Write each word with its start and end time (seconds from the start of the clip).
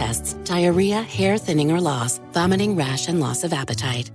tests, 0.00 0.32
diarrhea, 0.44 1.02
hair 1.02 1.36
thinning 1.36 1.70
or 1.70 1.78
loss, 1.80 2.20
vomiting, 2.32 2.74
rash, 2.74 3.08
and 3.08 3.20
loss 3.20 3.44
of 3.44 3.52
appetite. 3.52 4.10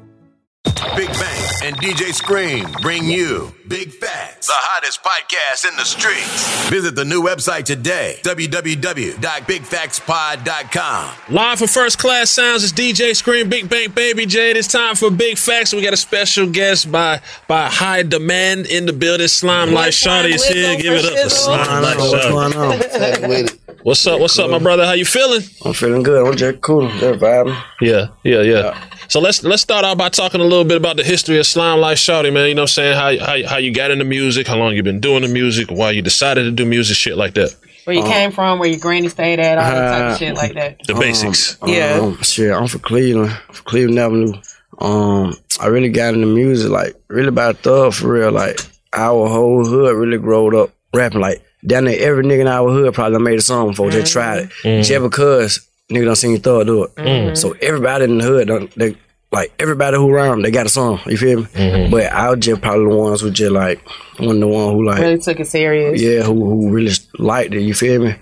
Big 0.95 1.09
Bank 1.09 1.51
and 1.63 1.75
DJ 1.77 2.11
Scream 2.11 2.65
bring 2.81 3.05
you 3.05 3.53
Big 3.67 3.91
Facts, 3.91 4.47
the 4.47 4.53
hottest 4.55 5.03
podcast 5.03 5.69
in 5.69 5.77
the 5.77 5.83
streets. 5.83 6.69
Visit 6.69 6.95
the 6.95 7.05
new 7.05 7.21
website 7.21 7.65
today, 7.65 8.17
www.bigfactspod.com. 8.23 11.13
Live 11.29 11.59
for 11.59 11.67
First 11.67 11.99
Class 11.99 12.31
Sounds, 12.31 12.63
it's 12.63 12.73
DJ 12.73 13.15
Scream, 13.15 13.47
Big 13.47 13.69
Bank 13.69 13.93
Baby 13.93 14.25
J. 14.25 14.49
It's 14.51 14.67
time 14.67 14.95
for 14.95 15.11
Big 15.11 15.37
Facts. 15.37 15.71
We 15.71 15.83
got 15.83 15.93
a 15.93 15.97
special 15.97 16.49
guest 16.49 16.91
by 16.91 17.21
by 17.47 17.67
high 17.67 18.01
demand 18.01 18.65
in 18.65 18.87
the 18.87 18.93
building. 18.93 19.27
Slime 19.27 19.71
Life 19.71 19.93
Shawty 19.93 20.33
is 20.33 20.47
here. 20.47 20.77
Give 20.77 20.93
it 20.93 21.05
up 21.05 21.19
for 21.25 21.29
Slime 21.29 21.83
Life 21.83 21.99
What's 21.99 22.27
going 22.27 22.53
Shawty. 22.53 23.59
on? 23.85 23.89
What's 23.89 24.07
up? 24.07 24.19
What's 24.19 24.39
up, 24.39 24.49
my 24.49 24.59
brother? 24.59 24.85
How 24.85 24.93
you 24.93 25.05
feeling? 25.05 25.41
I'm 25.63 25.73
feeling 25.73 26.03
good. 26.03 26.27
I'm 26.27 26.35
just 26.35 26.61
cool. 26.61 26.87
They're 26.99 27.15
vibing. 27.15 27.55
Yeah, 27.81 28.07
yeah, 28.23 28.41
yeah. 28.41 28.89
So 29.07 29.19
let's 29.19 29.43
let's 29.43 29.61
start 29.61 29.85
out 29.85 29.97
by 29.97 30.09
talking 30.09 30.41
a 30.41 30.43
little 30.43 30.63
bit 30.65 30.77
about 30.77 30.97
the 30.97 31.03
history 31.03 31.37
of 31.39 31.45
Slime 31.45 31.79
Life 31.79 31.97
Shawty, 31.99 32.33
man. 32.33 32.47
You 32.49 32.55
know 32.55 32.63
what 32.63 32.77
I'm 32.77 32.95
saying? 32.95 32.95
How, 33.19 33.25
how 33.25 33.47
how 33.47 33.57
you 33.57 33.71
got 33.73 33.91
into 33.91 34.05
music, 34.05 34.47
how 34.47 34.57
long 34.57 34.75
you 34.75 34.83
been 34.83 34.99
doing 34.99 35.21
the 35.21 35.27
music, 35.27 35.69
why 35.69 35.91
you 35.91 36.01
decided 36.01 36.43
to 36.45 36.51
do 36.51 36.65
music, 36.65 36.97
shit 36.97 37.17
like 37.17 37.35
that. 37.35 37.55
Where 37.85 37.95
you 37.95 38.01
Uh, 38.01 38.07
came 38.11 38.31
from, 38.31 38.57
where 38.57 38.67
your 38.67 38.79
granny 38.79 39.09
stayed 39.09 39.39
at, 39.39 39.59
all 39.59 39.63
that 39.71 39.91
type 39.91 40.01
Uh, 40.09 40.13
of 40.13 40.17
shit 40.17 40.35
like 40.35 40.53
that. 40.55 40.79
The 40.87 40.95
basics. 40.95 41.55
Yeah. 41.67 41.99
Um, 42.01 42.17
shit, 42.23 42.51
I'm 42.51 42.67
from 42.67 42.79
Cleveland, 42.81 43.31
from 43.51 43.63
Cleveland 43.65 43.99
Avenue. 43.99 44.33
Um, 44.79 45.35
I 45.59 45.67
really 45.67 45.89
got 45.89 46.15
into 46.15 46.25
music, 46.25 46.71
like, 46.71 46.95
really 47.07 47.29
by 47.29 47.51
a 47.51 47.53
thug 47.53 47.93
for 47.93 48.11
real. 48.11 48.31
Like, 48.31 48.59
our 48.91 49.29
whole 49.29 49.63
hood 49.63 49.95
really 49.95 50.17
growed 50.17 50.55
up 50.55 50.71
rapping. 50.95 51.21
Like, 51.21 51.43
down 51.65 51.85
there, 51.85 51.99
every 51.99 52.23
nigga 52.23 52.41
in 52.41 52.47
our 52.47 52.69
hood 52.69 52.93
probably 52.93 53.13
done 53.13 53.23
made 53.23 53.39
a 53.39 53.41
song 53.41 53.69
before 53.69 53.91
they 53.91 54.03
tried 54.03 54.39
it. 54.39 54.49
Mm. 54.63 54.83
Just 54.83 55.01
because 55.03 55.67
nigga 55.89 55.95
don't 55.95 56.05
done 56.05 56.15
seen 56.15 56.39
thug 56.39 56.67
do 56.67 56.83
it. 56.83 56.95
Mm. 56.95 57.37
So 57.37 57.53
everybody 57.61 58.05
in 58.05 58.17
the 58.17 58.23
hood, 58.23 58.47
done, 58.47 58.69
they, 58.75 58.97
like, 59.31 59.53
everybody 59.59 59.97
who 59.97 60.09
around, 60.09 60.43
they 60.43 60.51
got 60.51 60.65
a 60.65 60.69
song. 60.69 60.99
You 61.05 61.17
feel 61.17 61.39
me? 61.41 61.45
Mm-hmm. 61.47 61.91
But 61.91 62.11
I 62.11 62.29
was 62.29 62.39
just 62.39 62.61
probably 62.61 62.85
the 62.85 62.95
ones 62.95 63.21
who 63.21 63.31
just, 63.31 63.51
like, 63.51 63.85
one 64.17 64.35
of 64.35 64.39
the 64.39 64.47
one 64.47 64.73
who, 64.73 64.85
like, 64.85 64.99
Really 65.01 65.17
took 65.19 65.39
it 65.39 65.47
serious. 65.47 66.01
yeah, 66.01 66.21
who 66.23 66.33
who 66.33 66.69
really 66.69 66.93
liked 67.19 67.53
it, 67.53 67.61
you 67.61 67.73
feel 67.73 68.01
me? 68.03 68.15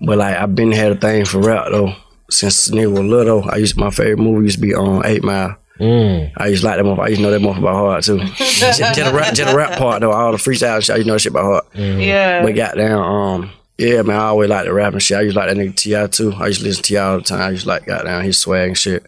But 0.00 0.18
like 0.18 0.36
I've 0.36 0.54
been 0.54 0.70
had 0.70 0.92
a 0.92 0.94
thing 0.94 1.24
for 1.24 1.40
rap 1.40 1.68
though. 1.70 1.92
Since 2.30 2.68
nigga 2.70 2.92
was 2.92 3.00
little, 3.00 3.48
I 3.50 3.56
used 3.56 3.76
my 3.76 3.90
favorite 3.90 4.18
movie 4.18 4.44
used 4.44 4.56
to 4.56 4.62
be 4.62 4.74
on 4.74 5.04
Eight 5.06 5.24
Mile. 5.24 5.56
Mm. 5.78 6.32
I 6.36 6.48
used 6.48 6.62
to 6.62 6.68
like 6.68 6.76
that 6.76 6.84
motherfucker. 6.84 7.04
I 7.04 7.08
used 7.08 7.20
to 7.20 7.22
know 7.22 7.30
that 7.30 7.40
motherfucker 7.40 7.62
by 7.62 7.72
heart 7.72 8.04
too. 8.04 8.18
just, 8.18 8.58
just 8.60 8.78
the 8.78 9.12
rap, 9.14 9.34
just 9.34 9.50
the 9.50 9.56
rap 9.56 9.78
part 9.78 10.00
though, 10.00 10.12
all 10.12 10.32
the 10.32 10.38
freestyle 10.38 10.82
shit, 10.82 10.90
I 10.90 10.96
used 10.96 11.04
to 11.04 11.08
know 11.08 11.12
that 11.14 11.20
shit 11.20 11.32
by 11.32 11.42
heart. 11.42 11.66
Yeah. 11.74 12.42
But 12.42 12.54
goddamn, 12.54 12.98
um, 12.98 13.50
yeah, 13.78 14.02
man, 14.02 14.16
I 14.16 14.24
always 14.24 14.50
like 14.50 14.64
the 14.64 14.72
rap 14.72 14.92
and 14.92 15.02
shit. 15.02 15.16
I 15.18 15.20
used 15.22 15.34
to 15.34 15.40
like 15.40 15.48
that 15.48 15.56
nigga 15.56 15.76
T.I. 15.76 16.06
too. 16.08 16.32
I 16.32 16.48
used 16.48 16.60
to 16.60 16.66
listen 16.66 16.82
to 16.82 16.88
T.I. 16.88 17.04
all 17.04 17.18
the 17.18 17.24
time. 17.24 17.40
I 17.40 17.50
used 17.50 17.62
to 17.62 17.68
like 17.68 17.86
goddamn 17.86 18.24
his 18.24 18.38
swag 18.38 18.68
and 18.68 18.78
shit. 18.78 19.06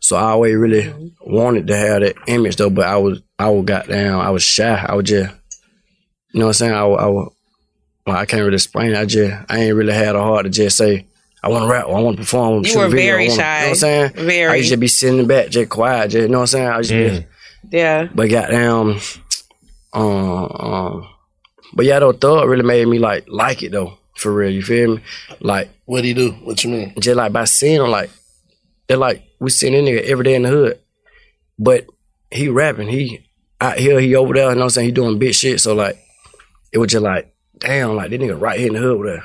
So 0.00 0.16
I 0.16 0.32
always 0.32 0.54
really 0.54 0.92
wanted 1.22 1.66
to 1.68 1.76
have 1.76 2.02
that 2.02 2.16
image 2.26 2.56
though, 2.56 2.68
but 2.68 2.86
I 2.86 2.98
was 2.98 3.22
I 3.38 3.48
was 3.48 3.64
goddamn, 3.64 4.20
I 4.20 4.28
was 4.28 4.42
shy. 4.42 4.84
I 4.86 4.94
was 4.94 5.06
just, 5.06 5.34
you 6.32 6.40
know 6.40 6.46
what 6.46 6.50
I'm 6.50 6.52
saying? 6.52 6.74
I 6.74 6.84
was, 6.84 7.00
I 7.00 7.08
well, 8.06 8.16
I 8.18 8.26
can't 8.26 8.42
really 8.42 8.56
explain. 8.56 8.92
it. 8.92 8.98
I 8.98 9.06
just 9.06 9.34
I 9.48 9.60
ain't 9.60 9.74
really 9.74 9.94
had 9.94 10.14
a 10.14 10.22
heart 10.22 10.44
to 10.44 10.50
just 10.50 10.76
say 10.76 11.06
I 11.44 11.48
want 11.50 11.64
to 11.64 11.68
rap. 11.70 11.84
I 11.86 11.90
want 11.90 12.16
to 12.16 12.22
perform. 12.22 12.64
You 12.64 12.70
shoot 12.70 12.78
were 12.78 12.88
video, 12.88 13.04
very 13.12 13.24
I 13.26 13.28
wanna, 13.28 13.40
shy. 13.42 13.58
You 13.58 13.60
know 13.60 13.68
what 13.68 13.70
I'm 13.70 13.74
saying? 13.76 14.12
Very. 14.26 14.52
I 14.52 14.54
used 14.56 14.70
to 14.70 14.76
be 14.78 14.88
sitting 14.88 15.18
in 15.18 15.22
the 15.26 15.28
back, 15.28 15.50
just 15.50 15.68
quiet. 15.68 16.08
Just 16.10 16.22
you 16.22 16.28
know 16.28 16.38
what 16.38 16.42
I'm 16.42 16.46
saying? 16.46 16.68
I 16.68 16.78
used 16.78 16.90
to 16.90 17.26
be, 17.70 17.76
Yeah. 17.76 18.08
but 18.14 18.30
goddamn, 18.30 18.98
um, 19.92 20.02
um, 20.58 21.08
but 21.74 21.84
yeah, 21.84 21.98
though 21.98 22.12
Thug 22.12 22.48
really 22.48 22.62
made 22.62 22.86
me 22.88 22.98
like 22.98 23.26
like 23.28 23.62
it 23.62 23.72
though 23.72 23.98
for 24.16 24.32
real. 24.32 24.50
You 24.50 24.62
feel 24.62 24.96
me? 24.96 25.02
Like 25.40 25.70
What 25.84 26.02
do 26.02 26.08
you 26.08 26.14
do? 26.14 26.30
What 26.32 26.62
you 26.64 26.70
mean? 26.70 26.94
just 26.98 27.16
like 27.16 27.32
by 27.32 27.44
seeing 27.44 27.80
him, 27.82 27.90
like 27.90 28.10
they're 28.86 28.96
like 28.96 29.22
we 29.40 29.50
seeing 29.50 29.72
that 29.74 29.90
nigga 29.90 30.02
every 30.04 30.24
day 30.24 30.34
in 30.34 30.42
the 30.42 30.48
hood, 30.48 30.78
but 31.58 31.86
he 32.30 32.48
rapping, 32.48 32.88
he 32.88 33.28
out 33.60 33.78
here, 33.78 34.00
he 34.00 34.14
over 34.16 34.34
there. 34.34 34.44
You 34.48 34.54
know 34.54 34.56
what 34.60 34.64
I'm 34.64 34.70
saying? 34.70 34.86
He 34.86 34.92
doing 34.92 35.18
big 35.18 35.34
shit. 35.34 35.60
So 35.60 35.74
like 35.74 35.98
it 36.72 36.78
was 36.78 36.90
just 36.90 37.02
like 37.04 37.34
damn, 37.58 37.96
like 37.96 38.10
this 38.10 38.20
nigga 38.20 38.40
right 38.40 38.58
here 38.58 38.68
in 38.68 38.74
the 38.74 38.80
hood 38.80 38.98
with 39.00 39.16
her, 39.16 39.22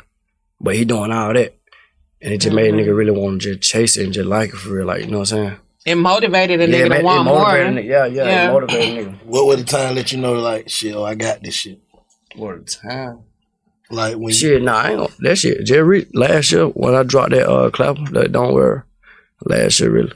but 0.62 0.76
he 0.76 0.86
doing 0.86 1.12
all 1.12 1.34
that, 1.34 1.56
and 2.22 2.34
it 2.34 2.40
just 2.42 2.56
made 2.56 2.74
a 2.74 2.78
nigga 2.78 2.96
really 2.96 3.12
want 3.12 3.42
to 3.42 3.56
just 3.56 3.70
chase 3.72 3.98
it 3.98 4.04
and 4.06 4.14
just 4.14 4.28
like 4.28 4.50
it 4.50 4.56
for 4.58 4.70
real. 4.74 4.86
Like 4.86 5.02
you 5.06 5.12
know 5.12 5.20
what 5.20 5.32
I'm 5.32 5.38
saying? 5.50 5.58
It 5.86 5.96
motivated 5.96 6.60
a 6.62 6.68
Yeah, 6.70 6.86
nigga 6.86 6.90
man, 6.90 7.00
to 7.00 7.06
want 7.06 7.26
more. 7.26 7.40
motivated 7.44 7.74
nigga. 7.86 7.90
Yeah, 7.90 8.06
yeah, 8.06 8.26
Yeah. 8.26 8.50
it 8.50 8.54
motivated 8.54 9.08
nigga. 9.08 9.26
What 9.26 9.46
would 9.48 9.60
the 9.60 9.64
time 9.64 9.96
let 9.96 10.12
you 10.12 10.18
know 10.20 10.34
like 10.34 10.70
shit? 10.70 10.94
Oh, 10.96 11.04
I 11.06 11.16
got 11.16 11.42
this 11.42 11.54
shit. 11.56 11.80
What 12.36 12.66
the 12.66 12.72
time? 12.72 13.20
Like 13.92 14.16
when 14.16 14.28
you, 14.30 14.34
Shit, 14.34 14.62
nah, 14.62 14.76
I 14.78 14.90
ain't 14.92 14.98
gonna, 15.00 15.14
that 15.22 15.38
shit. 15.40 15.66
Jerry, 15.66 16.06
last 16.14 16.52
year 16.52 16.66
when 16.68 16.94
I 16.94 17.02
dropped 17.04 17.32
that 17.32 17.50
uh 17.50 17.70
clap, 17.72 17.96
that 18.12 18.32
don't 18.32 18.54
worry. 18.54 18.82
Last 19.46 19.80
year, 19.80 19.90
really. 19.90 20.12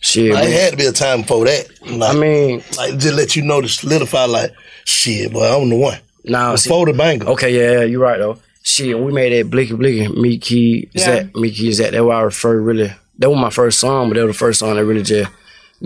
Shit, 0.00 0.32
like, 0.32 0.46
it 0.48 0.52
had 0.52 0.70
to 0.72 0.76
be 0.76 0.86
a 0.86 0.92
time 0.92 1.22
before 1.22 1.44
that. 1.46 1.66
Like, 1.84 2.14
I 2.14 2.18
mean, 2.18 2.62
like 2.76 2.98
just 2.98 3.14
let 3.14 3.34
you 3.34 3.42
know 3.42 3.60
to 3.60 3.68
solidify. 3.68 4.26
Like 4.26 4.52
shit, 4.84 5.32
boy, 5.32 5.42
I'm 5.60 5.68
the 5.68 5.76
one. 5.76 5.98
nah, 6.24 6.54
see, 6.54 6.68
Before 6.68 6.86
the 6.86 6.92
banger. 6.92 7.26
okay, 7.30 7.50
yeah, 7.52 7.80
yeah, 7.80 7.84
you 7.86 7.98
right 8.00 8.18
though. 8.18 8.38
Shit, 8.68 8.98
we 8.98 9.12
made 9.12 9.32
that 9.32 9.48
blicky 9.50 9.72
blicky, 9.74 10.08
me 10.08 10.36
key, 10.36 10.90
Yeah. 10.92 11.02
Zach, 11.04 11.34
me 11.36 11.50
key, 11.50 11.72
Zach. 11.72 11.92
That 11.92 12.04
was 12.04 12.14
I 12.14 12.36
first 12.36 12.62
really. 12.62 12.92
That 13.18 13.30
was 13.30 13.38
my 13.38 13.48
first 13.48 13.80
song, 13.80 14.08
but 14.10 14.16
that 14.16 14.26
was 14.26 14.34
the 14.34 14.38
first 14.38 14.58
song 14.58 14.76
that 14.76 14.84
really 14.84 15.02
just 15.02 15.30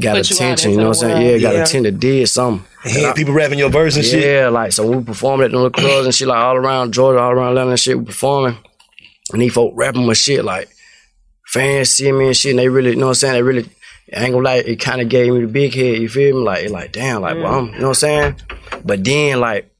got 0.01 0.17
Put 0.17 0.31
attention. 0.33 0.73
You 0.73 0.75
into 0.79 0.83
know 0.83 0.89
what 0.89 0.97
I'm 1.05 1.11
saying? 1.11 1.27
world, 1.29 1.41
Yeah, 1.41 1.49
got 1.49 1.55
yeah. 1.55 1.63
attention. 1.63 1.99
Did 2.01 2.29
something. 2.29 2.67
And 2.85 2.93
had 2.93 3.15
people 3.15 3.35
rapping 3.35 3.61
your 3.61 3.71
verse 3.71 3.95
and 3.95 4.05
shit. 4.05 4.25
Yeah, 4.25 4.49
like 4.49 4.73
so 4.73 4.85
we 4.91 5.05
performed 5.05 5.45
at 5.45 5.53
the 5.53 5.57
little 5.59 5.71
clubs 5.71 6.07
and 6.07 6.13
shit, 6.15 6.27
like 6.27 6.39
all 6.39 6.57
around 6.57 6.93
Georgia, 6.93 7.21
all 7.21 7.31
around 7.31 7.51
Atlanta 7.51 7.71
and 7.71 7.79
shit. 7.79 7.97
We 7.97 8.05
performing, 8.05 8.59
and 9.33 9.41
these 9.41 9.53
folk 9.55 9.75
rapping 9.77 10.05
my 10.05 10.15
shit 10.15 10.45
like 10.45 10.69
fans 11.47 11.91
see 11.91 12.11
me 12.11 12.27
and 12.27 12.37
shit, 12.37 12.51
and 12.51 12.59
they 12.59 12.69
really, 12.69 12.91
you 12.91 12.97
know 12.97 13.07
what 13.07 13.11
I'm 13.11 13.15
saying? 13.15 13.35
They 13.35 13.43
really, 13.43 13.69
I 14.17 14.25
ain't 14.25 14.33
gonna 14.33 14.45
lie, 14.45 14.57
it 14.57 14.81
kind 14.81 15.01
of 15.01 15.09
gave 15.09 15.33
me 15.33 15.41
the 15.43 15.47
big 15.47 15.73
head. 15.73 15.99
You 15.99 16.09
feel 16.09 16.37
me? 16.37 16.43
Like, 16.43 16.65
it 16.65 16.71
like 16.73 16.91
damn, 16.91 17.21
like, 17.23 17.37
well, 17.37 17.61
I'm, 17.61 17.67
you 17.67 17.73
know 17.73 17.79
what 17.79 17.89
I'm 17.89 17.95
saying? 17.95 18.41
But 18.85 19.05
then, 19.05 19.39
like, 19.39 19.73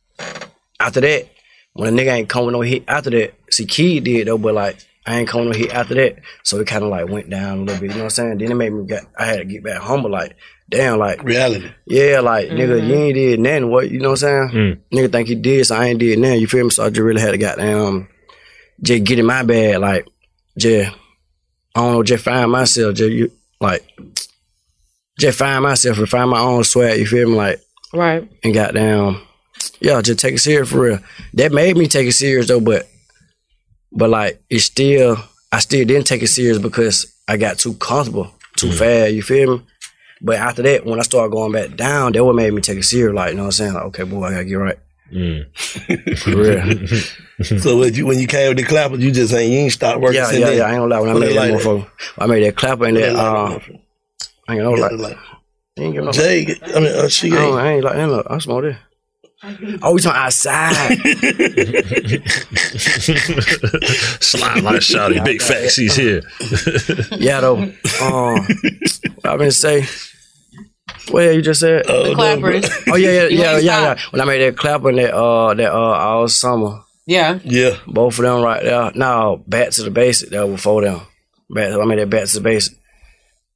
after 0.79 1.01
that, 1.01 1.29
when 1.75 1.97
a 1.97 2.03
nigga 2.03 2.13
ain't 2.13 2.29
coming 2.29 2.53
no 2.53 2.61
hit 2.61 2.85
after 2.89 3.11
that, 3.11 3.35
see, 3.51 3.67
Kid 3.67 4.05
did 4.05 4.29
though, 4.29 4.39
but 4.39 4.55
like, 4.55 4.77
I 5.07 5.19
ain't 5.19 5.29
coming 5.29 5.51
no 5.51 5.53
hit 5.53 5.75
after 5.75 5.95
that, 5.95 6.19
so 6.45 6.61
it 6.61 6.67
kind 6.67 6.85
of 6.85 6.91
like 6.91 7.09
went 7.09 7.29
down 7.29 7.59
a 7.59 7.63
little 7.63 7.81
bit. 7.81 7.91
You 7.91 7.99
know 7.99 8.05
what 8.05 8.05
I'm 8.05 8.11
saying? 8.11 8.39
Then 8.39 8.53
it 8.53 8.55
made 8.55 8.73
me 8.73 8.87
get, 8.87 9.05
I 9.19 9.27
had 9.27 9.39
to 9.39 9.45
get 9.45 9.65
back 9.65 9.81
humble, 9.81 10.11
like, 10.11 10.37
damn, 10.71 10.99
like, 10.99 11.23
reality. 11.25 11.71
Yeah, 11.87 12.21
like, 12.21 12.49
nigga, 12.51 12.87
you 12.87 12.95
mm-hmm. 12.95 13.03
ain't 13.03 13.15
did 13.15 13.41
nothing. 13.41 13.71
What, 13.71 13.91
you 13.91 13.99
know 13.99 14.11
what 14.11 14.23
I'm 14.23 14.51
saying? 14.51 14.81
Mm. 14.93 14.99
Nigga 14.99 15.13
think 15.13 15.29
he 15.29 15.35
did, 15.35 15.67
so 15.67 15.77
I 15.77 15.87
ain't 15.87 15.99
did 15.99 16.19
nothing. 16.19 16.41
You 16.41 16.47
feel 16.47 16.65
me? 16.65 16.71
So 16.71 16.85
I 16.85 16.91
just 16.91 17.01
really 17.01 17.21
had 17.21 17.33
to 17.33 17.39
goddamn, 17.39 18.09
just 18.81 19.05
get 19.05 19.19
in 19.19 19.27
my 19.27 19.43
bag, 19.43 19.79
like, 19.79 20.07
just, 20.57 20.95
I 21.75 21.81
don't 21.81 21.93
know, 21.95 22.03
just 22.05 22.25
find 22.25 22.53
myself, 22.53 22.95
just, 22.95 23.11
you, 23.11 23.33
like, 23.61 23.85
just 25.19 25.39
find 25.39 25.65
myself 25.65 25.99
and 25.99 26.09
find 26.09 26.31
my 26.31 26.41
own 26.41 26.65
swag, 26.65 26.99
you 27.01 27.07
feel 27.07 27.29
me? 27.29 27.35
Like, 27.35 27.61
Right. 27.93 28.31
and 28.45 28.55
goddamn, 28.55 29.21
yeah, 29.81 30.01
just 30.03 30.19
take 30.19 30.35
it 30.35 30.39
serious 30.39 30.71
for 30.71 30.81
real. 30.81 30.99
That 31.35 31.53
made 31.53 31.77
me 31.77 31.87
take 31.87 32.09
it 32.09 32.13
serious 32.13 32.49
though, 32.49 32.61
but, 32.61 32.89
but 33.93 34.11
like, 34.11 34.43
it's 34.51 34.65
still, 34.65 35.17
I 35.51 35.61
still 35.61 35.85
didn't 35.87 36.07
take 36.07 36.23
it 36.23 36.29
serious 36.29 36.59
because 36.59 37.13
I 37.29 37.37
got 37.37 37.59
too 37.59 37.75
comfortable, 37.75 38.33
too 38.57 38.73
fast, 38.73 39.13
you 39.13 39.23
feel 39.23 39.59
me? 39.59 39.63
But 40.21 40.37
after 40.37 40.63
that, 40.63 40.87
when 40.87 40.99
I 41.01 41.03
started 41.03 41.33
going 41.33 41.53
back 41.53 41.77
down, 41.77 42.13
that 42.13 42.25
what 42.25 42.35
made 42.37 42.53
me 42.53 42.61
take 42.63 42.79
it 42.79 42.85
serious. 42.85 43.15
Like, 43.15 43.31
you 43.31 43.37
know 43.37 43.43
what 43.43 43.47
I'm 43.49 43.53
saying? 43.53 43.75
Like, 43.75 43.85
okay, 43.87 44.05
boy, 44.05 44.25
I 44.25 44.31
gotta 44.31 44.45
get 44.45 44.55
right. 44.55 44.79
For 45.13 46.31
real. 46.31 46.87
so 47.61 47.77
when 47.79 47.93
you 47.93 48.07
when 48.07 48.19
you 48.19 48.27
came 48.27 48.49
with 48.49 48.57
the 48.57 48.63
clapper, 48.63 48.97
you 48.97 49.11
just 49.11 49.35
ain't 49.35 49.53
you 49.53 49.59
ain't 49.59 49.73
start 49.73 50.01
working. 50.01 50.17
yeah, 50.17 50.31
yeah, 50.31 50.47
then? 50.47 50.57
yeah. 50.57 50.63
I 50.65 50.71
ain't 50.71 50.79
gonna 50.79 50.95
lie. 50.95 51.01
When 51.01 51.11
I 51.11 51.19
made 51.19 51.37
that 51.37 51.51
like 51.51 51.53
motherfucker, 51.53 51.91
I 52.19 52.27
made 52.27 52.45
that 52.45 52.57
clapper 52.57 52.85
and 52.87 52.97
What 52.97 53.03
that, 53.03 53.17
uh, 53.17 53.59
I 54.49 54.53
ain't 54.55 54.63
gonna 54.63 54.71
What 54.71 54.99
like. 54.99 55.13
it? 55.13 55.19
I 55.79 55.83
ain't 55.83 55.95
give 55.95 56.05
no 56.05 56.13
Jay, 56.13 56.57
I 56.63 56.81
mean, 56.81 56.95
uh, 56.95 57.09
she 57.09 57.33
I, 57.33 57.35
don't, 57.35 57.49
ain't. 57.49 57.59
I 57.59 57.73
ain't 57.73 57.85
like 57.85 57.95
that. 57.97 58.09
Look, 58.09 58.27
I 58.31 58.39
smoke 58.39 58.63
this. 58.63 58.77
Oh, 59.83 59.95
we 59.95 60.01
talking 60.01 60.21
outside. 60.21 60.75
Slime 64.21 64.63
Life 64.65 64.83
Shawty. 64.83 65.25
Big 65.25 65.43
facts. 65.43 65.77
He's 65.77 65.97
here. 65.97 66.23
yeah, 67.19 67.41
though. 67.41 67.57
Um, 67.57 68.47
what 69.17 69.25
I 69.27 69.37
been 69.37 69.51
say. 69.51 69.85
What 71.11 71.23
you 71.35 71.43
just 71.43 71.61
said? 71.61 71.85
The 71.87 72.13
clappers. 72.15 72.71
Oh 72.89 72.95
yeah, 72.97 73.11
yeah, 73.11 73.27
You 73.29 73.39
yeah, 73.39 73.59
yeah, 73.59 73.81
yeah. 73.81 73.99
When 74.11 74.21
I 74.21 74.25
made 74.25 74.41
that 74.43 74.57
clapper 74.57 74.91
and 74.91 74.99
that 74.99 75.13
uh 75.15 75.55
that 75.55 75.73
uh 75.73 75.77
all 75.77 76.29
summer, 76.29 76.83
Yeah. 77.07 77.41
Yeah. 77.45 77.79
both 77.87 78.19
of 78.19 78.25
them 78.25 78.43
right 78.43 78.63
there. 78.63 78.93
Now 78.95 79.37
back 79.49 79.71
to 79.71 79.83
the 79.83 79.91
basic. 79.91 80.31
That 80.31 80.43
was 80.47 80.57
before 80.57 80.83
them. 80.83 81.01
Back, 81.51 81.73
I 81.73 81.85
made 81.85 81.99
that 81.99 82.11
back 82.11 82.27
to 82.29 82.35
the 82.35 82.41
basic. 82.41 82.77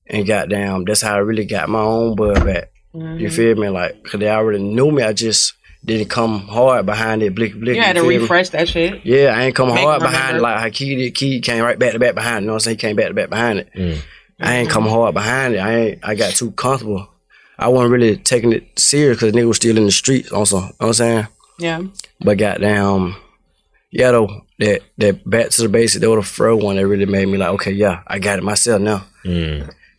And 0.08 0.26
goddamn, 0.26 0.84
that's 0.84 1.02
how 1.02 1.14
I 1.14 1.18
really 1.18 1.44
got 1.44 1.68
my 1.68 1.78
own 1.80 2.16
bud 2.16 2.44
back. 2.44 2.70
Mm-hmm. 2.94 3.18
You 3.18 3.30
feel 3.30 3.54
me? 3.56 3.68
Like, 3.68 4.02
cause 4.04 4.18
they 4.18 4.28
already 4.28 4.62
knew 4.62 4.90
me. 4.90 5.02
I 5.02 5.12
just 5.12 5.52
didn't 5.84 6.08
come 6.08 6.40
hard 6.40 6.86
behind 6.86 7.22
it. 7.22 7.34
Blick, 7.34 7.54
blick. 7.58 7.76
You 7.76 7.82
had 7.82 7.94
to 7.96 8.02
feel 8.02 8.08
me? 8.10 8.18
refresh 8.18 8.48
that 8.50 8.68
shit. 8.68 9.04
Yeah, 9.04 9.34
I 9.36 9.44
ain't 9.44 9.54
come 9.54 9.68
Make 9.68 9.84
hard 9.84 10.00
behind 10.00 10.36
it 10.36 10.40
like 10.40 10.58
how 10.58 10.68
Key 10.70 10.96
did. 10.96 11.14
Key 11.14 11.40
came 11.40 11.62
right 11.62 11.78
back 11.78 11.92
to 11.92 11.98
back 11.98 12.14
behind 12.14 12.38
it. 12.38 12.40
You 12.42 12.46
know 12.46 12.52
what 12.54 12.56
I'm 12.56 12.60
saying? 12.60 12.76
He 12.76 12.80
came 12.80 12.96
back 12.96 13.08
to 13.08 13.14
back 13.14 13.30
behind 13.30 13.58
it. 13.60 14.02
I 14.40 14.56
ain't 14.56 14.70
come 14.70 14.86
hard 14.86 15.14
behind 15.14 15.54
it. 15.54 15.58
I 15.58 15.74
ain't. 15.74 15.98
I 16.02 16.14
got 16.14 16.32
too 16.34 16.50
comfortable. 16.52 17.08
I 17.58 17.68
wasn't 17.68 17.92
really 17.92 18.16
taking 18.16 18.52
it 18.52 18.78
serious 18.78 19.16
because 19.18 19.32
nigga 19.32 19.48
was 19.48 19.56
still 19.56 19.78
in 19.78 19.84
the 19.84 19.90
streets. 19.92 20.30
Also, 20.30 20.56
you 20.56 20.62
know 20.62 20.72
what 20.78 20.86
I'm 20.88 20.92
saying? 20.94 21.26
Yeah. 21.58 21.82
But 22.20 22.36
goddamn, 22.38 23.16
yeah 23.90 24.10
though 24.10 24.44
that 24.58 24.82
that 24.98 25.28
back 25.28 25.50
to 25.50 25.62
the 25.62 25.68
basic, 25.68 26.00
that 26.02 26.10
was 26.10 26.18
the 26.26 26.34
first 26.34 26.62
one 26.62 26.76
that 26.76 26.86
really 26.86 27.06
made 27.06 27.26
me 27.26 27.38
like, 27.38 27.50
okay, 27.50 27.72
yeah, 27.72 28.02
I 28.06 28.18
got 28.18 28.38
it 28.38 28.42
myself 28.44 28.80
now. 28.80 29.04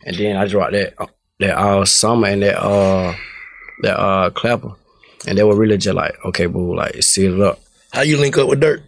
And 0.04 0.16
then 0.16 0.36
I 0.36 0.46
dropped 0.46 0.72
that 0.72 0.94
that 1.40 1.58
uh 1.58 1.84
summer 1.84 2.28
and 2.28 2.42
that 2.42 2.62
uh 2.62 3.14
that 3.82 3.98
uh 3.98 4.30
clapper, 4.30 4.72
and 5.26 5.36
they 5.36 5.42
were 5.42 5.56
really 5.56 5.78
just 5.78 5.96
like, 5.96 6.14
okay, 6.24 6.46
boo, 6.46 6.74
like 6.74 7.02
seal 7.02 7.34
it 7.34 7.40
up. 7.40 7.60
How 7.92 8.02
you 8.02 8.18
link 8.18 8.36
up 8.36 8.48
with 8.48 8.60
Dirt? 8.60 8.82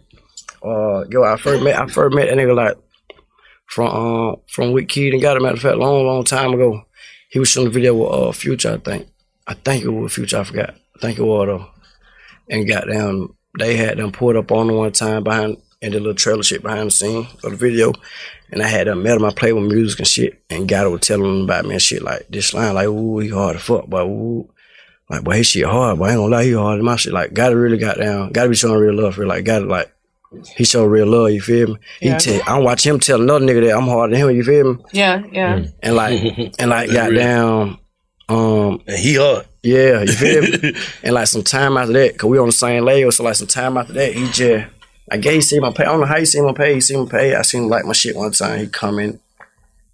Uh, 0.63 1.05
yo, 1.09 1.23
I 1.23 1.37
first 1.37 1.63
met 1.63 1.79
I 1.79 1.87
first 1.87 2.15
met 2.15 2.27
that 2.27 2.37
nigga 2.37 2.55
like 2.55 2.77
from 3.65 3.87
uh 3.87 4.35
from 4.47 4.73
with 4.73 4.87
Kid 4.87 5.13
and 5.13 5.21
got 5.21 5.37
him 5.37 5.43
matter 5.43 5.55
of 5.55 5.61
fact 5.61 5.77
long 5.77 6.05
long 6.05 6.23
time 6.23 6.53
ago. 6.53 6.83
He 7.29 7.39
was 7.39 7.49
shooting 7.49 7.67
a 7.67 7.71
video 7.71 7.95
with 7.95 8.11
uh 8.11 8.31
Future, 8.31 8.73
I 8.73 8.77
think. 8.77 9.07
I 9.47 9.53
think 9.55 9.83
it 9.83 9.89
was 9.89 10.13
Future. 10.13 10.39
I 10.39 10.43
forgot. 10.43 10.75
I 10.95 10.99
think 10.99 11.17
it 11.17 11.23
was 11.23 11.47
though. 11.47 11.67
And 12.49 12.67
got 12.67 12.87
down. 12.87 13.33
They 13.57 13.75
had 13.75 13.97
them 13.97 14.11
pulled 14.11 14.35
up 14.35 14.51
on 14.51 14.73
one 14.73 14.91
time 14.91 15.23
behind 15.23 15.57
in 15.81 15.93
the 15.93 15.99
little 15.99 16.13
trailer 16.13 16.43
shit 16.43 16.61
behind 16.61 16.87
the 16.87 16.91
scene 16.91 17.27
of 17.43 17.51
the 17.51 17.57
video. 17.57 17.91
And 18.51 18.61
I 18.61 18.67
had 18.67 18.87
them 18.87 19.03
met 19.03 19.17
him. 19.17 19.25
I 19.25 19.31
played 19.31 19.53
with 19.53 19.71
music 19.71 19.99
and 19.99 20.07
shit. 20.07 20.43
And 20.49 20.67
got 20.67 20.89
was 20.91 21.01
telling 21.01 21.25
him 21.25 21.43
about 21.45 21.65
me 21.65 21.73
and 21.73 21.81
shit 21.81 22.01
like 22.01 22.27
this 22.29 22.53
line 22.53 22.75
like, 22.75 22.87
ooh, 22.87 23.19
he 23.19 23.29
hard 23.29 23.57
to 23.57 23.63
fuck, 23.63 23.89
but 23.89 24.05
ooh. 24.05 24.49
Like, 25.11 25.23
boy, 25.25 25.33
his 25.37 25.47
shit 25.47 25.65
hard, 25.65 25.99
but 25.99 26.05
I 26.05 26.11
ain't 26.11 26.17
gonna 26.19 26.31
lie, 26.35 26.43
he 26.45 26.53
hard 26.53 26.79
than 26.79 26.85
my 26.85 26.95
shit. 26.95 27.11
Like, 27.13 27.33
gotta 27.33 27.55
really 27.57 27.77
got 27.77 27.97
down. 27.97 28.31
Gotta 28.31 28.49
be 28.49 28.55
showing 28.55 28.79
real 28.79 28.95
love 28.95 29.15
for. 29.15 29.25
Like, 29.25 29.43
gotta 29.45 29.65
like, 29.65 29.93
he 30.55 30.63
show 30.63 30.85
real 30.85 31.07
love, 31.07 31.31
you 31.31 31.41
feel 31.41 31.67
me? 31.73 31.75
Yeah. 32.01 32.13
He 32.13 32.19
tell, 32.39 32.41
I 32.47 32.57
watch 32.59 32.85
him 32.87 32.97
tell 32.99 33.21
another 33.21 33.45
nigga 33.45 33.67
that 33.67 33.77
I'm 33.77 33.87
harder 33.87 34.15
than 34.15 34.29
him, 34.29 34.35
you 34.35 34.43
feel 34.43 34.73
me? 34.75 34.83
Yeah. 34.93 35.21
Yeah. 35.31 35.65
And 35.83 35.95
like, 35.95 36.21
and 36.59 36.69
like, 36.69 36.89
That's 36.89 37.11
real. 37.11 37.19
goddamn, 37.19 37.77
um, 38.29 38.81
And 38.87 38.97
he 38.97 39.15
hard. 39.15 39.45
yeah, 39.61 40.01
you 40.01 40.13
feel 40.13 40.41
me? 40.43 40.73
and 41.03 41.13
like 41.13 41.27
some 41.27 41.43
time 41.43 41.75
after 41.75 41.91
that, 41.93 42.17
cause 42.17 42.29
we 42.29 42.39
on 42.39 42.45
the 42.45 42.51
same 42.53 42.85
layer, 42.85 43.11
so 43.11 43.25
like 43.25 43.35
some 43.35 43.47
time 43.47 43.75
after 43.77 43.91
that, 43.91 44.13
he 44.13 44.25
just, 44.31 44.67
I 45.11 45.17
guess 45.17 45.33
he 45.33 45.41
see 45.41 45.59
my 45.59 45.73
pay. 45.73 45.83
I 45.83 45.87
don't 45.87 45.99
know 45.99 46.05
how 46.05 46.17
he 46.19 46.23
see 46.25 46.39
my 46.39 46.53
pay. 46.53 46.75
He 46.75 46.79
see 46.79 46.95
my 46.95 47.09
pay. 47.09 47.35
I 47.35 47.41
seen 47.41 47.63
him 47.63 47.69
like 47.69 47.83
my 47.83 47.91
shit 47.91 48.15
one 48.15 48.31
time. 48.31 48.59
He 48.59 48.67
come 48.67 48.99
in, 48.99 49.19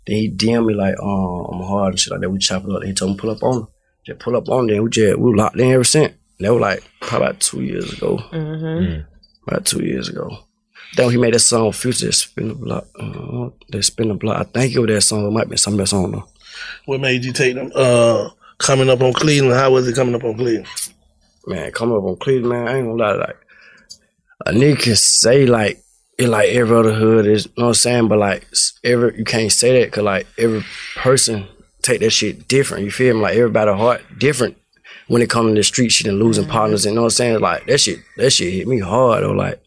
then 0.05 0.15
he 0.17 0.29
DM 0.29 0.67
me 0.67 0.75
like, 0.75 0.93
um, 1.01 1.45
I'm 1.51 1.61
hard 1.67 1.93
and 1.93 1.99
shit 1.99 2.11
like 2.11 2.21
that. 2.21 2.29
We 2.29 2.37
chop 2.37 2.63
it 2.65 2.69
up. 2.69 2.83
He 2.83 2.93
told 2.93 3.13
me 3.13 3.17
pull 3.17 3.31
up 3.31 3.41
on 3.41 3.61
him. 3.61 3.67
Just 4.07 4.19
pull 4.19 4.35
up 4.35 4.49
on 4.49 4.67
there. 4.67 4.81
We 4.81 4.89
just 4.89 5.19
we 5.19 5.35
locked 5.35 5.59
in 5.59 5.71
ever 5.71 5.83
since. 5.83 6.13
That 6.39 6.53
was 6.53 6.61
like 6.61 6.83
probably 7.01 7.27
about 7.27 7.39
two 7.39 7.61
years 7.61 7.93
ago. 7.93 8.17
Mm-hmm. 8.31 9.01
About 9.47 9.65
two 9.65 9.83
years 9.83 10.09
ago. 10.09 10.39
Then 10.95 11.11
he 11.11 11.17
made 11.17 11.33
that 11.33 11.39
song 11.39 11.71
Future 11.73 12.07
that 12.07 12.13
spin 12.13 12.47
the 12.47 12.55
block. 12.55 12.87
Uh, 12.97 13.49
that 13.69 13.83
spin 13.83 14.07
the 14.07 14.13
block. 14.13 14.39
I 14.39 14.43
think 14.43 14.73
it 14.73 14.79
was 14.79 14.87
that 14.87 15.01
song. 15.01 15.27
It 15.27 15.31
might 15.31 15.49
be 15.49 15.57
some 15.57 15.73
other 15.73 15.85
song 15.85 16.11
though. 16.11 16.27
What 16.85 17.01
made 17.01 17.25
you 17.25 17.33
take 17.33 17.55
them? 17.55 17.71
Uh, 17.75 18.29
coming 18.57 18.89
up 18.89 19.01
on 19.01 19.13
Cleveland. 19.13 19.55
How 19.55 19.71
was 19.71 19.87
it 19.87 19.95
coming 19.95 20.15
up 20.15 20.23
on 20.23 20.35
Cleveland? 20.35 20.67
man, 21.47 21.71
coming 21.71 21.97
up 21.97 22.03
on 22.03 22.17
Cleveland, 22.17 22.49
man, 22.49 22.67
I 22.67 22.77
ain't 22.77 22.87
gonna 22.87 23.01
lie, 23.01 23.13
like 23.13 23.37
a 24.45 24.51
nigga 24.51 24.79
can 24.79 24.95
say 24.95 25.45
like 25.45 25.81
it 26.17 26.29
like 26.29 26.49
every 26.49 26.75
other 26.75 26.93
hood 26.93 27.25
is, 27.25 27.45
you 27.45 27.51
know 27.57 27.65
what 27.65 27.69
I'm 27.69 27.73
saying? 27.75 28.07
But 28.07 28.19
like 28.19 28.47
every 28.83 29.17
you 29.17 29.23
can't 29.23 29.51
say 29.51 29.81
that 29.81 29.91
cause 29.91 30.03
like 30.03 30.27
every 30.37 30.63
person 30.95 31.47
take 31.87 32.01
that 32.01 32.11
shit 32.11 32.47
different. 32.47 32.85
You 32.85 32.91
feel 32.91 33.15
me? 33.15 33.21
Like 33.21 33.35
everybody 33.37 33.71
heart 33.71 34.01
different 34.17 34.57
when 35.07 35.21
it 35.21 35.29
comes 35.29 35.51
to 35.51 35.55
the 35.55 35.63
street 35.63 35.89
shit 35.89 36.07
and 36.07 36.19
losing 36.19 36.47
partners. 36.47 36.85
And 36.85 36.93
you 36.93 36.95
know 36.95 37.03
what 37.03 37.13
I'm 37.13 37.17
saying? 37.17 37.39
Like 37.39 37.65
that 37.67 37.79
shit, 37.79 37.99
that 38.17 38.31
shit 38.31 38.53
hit 38.53 38.67
me 38.67 38.79
hard 38.79 39.23
or 39.23 39.35
like 39.35 39.61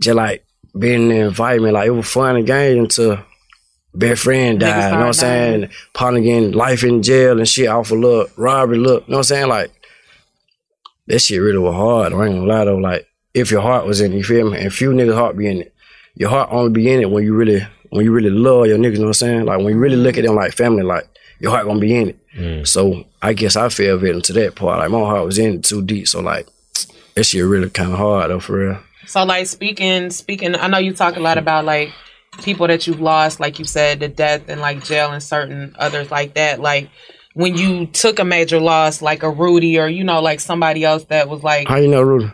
just 0.00 0.16
like 0.16 0.44
being 0.78 1.02
in 1.02 1.08
the 1.08 1.20
environment, 1.26 1.74
like 1.74 1.86
it 1.86 1.90
was 1.90 2.08
fun 2.08 2.36
and 2.36 2.46
game 2.46 2.84
until 2.84 3.18
best 3.94 4.22
friend 4.22 4.58
died. 4.58 4.90
You 4.90 4.92
know 4.92 4.98
what 4.98 5.06
I'm 5.06 5.12
saying? 5.12 5.70
Partner 5.92 6.20
getting 6.20 6.52
life 6.52 6.82
in 6.82 7.02
jail 7.02 7.38
and 7.38 7.48
shit 7.48 7.68
off 7.68 7.92
of 7.92 7.98
look, 7.98 8.32
robbery 8.36 8.78
look. 8.78 9.06
You 9.06 9.12
know 9.12 9.18
what 9.18 9.30
I'm 9.30 9.36
saying? 9.36 9.48
Like 9.48 9.70
that 11.06 11.18
shit 11.20 11.40
really 11.40 11.58
was 11.58 11.74
hard. 11.74 12.12
I 12.12 12.26
ain't 12.26 12.34
gonna 12.34 12.46
lie 12.46 12.64
though. 12.64 12.76
Like 12.76 13.06
if 13.34 13.50
your 13.50 13.62
heart 13.62 13.86
was 13.86 14.00
in 14.00 14.12
it, 14.12 14.16
you 14.16 14.24
feel 14.24 14.50
me? 14.50 14.58
And 14.58 14.72
few 14.72 14.90
niggas 14.90 15.14
heart 15.14 15.36
be 15.36 15.46
in 15.46 15.60
it. 15.62 15.74
Your 16.14 16.30
heart 16.30 16.48
only 16.52 16.70
be 16.70 16.92
in 16.92 17.00
it 17.00 17.10
when 17.10 17.24
you 17.24 17.34
really 17.34 17.66
when 17.90 18.04
you 18.04 18.12
really 18.12 18.30
love 18.30 18.66
your 18.66 18.78
niggas, 18.78 18.94
you 18.94 18.98
know 18.98 19.04
what 19.06 19.08
I'm 19.08 19.14
saying? 19.14 19.44
Like 19.44 19.58
when 19.58 19.68
you 19.68 19.78
really 19.78 19.96
look 19.96 20.18
at 20.18 20.24
them 20.24 20.34
like 20.34 20.52
family, 20.52 20.82
like 20.82 21.08
your 21.40 21.50
heart 21.50 21.66
gonna 21.66 21.80
be 21.80 21.94
in 21.94 22.08
it. 22.10 22.18
Mm. 22.36 22.66
So 22.66 23.04
I 23.22 23.32
guess 23.32 23.56
I 23.56 23.68
fell 23.68 23.96
victim 23.98 24.22
to 24.22 24.32
that 24.34 24.54
part. 24.56 24.78
Like 24.78 24.90
my 24.90 24.98
heart 25.00 25.24
was 25.26 25.38
in 25.38 25.56
it 25.56 25.64
too 25.64 25.82
deep. 25.82 26.08
So 26.08 26.20
like 26.20 26.46
that 27.14 27.24
shit 27.24 27.44
really 27.44 27.70
kinda 27.70 27.96
hard 27.96 28.30
though 28.30 28.40
for 28.40 28.58
real. 28.58 28.78
So 29.06 29.24
like 29.24 29.46
speaking, 29.46 30.10
speaking. 30.10 30.54
I 30.56 30.66
know 30.68 30.78
you 30.78 30.94
talk 30.94 31.16
a 31.16 31.20
lot 31.20 31.38
about 31.38 31.64
like 31.64 31.92
people 32.42 32.66
that 32.66 32.86
you've 32.86 33.00
lost, 33.00 33.38
like 33.40 33.58
you 33.58 33.64
said, 33.64 34.00
the 34.00 34.08
death 34.08 34.48
and 34.48 34.60
like 34.60 34.84
jail 34.84 35.12
and 35.12 35.22
certain 35.22 35.74
others 35.78 36.10
like 36.10 36.34
that. 36.34 36.60
Like 36.60 36.88
when 37.34 37.56
you 37.56 37.86
took 37.86 38.18
a 38.18 38.24
major 38.24 38.60
loss, 38.60 39.02
like 39.02 39.22
a 39.22 39.30
Rudy 39.30 39.78
or 39.78 39.86
you 39.88 40.04
know, 40.04 40.20
like 40.20 40.40
somebody 40.40 40.84
else 40.84 41.04
that 41.04 41.28
was 41.28 41.42
like, 41.42 41.68
How 41.68 41.76
you 41.76 41.88
know 41.88 42.02
Rudy? 42.02 42.32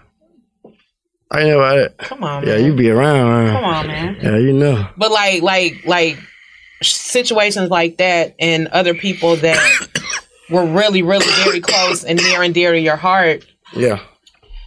I 1.33 1.45
know 1.45 1.59
about 1.59 1.78
it. 1.78 1.99
come 1.99 2.25
on, 2.25 2.45
Yeah, 2.47 2.57
man. 2.57 2.64
you 2.64 2.75
be 2.75 2.90
around, 2.90 3.28
man. 3.30 3.54
come 3.54 3.64
on, 3.64 3.87
man. 3.87 4.16
Yeah, 4.21 4.37
you 4.38 4.52
know. 4.52 4.88
But 4.97 5.12
like, 5.12 5.42
like, 5.42 5.85
like 5.87 6.19
situations 6.83 7.71
like 7.71 7.99
that 7.99 8.35
and 8.39 8.69
other 8.69 8.95
people 8.95 9.37
that 9.37 9.59
were 10.51 10.67
really, 10.67 11.03
really 11.03 11.27
very 11.45 11.61
close 11.61 12.05
and 12.05 12.21
near 12.23 12.43
and 12.43 12.55
dear 12.55 12.73
to 12.73 12.81
your 12.81 12.97
heart. 12.97 13.45
Yeah. 13.75 14.01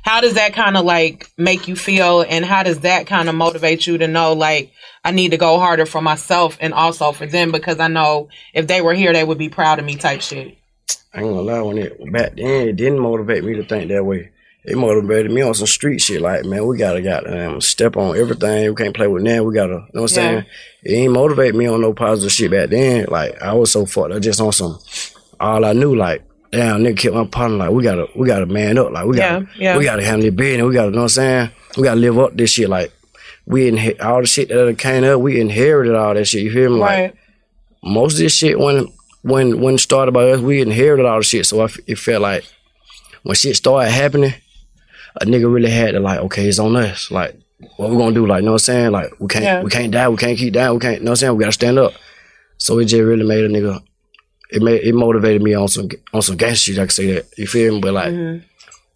How 0.03 0.19
does 0.19 0.33
that 0.33 0.53
kind 0.53 0.75
of 0.75 0.83
like 0.83 1.31
make 1.37 1.67
you 1.69 1.77
feel, 1.77 2.25
and 2.27 2.43
how 2.43 2.63
does 2.63 2.81
that 2.81 3.07
kind 3.07 3.29
of 3.29 3.35
motivate 3.35 3.87
you 3.87 3.97
to 3.99 4.07
know 4.07 4.33
like 4.33 4.73
I 5.03 5.11
need 5.11 5.31
to 5.31 5.37
go 5.37 5.59
harder 5.59 5.85
for 5.85 6.01
myself 6.01 6.57
and 6.59 6.73
also 6.73 7.13
for 7.13 7.25
them 7.25 7.51
because 7.51 7.79
I 7.79 7.87
know 7.87 8.27
if 8.53 8.67
they 8.67 8.81
were 8.81 8.93
here, 8.93 9.13
they 9.13 9.23
would 9.23 9.37
be 9.37 9.49
proud 9.49 9.79
of 9.79 9.85
me, 9.85 9.95
type 9.95 10.21
shit. 10.21 10.57
I 11.13 11.21
ain't 11.21 11.29
gonna 11.29 11.41
lie, 11.41 11.61
when 11.61 11.77
it 11.77 12.11
back 12.11 12.35
then 12.35 12.67
it 12.67 12.75
didn't 12.75 12.99
motivate 12.99 13.45
me 13.45 13.53
to 13.55 13.63
think 13.63 13.89
that 13.89 14.03
way. 14.03 14.31
It 14.65 14.77
motivated 14.77 15.31
me 15.31 15.41
on 15.41 15.53
some 15.53 15.67
street 15.67 15.99
shit. 15.99 16.21
Like, 16.21 16.45
man, 16.45 16.65
we 16.65 16.77
gotta 16.77 17.01
goddamn 17.01 17.59
step 17.61 17.97
on 17.97 18.17
everything. 18.17 18.69
We 18.69 18.75
can't 18.75 18.95
play 18.95 19.07
with 19.07 19.23
that. 19.25 19.43
We 19.45 19.53
gotta, 19.53 19.73
you 19.73 19.79
know 19.93 20.01
what 20.03 20.11
I'm 20.17 20.23
Yeah. 20.23 20.31
saying? 20.31 20.45
It 20.83 20.91
ain't 20.93 21.13
motivate 21.13 21.55
me 21.55 21.65
on 21.67 21.81
no 21.81 21.93
positive 21.93 22.31
shit 22.31 22.51
back 22.51 22.69
then. 22.69 23.05
Like, 23.09 23.41
I 23.41 23.53
was 23.53 23.71
so 23.71 23.85
fucked 23.85 24.11
up 24.13 24.21
just 24.21 24.39
on 24.41 24.51
some. 24.53 24.79
All 25.39 25.65
I 25.65 25.73
knew, 25.73 25.95
like, 25.95 26.21
damn, 26.51 26.81
nigga 26.83 26.97
killed 26.97 27.15
my 27.15 27.25
partner. 27.25 27.57
Like, 27.57 27.71
we 27.71 27.83
gotta, 27.83 28.07
we 28.15 28.27
gotta 28.27 28.45
man 28.45 28.77
up. 28.77 28.91
Like, 28.91 29.05
we 29.05 29.17
gotta, 29.17 29.47
Yeah, 29.57 29.71
yeah. 29.73 29.77
we 29.77 29.83
gotta 29.83 30.03
handle 30.03 30.27
it 30.27 30.35
business. 30.35 30.65
We 30.67 30.73
gotta, 30.73 30.89
you 30.89 30.95
know 30.95 30.97
what 30.99 31.03
I'm 31.03 31.09
saying? 31.09 31.49
We 31.77 31.83
gotta 31.83 31.99
live 31.99 32.19
up 32.19 32.35
this 32.37 32.51
shit. 32.51 32.69
Like, 32.69 32.91
we 33.45 33.69
inhe- 33.69 34.01
all 34.01 34.21
the 34.21 34.27
shit 34.27 34.47
that 34.49 34.77
came 34.77 35.03
up, 35.03 35.19
we 35.19 35.41
inherited 35.41 35.95
all 35.95 36.13
that 36.13 36.25
shit. 36.25 36.43
You 36.43 36.51
feel 36.53 36.69
me? 36.69 36.77
Like, 36.79 37.15
most 37.83 38.13
of 38.13 38.19
this 38.19 38.35
shit 38.37 38.57
when 38.57 38.87
when 39.23 39.59
when 39.61 39.75
it 39.75 39.79
started 39.79 40.13
by 40.13 40.29
us, 40.31 40.39
we 40.39 40.61
inherited 40.61 41.05
all 41.05 41.17
the 41.17 41.23
shit. 41.23 41.45
So 41.45 41.59
I 41.61 41.65
f 41.65 41.77
it 41.87 41.97
felt 41.97 42.21
like 42.21 42.45
when 43.23 43.35
shit 43.35 43.55
started 43.57 43.89
happening, 43.91 44.33
a 45.21 45.25
nigga 45.25 45.51
really 45.51 45.69
had 45.69 45.91
to 45.91 45.99
like, 45.99 46.19
okay, 46.19 46.47
it's 46.47 46.59
on 46.59 46.75
us. 46.75 47.11
Like, 47.11 47.39
what 47.77 47.89
we 47.89 47.97
gonna 47.97 48.13
do? 48.13 48.25
Like, 48.25 48.41
you 48.41 48.45
know 48.45 48.53
what 48.53 48.61
I'm 48.61 48.73
saying? 48.73 48.91
Like, 48.91 49.19
we 49.19 49.27
can't 49.27 49.43
Yeah. 49.43 49.63
we 49.63 49.69
can't 49.69 49.91
die, 49.91 50.09
we 50.09 50.17
can't 50.17 50.37
keep 50.37 50.53
down, 50.53 50.75
we 50.75 50.79
can't. 50.79 50.99
You 50.99 51.05
know 51.05 51.11
what 51.11 51.11
I'm 51.11 51.15
saying? 51.17 51.37
We 51.37 51.41
gotta 51.41 51.51
stand 51.53 51.79
up. 51.79 51.93
So 52.57 52.79
it 52.79 52.85
just 52.85 53.01
really 53.01 53.25
made 53.25 53.43
a 53.43 53.49
nigga. 53.49 53.81
It 54.51 54.61
made 54.61 54.81
it 54.81 54.93
motivated 54.93 55.41
me 55.41 55.53
on 55.53 55.67
some 55.67 55.89
on 56.13 56.21
some 56.21 56.37
gangster 56.37 56.71
shit. 56.71 56.79
I 56.79 56.83
can 56.83 56.89
say 56.89 57.13
that. 57.13 57.25
You 57.37 57.47
feel 57.47 57.75
me? 57.75 57.79
But 57.81 57.93
like, 57.93 58.13
mm-hmm. 58.13 58.45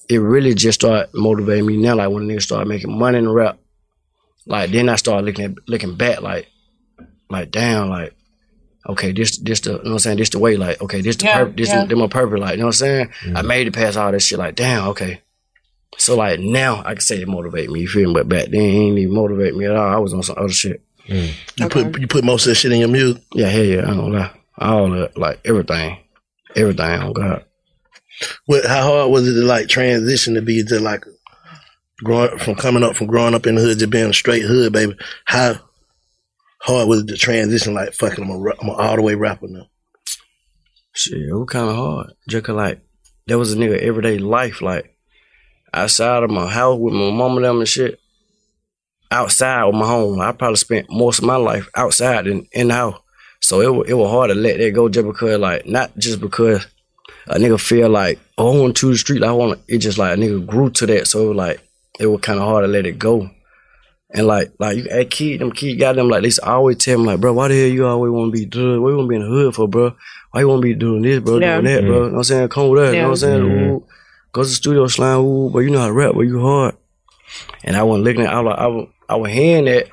it 0.09 0.17
really 0.17 0.53
just 0.53 0.81
started 0.81 1.09
motivating 1.13 1.65
me 1.65 1.77
now. 1.77 1.95
Like 1.95 2.09
when 2.09 2.29
a 2.29 2.33
nigga 2.33 2.41
started 2.41 2.67
making 2.67 2.97
money 2.97 3.17
in 3.17 3.25
the 3.25 3.31
rap, 3.31 3.57
like 4.45 4.71
then 4.71 4.89
I 4.89 4.95
started 4.95 5.25
looking 5.25 5.45
at, 5.45 5.51
looking 5.67 5.95
back, 5.95 6.21
like 6.21 6.47
like 7.29 7.51
damn, 7.51 7.89
like 7.89 8.13
okay, 8.89 9.11
this 9.11 9.37
this 9.37 9.59
the 9.61 9.71
you 9.71 9.75
know 9.77 9.81
what 9.83 9.91
I'm 9.93 9.99
saying, 9.99 10.17
this 10.17 10.29
the 10.29 10.39
way, 10.39 10.55
like, 10.55 10.81
okay, 10.81 11.01
this 11.01 11.17
the 11.17 11.25
Yeah, 11.25 11.37
purpose, 11.39 11.55
this 11.57 11.69
yeah. 11.69 11.85
the, 11.85 11.95
my 11.95 12.07
purpose, 12.07 12.39
like, 12.39 12.51
you 12.53 12.57
know 12.57 12.67
what 12.67 12.67
I'm 12.69 12.73
saying? 12.73 13.09
I 13.09 13.27
mm-hmm. 13.27 13.47
made 13.47 13.67
it 13.67 13.73
past 13.73 13.97
all 13.97 14.11
this 14.11 14.25
shit, 14.25 14.39
like, 14.39 14.55
damn, 14.55 14.87
okay. 14.89 15.21
So 15.97 16.15
like 16.15 16.39
now 16.39 16.81
I 16.85 16.93
can 16.93 17.01
say 17.01 17.21
it 17.21 17.27
motivate 17.27 17.69
me, 17.69 17.81
you 17.81 17.87
feel 17.87 18.09
me? 18.09 18.13
But 18.13 18.29
back 18.29 18.45
then 18.49 18.61
it 18.61 18.73
ain't 18.73 18.97
even 18.99 19.15
motivate 19.15 19.55
me 19.55 19.65
at 19.65 19.75
all. 19.75 19.87
I 19.93 19.97
was 19.97 20.13
on 20.13 20.23
some 20.23 20.37
other 20.37 20.49
shit. 20.49 20.81
Mm. 21.07 21.31
You 21.55 21.69
put 21.69 21.99
you 21.99 22.07
put 22.07 22.23
most 22.23 22.45
of 22.45 22.49
that 22.51 22.55
shit 22.55 22.71
in 22.71 22.79
your 22.79 22.89
music. 22.89 23.23
Yeah, 23.33 23.47
hell 23.47 23.63
yeah, 23.63 23.81
I 23.83 23.93
don't 23.95 24.11
lie. 24.11 24.31
All 24.57 24.93
of 24.93 25.15
like 25.17 25.39
everything. 25.45 25.97
Everything 26.55 26.85
on 27.01 27.13
God. 27.13 27.45
What? 28.45 28.65
How 28.65 28.81
hard 28.83 29.11
was 29.11 29.27
it 29.27 29.33
to 29.39 29.45
like 29.45 29.67
transition 29.69 30.33
to 30.35 30.41
be 30.41 30.63
to 30.63 30.79
like 30.79 31.03
growing 32.03 32.37
from 32.39 32.55
coming 32.55 32.83
up 32.83 32.95
from 32.95 33.07
growing 33.07 33.33
up 33.33 33.45
in 33.47 33.55
the 33.55 33.61
hood 33.61 33.79
to 33.79 33.87
being 33.87 34.09
a 34.09 34.13
straight 34.13 34.43
hood 34.43 34.73
baby? 34.73 34.95
How 35.25 35.55
hard 36.61 36.87
was 36.89 37.01
it 37.01 37.07
to 37.07 37.17
transition? 37.17 37.73
Like 37.73 37.93
fucking, 37.93 38.23
I'm 38.23 38.29
a, 38.31 38.37
ra- 38.37 38.55
I'm 38.61 38.69
a 38.69 38.73
all 38.73 38.95
the 38.95 39.01
way 39.01 39.15
rapper 39.15 39.47
now. 39.47 39.67
Shit, 40.93 41.19
it 41.19 41.33
was 41.33 41.47
kind 41.49 41.69
of 41.69 41.75
hard. 41.75 42.07
Just 42.27 42.45
'cause, 42.45 42.55
like, 42.55 42.81
there 43.27 43.37
was 43.37 43.53
a 43.53 43.55
nigga 43.55 43.77
everyday 43.79 44.17
life, 44.17 44.61
like, 44.63 44.96
outside 45.73 46.23
of 46.23 46.29
my 46.29 46.47
house 46.47 46.79
with 46.79 46.93
my 46.93 47.11
mom 47.11 47.37
and 47.37 47.45
them 47.45 47.59
and 47.59 47.67
shit. 47.67 47.99
Outside 49.09 49.63
of 49.63 49.73
my 49.73 49.85
home, 49.85 50.19
I 50.19 50.33
probably 50.33 50.57
spent 50.57 50.89
most 50.89 51.19
of 51.19 51.25
my 51.25 51.37
life 51.37 51.69
outside 51.75 52.25
than 52.25 52.47
in 52.51 52.67
the 52.67 52.73
house. 52.73 52.99
So 53.39 53.61
it 53.61 53.89
it 53.89 53.93
was 53.93 54.11
hard 54.11 54.29
to 54.29 54.35
let 54.35 54.57
that 54.57 54.71
go 54.71 54.89
just 54.89 55.07
because, 55.07 55.39
like, 55.39 55.65
not 55.65 55.97
just 55.97 56.19
because 56.19 56.67
a 57.27 57.35
nigga 57.35 57.59
feel 57.59 57.89
like, 57.89 58.19
oh, 58.37 58.57
I 58.57 58.61
want 58.61 58.77
to 58.77 58.91
the 58.91 58.97
street, 58.97 59.23
I 59.23 59.31
want 59.31 59.61
it 59.67 59.77
just 59.77 59.97
like 59.97 60.17
a 60.17 60.19
nigga 60.19 60.45
grew 60.45 60.69
to 60.71 60.85
that. 60.87 61.07
So 61.07 61.23
it 61.23 61.27
was 61.29 61.37
like, 61.37 61.61
it 61.99 62.07
was 62.07 62.21
kind 62.21 62.39
of 62.39 62.45
hard 62.45 62.63
to 62.63 62.67
let 62.67 62.85
it 62.85 62.99
go. 62.99 63.29
And 64.11 64.25
like, 64.25 64.51
like 64.59 64.77
you, 64.77 64.87
a 64.89 65.03
kid, 65.05 65.41
them 65.41 65.51
kid 65.51 65.75
got 65.75 65.95
them 65.95 66.09
like 66.09 66.21
they 66.21 66.27
used 66.27 66.39
to 66.39 66.49
always 66.49 66.77
tell 66.77 66.97
me 66.97 67.05
like, 67.05 67.19
bro, 67.19 67.33
why 67.33 67.49
the 67.49 67.59
hell 67.59 67.67
you 67.67 67.85
always 67.85 68.11
want 68.11 68.33
to 68.33 68.39
be 68.39 68.45
doing? 68.45 68.81
What 68.81 68.89
you 68.89 68.97
want 68.97 69.05
to 69.05 69.09
be 69.09 69.15
in 69.15 69.21
the 69.21 69.27
hood 69.27 69.55
for, 69.55 69.67
bro? 69.67 69.95
Why 70.31 70.41
you 70.41 70.47
want 70.47 70.61
to 70.61 70.67
be 70.67 70.73
doing 70.75 71.01
this, 71.01 71.19
bro? 71.19 71.39
Yeah. 71.39 71.59
Doing 71.59 71.65
that, 71.65 71.81
bro? 71.81 71.89
Mm-hmm. 71.89 71.93
You 71.93 71.99
know 71.99 72.11
what 72.11 72.17
I'm 72.17 72.23
saying? 72.23 72.49
Come 72.49 72.69
with 72.69 72.83
us. 72.83 72.93
You 72.93 73.01
know 73.01 73.07
what 73.07 73.09
I'm 73.11 73.15
saying? 73.17 73.41
Mm-hmm. 73.41 73.69
Ooh, 73.71 73.87
go 74.31 74.43
to 74.43 74.47
the 74.49 74.53
studio, 74.53 74.87
slime. 74.87 75.19
Ooh, 75.19 75.49
but 75.49 75.59
you 75.59 75.69
know 75.69 75.79
how 75.79 75.87
to 75.87 75.93
rap, 75.93 76.13
but 76.15 76.21
you 76.21 76.39
hard. 76.41 76.75
And 77.63 77.75
I 77.75 77.83
wasn't 77.83 78.05
looking 78.05 78.21
at. 78.21 78.33
I 78.33 78.39
was, 78.39 78.55
I 78.57 78.67
was, 78.67 78.87
I 79.09 79.15
was 79.15 79.31
hearing 79.31 79.65
that, 79.65 79.87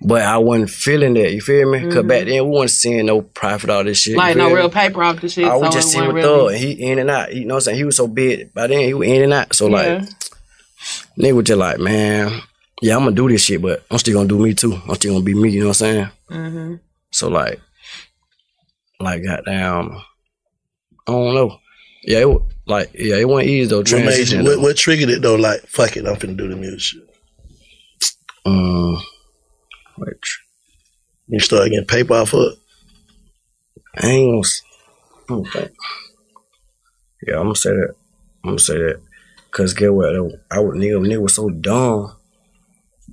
but 0.00 0.22
I 0.22 0.38
wasn't 0.38 0.70
feeling 0.70 1.14
that. 1.14 1.32
You 1.32 1.40
feel 1.40 1.70
me? 1.70 1.80
Cause 1.92 2.04
back 2.04 2.26
then 2.26 2.44
we 2.44 2.50
wasn't 2.50 2.70
seeing 2.72 3.06
no 3.06 3.22
profit 3.22 3.70
of 3.70 3.84
this 3.86 3.98
shit. 4.02 4.16
Like 4.16 4.36
no 4.36 4.48
me? 4.48 4.54
real 4.54 4.70
paper 4.70 5.02
off 5.02 5.20
the 5.20 5.28
shit. 5.28 5.44
I 5.44 5.50
so 5.50 5.58
was 5.60 5.74
just 5.74 5.88
it 5.88 5.92
seeing 5.92 6.06
with 6.06 6.16
really- 6.16 6.54
Thug. 6.54 6.60
He 6.60 6.72
in 6.90 6.98
and 6.98 7.10
out. 7.10 7.34
You 7.34 7.44
know 7.44 7.54
what 7.54 7.58
I'm 7.58 7.60
saying? 7.62 7.78
He 7.78 7.84
was 7.84 7.96
so 7.96 8.06
big. 8.08 8.52
By 8.54 8.66
then 8.66 8.80
he 8.80 8.94
was 8.94 9.08
in 9.08 9.22
and 9.22 9.32
out. 9.32 9.54
So 9.54 9.66
like, 9.66 9.86
Yeah. 9.86 10.06
nigga 11.18 11.34
was 11.36 11.44
just 11.44 11.58
like, 11.58 11.78
man, 11.78 12.40
yeah, 12.82 12.94
I'm 12.96 13.04
gonna 13.04 13.14
do 13.16 13.28
this 13.28 13.44
shit, 13.44 13.60
but 13.62 13.84
I'm 13.90 13.98
still 13.98 14.14
gonna 14.14 14.28
do 14.28 14.38
me 14.38 14.54
too. 14.54 14.74
I'm 14.88 14.94
still 14.94 15.14
gonna 15.14 15.24
be 15.24 15.34
me. 15.34 15.50
You 15.50 15.60
know 15.60 15.66
what 15.68 15.82
I'm 15.82 15.94
saying? 15.94 16.08
Mm-hmm. 16.30 16.74
So 17.12 17.28
like, 17.28 17.60
like 19.00 19.22
goddamn, 19.24 19.92
I 21.06 21.12
don't 21.12 21.34
know. 21.34 21.58
Yeah, 22.04 22.26
it, 22.26 22.38
like 22.68 22.90
yeah, 22.94 23.16
it 23.16 23.28
wasn't 23.28 23.48
easy 23.50 23.68
though. 23.68 23.82
Transition. 23.82 24.44
what, 24.44 24.60
what 24.60 24.76
triggered 24.76 25.08
it 25.08 25.22
though? 25.22 25.34
Like, 25.36 25.62
fuck 25.66 25.96
it, 25.96 26.06
I'm 26.06 26.16
finna 26.16 26.36
do 26.36 26.48
the 26.48 26.56
music. 26.56 27.00
Um, 28.44 29.02
which 29.96 30.40
You 31.26 31.40
start 31.40 31.70
getting 31.70 31.86
paper 31.86 32.14
off 32.14 32.32
of 32.34 32.52
it. 32.52 32.58
I 34.02 34.06
ain't 34.08 34.30
gonna. 34.30 34.40
s- 34.40 34.62
I. 35.56 35.70
Yeah, 37.26 37.36
I'm 37.36 37.44
gonna 37.44 37.54
say 37.56 37.70
that. 37.70 37.94
I'm 38.44 38.50
gonna 38.50 38.58
say 38.58 38.78
that. 38.78 39.00
Cause 39.50 39.74
get 39.74 39.92
what? 39.92 40.14
I 40.50 40.60
would 40.60 40.76
nigga, 40.76 41.00
nigga 41.04 41.20
was 41.22 41.34
so 41.34 41.48
dumb. 41.48 42.14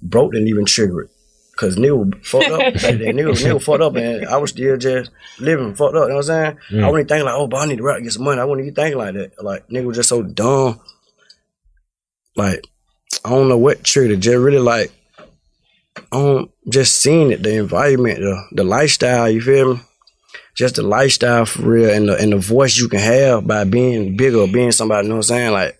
Broke 0.02 0.34
didn't 0.34 0.50
even 0.50 0.66
trigger 0.66 1.02
it. 1.04 1.10
Cause 1.56 1.78
nigga 1.78 2.26
fucked 2.26 2.52
up. 2.52 2.60
back 2.60 2.82
then. 2.82 3.00
nigga, 3.00 3.32
nigga 3.32 3.64
fucked 3.64 3.82
up, 3.82 3.96
and 3.96 4.26
I 4.26 4.38
was 4.38 4.52
still 4.52 4.76
just 4.78 5.12
living 5.40 5.74
fucked 5.74 5.96
up. 5.96 6.04
You 6.04 6.10
know 6.10 6.16
what 6.16 6.18
I'm 6.18 6.24
saying? 6.24 6.46
I 6.46 6.74
mm. 6.74 6.82
wasn't 6.82 6.94
even 6.94 7.08
thinking 7.08 7.26
like, 7.26 7.36
oh, 7.36 7.48
but 7.48 7.58
I 7.58 7.66
need 7.66 7.78
to 7.78 7.84
rap 7.84 7.98
to 7.98 8.04
get 8.04 8.12
some 8.12 8.24
money. 8.24 8.42
I 8.42 8.46
wasn't 8.46 8.68
even 8.68 8.76
thinking 8.76 8.98
like 8.98 9.14
that. 9.14 9.44
Like 9.44 9.68
nigga 9.70 9.86
was 9.86 9.98
just 9.98 10.10
so 10.10 10.22
dumb. 10.22 10.82
Like 12.36 12.66
I 13.24 13.30
don't 13.30 13.48
know 13.48 13.58
what 13.58 13.84
triggered 13.84 14.18
it. 14.18 14.20
Just 14.20 14.38
really 14.38 14.60
like, 14.60 14.92
I 15.98 16.04
don't 16.12 16.52
just 16.68 17.02
seeing 17.02 17.32
it, 17.32 17.42
the 17.42 17.56
environment, 17.56 18.20
the 18.20 18.48
the 18.52 18.64
lifestyle. 18.64 19.30
You 19.30 19.42
feel 19.42 19.76
me? 19.76 19.82
just 20.56 20.76
the 20.76 20.82
lifestyle 20.82 21.46
for 21.46 21.62
real 21.64 21.90
and 21.90 22.10
the 22.10 22.18
and 22.18 22.32
the 22.32 22.38
voice 22.38 22.78
you 22.78 22.88
can 22.88 23.00
have 23.00 23.46
by 23.46 23.64
being 23.66 24.16
bigger 24.16 24.48
being 24.48 24.72
somebody, 24.72 25.06
you 25.06 25.10
know 25.10 25.18
what 25.18 25.30
I'm 25.30 25.36
saying? 25.36 25.52
Like 25.52 25.80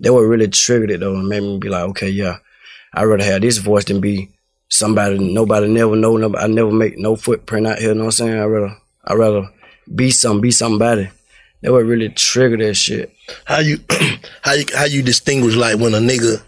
that 0.00 0.12
what 0.12 0.20
really 0.20 0.48
triggered 0.48 0.90
it 0.90 1.00
though 1.00 1.14
and 1.14 1.28
made 1.28 1.40
me 1.40 1.58
be 1.58 1.68
like, 1.68 1.84
okay, 1.90 2.08
yeah, 2.08 2.38
I'd 2.92 3.04
rather 3.04 3.22
have 3.22 3.42
this 3.42 3.58
voice 3.58 3.84
than 3.84 4.00
be 4.00 4.30
somebody 4.74 5.18
nobody 5.18 5.68
never 5.68 5.96
know, 5.96 6.16
nobody, 6.16 6.44
I 6.44 6.46
never 6.48 6.70
make 6.70 6.98
no 6.98 7.16
footprint 7.16 7.66
out 7.66 7.78
here, 7.78 7.88
you 7.88 7.94
know 7.94 8.04
what 8.04 8.20
I'm 8.20 8.26
saying? 8.26 8.38
I'd 8.38 8.44
rather 8.44 8.76
I'd 9.04 9.18
rather 9.18 9.48
be 9.94 10.10
some 10.10 10.40
be 10.40 10.50
somebody. 10.50 11.10
That 11.62 11.72
what 11.72 11.84
really 11.84 12.10
triggered 12.10 12.60
that 12.60 12.74
shit. 12.74 13.10
How 13.46 13.60
you, 13.60 13.78
how 14.42 14.52
you, 14.52 14.66
how 14.74 14.84
you 14.84 15.02
distinguish 15.02 15.54
like 15.54 15.78
when 15.78 15.94
a 15.94 15.98
nigga, 15.98 16.42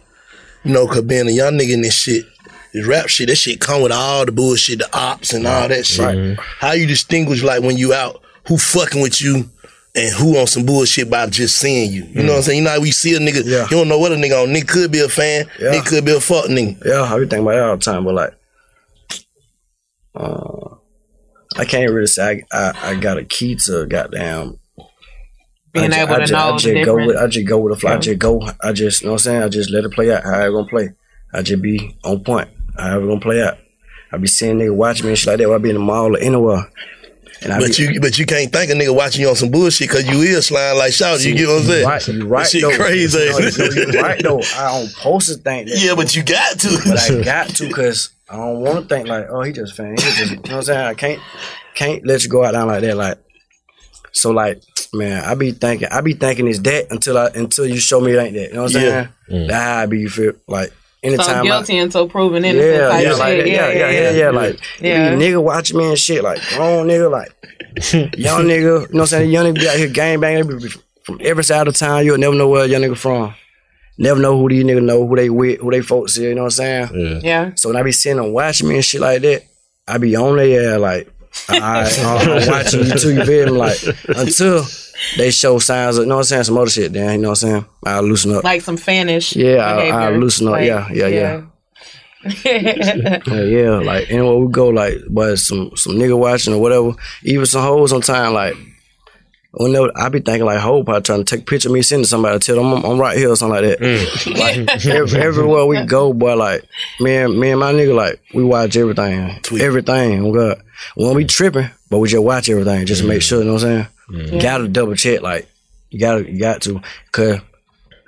you 0.62 0.72
know, 0.72 0.86
cause 0.86 1.02
being 1.02 1.26
a 1.26 1.30
young 1.30 1.54
nigga 1.54 1.72
in 1.72 1.80
this 1.80 1.94
shit, 1.94 2.26
this 2.74 2.86
rap 2.86 3.08
shit, 3.08 3.28
that 3.28 3.36
shit 3.36 3.58
come 3.58 3.82
with 3.82 3.92
all 3.92 4.26
the 4.26 4.32
bullshit, 4.32 4.80
the 4.80 4.88
ops 4.98 5.32
and 5.32 5.46
all 5.46 5.68
that 5.68 5.86
shit. 5.86 6.04
Right. 6.04 6.38
How 6.38 6.72
you 6.72 6.86
distinguish 6.86 7.42
like 7.42 7.62
when 7.62 7.78
you 7.78 7.94
out, 7.94 8.22
who 8.46 8.58
fucking 8.58 9.00
with 9.00 9.22
you 9.22 9.48
and 9.96 10.14
who 10.14 10.36
on 10.38 10.46
some 10.46 10.64
bullshit 10.66 11.08
by 11.10 11.26
just 11.26 11.56
seeing 11.56 11.90
you? 11.92 12.04
You 12.04 12.22
know 12.22 12.32
what 12.32 12.36
I'm 12.38 12.42
saying? 12.42 12.58
You 12.58 12.64
know 12.64 12.70
how 12.72 12.80
we 12.80 12.90
see 12.90 13.14
a 13.14 13.18
nigga, 13.18 13.42
Yeah. 13.44 13.62
you 13.64 13.70
don't 13.76 13.88
know 13.88 13.98
what 13.98 14.12
a 14.12 14.16
nigga 14.16 14.42
on. 14.42 14.48
Nigga 14.54 14.68
could 14.68 14.92
be 14.92 15.00
a 15.00 15.08
fan, 15.08 15.46
Yeah. 15.60 15.72
nigga 15.72 15.86
could 15.86 16.04
be 16.04 16.12
a 16.14 16.20
fuck 16.20 16.44
nigga. 16.46 16.84
Yeah, 16.84 17.02
I 17.02 17.14
be 17.18 17.20
thinking 17.26 17.40
about 17.40 17.52
that 17.54 17.62
all 17.64 17.76
the 17.76 17.82
time, 17.84 18.04
but 18.04 18.14
like, 18.14 18.34
uh, 20.14 20.74
I 21.56 21.64
can't 21.64 21.90
really 21.92 22.06
say 22.06 22.44
I, 22.52 22.58
I, 22.58 22.90
I 22.90 22.94
got 22.96 23.18
a 23.18 23.24
key 23.24 23.56
to 23.66 23.86
goddamn 23.86 24.58
Being 25.72 25.92
I, 25.92 25.96
ju- 25.96 26.02
able 26.02 26.14
I 26.14 26.18
to 26.20 26.26
ju- 26.26 26.32
know 26.32 26.38
I 26.38 26.52
the 26.52 26.58
just 26.58 26.66
go 26.74 26.74
difference. 26.98 27.06
with 27.06 27.16
I 27.16 27.26
just 27.28 27.48
go 27.48 27.58
with 27.58 27.72
the 27.74 27.80
flow. 27.80 27.90
I 27.92 27.98
just 27.98 28.18
go. 28.18 28.50
I 28.62 28.72
just 28.72 29.00
you 29.02 29.06
know 29.06 29.12
what 29.12 29.20
I'm 29.20 29.24
saying. 29.24 29.42
I 29.42 29.48
just 29.48 29.70
let 29.70 29.84
it 29.84 29.92
play 29.92 30.12
out. 30.12 30.24
How 30.24 30.46
it 30.46 30.50
gonna 30.50 30.68
play? 30.68 30.90
I 31.32 31.42
just 31.42 31.62
be 31.62 31.96
on 32.04 32.22
point. 32.24 32.48
How 32.78 32.98
it 32.98 33.06
gonna 33.06 33.20
play 33.20 33.42
out? 33.42 33.58
I 34.12 34.18
be 34.18 34.26
seeing 34.26 34.58
nigga 34.58 34.74
watch 34.74 35.02
me 35.02 35.10
and 35.10 35.18
shit 35.18 35.26
like 35.28 35.38
that. 35.38 35.48
While 35.48 35.58
I 35.58 35.62
be 35.62 35.70
in 35.70 35.74
the 35.76 35.80
mall 35.82 36.14
or 36.16 36.18
anywhere. 36.18 36.70
And 37.42 37.52
But 37.60 37.76
be, 37.76 37.82
you, 37.82 38.00
but 38.00 38.18
you 38.18 38.26
can't 38.26 38.50
think 38.52 38.70
a 38.70 38.74
nigga 38.74 38.94
watching 38.94 39.20
you 39.22 39.28
on 39.28 39.36
some 39.36 39.50
bullshit 39.50 39.88
because 39.88 40.06
you 40.08 40.20
is 40.22 40.46
Slime 40.46 40.76
Life 40.78 40.94
shout. 40.94 41.24
You 41.24 41.34
get 41.34 41.48
what 41.48 41.58
I'm 41.58 41.62
saying? 41.64 41.86
right, 41.86 42.08
you 42.08 42.26
right 42.26 42.42
That 42.44 42.50
shit 42.50 42.62
though. 42.62 42.76
crazy. 42.76 43.18
No, 43.18 43.38
you, 43.38 43.92
you 43.92 44.00
right 44.00 44.22
though. 44.22 44.40
I 44.56 44.70
don't 44.80 44.94
post 44.96 45.28
to 45.28 45.34
think 45.34 45.68
that. 45.68 45.78
Yeah, 45.78 45.94
but 45.94 46.14
you 46.16 46.22
got 46.22 46.58
to. 46.60 46.78
but 46.86 46.98
I 46.98 47.22
got 47.22 47.48
to 47.56 47.68
because 47.68 48.10
I 48.28 48.36
don't 48.36 48.60
want 48.60 48.88
to 48.88 48.94
think 48.94 49.08
like, 49.08 49.26
oh, 49.30 49.42
he 49.42 49.52
just 49.52 49.74
fan. 49.76 49.90
He 49.90 49.96
just, 49.96 50.18
you 50.18 50.36
know 50.36 50.42
what 50.42 50.50
I'm 50.52 50.62
saying? 50.62 50.86
I 50.86 50.94
can't, 50.94 51.20
can't 51.74 52.06
let 52.06 52.24
you 52.24 52.30
go 52.30 52.44
out 52.44 52.52
down 52.52 52.68
like 52.68 52.80
that. 52.82 52.96
Like, 52.96 53.18
so 54.12 54.30
like, 54.30 54.62
man, 54.94 55.22
I 55.24 55.34
be 55.34 55.52
thinking, 55.52 55.88
I 55.90 56.00
be 56.00 56.14
thinking 56.14 56.48
it's 56.48 56.60
that 56.60 56.90
until 56.90 57.18
I 57.18 57.26
until 57.34 57.66
you 57.66 57.78
show 57.78 58.00
me 58.00 58.12
it 58.12 58.18
ain't 58.18 58.34
that. 58.34 58.48
You 58.48 58.54
know 58.54 58.62
what 58.64 58.76
I'm 58.76 58.82
Yeah. 58.82 59.08
saying? 59.28 59.44
Mm. 59.44 59.48
That's 59.48 59.62
how 59.64 59.76
I 59.78 59.86
be. 59.86 59.98
You 60.00 60.08
feel 60.08 60.32
like 60.48 60.72
so 61.22 61.42
guilty 61.42 61.78
I, 61.78 61.82
until 61.82 62.08
proven 62.08 62.44
innocent 62.44 62.74
yeah, 62.74 62.88
type 62.88 63.04
yeah, 63.04 63.10
shit. 63.10 63.18
like 63.18 63.38
that. 63.38 63.48
Yeah, 63.48 63.68
yeah, 63.70 63.90
yeah, 63.90 64.10
yeah, 64.10 64.30
Like, 64.30 64.60
Yeah. 64.80 65.10
yeah. 65.10 65.14
nigga 65.16 65.42
watch 65.42 65.72
me 65.72 65.88
and 65.88 65.98
shit. 65.98 66.22
Like, 66.24 66.40
grown 66.54 66.86
nigga, 66.88 67.10
like, 67.10 67.32
young 68.16 68.42
nigga. 68.44 68.60
You 68.60 68.70
know 68.70 68.80
what 68.80 69.00
I'm 69.00 69.06
saying? 69.06 69.30
Young 69.30 69.46
nigga 69.46 69.54
be 69.60 69.68
out 69.68 69.76
here 69.76 69.88
gang 69.88 70.20
banging 70.20 70.60
from 71.04 71.18
every 71.20 71.44
side 71.44 71.68
of 71.68 71.76
town. 71.76 72.04
You'll 72.04 72.18
never 72.18 72.34
know 72.34 72.48
where 72.48 72.64
a 72.64 72.66
young 72.68 72.82
nigga 72.82 72.96
from. 72.96 73.34
Never 73.98 74.20
know 74.20 74.38
who 74.38 74.48
these 74.48 74.64
niggas 74.64 74.82
know, 74.82 75.06
who 75.06 75.16
they 75.16 75.30
with, 75.30 75.60
who 75.60 75.70
they 75.70 75.80
folks 75.80 76.12
is. 76.16 76.22
You 76.24 76.34
know 76.34 76.42
what 76.42 76.58
I'm 76.58 76.90
saying? 76.90 76.90
Yeah. 76.94 77.20
Yeah. 77.22 77.50
So 77.54 77.68
when 77.70 77.76
I 77.76 77.82
be 77.82 77.92
seeing 77.92 78.16
them 78.16 78.32
watching 78.32 78.68
me 78.68 78.74
and 78.76 78.84
shit 78.84 79.00
like 79.00 79.22
that, 79.22 79.44
I 79.88 79.98
be 79.98 80.16
on 80.16 80.36
their 80.36 80.74
ass 80.74 80.80
like, 80.80 81.12
I, 81.48 81.82
I'm 82.02 82.46
watching 82.48 82.84
you 82.86 82.92
too. 82.98 83.14
You 83.14 83.24
feel 83.24 83.46
me? 83.46 83.52
Like 83.52 83.78
until 84.08 84.64
they 85.16 85.30
show 85.30 85.58
signs 85.58 85.96
of, 85.98 86.04
you 86.04 86.08
know 86.08 86.16
what 86.16 86.20
I'm 86.20 86.24
saying, 86.24 86.44
some 86.44 86.58
other 86.58 86.70
shit, 86.70 86.92
then, 86.92 87.12
you 87.12 87.18
know 87.18 87.30
what 87.30 87.42
I'm 87.44 87.50
saying? 87.50 87.64
I'll 87.84 88.02
loosen 88.02 88.34
up. 88.34 88.44
Like 88.44 88.62
some 88.62 88.76
fanish. 88.76 89.34
Yeah, 89.36 89.56
I- 89.64 89.72
I 89.72 89.90
behavior. 89.90 90.18
loosen 90.18 90.48
up. 90.48 90.60
Yeah, 90.60 90.88
yeah, 90.92 91.06
yeah. 91.06 91.42
yeah, 92.44 93.18
yeah, 93.26 93.70
like 93.78 94.10
anywhere 94.10 94.36
we 94.36 94.50
go, 94.52 94.68
like, 94.68 94.94
but 95.08 95.36
some 95.38 95.70
some 95.76 95.94
nigga 95.94 96.18
watching 96.18 96.54
or 96.54 96.60
whatever, 96.60 96.92
even 97.22 97.46
some 97.46 97.62
hoes 97.62 97.90
sometimes, 97.90 98.32
like, 98.34 98.54
whenever 99.52 99.90
I 99.96 100.08
be 100.08 100.20
thinking 100.20 100.44
like, 100.44 100.58
hoe 100.58 100.82
probably 100.82 101.02
trying 101.02 101.24
to 101.24 101.24
take 101.24 101.42
a 101.42 101.44
picture 101.50 101.68
of 101.68 101.72
me, 101.74 101.82
sending 101.82 102.02
it 102.02 102.04
to 102.06 102.10
somebody, 102.10 102.38
tell 102.40 102.56
them 102.56 102.72
I'm, 102.72 102.84
I'm 102.84 102.98
right 102.98 103.16
here 103.16 103.30
or 103.30 103.36
something 103.36 103.62
like 103.62 103.78
that. 103.78 103.80
Mm. 103.80 104.36
Like, 104.66 104.86
every, 104.86 105.20
everywhere 105.20 105.66
we 105.66 105.84
go, 105.86 106.12
boy, 106.12 106.34
like, 106.36 106.64
me 107.00 107.16
and, 107.16 107.38
me 107.38 107.50
and 107.50 107.60
my 107.60 107.72
nigga, 107.72 107.94
like, 107.94 108.20
we 108.34 108.42
watch 108.44 108.76
everything, 108.76 109.38
everything. 109.60 110.26
Oh 110.26 110.32
God, 110.32 110.62
when 110.96 111.14
we 111.14 111.24
tripping, 111.24 111.70
but 111.90 111.98
we 111.98 112.08
just 112.08 112.22
watch 112.24 112.48
everything 112.50 112.86
just 112.86 113.02
to 113.02 113.08
make 113.08 113.22
sure, 113.22 113.38
you 113.38 113.44
know 113.44 113.54
what 113.54 113.62
I'm 113.64 113.68
saying? 113.68 113.86
You 114.08 114.40
gotta 114.40 114.64
mm-hmm. 114.64 114.72
double 114.72 114.94
check, 114.94 115.22
like, 115.22 115.48
you 115.90 116.00
gotta, 116.00 116.30
you 116.30 116.38
got 116.38 116.62
to, 116.62 116.80
cause 117.12 117.40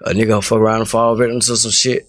a 0.04 0.10
nigga 0.12 0.28
will 0.28 0.42
fuck 0.42 0.58
around 0.58 0.80
and 0.80 0.88
fall 0.88 1.16
victim 1.16 1.40
to 1.40 1.56
some 1.56 1.70
shit 1.70 2.08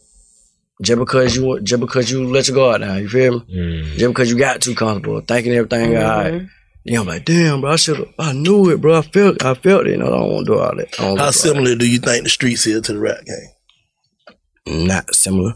just 0.81 0.99
because 0.99 1.35
you 1.35 1.59
just 1.61 1.81
because 1.81 2.09
you 2.09 2.25
let 2.25 2.47
your 2.47 2.55
guard 2.55 2.81
down, 2.81 2.99
you 2.99 3.09
feel 3.09 3.39
me? 3.39 3.45
Mm-hmm. 3.45 3.97
Just 3.97 4.07
because 4.09 4.29
you 4.31 4.37
got 4.37 4.61
too 4.61 4.75
comfortable, 4.75 5.21
thinking 5.21 5.53
everything 5.53 5.97
all 5.97 6.03
right. 6.03 6.33
Mm-hmm. 6.33 6.45
You 6.85 6.93
know, 6.93 7.01
I'm 7.01 7.07
like, 7.07 7.25
damn, 7.25 7.61
bro, 7.61 7.73
I 7.73 7.75
should 7.75 7.97
have, 7.97 8.07
I 8.17 8.31
knew 8.33 8.69
it, 8.69 8.79
bro. 8.79 8.99
I 8.99 9.01
felt, 9.01 9.43
I 9.43 9.53
felt 9.53 9.85
it. 9.85 9.91
You 9.91 9.97
know, 9.97 10.07
I 10.07 10.17
don't 10.17 10.31
want 10.31 10.47
to 10.47 10.53
do 10.53 10.59
all 10.59 10.75
that. 10.75 10.95
How 10.95 11.15
do 11.15 11.21
all 11.21 11.31
similar 11.33 11.75
do 11.75 11.87
you 11.87 11.99
think 11.99 12.23
the 12.23 12.29
streets 12.29 12.65
is 12.65 12.81
to 12.83 12.93
the 12.93 12.99
rap 12.99 13.19
game? 13.25 14.87
Not 14.87 15.13
similar. 15.13 15.55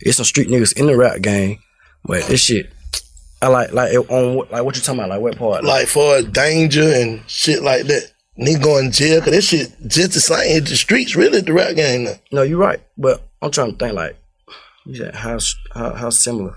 It's 0.00 0.16
some 0.16 0.26
street 0.26 0.48
niggas 0.48 0.76
in 0.76 0.86
the 0.86 0.96
rap 0.96 1.20
game, 1.20 1.60
but 2.04 2.24
this 2.24 2.42
shit, 2.42 2.72
I 3.42 3.48
like, 3.48 3.72
like 3.72 3.92
on 4.08 4.34
what- 4.36 4.50
like 4.52 4.62
what 4.64 4.76
you 4.76 4.82
talking 4.82 5.00
about, 5.00 5.10
like 5.10 5.20
what 5.20 5.36
part? 5.36 5.64
Like 5.64 5.88
for 5.88 6.22
danger 6.22 6.88
and 6.94 7.22
shit 7.28 7.62
like 7.62 7.84
that. 7.88 8.08
Nigga 8.38 8.62
going 8.62 8.90
to 8.90 8.96
jail, 8.96 9.20
cause 9.20 9.30
that 9.32 9.42
shit 9.42 9.72
just 9.86 10.12
the 10.14 10.20
same. 10.20 10.56
It's 10.56 10.70
the 10.70 10.76
streets 10.76 11.14
really 11.14 11.42
the 11.42 11.52
rap 11.52 11.76
game 11.76 12.04
now. 12.04 12.14
No, 12.32 12.40
you're 12.42 12.56
right, 12.58 12.80
but 12.96 13.20
I'm 13.42 13.50
trying 13.50 13.72
to 13.72 13.76
think 13.76 13.94
like, 13.94 14.16
you 14.86 14.94
said 14.96 15.14
how 15.14 15.38
how, 15.74 15.92
how 15.92 16.08
similar. 16.10 16.54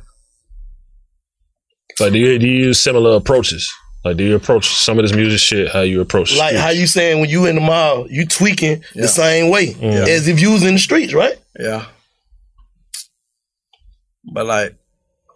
Like, 1.99 2.13
do 2.13 2.17
you, 2.19 2.39
do 2.39 2.47
you 2.47 2.67
use 2.67 2.79
similar 2.79 3.17
approaches? 3.17 3.69
Like, 4.05 4.15
do 4.15 4.23
you 4.23 4.35
approach 4.35 4.67
some 4.75 4.97
of 4.99 5.03
this 5.03 5.13
music 5.13 5.39
shit 5.39 5.69
how 5.71 5.81
you 5.81 5.99
approach 5.99 6.37
Like 6.37 6.49
streets? 6.49 6.61
how 6.63 6.69
you 6.69 6.87
saying 6.87 7.19
when 7.19 7.29
you 7.29 7.45
in 7.45 7.55
the 7.55 7.61
mall, 7.61 8.07
you 8.09 8.25
tweaking 8.25 8.83
Yeah. 8.93 9.01
the 9.01 9.07
same 9.09 9.49
way 9.49 9.75
Yeah. 9.79 10.05
as 10.07 10.27
if 10.29 10.39
you 10.39 10.51
was 10.53 10.63
in 10.63 10.75
the 10.75 10.79
streets, 10.79 11.13
right? 11.13 11.37
Yeah. 11.59 11.87
But 14.31 14.45
like, 14.45 14.75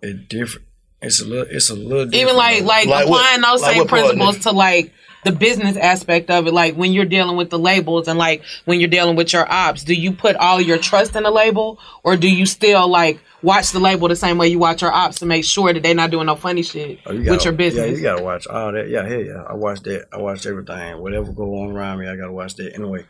it 0.02 0.30
different. 0.30 0.68
It's 1.02 1.22
a 1.22 1.26
little. 1.26 1.46
It's 1.50 1.70
a 1.70 1.76
little. 1.76 2.06
Different, 2.06 2.16
Even 2.16 2.36
like 2.36 2.60
though. 2.60 2.66
like, 2.66 2.88
Like 2.88 3.08
what- 3.08 3.20
applying 3.22 3.42
those 3.42 3.62
like 3.62 3.76
same 3.76 3.88
principles 3.88 4.38
nigga? 4.38 4.42
to 4.44 4.52
like 4.52 4.94
the 5.26 5.32
business 5.34 5.76
aspect 5.78 6.30
of 6.30 6.48
it, 6.48 6.54
like 6.54 6.76
when 6.76 6.94
you're 6.94 7.06
dealing 7.06 7.36
with 7.38 7.50
the 7.50 7.60
labels 7.60 8.08
and 8.08 8.18
like 8.18 8.44
when 8.66 8.80
you're 8.80 8.90
dealing 8.90 9.16
with 9.16 9.32
your 9.34 9.50
ops, 9.52 9.84
do 9.84 9.94
you 9.94 10.12
put 10.12 10.36
all 10.38 10.60
your 10.62 10.78
trust 10.78 11.16
in 11.16 11.24
the 11.24 11.32
label 11.32 11.80
or 12.04 12.16
do 12.18 12.30
you 12.30 12.46
still 12.46 12.88
like 12.88 13.20
watch 13.42 13.72
the 13.72 13.80
label 13.80 14.08
the 14.10 14.16
same 14.16 14.38
way 14.38 14.48
you 14.50 14.60
watch 14.60 14.82
your 14.82 14.92
ops 14.94 15.20
to 15.20 15.26
make 15.26 15.44
sure 15.46 15.74
that 15.74 15.84
they're 15.84 15.94
not 15.96 16.10
doing 16.12 16.26
no 16.26 16.36
funny 16.36 16.62
shit 16.64 17.00
Oh, 17.06 17.12
you 17.12 17.20
with 17.20 17.28
gotta- 17.28 17.44
your 17.46 17.54
business? 17.54 17.92
Yeah, 17.92 17.96
you 17.98 18.02
gotta 18.02 18.24
watch 18.24 18.48
all 18.48 18.72
that. 18.74 18.90
Yeah, 18.90 19.06
hell 19.08 19.22
yeah. 19.22 19.44
I 19.48 19.54
watch 19.56 19.82
that. 19.84 20.08
I 20.14 20.18
watch 20.18 20.46
everything. 20.46 21.00
Whatever 21.02 21.32
go 21.34 21.64
on 21.64 21.72
around 21.72 22.00
me, 22.00 22.08
I 22.08 22.16
gotta 22.16 22.32
watch 22.34 22.56
that 22.56 22.74
anyway. 22.76 23.06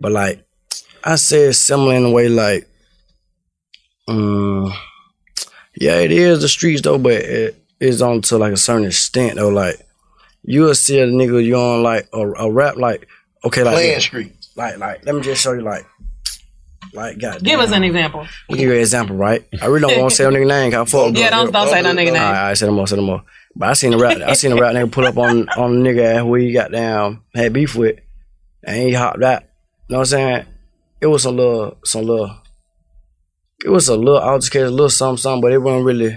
But 0.00 0.12
like, 0.12 0.44
I 1.04 1.16
said 1.16 1.54
similar 1.54 1.94
in 1.94 2.04
a 2.04 2.10
way 2.10 2.28
like, 2.28 2.68
um, 4.06 4.72
yeah, 5.80 5.96
it 6.00 6.10
is 6.12 6.40
the 6.42 6.48
streets 6.48 6.82
though, 6.82 6.98
but 6.98 7.12
it 7.12 7.62
is 7.80 8.02
on 8.02 8.22
to 8.22 8.38
like 8.38 8.52
a 8.52 8.56
certain 8.56 8.86
extent 8.86 9.36
though. 9.36 9.48
Like, 9.48 9.86
you'll 10.42 10.74
see 10.74 10.98
a 11.00 11.06
nigga 11.06 11.44
you 11.44 11.56
on 11.56 11.82
like 11.82 12.08
a, 12.12 12.20
a 12.20 12.50
rap 12.50 12.76
like, 12.76 13.08
okay, 13.44 13.62
like 13.62 13.74
Playing 13.74 13.94
this. 13.94 14.04
streets. 14.04 14.50
like 14.56 14.78
like 14.78 15.04
let 15.04 15.14
me 15.14 15.20
just 15.20 15.42
show 15.42 15.52
you 15.52 15.60
like, 15.62 15.84
like 16.94 17.18
God. 17.18 17.42
Give 17.42 17.60
us 17.60 17.70
an 17.72 17.84
example. 17.84 18.26
I'll 18.50 18.56
give 18.56 18.66
you 18.68 18.72
an 18.74 18.80
example, 18.80 19.16
right? 19.16 19.44
I 19.60 19.66
really 19.66 19.80
don't 19.80 19.98
want 20.00 20.10
to 20.10 20.16
say 20.16 20.24
no 20.24 20.30
nigga 20.36 20.46
name. 20.48 20.72
'cause 20.72 20.94
I 20.94 20.98
fuck 21.06 21.16
Yeah, 21.16 21.30
don't 21.30 21.52
don't 21.52 21.68
say 21.68 21.82
no 21.82 21.90
nigga 21.90 22.06
name. 22.06 22.14
right, 22.14 22.50
I 22.50 22.54
said 22.54 22.68
them 22.68 22.78
all, 22.78 22.86
said 22.86 22.98
them 22.98 23.10
all. 23.10 23.22
But 23.56 23.70
I 23.70 23.72
seen 23.74 23.92
a 23.94 23.98
rap, 23.98 24.18
I 24.18 24.34
seen 24.34 24.52
a 24.52 24.56
rap 24.60 24.74
nigga 24.74 24.90
pull 24.90 25.06
up 25.06 25.16
on 25.18 25.48
on 25.50 25.76
a 25.76 25.80
nigga 25.90 26.20
who 26.20 26.34
he 26.36 26.52
got 26.52 26.70
down 26.72 27.22
had 27.34 27.52
beef 27.52 27.74
with, 27.74 27.98
and 28.64 28.76
he 28.82 28.92
hopped 28.92 29.22
out. 29.22 29.42
You 29.88 29.94
know 29.94 29.98
what 29.98 30.00
I'm 30.00 30.04
saying? 30.06 30.46
It 31.00 31.06
was 31.06 31.22
some 31.22 31.36
little, 31.36 31.78
some 31.84 32.02
little. 32.04 32.36
It 33.64 33.70
was 33.70 33.88
a 33.88 33.96
little 33.96 34.20
altercation, 34.20 34.68
a 34.68 34.70
little 34.70 34.88
something, 34.90 35.16
something, 35.20 35.40
but 35.40 35.52
it 35.52 35.58
wasn't 35.58 35.84
really. 35.84 36.04
You 36.04 36.10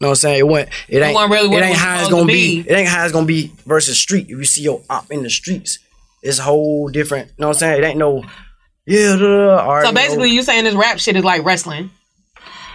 know 0.00 0.08
what 0.08 0.08
I'm 0.08 0.14
saying? 0.16 0.38
It 0.40 0.46
went. 0.48 0.68
It 0.88 1.00
ain't. 1.00 1.14
wasn't 1.14 1.32
really 1.32 1.48
what 1.48 1.58
it 1.58 1.62
it 1.62 1.66
ain't 1.66 1.72
was 1.74 1.80
how 1.80 2.00
it's 2.00 2.08
gonna 2.10 2.22
to 2.22 2.26
be. 2.26 2.62
be. 2.62 2.68
It 2.68 2.74
ain't 2.74 2.88
how 2.88 3.04
it's 3.04 3.12
gonna 3.12 3.26
be 3.26 3.52
versus 3.66 3.96
street. 3.98 4.24
If 4.24 4.30
you 4.36 4.44
see 4.44 4.62
your 4.62 4.82
op 4.90 5.10
in 5.12 5.22
the 5.22 5.30
streets, 5.30 5.78
it's 6.22 6.40
a 6.40 6.42
whole 6.42 6.88
different. 6.88 7.28
You 7.28 7.34
know 7.38 7.48
what 7.48 7.56
I'm 7.56 7.58
saying? 7.60 7.82
It 7.82 7.86
ain't 7.86 7.98
no. 7.98 8.24
Yeah, 8.84 9.10
right, 9.12 9.18
So 9.18 9.20
you 9.20 9.84
know. 9.84 9.92
basically, 9.92 10.30
you 10.30 10.42
saying 10.42 10.64
this 10.64 10.74
rap 10.74 10.98
shit 10.98 11.14
is 11.14 11.22
like 11.22 11.44
wrestling. 11.44 11.90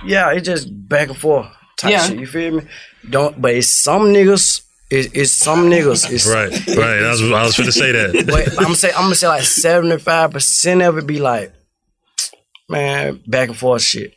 Yeah, 0.06 0.32
it's 0.32 0.46
just 0.46 0.70
back 0.88 1.10
and 1.10 1.18
forth 1.18 1.48
type 1.78 1.92
Yeah. 1.92 2.06
shit. 2.06 2.18
You 2.20 2.28
feel 2.28 2.62
me? 2.62 2.64
Don't, 3.10 3.42
but 3.42 3.56
it's 3.56 3.68
some 3.68 4.04
niggas. 4.04 4.62
It's, 4.90 5.10
it's 5.14 5.32
some 5.34 5.70
niggas. 5.70 6.10
It's, 6.10 6.26
right, 6.26 6.50
right. 6.78 7.04
I 7.04 7.10
was, 7.10 7.22
I 7.24 7.44
was 7.44 7.58
going 7.58 7.68
to 7.68 7.74
say 7.74 7.92
that. 7.92 8.26
But 8.28 8.48
I'm 8.58 8.64
gonna 8.64 8.76
say 8.76 8.90
I'm 8.94 9.02
gonna 9.04 9.16
say 9.16 9.28
like 9.28 9.44
seventy 9.44 9.98
five 9.98 10.32
percent 10.32 10.82
of 10.82 10.98
it 10.98 11.06
be 11.06 11.20
like, 11.20 11.52
man, 12.70 13.22
back 13.28 13.50
and 13.50 13.58
forth 13.58 13.82
shit. 13.82 14.14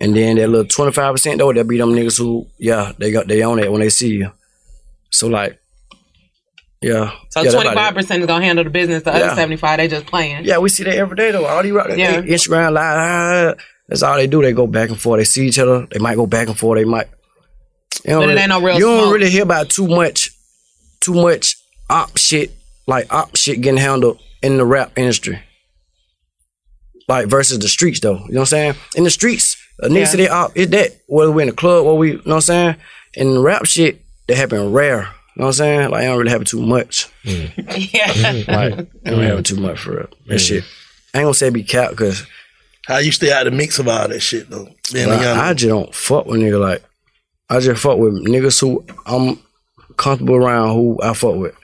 And 0.00 0.14
then 0.14 0.36
that 0.36 0.48
little 0.48 0.66
twenty 0.66 0.92
five 0.92 1.14
percent 1.14 1.38
though, 1.38 1.52
that 1.52 1.66
be 1.66 1.78
them 1.78 1.92
niggas 1.92 2.18
who, 2.18 2.46
yeah, 2.58 2.92
they 2.98 3.10
got 3.10 3.26
they 3.26 3.42
own 3.42 3.58
it 3.58 3.70
when 3.70 3.80
they 3.80 3.88
see 3.90 4.10
you. 4.14 4.30
So 5.10 5.26
like, 5.26 5.58
yeah. 6.80 7.12
So 7.30 7.42
yeah, 7.42 7.50
twenty 7.50 7.74
five 7.74 7.94
percent 7.94 8.20
is 8.22 8.26
gonna 8.26 8.44
handle 8.44 8.64
the 8.64 8.70
business. 8.70 9.02
The 9.02 9.10
Yeah. 9.10 9.16
other 9.18 9.34
seventy 9.34 9.56
five, 9.56 9.78
they 9.78 9.88
just 9.88 10.06
playing. 10.06 10.44
Yeah, 10.44 10.58
we 10.58 10.68
see 10.68 10.84
that 10.84 10.94
every 10.94 11.16
day 11.16 11.32
though. 11.32 11.46
All 11.46 11.62
these 11.62 11.72
Yeah. 11.96 12.20
they, 12.20 12.28
Instagram 12.28 12.72
live, 12.72 13.58
that's 13.88 14.02
all 14.02 14.16
they 14.16 14.28
do. 14.28 14.40
They 14.42 14.52
go 14.52 14.66
back 14.68 14.90
and 14.90 15.00
forth. 15.00 15.18
They 15.18 15.24
see 15.24 15.46
each 15.48 15.58
other. 15.58 15.86
They 15.90 15.98
might 15.98 16.14
go 16.16 16.26
back 16.26 16.46
and 16.46 16.56
forth. 16.56 16.78
They 16.78 16.84
might. 16.84 17.08
You 18.04 18.10
don't 18.10 18.20
But 18.20 18.24
it 18.24 18.26
really, 18.28 18.40
ain't 18.42 18.48
no 18.50 18.60
real 18.62 18.78
You 18.78 18.84
don't 18.86 19.12
really 19.12 19.30
hear 19.30 19.42
about 19.42 19.70
too 19.70 19.88
much, 19.88 20.30
too 21.00 21.14
much 21.14 21.56
op 21.90 22.16
shit 22.16 22.52
like 22.86 23.12
op 23.12 23.34
shit 23.36 23.60
getting 23.60 23.80
handled 23.80 24.20
in 24.42 24.58
the 24.58 24.64
rap 24.64 24.92
industry. 24.96 25.40
Like 27.08 27.26
versus 27.26 27.58
the 27.58 27.68
streets 27.68 28.00
though. 28.00 28.18
You 28.26 28.34
know 28.34 28.40
what 28.40 28.40
I'm 28.40 28.46
saying? 28.46 28.74
In 28.96 29.04
the 29.04 29.10
streets, 29.10 29.56
a 29.80 29.88
nigga 29.88 29.98
Yeah. 29.98 30.04
say 30.04 30.16
they 30.18 30.28
op, 30.28 30.52
it's 30.54 30.70
that. 30.72 30.96
Whether 31.06 31.32
we 31.32 31.42
in 31.42 31.48
the 31.48 31.54
club 31.54 31.86
or 31.86 31.96
we, 31.96 32.10
you 32.12 32.16
know 32.18 32.22
what 32.24 32.34
I'm 32.34 32.40
saying? 32.42 32.76
In 33.14 33.38
rap 33.40 33.64
shit, 33.66 34.02
that 34.26 34.36
happen 34.36 34.72
rare. 34.72 34.98
You 35.34 35.42
know 35.42 35.46
what 35.46 35.46
I'm 35.46 35.52
saying? 35.54 35.90
Like 35.90 36.02
it 36.02 36.06
don't 36.06 36.18
really 36.18 36.30
happen 36.30 36.44
too 36.46 36.60
much. 36.60 37.08
Mm. 37.24 37.52
yeah. 37.94 38.32
Like 38.56 38.78
it 38.78 39.04
don't 39.04 39.22
happen 39.22 39.44
too 39.44 39.56
much 39.60 39.80
for 39.80 39.92
real. 39.96 40.08
That 40.26 40.38
shit. 40.38 40.64
I 41.14 41.18
ain't 41.18 41.24
gonna 41.24 41.34
say 41.34 41.48
be 41.50 41.62
cap 41.62 41.90
because 41.90 42.26
How 42.86 42.98
you 42.98 43.12
stay 43.12 43.32
out 43.32 43.46
of 43.46 43.52
the 43.52 43.56
mix 43.56 43.78
of 43.78 43.88
all 43.88 44.06
that 44.08 44.20
shit 44.20 44.50
though? 44.50 44.68
Being 44.92 45.08
a 45.08 45.14
young 45.14 45.38
I, 45.38 45.48
I 45.50 45.54
just 45.54 45.68
don't 45.68 45.94
fuck 45.94 46.26
with 46.26 46.40
nigga 46.40 46.60
like 46.60 46.82
I 47.48 47.60
just 47.60 47.80
fuck 47.82 47.98
with 47.98 48.12
niggas 48.26 48.60
who 48.60 48.84
I'm 49.06 49.38
comfortable 49.96 50.36
around 50.36 50.74
who 50.74 50.98
I 51.02 51.14
fuck 51.14 51.36
with. 51.36 51.54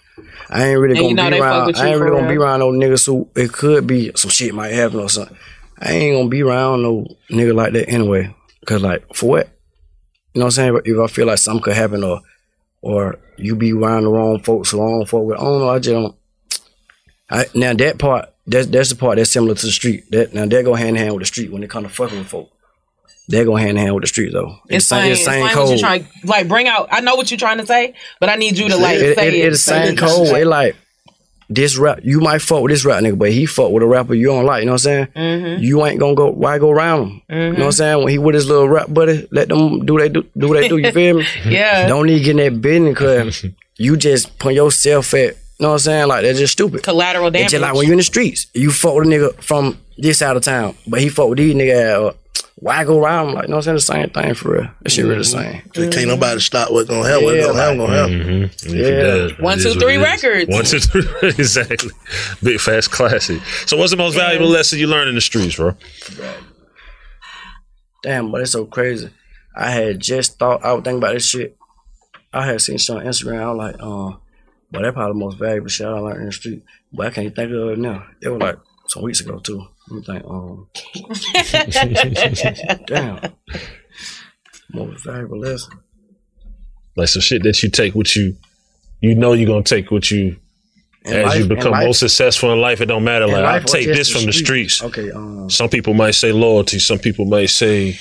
I 0.51 0.66
ain't 0.68 0.79
really 0.79 0.99
And 0.99 1.16
gonna 1.16 1.31
know 1.31 1.37
be 1.37 1.42
around 1.42 1.77
I 1.77 1.88
ain't 1.88 2.01
really 2.01 2.16
gonna 2.20 2.29
be 2.29 2.37
around 2.37 2.61
no 2.61 2.70
niggas 2.70 3.07
who 3.07 3.29
it 3.35 3.53
could 3.53 3.87
be 3.87 4.12
some 4.14 4.31
shit 4.31 4.55
might 4.55 4.73
happen 4.73 5.01
or 5.01 5.09
something. 5.09 5.37
I 5.79 5.92
ain't 5.92 6.16
gonna 6.16 6.29
be 6.29 6.42
around 6.42 6.83
no 6.83 7.07
nigga 7.31 7.55
like 7.55 7.73
that 7.73 7.88
anyway. 7.88 8.35
Cause 8.66 8.83
like 8.83 9.14
for 9.14 9.29
what? 9.29 9.49
You 10.33 10.40
know 10.40 10.47
what 10.47 10.59
I'm 10.59 10.75
saying? 10.75 10.81
If 10.85 10.99
I 10.99 11.07
feel 11.07 11.27
like 11.27 11.38
something 11.38 11.62
could 11.62 11.75
happen 11.75 12.03
or 12.03 12.20
or 12.83 13.18
you 13.37 13.57
be 13.57 13.73
around 13.73 14.05
the 14.05 14.11
wrong 14.11 14.40
folks, 14.40 14.70
the 14.70 14.79
wrong 14.79 15.05
folk 15.07 15.27
with 15.27 15.38
I 15.38 15.42
don't 15.42 15.61
know, 15.61 15.68
I 15.68 15.79
just 15.79 15.92
don't 15.92 16.16
I, 17.31 17.47
now 17.55 17.73
that 17.75 17.99
part, 17.99 18.33
that's 18.47 18.66
that's 18.66 18.90
the 18.90 18.97
part 18.97 19.16
that's 19.16 19.31
similar 19.31 19.55
to 19.55 19.66
the 19.66 19.73
street. 19.73 20.11
That 20.11 20.35
now 20.35 20.47
that 20.47 20.64
go 20.64 20.75
hand 20.75 20.90
in 20.90 20.97
hand 20.97 21.14
with 21.14 21.23
the 21.23 21.27
street 21.27 21.51
when 21.51 21.62
it 21.62 21.70
come 21.70 21.85
to 21.85 21.88
fucking 21.88 22.18
with 22.18 22.29
folk. 22.29 22.51
That 23.28 23.44
go 23.46 23.56
hand 23.56 23.70
in 23.70 23.76
hand 23.78 23.94
with 23.94 24.02
the 24.02 24.08
street 24.08 24.32
though. 24.32 24.58
It's 24.68 24.87
the 24.88 24.96
same, 25.00 25.12
it's 25.12 25.24
same 25.24 25.40
what 25.42 25.52
code. 25.54 25.78
trying 25.78 26.06
like 26.24 26.46
bring 26.46 26.68
out. 26.68 26.88
I 26.90 27.00
know 27.00 27.14
what 27.14 27.30
you're 27.30 27.38
trying 27.38 27.58
to 27.58 27.66
say, 27.66 27.94
but 28.20 28.28
I 28.28 28.37
need 28.37 28.58
you 28.58 28.68
to 28.68 28.76
like 28.76 28.98
it, 28.98 29.16
say 29.16 29.28
it, 29.28 29.34
it. 29.34 29.38
it's 29.46 29.64
the 29.64 29.70
Say 29.72 29.84
same 29.87 29.94
it. 29.94 29.98
code. 29.98 30.28
It 30.37 30.46
like 30.46 30.76
this 31.48 31.76
rap. 31.78 32.00
You 32.02 32.20
might 32.20 32.40
fuck 32.42 32.62
with 32.62 32.70
this 32.70 32.84
rap 32.84 33.02
nigga, 33.02 33.18
but 33.18 33.30
he 33.32 33.46
fuck 33.46 33.70
with 33.70 33.82
a 33.82 33.87
rapper 33.87 34.12
you 34.14 34.26
don't 34.26 34.44
like. 34.44 34.60
You 34.60 34.66
know 34.66 34.72
what 34.72 34.87
I'm 34.87 35.06
saying? 35.06 35.06
Mm-hmm. 35.16 35.62
You 35.62 35.84
ain't 35.87 36.00
gonna 36.00 36.14
go. 36.14 36.30
Why 36.32 36.58
go 36.58 36.70
around 36.70 37.02
him? 37.02 37.22
You 37.30 37.37
know 37.37 37.50
what 37.52 37.62
I'm 37.66 37.72
saying? 37.72 37.98
When 38.04 38.08
he 38.08 38.18
with 38.18 38.34
his 38.34 38.46
little 38.46 38.68
rap 38.68 38.92
buddy, 38.92 39.26
let 39.30 39.48
them 39.48 39.87
do 39.87 39.98
they 39.98 40.08
do 40.10 40.22
do 40.37 40.48
what 40.48 40.60
they 40.60 40.68
do. 40.68 40.76
You 40.76 40.92
feel 40.92 41.18
me? 41.18 41.26
Yeah. 41.46 41.87
Don't 41.88 42.06
need 42.06 42.18
to 42.18 42.24
get 42.24 42.37
that 42.37 42.60
business 42.60 42.90
because 42.94 43.46
you 43.78 43.96
just 43.96 44.38
put 44.38 44.52
yourself 44.54 45.14
at. 45.14 45.37
You 45.58 45.66
know 45.66 45.68
what 45.68 45.72
I'm 45.74 45.78
saying? 45.78 46.08
Like 46.08 46.22
that's 46.24 46.38
just 46.40 46.52
stupid. 46.52 46.82
Collateral 46.82 47.28
It's 47.28 47.34
damage. 47.34 47.50
just 47.52 47.62
like 47.62 47.74
when 47.74 47.84
you're 47.84 47.92
in 47.94 47.98
the 47.98 48.02
streets, 48.04 48.48
you 48.54 48.70
fuck 48.70 48.96
with 48.96 49.06
a 49.06 49.10
nigga 49.10 49.34
from 49.42 49.78
this 49.96 50.18
side 50.18 50.37
of 50.37 50.42
town, 50.42 50.74
but 50.87 51.00
he 51.00 51.08
fuck 51.08 51.28
with 51.28 51.38
these 51.38 51.54
nigga. 51.54 52.08
Uh, 52.10 52.12
why 52.64 52.83
go 52.85 52.98
around? 52.98 53.35
Like, 53.35 53.44
you 53.44 53.48
know 53.50 53.57
what 53.57 53.68
I'm 53.68 53.79
saying? 53.79 54.07
The 54.07 54.11
same 54.14 54.24
thing 54.24 54.35
for 54.35 54.53
real. 54.55 54.70
That 54.81 54.90
shit 54.90 55.05
really 55.05 55.18
the 55.18 55.24
same. 55.24 55.62
Just 55.74 55.92
can't 55.92 56.09
nobody 56.09 56.40
stop 56.40 56.70
what's 56.72 56.88
gonna 56.88 57.07
happen. 57.07 57.24
What's 57.24 57.37
Yeah, 57.37 57.42
gonna 57.46 57.59
happen, 57.61 57.77
gonna 57.79 57.96
happen. 57.96 58.20
Mhm. 58.20 58.33
And 58.42 58.44
if 58.53 58.64
it 58.87 58.94
Yeah. 58.96 59.03
does, 59.03 59.38
One, 59.38 59.59
it 59.59 59.62
two, 59.62 59.68
is 59.68 59.74
what 59.77 59.83
three 59.85 59.94
it 59.96 60.00
is. 60.00 60.22
records. 60.22 60.50
One, 60.50 60.64
two, 60.64 60.81
three. 60.81 61.29
exactly. 61.29 61.90
Big 62.42 62.59
fast 62.61 62.90
classic. 62.90 63.42
So, 63.66 63.77
what's 63.77 63.90
the 63.90 63.98
most 63.98 64.14
valuable 64.14 64.48
lesson 64.48 64.79
you 64.79 64.87
learned 64.87 65.11
in 65.11 65.14
the 65.14 65.20
streets, 65.20 65.57
bro? 65.57 65.77
Damn, 68.03 68.31
but 68.31 68.40
it's 68.40 68.53
so 68.53 68.64
crazy. 68.66 69.11
I 69.57 69.70
had 69.70 70.00
just 70.00 70.38
thought 70.38 70.64
I 70.64 70.72
would 70.72 70.85
think 70.85 70.98
about 70.98 71.14
this 71.14 71.29
shit. 71.29 71.57
I 72.33 72.46
had 72.46 72.61
seen 72.61 72.79
some 72.79 72.96
on 72.98 73.05
Instagram. 73.05 73.40
I 73.42 73.50
was 73.53 73.59
like, 73.59 73.77
uh, 73.81 74.18
But 74.72 74.83
that 74.83 74.94
probably 74.94 75.12
the 75.20 75.24
most 75.24 75.38
valuable 75.38 75.68
shit 75.68 75.87
I 75.87 75.90
learned 75.90 76.20
in 76.20 76.27
the 76.27 76.33
street. 76.33 76.62
But 76.92 77.07
I 77.07 77.11
can't 77.11 77.35
think 77.37 77.53
of 77.53 77.68
it 77.70 77.79
now. 77.79 78.07
It 78.20 78.29
was 78.31 78.40
like 78.40 78.57
some 78.88 79.03
weeks 79.05 79.20
ago 79.20 79.38
too. 79.38 79.66
Me 79.90 80.03
think. 80.03 80.25
Um, 80.25 80.68
damn. 82.87 83.33
Most 84.73 85.05
valuable 85.05 85.38
lesson. 85.38 85.79
Like 86.97 87.09
some 87.09 87.23
shit 87.23 87.42
that 87.42 87.62
you 87.62 87.70
take 87.70 87.94
with 87.94 88.16
you, 88.16 88.37
you 89.01 89.14
know 89.14 89.33
you're 89.35 89.47
gonna 89.49 89.62
take 89.62 89.90
with 89.90 90.11
you 90.11 90.37
In 91.05 91.12
as 91.14 91.27
life- 91.27 91.38
you 91.40 91.47
become 91.49 91.77
more 91.79 91.92
successful 91.94 92.53
in 92.53 92.61
life. 92.61 92.81
It 92.81 92.87
don't 92.87 93.05
matter. 93.05 93.27
Like 93.27 93.44
I 93.44 93.59
take 93.61 93.87
this 93.87 94.11
from 94.11 94.25
the 94.27 94.33
streets? 94.33 94.77
streets. 94.77 94.99
Okay. 94.99 95.11
Um, 95.11 95.51
Some 95.51 95.68
people 95.68 95.92
might 95.92 96.14
say 96.14 96.33
loyalty. 96.33 96.79
Some 96.79 96.99
people 96.99 97.27
might 97.27 97.51
say, 97.51 97.99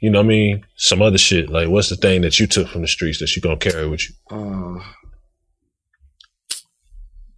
you 0.00 0.10
know, 0.10 0.20
what 0.20 0.26
I 0.26 0.28
mean, 0.28 0.66
some 0.76 1.02
other 1.02 1.18
shit. 1.18 1.50
Like, 1.50 1.68
what's 1.68 1.88
the 1.88 1.96
thing 1.96 2.20
that 2.22 2.38
you 2.38 2.46
took 2.46 2.68
from 2.68 2.82
the 2.82 2.88
streets 2.88 3.18
that 3.18 3.34
you're 3.34 3.40
gonna 3.40 3.56
carry 3.56 3.88
with 3.88 4.08
you? 4.08 4.14
Um, 4.30 4.84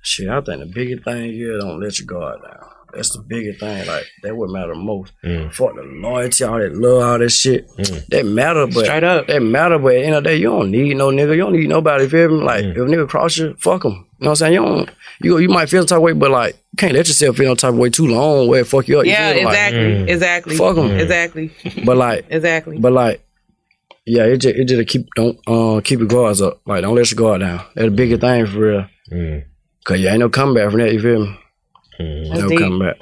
shit, 0.03 0.29
I 0.29 0.41
think 0.43 0.61
the 0.61 0.67
biggest 0.67 1.05
thing 1.05 1.33
here 1.33 1.59
don't 1.59 1.81
let 1.81 1.99
your 1.99 2.07
guard 2.07 2.41
down. 2.43 2.70
That's 2.95 3.11
the 3.17 3.23
biggest 3.23 3.61
thing. 3.61 3.87
Like 3.87 4.07
that 4.23 4.37
would 4.37 4.51
matter 4.51 4.75
most. 4.75 5.13
Mm. 5.25 5.53
Fuck 5.53 5.75
the 5.77 5.83
loyalty, 5.83 6.45
all 6.45 6.59
that 6.59 6.75
love, 6.75 7.03
all 7.03 7.19
that 7.19 7.31
shit. 7.31 7.69
Mm. 7.77 8.07
That 8.09 8.27
matter, 8.27 8.67
but 8.67 8.85
Straight 8.85 9.05
up. 9.05 9.27
that 9.29 9.41
matter. 9.41 9.79
But 9.79 9.95
at 9.95 10.01
the 10.01 10.05
end 10.07 10.15
of 10.17 10.25
the 10.25 10.31
day, 10.31 10.37
you 10.37 10.49
don't 10.51 10.71
need 10.71 10.97
no 10.97 11.09
nigga. 11.11 11.31
You 11.33 11.43
don't 11.43 11.53
need 11.53 11.69
nobody. 11.69 12.09
Feel 12.09 12.29
me? 12.39 12.45
Like 12.45 12.65
Mm. 12.65 12.71
if 12.73 12.77
a 12.77 12.81
nigga 12.81 13.09
cross 13.09 13.37
you, 13.39 13.55
fuck 13.59 13.85
him. 13.85 13.93
You 13.93 13.97
know 13.99 14.05
what 14.19 14.29
I'm 14.31 14.37
saying? 14.37 14.53
You 14.55 14.61
don't. 14.61 14.91
You 15.23 15.39
you 15.39 15.49
might 15.49 15.69
feel 15.69 15.83
some 15.83 15.87
type 15.89 15.97
of 15.99 16.03
way, 16.03 16.13
but 16.13 16.31
like 16.31 16.55
you 16.73 16.77
can't 16.77 16.93
let 16.95 17.07
yourself 17.09 17.37
feel 17.37 17.47
no 17.49 17.55
type 17.55 17.73
of 17.73 17.79
way 17.79 17.91
too 17.91 18.07
long. 18.07 18.49
Where 18.49 18.61
it 18.63 18.67
fuck 18.67 18.89
you 18.89 18.99
up. 19.01 19.07
Yeah, 19.07 19.33
feel 19.33 19.39
me? 19.41 19.45
Like, 19.45 19.53
exactly, 19.55 19.81
Mm. 19.81 20.09
exactly. 20.09 20.57
Fuck 20.57 20.77
'em. 20.79 20.91
Exactly, 20.99 21.51
but 21.85 21.97
like 21.97 22.27
exactly. 22.31 22.79
but 22.79 22.93
like, 22.93 23.23
yeah, 24.07 24.25
it 24.25 24.39
just 24.39 24.57
it 24.57 24.65
just 24.65 24.89
keep 24.89 25.07
don't 25.15 25.39
uh 25.47 25.81
keep 25.85 25.99
your 26.01 26.09
guards 26.09 26.41
up. 26.43 26.61
Like 26.67 26.83
don't 26.83 26.95
let 26.97 27.11
your 27.11 27.17
guard 27.19 27.41
down. 27.43 27.59
That's 27.75 27.87
the 27.87 27.91
biggest 27.91 28.21
thing 28.23 28.47
for 28.47 28.59
real. 28.59 28.87
Mm. 29.13 29.45
Cause 29.85 29.99
you 30.01 30.09
ain't 30.09 30.21
no 30.21 30.29
comeback 30.29 30.71
from 30.71 30.81
that. 30.81 30.93
You 30.93 31.01
feel 31.01 31.21
me? 31.27 31.37
Mm. 32.01 32.41
No 32.41 32.49
deep. 32.49 32.59
comeback. 32.59 32.97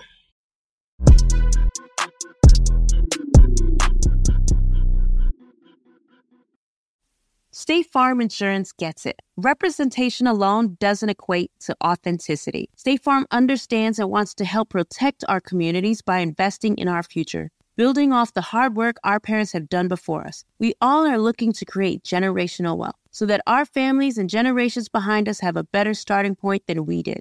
State 7.53 7.87
Farm 7.87 8.21
Insurance 8.21 8.73
gets 8.73 9.05
it. 9.07 9.21
Representation 9.37 10.27
alone 10.27 10.77
doesn't 10.81 11.11
equate 11.11 11.53
to 11.61 11.77
authenticity. 11.85 12.71
State 12.77 13.03
Farm 13.03 13.27
understands 13.31 13.99
and 13.99 14.11
wants 14.11 14.35
to 14.35 14.45
help 14.45 14.71
protect 14.71 15.25
our 15.29 15.41
communities 15.41 16.03
by 16.03 16.19
investing 16.19 16.77
in 16.77 16.89
our 16.89 17.03
future, 17.03 17.51
building 17.77 18.13
off 18.13 18.33
the 18.33 18.41
hard 18.41 18.75
work 18.75 18.97
our 19.05 19.21
parents 19.21 19.53
have 19.53 19.69
done 19.69 19.87
before 19.87 20.27
us. 20.27 20.45
We 20.59 20.75
all 20.81 21.07
are 21.07 21.19
looking 21.19 21.53
to 21.53 21.65
create 21.65 22.03
generational 22.03 22.77
wealth 22.77 22.97
so 23.11 23.27
that 23.27 23.43
our 23.47 23.65
families 23.65 24.19
and 24.19 24.31
generations 24.31 24.89
behind 24.89 25.29
us 25.29 25.41
have 25.41 25.57
a 25.57 25.65
better 25.65 25.95
starting 25.95 26.35
point 26.35 26.67
than 26.67 26.87
we 26.87 27.03
did. 27.03 27.21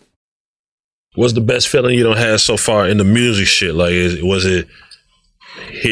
What's 1.15 1.33
the 1.33 1.41
best 1.41 1.67
feeling 1.67 1.97
you 1.97 2.03
don't 2.03 2.17
have 2.17 2.39
so 2.39 2.55
far 2.55 2.87
in 2.87 2.97
the 2.97 3.03
music 3.03 3.47
shit? 3.47 3.75
Like, 3.75 3.91
is, 3.91 4.23
was 4.23 4.45
it 4.45 4.67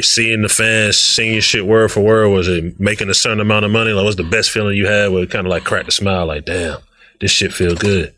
seeing 0.02 0.42
the 0.42 0.50
fans 0.50 0.98
singing 0.98 1.42
shit 1.42 1.66
word 1.66 1.92
for 1.92 2.02
word? 2.02 2.30
Was 2.30 2.48
it 2.48 2.80
making 2.80 3.10
a 3.10 3.14
certain 3.14 3.42
amount 3.42 3.66
of 3.66 3.72
money? 3.72 3.92
Like, 3.92 4.06
what's 4.06 4.16
the 4.16 4.24
best 4.24 4.50
feeling 4.50 4.78
you 4.78 4.88
had 4.88 5.12
where 5.12 5.24
it 5.24 5.32
kind 5.32 5.46
of 5.46 5.52
like 5.52 5.66
cracked 5.66 5.90
a 5.90 5.92
smile? 5.92 6.26
Like, 6.26 6.46
damn, 6.46 6.80
this 7.20 7.32
shit 7.32 7.54
feel 7.54 7.76
good. 7.76 8.16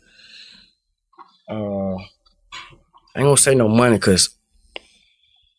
Uh, 1.48 1.96
I 1.96 3.18
ain't 3.18 3.26
gonna 3.26 3.36
say 3.36 3.56
no 3.56 3.68
money 3.68 3.96
because 3.96 4.30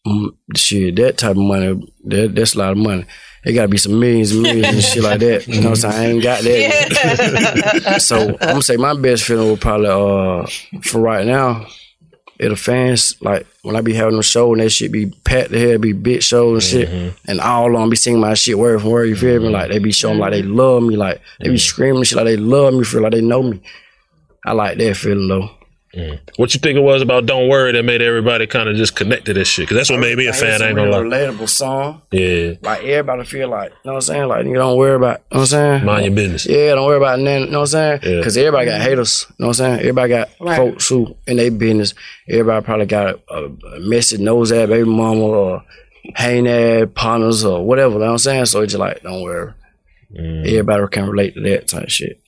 mm, 0.07 0.29
shit, 0.55 0.95
that 0.95 1.17
type 1.17 1.31
of 1.31 1.37
money, 1.37 1.93
that, 2.05 2.35
that's 2.35 2.55
a 2.55 2.59
lot 2.59 2.71
of 2.71 2.77
money. 2.77 3.05
It 3.45 3.53
gotta 3.53 3.67
be 3.67 3.77
some 3.77 3.99
millions 3.99 4.31
and 4.31 4.41
millions 4.41 4.73
and 4.73 4.83
shit 4.83 5.03
like 5.03 5.19
that. 5.19 5.47
You 5.47 5.61
know 5.61 5.71
what 5.71 5.83
I'm 5.83 5.91
saying? 5.91 5.93
I 5.93 6.13
ain't 6.13 6.23
got 6.23 6.43
that. 6.43 8.01
so 8.01 8.29
I'm 8.29 8.37
gonna 8.37 8.61
say 8.61 8.77
my 8.77 8.93
best 8.95 9.23
feeling 9.23 9.49
would 9.49 9.61
probably 9.61 9.87
uh 9.87 10.47
for 10.81 11.01
right 11.01 11.25
now, 11.25 11.65
if 12.39 12.49
the 12.49 12.55
fans 12.55 13.21
like 13.21 13.45
when 13.61 13.75
I 13.75 13.81
be 13.81 13.93
having 13.93 14.17
a 14.17 14.23
show 14.23 14.53
and 14.53 14.61
that 14.61 14.69
shit 14.69 14.93
be 14.93 15.07
packed 15.07 15.51
the 15.51 15.59
head, 15.59 15.81
be 15.81 15.91
big 15.91 16.23
shows 16.23 16.63
and 16.63 16.71
shit, 16.71 16.89
mm-hmm. 16.89 17.29
and 17.29 17.41
all 17.41 17.67
of 17.75 17.81
them 17.81 17.89
be 17.89 17.97
singing 17.97 18.21
my 18.21 18.33
shit 18.33 18.57
word 18.57 18.81
for 18.81 18.89
word. 18.89 19.09
You 19.09 19.15
feel 19.15 19.39
me? 19.39 19.45
Mm-hmm. 19.45 19.53
Like 19.53 19.69
they 19.71 19.79
be 19.79 19.91
showing 19.91 20.19
like 20.19 20.31
they 20.31 20.41
mm-hmm. 20.41 20.55
love 20.55 20.83
me, 20.83 20.95
like 20.95 21.21
they 21.41 21.49
be 21.49 21.57
screaming 21.57 22.03
shit 22.03 22.15
like 22.15 22.25
they 22.25 22.37
love 22.37 22.73
me, 22.73 22.85
feel 22.85 23.01
like 23.01 23.11
they 23.11 23.21
know 23.21 23.43
me. 23.43 23.61
I 24.45 24.53
like 24.53 24.77
that 24.77 24.95
feeling 24.95 25.27
though. 25.27 25.49
What 26.37 26.55
you 26.55 26.59
think 26.59 26.75
it 26.75 26.81
was 26.81 27.03
about 27.03 27.27
Don't 27.27 27.47
Worry 27.49 27.71
that 27.73 27.83
made 27.83 28.01
everybody 28.01 28.47
kind 28.47 28.67
of 28.67 28.75
just 28.75 28.95
connect 28.95 29.25
to 29.25 29.33
this 29.33 29.47
shit? 29.47 29.63
Because 29.63 29.77
that's 29.77 29.91
what 29.91 29.99
made 29.99 30.17
me 30.17 30.25
a 30.25 30.29
It's 30.29 30.39
fan. 30.41 30.61
I 30.63 30.67
ain't 30.69 30.75
real 30.75 30.89
gonna 30.91 31.07
lie. 31.07 31.17
relatable 31.17 31.47
song. 31.47 32.01
Yeah, 32.11 32.53
Like 32.61 32.83
everybody 32.83 33.23
feel 33.25 33.47
like, 33.49 33.69
you 33.71 33.75
know 33.85 33.93
what 33.93 33.95
I'm 33.97 34.01
saying? 34.01 34.27
Like 34.27 34.45
you 34.47 34.55
don't 34.55 34.75
worry 34.77 34.95
about, 34.95 35.21
you 35.31 35.35
know 35.35 35.39
what 35.39 35.39
I'm 35.41 35.45
saying? 35.45 35.85
mind 35.85 36.05
your 36.05 36.15
business. 36.15 36.45
Yeah, 36.47 36.73
don't 36.73 36.87
worry 36.87 36.97
about 36.97 37.19
nothing, 37.19 37.45
you 37.45 37.51
know 37.51 37.59
what 37.59 37.75
I'm 37.75 37.99
saying? 37.99 37.99
Yeah. 38.03 38.17
Because 38.17 38.37
everybody 38.37 38.65
got 38.65 38.81
haters, 38.81 39.25
you 39.29 39.35
know 39.37 39.47
what 39.49 39.59
I'm 39.59 39.65
saying? 39.65 39.79
Everybody 39.81 40.09
got 40.09 40.29
Right. 40.39 40.57
folks 40.57 40.89
who 40.89 41.15
in 41.27 41.37
their 41.37 41.51
business. 41.51 41.93
Everybody 42.27 42.65
probably 42.65 42.85
got 42.87 43.07
a, 43.07 43.19
a, 43.31 43.45
a 43.75 43.79
messy 43.79 44.17
nose 44.17 44.51
at 44.51 44.69
baby 44.69 44.89
mama 44.89 45.21
or 45.21 45.63
hang 46.15 46.47
at 46.47 46.95
partners 46.95 47.45
or 47.45 47.63
whatever, 47.63 47.93
you 47.93 47.99
know 47.99 48.05
what 48.07 48.11
I'm 48.13 48.17
saying? 48.17 48.45
So 48.47 48.61
it's 48.61 48.73
just 48.73 48.79
like, 48.79 49.03
don't 49.03 49.21
worry. 49.21 49.53
Mm. 50.11 50.47
Everybody 50.47 50.87
can 50.91 51.07
relate 51.09 51.35
to 51.35 51.41
that 51.41 51.67
type 51.67 51.83
of 51.83 51.91
shit. 51.91 52.19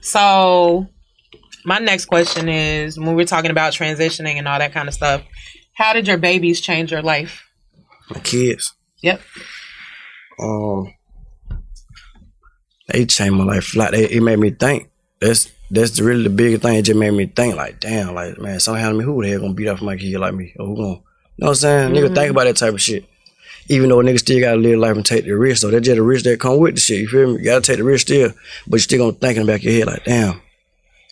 So, 0.00 0.86
my 1.66 1.78
next 1.78 2.06
question 2.06 2.48
is 2.48 2.98
when 2.98 3.14
we're 3.16 3.26
talking 3.26 3.50
about 3.50 3.72
transitioning 3.72 4.36
and 4.36 4.46
all 4.48 4.58
that 4.58 4.72
kind 4.72 4.88
of 4.88 4.94
stuff, 4.94 5.22
how 5.74 5.92
did 5.92 6.06
your 6.06 6.16
babies 6.16 6.60
change 6.60 6.90
your 6.92 7.02
life? 7.02 7.42
My 8.10 8.20
kids, 8.20 8.72
Yep. 9.02 9.20
um, 10.40 10.94
they 12.88 13.04
changed 13.06 13.34
my 13.36 13.44
life. 13.44 13.74
Like 13.76 13.90
they, 13.90 14.04
it 14.08 14.22
made 14.22 14.38
me 14.38 14.50
think. 14.50 14.90
That's 15.20 15.50
that's 15.70 15.98
really 16.00 16.22
the 16.22 16.30
biggest 16.30 16.62
thing. 16.62 16.76
It 16.76 16.82
just 16.82 16.98
made 16.98 17.10
me 17.10 17.26
think. 17.26 17.56
Like, 17.56 17.80
damn, 17.80 18.14
like 18.14 18.38
man, 18.38 18.60
somehow 18.60 18.92
me, 18.92 19.04
who 19.04 19.22
the 19.22 19.30
hell 19.30 19.40
gonna 19.40 19.54
beat 19.54 19.68
up 19.68 19.82
my 19.82 19.96
kid 19.96 20.16
like 20.18 20.34
me? 20.34 20.54
Or 20.58 20.66
who 20.66 20.76
gonna, 20.76 20.88
you 20.88 20.94
know 21.38 21.46
what 21.46 21.48
I'm 21.48 21.54
saying? 21.56 21.92
Nigga, 21.94 22.14
think 22.14 22.30
about 22.30 22.44
that 22.44 22.56
type 22.56 22.74
of 22.74 22.80
shit. 22.80 23.04
Even 23.68 23.88
though 23.88 24.00
a 24.00 24.04
nigga 24.04 24.20
still 24.20 24.38
gotta 24.40 24.58
live 24.58 24.78
life 24.78 24.94
and 24.94 25.04
take 25.04 25.24
the 25.24 25.32
risk, 25.32 25.62
so 25.62 25.70
that's 25.70 25.84
just 25.84 25.96
the 25.96 26.02
risk 26.02 26.24
that 26.24 26.38
come 26.38 26.58
with 26.58 26.76
the 26.76 26.80
shit. 26.80 27.00
You 27.00 27.08
feel 27.08 27.32
me? 27.32 27.38
You 27.40 27.44
gotta 27.46 27.60
take 27.62 27.78
the 27.78 27.84
risk 27.84 28.06
still, 28.06 28.32
but 28.68 28.76
you 28.76 28.80
still 28.80 28.98
gonna 29.00 29.18
think 29.18 29.36
in 29.36 29.46
the 29.46 29.52
back 29.52 29.60
of 29.60 29.64
your 29.64 29.72
head 29.74 29.86
like, 29.88 30.04
damn, 30.04 30.40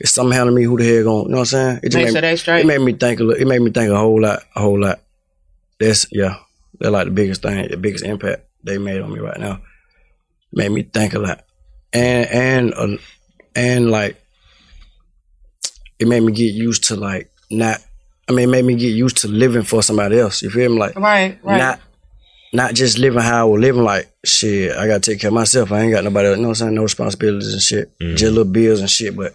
if 0.01 0.09
something 0.09 0.33
happened 0.33 0.57
to 0.57 0.61
me, 0.61 0.65
who 0.65 0.77
the 0.79 0.85
hell 0.85 1.05
gonna, 1.05 1.23
you 1.23 1.29
know 1.29 1.35
what 1.37 1.39
I'm 1.41 1.45
saying? 1.47 1.81
It 1.83 1.95
Make 1.95 2.05
made 2.07 2.13
sure 2.13 2.15
me, 2.15 2.21
they 2.23 2.37
straight. 2.37 2.61
It 2.61 2.67
made 2.67 2.81
me 2.81 2.93
think. 2.95 3.21
A, 3.21 3.25
li- 3.25 3.41
it 3.41 3.47
made 3.47 3.61
me 3.63 3.71
think 3.71 3.91
a 3.93 3.97
whole 3.99 4.21
lot, 4.21 4.43
a 4.57 4.61
whole 4.61 4.81
lot. 4.81 5.01
that's 5.79 6.07
yeah, 6.13 6.37
they're 6.81 6.91
like 6.91 7.07
the 7.07 7.11
biggest 7.13 7.43
thing, 7.43 7.69
the 7.71 7.77
biggest 7.77 8.05
impact 8.05 8.45
they 8.65 8.79
made 8.79 9.01
on 9.01 9.13
me 9.13 9.21
right 9.21 9.39
now. 9.39 9.61
Made 10.53 10.71
me 10.73 10.83
think 10.83 11.15
a 11.15 11.19
lot, 11.19 11.45
and 11.93 12.29
and 12.29 12.75
uh, 12.75 12.97
and 13.55 13.91
like 13.91 14.21
it 15.99 16.09
made 16.09 16.21
me 16.21 16.33
get 16.33 16.53
used 16.55 16.85
to 16.85 16.97
like 16.97 17.31
not. 17.51 17.81
I 18.29 18.33
mean, 18.33 18.49
it 18.49 18.53
made 18.53 18.65
me 18.65 18.75
get 18.75 18.95
used 18.95 19.19
to 19.19 19.29
living 19.29 19.65
for 19.65 19.83
somebody 19.83 20.19
else. 20.19 20.43
You 20.43 20.49
feel 20.51 20.71
me? 20.73 20.79
Like 20.79 20.97
Right, 20.99 21.39
right. 21.45 21.59
not 21.59 21.81
not 22.53 22.75
just 22.75 22.99
living 22.99 23.21
how 23.21 23.43
I 23.43 23.45
was 23.51 23.61
living. 23.61 23.85
Like 23.85 24.11
shit, 24.25 24.73
I 24.77 24.87
gotta 24.87 25.01
take 25.01 25.21
care 25.21 25.29
of 25.29 25.35
myself. 25.35 25.71
I 25.73 25.81
ain't 25.83 25.93
got 25.93 26.05
nobody. 26.05 26.29
else, 26.29 26.37
You 26.37 26.43
know 26.43 26.49
what 26.49 26.61
I'm 26.61 26.67
saying? 26.67 26.75
No 26.75 26.83
responsibilities 26.83 27.53
and 27.53 27.63
shit. 27.63 27.99
Mm-hmm. 27.99 28.17
Just 28.17 28.33
little 28.33 28.51
bills 28.51 28.81
and 28.81 28.91
shit. 28.91 29.15
But 29.17 29.35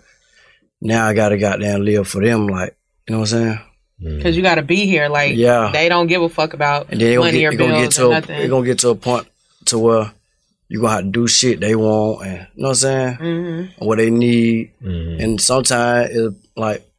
now 0.81 1.05
I 1.07 1.13
gotta 1.13 1.37
goddamn 1.37 1.83
live 1.83 2.07
for 2.07 2.23
them. 2.23 2.47
Like 2.47 2.75
you 3.07 3.13
know 3.15 3.21
what 3.21 3.33
I'm 3.33 3.39
saying? 3.39 3.59
Because 4.17 4.37
you 4.37 4.41
got 4.43 4.55
to 4.55 4.61
be 4.61 4.85
here. 4.85 5.09
Like, 5.09 5.35
Yeah. 5.35 5.71
they 5.73 5.89
don't 5.89 6.07
give 6.07 6.21
a 6.21 6.29
fuck 6.29 6.53
about 6.53 6.87
And 6.89 7.01
then 7.01 7.11
it 7.11 7.15
gonna 7.15 7.25
money 7.31 7.39
get, 7.41 7.47
or 7.47 7.51
it 7.51 7.57
gonna 7.57 7.71
get 7.73 7.79
bills 7.81 7.95
to 7.95 8.03
or 8.03 8.07
a, 8.07 8.09
nothing. 8.11 8.41
it 8.41 8.47
gonna 8.47 8.65
get 8.65 8.79
to 8.79 8.89
a 8.91 8.95
point 8.95 9.27
to 9.65 9.77
where 9.79 10.11
you 10.69 10.79
gonna 10.79 10.93
have 10.93 11.03
to 11.03 11.09
do 11.09 11.27
shit 11.27 11.59
they 11.59 11.75
want 11.75 12.25
and 12.25 12.47
you 12.55 12.61
know 12.63 12.69
what 12.69 12.69
I'm 12.69 12.75
saying? 12.75 13.17
Mhm. 13.17 13.69
What 13.79 13.97
they 13.97 14.09
need. 14.09 14.71
Mm-hmm. 14.81 15.21
And 15.21 15.41
sometimes 15.41 16.11
it's 16.15 16.35
like 16.55 16.89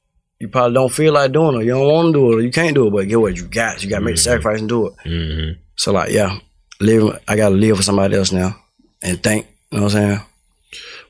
you 0.40 0.48
probably 0.48 0.74
don't 0.74 0.92
feel 0.92 1.14
like 1.14 1.32
doing 1.32 1.58
it. 1.60 1.64
You 1.64 1.70
don't 1.70 1.86
want 1.86 2.08
to 2.08 2.12
do 2.12 2.32
it 2.32 2.36
or 2.36 2.40
you 2.42 2.50
can't 2.50 2.74
do 2.74 2.88
it, 2.88 2.90
but 2.90 3.08
get 3.08 3.18
what 3.20 3.34
you 3.36 3.44
got. 3.44 3.82
You 3.82 3.88
gotta 3.88 4.04
make 4.04 4.16
the 4.16 4.20
sacrifice 4.20 4.58
and 4.60 4.68
do 4.68 4.88
it. 4.88 4.92
Mm-hmm. 5.06 5.52
So 5.76 5.92
like, 5.92 6.10
yeah, 6.10 6.38
live. 6.80 7.18
I 7.26 7.34
gotta 7.36 7.54
live 7.54 7.78
for 7.78 7.82
somebody 7.82 8.14
else 8.16 8.30
now 8.32 8.56
and 9.00 9.22
think. 9.22 9.46
You 9.70 9.78
know 9.78 9.84
what 9.84 9.94
I'm 9.94 10.00
saying? 10.10 10.20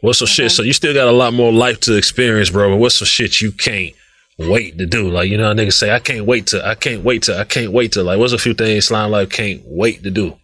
What's 0.00 0.18
some 0.18 0.28
shit? 0.28 0.50
So 0.50 0.62
you 0.62 0.72
still 0.72 0.94
got 0.94 1.08
a 1.08 1.12
lot 1.12 1.32
more 1.34 1.52
life 1.52 1.80
to 1.80 1.96
experience, 1.96 2.50
bro. 2.50 2.70
But 2.70 2.76
what's 2.76 2.96
some 2.96 3.06
shit 3.06 3.40
you 3.40 3.52
can't 3.52 3.94
wait 4.38 4.78
to 4.78 4.86
do? 4.86 5.10
Like 5.10 5.28
you 5.28 5.36
know, 5.36 5.44
how 5.48 5.54
niggas 5.54 5.74
say, 5.74 5.94
I 5.94 5.98
can't 5.98 6.26
wait 6.26 6.48
to, 6.48 6.66
I 6.66 6.74
can't 6.74 7.02
wait 7.02 7.24
to, 7.24 7.38
I 7.38 7.44
can't 7.44 7.72
wait 7.72 7.92
to. 7.92 8.02
Like, 8.02 8.18
what's 8.18 8.32
a 8.32 8.38
few 8.38 8.54
things 8.54 8.86
Slime 8.86 9.10
Life 9.10 9.30
can't 9.30 9.62
wait 9.64 10.02
to 10.02 10.10
do 10.10 10.36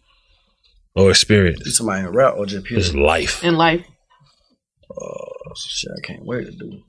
or 0.94 1.10
experience? 1.10 1.62
You 1.64 1.72
somebody 1.72 2.04
in 2.06 2.12
rap 2.12 2.34
or 2.36 2.46
just 2.46 2.66
Just 2.66 2.92
period? 2.92 3.06
life. 3.06 3.42
In 3.42 3.56
life. 3.56 3.84
Oh 4.90 5.52
shit, 5.56 5.90
I 5.96 6.06
can't 6.06 6.24
wait 6.24 6.46
to 6.46 6.52
do. 6.52 6.82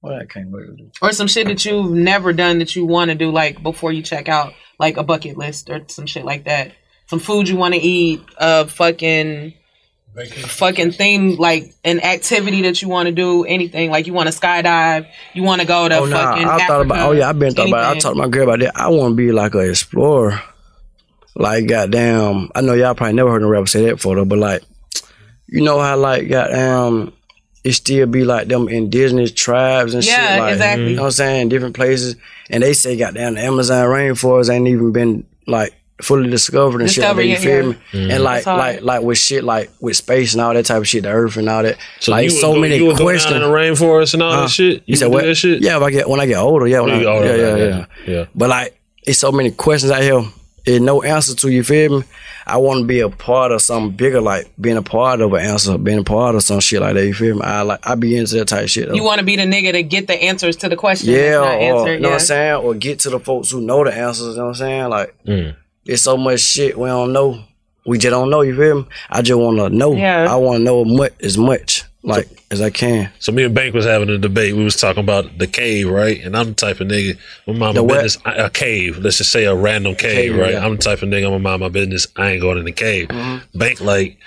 What 0.00 0.20
I 0.20 0.26
can't 0.26 0.50
wait 0.50 0.66
to 0.66 0.76
do. 0.76 0.90
Or 1.00 1.12
some 1.12 1.28
shit 1.28 1.46
that 1.46 1.64
you've 1.64 1.90
never 1.90 2.34
done 2.34 2.58
that 2.58 2.76
you 2.76 2.84
want 2.84 3.10
to 3.10 3.14
do, 3.14 3.30
like 3.30 3.62
before 3.62 3.92
you 3.92 4.02
check 4.02 4.28
out, 4.28 4.52
like 4.78 4.98
a 4.98 5.02
bucket 5.02 5.38
list 5.38 5.70
or 5.70 5.80
some 5.88 6.06
shit 6.06 6.24
like 6.26 6.44
that. 6.44 6.72
Some 7.06 7.20
food 7.20 7.48
you 7.48 7.56
want 7.56 7.74
to 7.74 7.80
eat, 7.80 8.22
a 8.38 8.66
fucking, 8.66 9.54
fucking 10.46 10.92
thing, 10.92 11.36
like 11.36 11.74
an 11.84 12.00
activity 12.00 12.62
that 12.62 12.80
you 12.80 12.88
want 12.88 13.06
to 13.06 13.12
do, 13.12 13.44
anything. 13.44 13.90
Like 13.90 14.06
you 14.06 14.12
want 14.12 14.32
to 14.32 14.38
skydive, 14.38 15.08
you 15.32 15.42
want 15.42 15.60
to 15.60 15.66
go 15.66 15.88
to 15.88 15.98
Oh 15.98 16.04
nah, 16.04 16.16
fucking. 16.16 16.48
I 16.48 16.66
thought 16.66 16.82
about. 16.82 17.08
Oh 17.08 17.12
yeah, 17.12 17.28
I've 17.28 17.38
been 17.38 17.54
thought 17.54 17.68
about. 17.68 17.96
It. 17.96 17.96
I 17.96 18.00
talked 18.00 18.16
to 18.16 18.22
my 18.22 18.28
girl 18.28 18.44
about 18.44 18.60
that. 18.60 18.76
I 18.76 18.88
want 18.88 19.12
to 19.12 19.16
be 19.16 19.32
like 19.32 19.54
an 19.54 19.68
explorer. 19.68 20.40
Like 21.36 21.66
goddamn, 21.66 22.50
I 22.54 22.60
know 22.60 22.74
y'all 22.74 22.94
probably 22.94 23.14
never 23.14 23.30
heard 23.30 23.42
a 23.42 23.46
rapper 23.46 23.66
say 23.66 23.84
that 23.86 23.96
before 23.96 24.14
though, 24.14 24.24
but 24.24 24.38
like, 24.38 24.62
you 25.46 25.62
know 25.62 25.80
how 25.80 25.96
like 25.96 26.28
goddamn, 26.28 27.12
it 27.64 27.72
still 27.72 28.06
be 28.06 28.24
like 28.24 28.46
them 28.46 28.68
indigenous 28.68 29.32
tribes 29.32 29.94
and 29.94 30.04
Yeah, 30.04 30.34
shit. 30.34 30.38
Like, 30.38 30.52
exactly. 30.52 30.90
You 30.90 30.96
know 30.96 31.02
what 31.02 31.06
I'm 31.06 31.12
saying? 31.12 31.48
Different 31.48 31.74
places, 31.74 32.14
and 32.50 32.62
they 32.62 32.72
say 32.72 32.96
goddamn 32.96 33.34
the 33.34 33.40
Amazon 33.40 33.86
rainforest 33.86 34.48
ain't 34.48 34.68
even 34.68 34.92
been 34.92 35.26
like 35.48 35.74
fully 36.02 36.28
discovered 36.28 36.80
and 36.80 36.90
shit. 36.90 37.04
Like 37.04 37.16
that, 37.16 37.26
you 37.26 37.36
feel 37.36 37.62
yeah, 37.66 37.70
me? 37.70 37.76
yeah. 37.92 38.14
And 38.16 38.24
like 38.24 38.46
like 38.46 38.82
like 38.82 39.02
with 39.02 39.18
shit 39.18 39.44
like 39.44 39.70
with 39.80 39.96
space 39.96 40.32
and 40.34 40.40
all 40.42 40.52
that 40.54 40.66
type 40.66 40.78
of 40.78 40.88
shit, 40.88 41.04
the 41.04 41.10
Earth 41.10 41.36
and 41.36 41.48
all 41.48 41.62
that. 41.62 41.76
So 42.00 42.12
like 42.12 42.24
you 42.24 42.30
so 42.30 42.54
go- 42.54 42.60
many 42.60 42.76
you 42.76 42.86
would 42.86 42.92
go 42.98 42.98
down 42.98 43.06
questions. 43.06 43.34
in 43.34 43.40
the 43.42 43.46
rainforest 43.48 44.14
and 44.14 44.22
all 44.22 44.42
that 44.42 44.50
shit? 44.50 44.76
You, 44.78 44.82
You 44.86 44.96
said 44.96 45.10
what? 45.10 45.24
that 45.24 45.34
shit? 45.36 45.62
Yeah, 45.62 45.76
if 45.76 45.82
I 45.82 45.90
get 45.90 46.08
when 46.08 46.20
I 46.20 46.26
get 46.26 46.38
older, 46.38 46.66
yeah, 46.66 46.80
when 46.80 46.90
When 46.90 47.06
I, 47.06 47.10
older, 47.10 47.36
yeah, 47.36 47.46
yeah, 47.46 47.56
yeah, 47.56 47.66
yeah. 48.06 48.12
Yeah. 48.14 48.24
But 48.34 48.50
like, 48.50 48.78
it's 49.04 49.18
so 49.18 49.30
many 49.32 49.50
questions 49.50 49.92
out 49.92 50.02
here. 50.02 50.22
There's 50.66 50.80
no 50.80 51.02
answer 51.02 51.34
to. 51.34 51.48
You 51.50 51.62
feel 51.62 52.00
me? 52.00 52.06
I 52.46 52.56
want 52.58 52.80
to 52.80 52.86
be 52.86 53.00
a 53.00 53.08
part 53.08 53.52
of 53.52 53.62
something 53.62 53.96
bigger, 53.96 54.20
like 54.20 54.50
being 54.60 54.76
a 54.76 54.82
part 54.82 55.20
of 55.22 55.32
an 55.32 55.40
answer, 55.44 55.78
being 55.78 55.98
a 56.00 56.04
part 56.04 56.34
of 56.34 56.42
some 56.42 56.60
shit 56.60 56.80
like 56.80 56.94
that. 56.94 57.06
You 57.06 57.14
feel 57.14 57.36
me? 57.36 57.42
I 57.42 57.62
like 57.62 57.80
I 57.86 57.94
be 57.94 58.16
into 58.16 58.34
that 58.36 58.48
type 58.48 58.64
of 58.64 58.70
shit. 58.70 58.88
Though. 58.88 58.94
You 58.94 59.02
want 59.04 59.18
to 59.20 59.24
be 59.24 59.36
the 59.36 59.42
nigga 59.42 59.72
to 59.72 59.82
get 59.82 60.06
the 60.06 60.14
answers 60.22 60.56
to 60.56 60.68
the 60.68 60.76
question. 60.76 61.10
yeah, 61.10 61.20
that's 61.20 61.34
not 61.36 61.54
or 61.54 61.58
answered, 61.60 61.92
you 61.94 62.00
know 62.00 62.08
yeah. 62.08 62.14
what 62.14 62.20
I'm 62.20 62.26
saying, 62.26 62.54
or 62.56 62.74
get 62.74 62.98
to 63.00 63.10
the 63.10 63.20
folks 63.20 63.50
who 63.50 63.60
know 63.60 63.84
the 63.84 63.94
answers. 63.94 64.26
You 64.28 64.36
know 64.36 64.42
what 64.44 64.48
I'm 64.48 64.54
saying? 64.56 64.88
Like, 64.88 65.14
Mm. 65.26 65.56
It's 65.86 66.02
so 66.02 66.16
much 66.16 66.40
shit 66.40 66.78
we 66.78 66.88
don't 66.88 67.12
know. 67.12 67.42
We 67.86 67.98
just 67.98 68.10
don't 68.12 68.30
know. 68.30 68.40
You 68.40 68.56
feel 68.56 68.82
me? 68.82 68.86
I 69.10 69.20
just 69.22 69.38
want 69.38 69.58
to 69.58 69.68
know. 69.68 69.94
Yeah. 69.94 70.26
I 70.30 70.36
want 70.36 70.58
to 70.58 70.64
know 70.64 70.84
much 70.84 71.12
as 71.22 71.36
much 71.36 71.84
like 72.02 72.28
as 72.50 72.60
I 72.62 72.70
can. 72.70 73.10
So 73.18 73.30
me 73.32 73.44
and 73.44 73.54
Bank 73.54 73.74
was 73.74 73.84
having 73.84 74.08
a 74.08 74.16
debate. 74.18 74.54
We 74.54 74.64
was 74.64 74.76
talking 74.76 75.02
about 75.02 75.38
the 75.38 75.46
cave, 75.46 75.88
right? 75.90 76.20
And 76.22 76.36
I'm 76.36 76.48
the 76.48 76.54
type 76.54 76.80
of 76.80 76.88
nigga. 76.88 77.18
I'm 77.46 77.58
mind 77.58 77.76
my 77.76 77.82
The 77.82 77.86
business. 77.86 78.18
A 78.24 78.48
cave. 78.50 78.98
Let's 78.98 79.18
just 79.18 79.30
say 79.32 79.44
a 79.44 79.54
random 79.54 79.96
cave, 79.96 80.32
Cave, 80.32 80.36
right? 80.36 80.52
yeah. 80.52 80.64
I'm 80.64 80.76
the 80.76 80.82
type 80.82 81.02
of 81.02 81.08
nigga. 81.08 81.24
I'm 81.24 81.32
gonna 81.32 81.38
mind 81.40 81.60
my 81.60 81.68
business. 81.68 82.06
I 82.16 82.30
ain't 82.32 82.40
going 82.40 82.58
in 82.58 82.64
the 82.64 82.72
cave. 82.72 83.08
Mm-hmm. 83.08 83.58
Bank 83.58 83.80
like. 83.80 84.18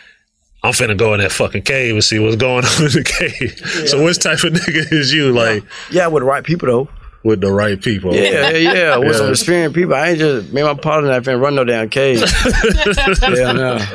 I'm 0.63 0.73
finna 0.73 0.97
go 0.97 1.13
in 1.13 1.19
that 1.21 1.31
fucking 1.31 1.61
cave 1.61 1.93
and 1.93 2.03
see 2.03 2.17
what's 2.17 2.35
going 2.35 2.65
on 2.65 2.83
in 2.85 2.91
the 2.91 3.03
cave. 3.03 3.87
So, 3.87 4.03
which 4.03 4.17
type 4.17 4.43
of 4.43 4.53
nigga 4.53 4.91
is 4.91 5.13
you? 5.13 5.31
Like, 5.31 5.63
yeah, 5.91 6.07
with 6.07 6.21
the 6.21 6.25
right 6.25 6.43
people 6.43 6.67
though. 6.67 6.89
With 7.27 7.41
the 7.41 7.51
right 7.51 7.81
people. 7.81 8.15
Yeah, 8.15 8.51
yeah, 8.51 8.73
yeah. 8.73 8.97
With 8.97 9.17
some 9.17 9.29
experienced 9.29 9.75
people. 9.75 9.95
I 9.95 10.11
ain't 10.11 10.19
just 10.19 10.53
me 10.53 10.61
and 10.61 10.77
my 10.77 10.81
partner 10.81 11.11
I 11.11 11.19
finna 11.19 11.41
run 11.41 11.55
no 11.55 11.65
damn 11.65 11.89
cave. 11.89 12.21
yeah, 12.21 13.51
no. 13.51 13.85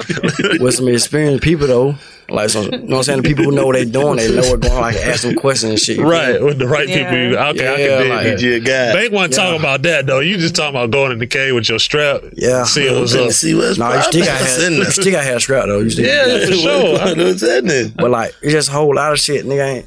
With 0.63 0.75
some 0.75 0.87
experienced 0.89 1.43
people 1.43 1.67
though. 1.67 1.95
Like 2.29 2.51
some 2.51 2.65
you 2.65 2.71
know 2.71 2.79
what 2.79 2.97
I'm 2.99 3.03
saying? 3.05 3.23
The 3.23 3.29
people 3.29 3.45
who 3.45 3.53
know 3.53 3.67
what 3.67 3.75
they 3.75 3.85
doing, 3.85 4.17
they 4.17 4.29
know 4.29 4.37
what's 4.51 4.69
going 4.69 4.73
on, 4.79 4.85
I 4.85 4.93
can 4.93 5.09
ask 5.09 5.23
them 5.23 5.35
questions 5.35 5.71
and 5.71 5.81
shit. 5.81 5.99
Right, 5.99 6.37
feel 6.37 6.45
with 6.47 6.59
the 6.59 6.67
right 6.67 6.87
people. 6.87 7.13
You, 7.13 7.37
okay, 7.39 7.39
I 7.39 8.23
can 8.23 8.37
dig 8.39 8.63
like- 8.65 8.71
it. 8.71 8.95
Bank 8.95 9.13
wasn't 9.13 9.35
talking 9.35 9.61
about 9.61 9.83
that 9.83 10.07
though. 10.07 10.21
You 10.21 10.37
just 10.39 10.55
talking 10.55 10.75
about 10.77 10.91
going 10.91 11.13
in 11.13 11.19
the 11.19 11.27
cave 11.27 11.55
with 11.55 11.69
your 11.69 11.79
strap. 11.79 12.23
Yeah. 12.35 12.65
seeing 12.65 13.01
what's 13.01 13.15
up. 13.15 13.79
Nah, 13.79 13.97
you 13.97 14.03
still 14.03 14.25
got 14.25 14.41
had, 14.41 14.73
you 14.73 14.85
still 14.85 15.13
got 15.13 15.25
had 15.25 15.41
scrap 15.43 15.67
though. 15.67 15.81
You 15.81 15.91
still, 15.91 16.07
Yeah, 16.07 16.47
for 16.47 16.53
sure. 16.53 16.99
I 16.99 17.15
know 17.15 17.25
what's 17.27 17.41
happening. 17.43 17.93
But 17.97 18.11
like, 18.11 18.35
it's 18.43 18.53
just 18.53 18.69
a 18.69 18.73
whole 18.73 18.95
lot 18.95 19.13
of 19.13 19.19
shit. 19.19 19.45
Nigga 19.45 19.67
ain't 19.77 19.87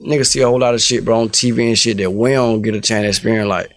nigga 0.00 0.26
see 0.26 0.40
a 0.40 0.46
whole 0.46 0.60
lot 0.60 0.74
of 0.74 0.80
shit, 0.80 1.04
bro, 1.04 1.20
on 1.20 1.28
TV 1.28 1.68
and 1.68 1.78
shit 1.78 1.96
that 1.98 2.10
we 2.10 2.32
don't 2.32 2.62
get 2.62 2.74
a 2.74 2.80
chance 2.80 3.04
to 3.04 3.08
experience. 3.08 3.48
Like 3.48 3.72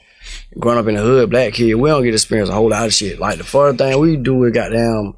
growing 0.60 0.77
up 0.77 0.88
in 0.88 0.95
the 0.95 1.01
hood, 1.01 1.29
black 1.29 1.53
kid, 1.53 1.75
we 1.75 1.89
don't 1.89 2.03
get 2.03 2.12
to 2.12 2.15
experience 2.15 2.49
a 2.49 2.53
whole 2.53 2.69
lot 2.69 2.86
of 2.86 2.93
shit. 2.93 3.19
Like 3.19 3.38
the 3.38 3.43
first 3.43 3.77
thing 3.77 3.99
we 3.99 4.17
do 4.17 4.43
is 4.45 4.53
goddamn 4.53 5.15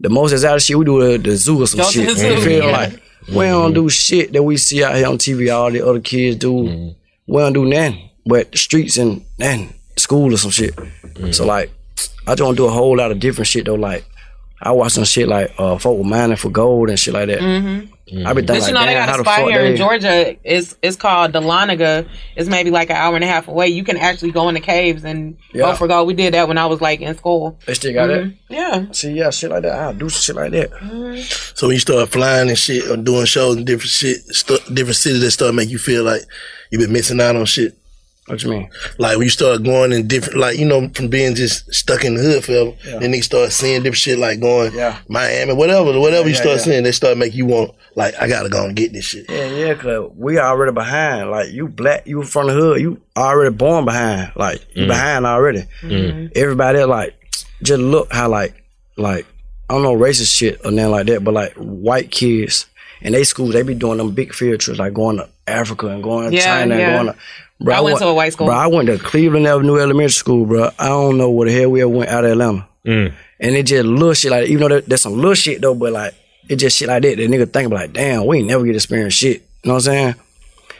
the 0.00 0.10
most 0.10 0.32
exotic 0.32 0.62
shit 0.62 0.78
we 0.78 0.84
do 0.84 1.14
at 1.14 1.22
the 1.22 1.36
zoo 1.36 1.62
or 1.62 1.66
some 1.66 1.78
Go 1.78 1.86
to 1.86 1.92
shit. 1.92 2.08
You 2.08 2.40
feel 2.40 2.64
yeah. 2.64 2.70
like 2.70 2.92
we 3.28 3.46
don't 3.46 3.72
mm-hmm. 3.72 3.74
do 3.74 3.88
shit 3.88 4.32
that 4.32 4.42
we 4.42 4.56
see 4.56 4.84
out 4.84 4.96
here 4.96 5.06
on 5.06 5.18
TV. 5.18 5.54
All 5.54 5.70
the 5.70 5.86
other 5.86 6.00
kids 6.00 6.36
do. 6.36 6.52
Mm-hmm. 6.52 7.32
We 7.32 7.38
don't 7.38 7.52
do 7.52 7.64
nothing 7.64 8.10
but 8.24 8.52
the 8.52 8.58
streets 8.58 8.98
and 8.98 9.24
and 9.40 9.72
school 9.96 10.32
or 10.32 10.36
some 10.36 10.50
shit. 10.50 10.76
Mm-hmm. 10.76 11.32
So 11.32 11.46
like, 11.46 11.70
I 12.26 12.34
just 12.34 12.42
want 12.42 12.56
to 12.56 12.62
do 12.62 12.66
a 12.66 12.70
whole 12.70 12.96
lot 12.96 13.10
of 13.10 13.20
different 13.20 13.48
shit 13.48 13.66
though. 13.66 13.74
Like, 13.74 14.04
I 14.60 14.72
watch 14.72 14.92
some 14.92 15.04
shit 15.04 15.28
like 15.28 15.52
uh, 15.58 15.78
folk 15.78 15.98
were 15.98 16.04
mining 16.04 16.36
for 16.36 16.50
gold 16.50 16.90
and 16.90 16.98
shit 16.98 17.14
like 17.14 17.28
that. 17.28 17.88
Mhm. 18.12 18.24
I 18.24 18.32
be 18.34 18.42
thinking 18.42 18.46
But 18.46 18.54
you 18.54 18.60
like, 18.60 18.72
know 18.74 18.86
they 18.86 18.94
got 18.94 19.08
a 19.18 19.22
spot 19.22 19.38
fuck 19.40 19.48
here 19.50 19.60
in? 19.66 19.76
Georgia. 19.76 20.36
It's 20.44 20.76
it's 20.80 20.96
called 20.96 21.32
Dahlonega. 21.32 22.06
It's 22.36 22.48
maybe 22.48 22.70
like 22.70 22.88
an 22.90 22.94
hour 22.96 23.16
and 23.16 23.24
a 23.24 23.26
half 23.26 23.48
away. 23.48 23.66
You 23.68 23.82
can 23.82 23.96
actually 23.96 24.30
go 24.30 24.48
in 24.48 24.54
the 24.54 24.60
caves 24.60 25.02
and 25.04 25.36
Yeah. 25.52 25.62
go 25.62 25.74
for 25.74 25.88
gold. 25.88 26.06
We 26.06 26.14
did 26.14 26.32
that 26.34 26.46
when 26.46 26.56
I 26.56 26.66
was 26.66 26.80
like 26.80 27.00
in 27.00 27.16
school. 27.18 27.58
They 27.66 27.74
still 27.74 27.92
got 27.94 28.08
Mhm. 28.10 28.34
Yeah. 28.48 28.84
See, 28.92 29.10
yeah, 29.10 29.30
shit 29.30 29.50
like 29.50 29.62
that. 29.62 29.72
I'll 29.72 29.92
do 29.92 30.08
some 30.08 30.20
shit 30.22 30.36
like 30.36 30.52
that. 30.52 30.70
So 31.56 31.66
when 31.66 31.74
you 31.74 31.80
start 31.80 32.08
flying 32.10 32.48
and 32.48 32.56
shit 32.58 32.88
or 32.88 32.96
doing 32.96 33.24
shows 33.26 33.56
in 33.56 33.64
different 33.64 33.90
shit, 33.90 34.18
st- 34.34 34.72
different 34.74 34.96
cities 34.96 35.22
that 35.22 35.30
start 35.32 35.54
make 35.56 35.68
you 35.68 35.78
feel 35.78 36.04
like 36.04 36.22
you've 36.70 36.82
been 36.82 36.92
missing 36.92 37.20
out 37.20 37.34
on 37.34 37.44
shit. 37.44 37.74
What 38.26 38.42
you 38.42 38.50
mean? 38.50 38.68
Like 38.98 39.16
when 39.18 39.26
you 39.26 39.30
start 39.30 39.62
going 39.62 39.92
in 39.92 40.08
different, 40.08 40.38
like 40.40 40.58
you 40.58 40.64
know, 40.64 40.88
from 40.94 41.06
being 41.08 41.36
just 41.36 41.72
stuck 41.72 42.04
in 42.04 42.14
the 42.16 42.22
hood 42.22 42.44
forever, 42.44 42.72
Yeah. 42.84 42.98
then 42.98 43.12
you 43.14 43.22
start 43.22 43.52
seeing 43.52 43.82
different 43.84 43.98
shit, 43.98 44.18
like 44.18 44.40
going 44.40 44.72
Yeah. 44.74 44.98
Miami, 45.08 45.52
whatever, 45.52 45.98
whatever 46.00 46.22
Yeah, 46.22 46.30
you 46.30 46.34
start 46.34 46.56
yeah. 46.58 46.62
seeing, 46.64 46.82
they 46.82 46.90
start 46.92 47.16
make 47.18 47.34
you 47.34 47.46
want, 47.46 47.70
like, 47.94 48.14
I 48.20 48.26
gotta 48.26 48.48
go 48.48 48.64
and 48.64 48.74
get 48.74 48.92
this 48.92 49.04
shit. 49.04 49.26
Yeah, 49.28 49.46
yeah, 49.46 49.74
cause 49.74 50.10
we 50.16 50.38
already 50.40 50.72
behind. 50.72 51.30
Like 51.30 51.50
you 51.52 51.68
black, 51.68 52.06
you 52.08 52.24
from 52.24 52.48
the 52.48 52.52
hood, 52.52 52.80
you 52.80 53.00
already 53.16 53.54
born 53.54 53.84
behind. 53.84 54.32
Like 54.34 54.60
you 54.74 54.86
Mm. 54.86 54.88
behind 54.88 55.24
already. 55.24 55.64
Mm. 55.82 56.32
Everybody 56.36 56.82
like 56.82 57.14
just 57.62 57.80
look 57.80 58.12
how 58.12 58.28
like 58.28 58.54
like 58.96 59.24
I 59.70 59.74
don't 59.74 59.82
know 59.84 59.94
racist 59.96 60.34
shit 60.34 60.60
or 60.64 60.72
nothing 60.72 60.90
like 60.90 61.06
that, 61.06 61.22
but 61.22 61.32
like 61.34 61.54
white 61.54 62.10
kids 62.10 62.66
in 63.02 63.12
they 63.12 63.22
schools 63.24 63.52
they 63.52 63.62
be 63.62 63.74
doing 63.74 63.98
them 63.98 64.10
big 64.10 64.34
field 64.34 64.58
trips, 64.58 64.80
like 64.80 64.94
going 64.94 65.18
to 65.18 65.28
Africa 65.46 65.86
and 65.88 66.02
going 66.02 66.30
to 66.30 66.36
Yeah, 66.36 66.42
China 66.44 66.76
yeah. 66.76 66.88
and 66.98 67.06
going 67.06 67.14
to. 67.14 67.20
Bro, 67.60 67.74
I 67.74 67.80
went 67.80 67.98
to 67.98 68.06
a 68.08 68.14
white 68.14 68.32
school. 68.32 68.46
Bro, 68.48 68.56
I 68.56 68.66
went 68.66 68.86
to 68.88 68.98
Cleveland 68.98 69.46
Avenue 69.46 69.78
Elementary 69.78 70.10
School, 70.10 70.44
bro. 70.44 70.70
I 70.78 70.88
don't 70.88 71.16
know 71.16 71.30
where 71.30 71.48
the 71.48 71.54
hell 71.58 71.70
we 71.70 71.80
ever 71.80 71.88
went 71.88 72.10
out 72.10 72.24
of 72.24 72.32
Atlanta. 72.32 72.68
Mm. 72.84 73.14
And 73.40 73.54
it 73.54 73.64
just 73.64 73.84
little 73.86 74.12
shit 74.14 74.30
like 74.30 74.48
even 74.48 74.60
though 74.62 74.68
there, 74.68 74.80
there's 74.82 75.02
some 75.02 75.14
little 75.14 75.34
shit 75.34 75.60
though, 75.62 75.74
but 75.74 75.92
like 75.92 76.14
it 76.48 76.56
just 76.56 76.76
shit 76.78 76.88
like 76.88 77.02
that. 77.02 77.16
The 77.16 77.26
nigga 77.28 77.50
think 77.52 77.72
like, 77.72 77.92
damn, 77.92 78.26
we 78.26 78.38
ain't 78.38 78.46
never 78.48 78.64
get 78.64 78.72
to 78.72 78.76
experience 78.76 79.14
shit. 79.14 79.42
You 79.64 79.68
know 79.68 79.74
what 79.74 79.88
I'm 79.88 79.94
saying? 79.94 80.14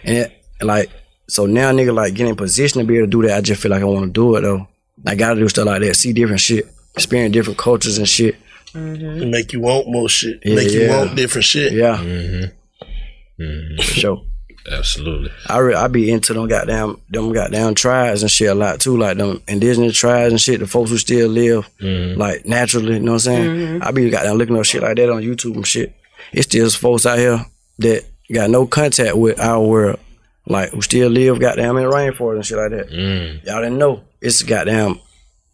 And 0.04 0.16
it, 0.18 0.42
like 0.62 0.90
so 1.28 1.46
now 1.46 1.72
nigga 1.72 1.94
like 1.94 2.14
get 2.14 2.28
in 2.28 2.36
position 2.36 2.80
to 2.80 2.86
be 2.86 2.96
able 2.98 3.06
to 3.06 3.10
do 3.10 3.22
that. 3.26 3.36
I 3.38 3.40
just 3.40 3.60
feel 3.62 3.70
like 3.70 3.82
I 3.82 3.86
want 3.86 4.06
to 4.06 4.12
do 4.12 4.36
it 4.36 4.42
though. 4.42 4.68
I 5.06 5.14
gotta 5.14 5.40
do 5.40 5.48
stuff 5.48 5.66
like 5.66 5.80
that, 5.82 5.94
see 5.96 6.12
different 6.12 6.40
shit, 6.40 6.66
experience 6.94 7.32
different 7.32 7.58
cultures 7.58 7.98
and 7.98 8.08
shit. 8.08 8.36
It 8.74 9.28
make 9.28 9.52
you 9.54 9.60
want 9.60 9.88
more 9.88 10.08
shit, 10.08 10.40
Yeah, 10.44 10.54
make 10.54 10.70
you 10.70 10.82
yeah. 10.82 10.98
want 10.98 11.16
different 11.16 11.44
shit. 11.46 11.72
Yeah, 11.72 11.96
Mm-hmm. 11.96 13.76
for 13.76 13.82
sure. 13.82 14.24
Absolutely. 14.70 15.30
I 15.46 15.58
re- 15.58 15.74
I 15.74 15.88
be 15.88 16.10
into 16.10 16.34
them 16.34 16.48
goddamn 16.48 17.00
them 17.08 17.32
goddamn 17.32 17.74
tribes 17.74 18.22
and 18.22 18.30
shit 18.30 18.50
a 18.50 18.54
lot 18.54 18.80
too, 18.80 18.96
like 18.96 19.16
them 19.16 19.42
indigenous 19.46 19.96
tribes 19.96 20.32
and 20.32 20.40
shit. 20.40 20.60
The 20.60 20.66
folks 20.66 20.90
who 20.90 20.98
still 20.98 21.28
live 21.28 21.68
mm-hmm. 21.78 22.18
like 22.18 22.46
naturally, 22.46 22.94
you 22.94 23.00
know 23.00 23.12
what 23.12 23.26
I'm 23.26 23.34
saying? 23.34 23.50
Mm-hmm. 23.50 23.82
I 23.82 23.90
be 23.92 24.10
goddamn 24.10 24.36
looking 24.36 24.58
up 24.58 24.64
shit 24.64 24.82
like 24.82 24.96
that 24.96 25.10
on 25.10 25.22
YouTube 25.22 25.56
and 25.56 25.66
shit. 25.66 25.94
It's 26.32 26.46
still 26.46 26.68
folks 26.70 27.06
out 27.06 27.18
here 27.18 27.44
that 27.78 28.04
got 28.32 28.50
no 28.50 28.66
contact 28.66 29.16
with 29.16 29.38
our 29.40 29.64
world, 29.64 30.00
like 30.46 30.70
who 30.70 30.82
still 30.82 31.10
live 31.10 31.40
goddamn 31.40 31.76
in 31.76 31.84
the 31.84 31.94
rainforest 31.94 32.36
and 32.36 32.46
shit 32.46 32.58
like 32.58 32.70
that. 32.70 32.90
Mm. 32.90 33.44
Y'all 33.44 33.62
didn't 33.62 33.78
know 33.78 34.02
it's 34.20 34.42
goddamn 34.42 35.00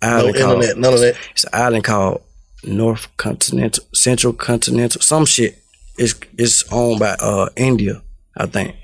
island 0.01 0.35
No 0.35 0.41
called 0.41 0.63
internet, 0.63 0.79
none 0.79 0.95
of 0.95 1.01
that. 1.01 1.17
It's 1.33 1.45
an 1.45 1.51
island 1.53 1.85
called 1.85 2.23
North 2.65 3.15
Continental, 3.17 3.85
Central 3.93 4.33
Continental, 4.33 5.01
some 5.01 5.27
shit. 5.27 5.59
It's 5.99 6.15
it's 6.39 6.65
owned 6.73 7.01
by 7.01 7.17
uh 7.21 7.51
India, 7.57 8.03
I 8.37 8.47
think. 8.47 8.77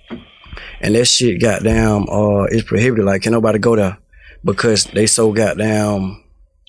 And 0.81 0.95
that 0.95 1.07
shit 1.07 1.41
goddamn 1.41 2.09
uh 2.09 2.45
it's 2.45 2.63
prohibited. 2.63 3.05
Like 3.05 3.23
can 3.23 3.33
nobody 3.33 3.59
go 3.59 3.77
there 3.77 3.99
because 4.45 4.85
they 4.85 5.07
so 5.07 5.33
goddamn 5.33 6.23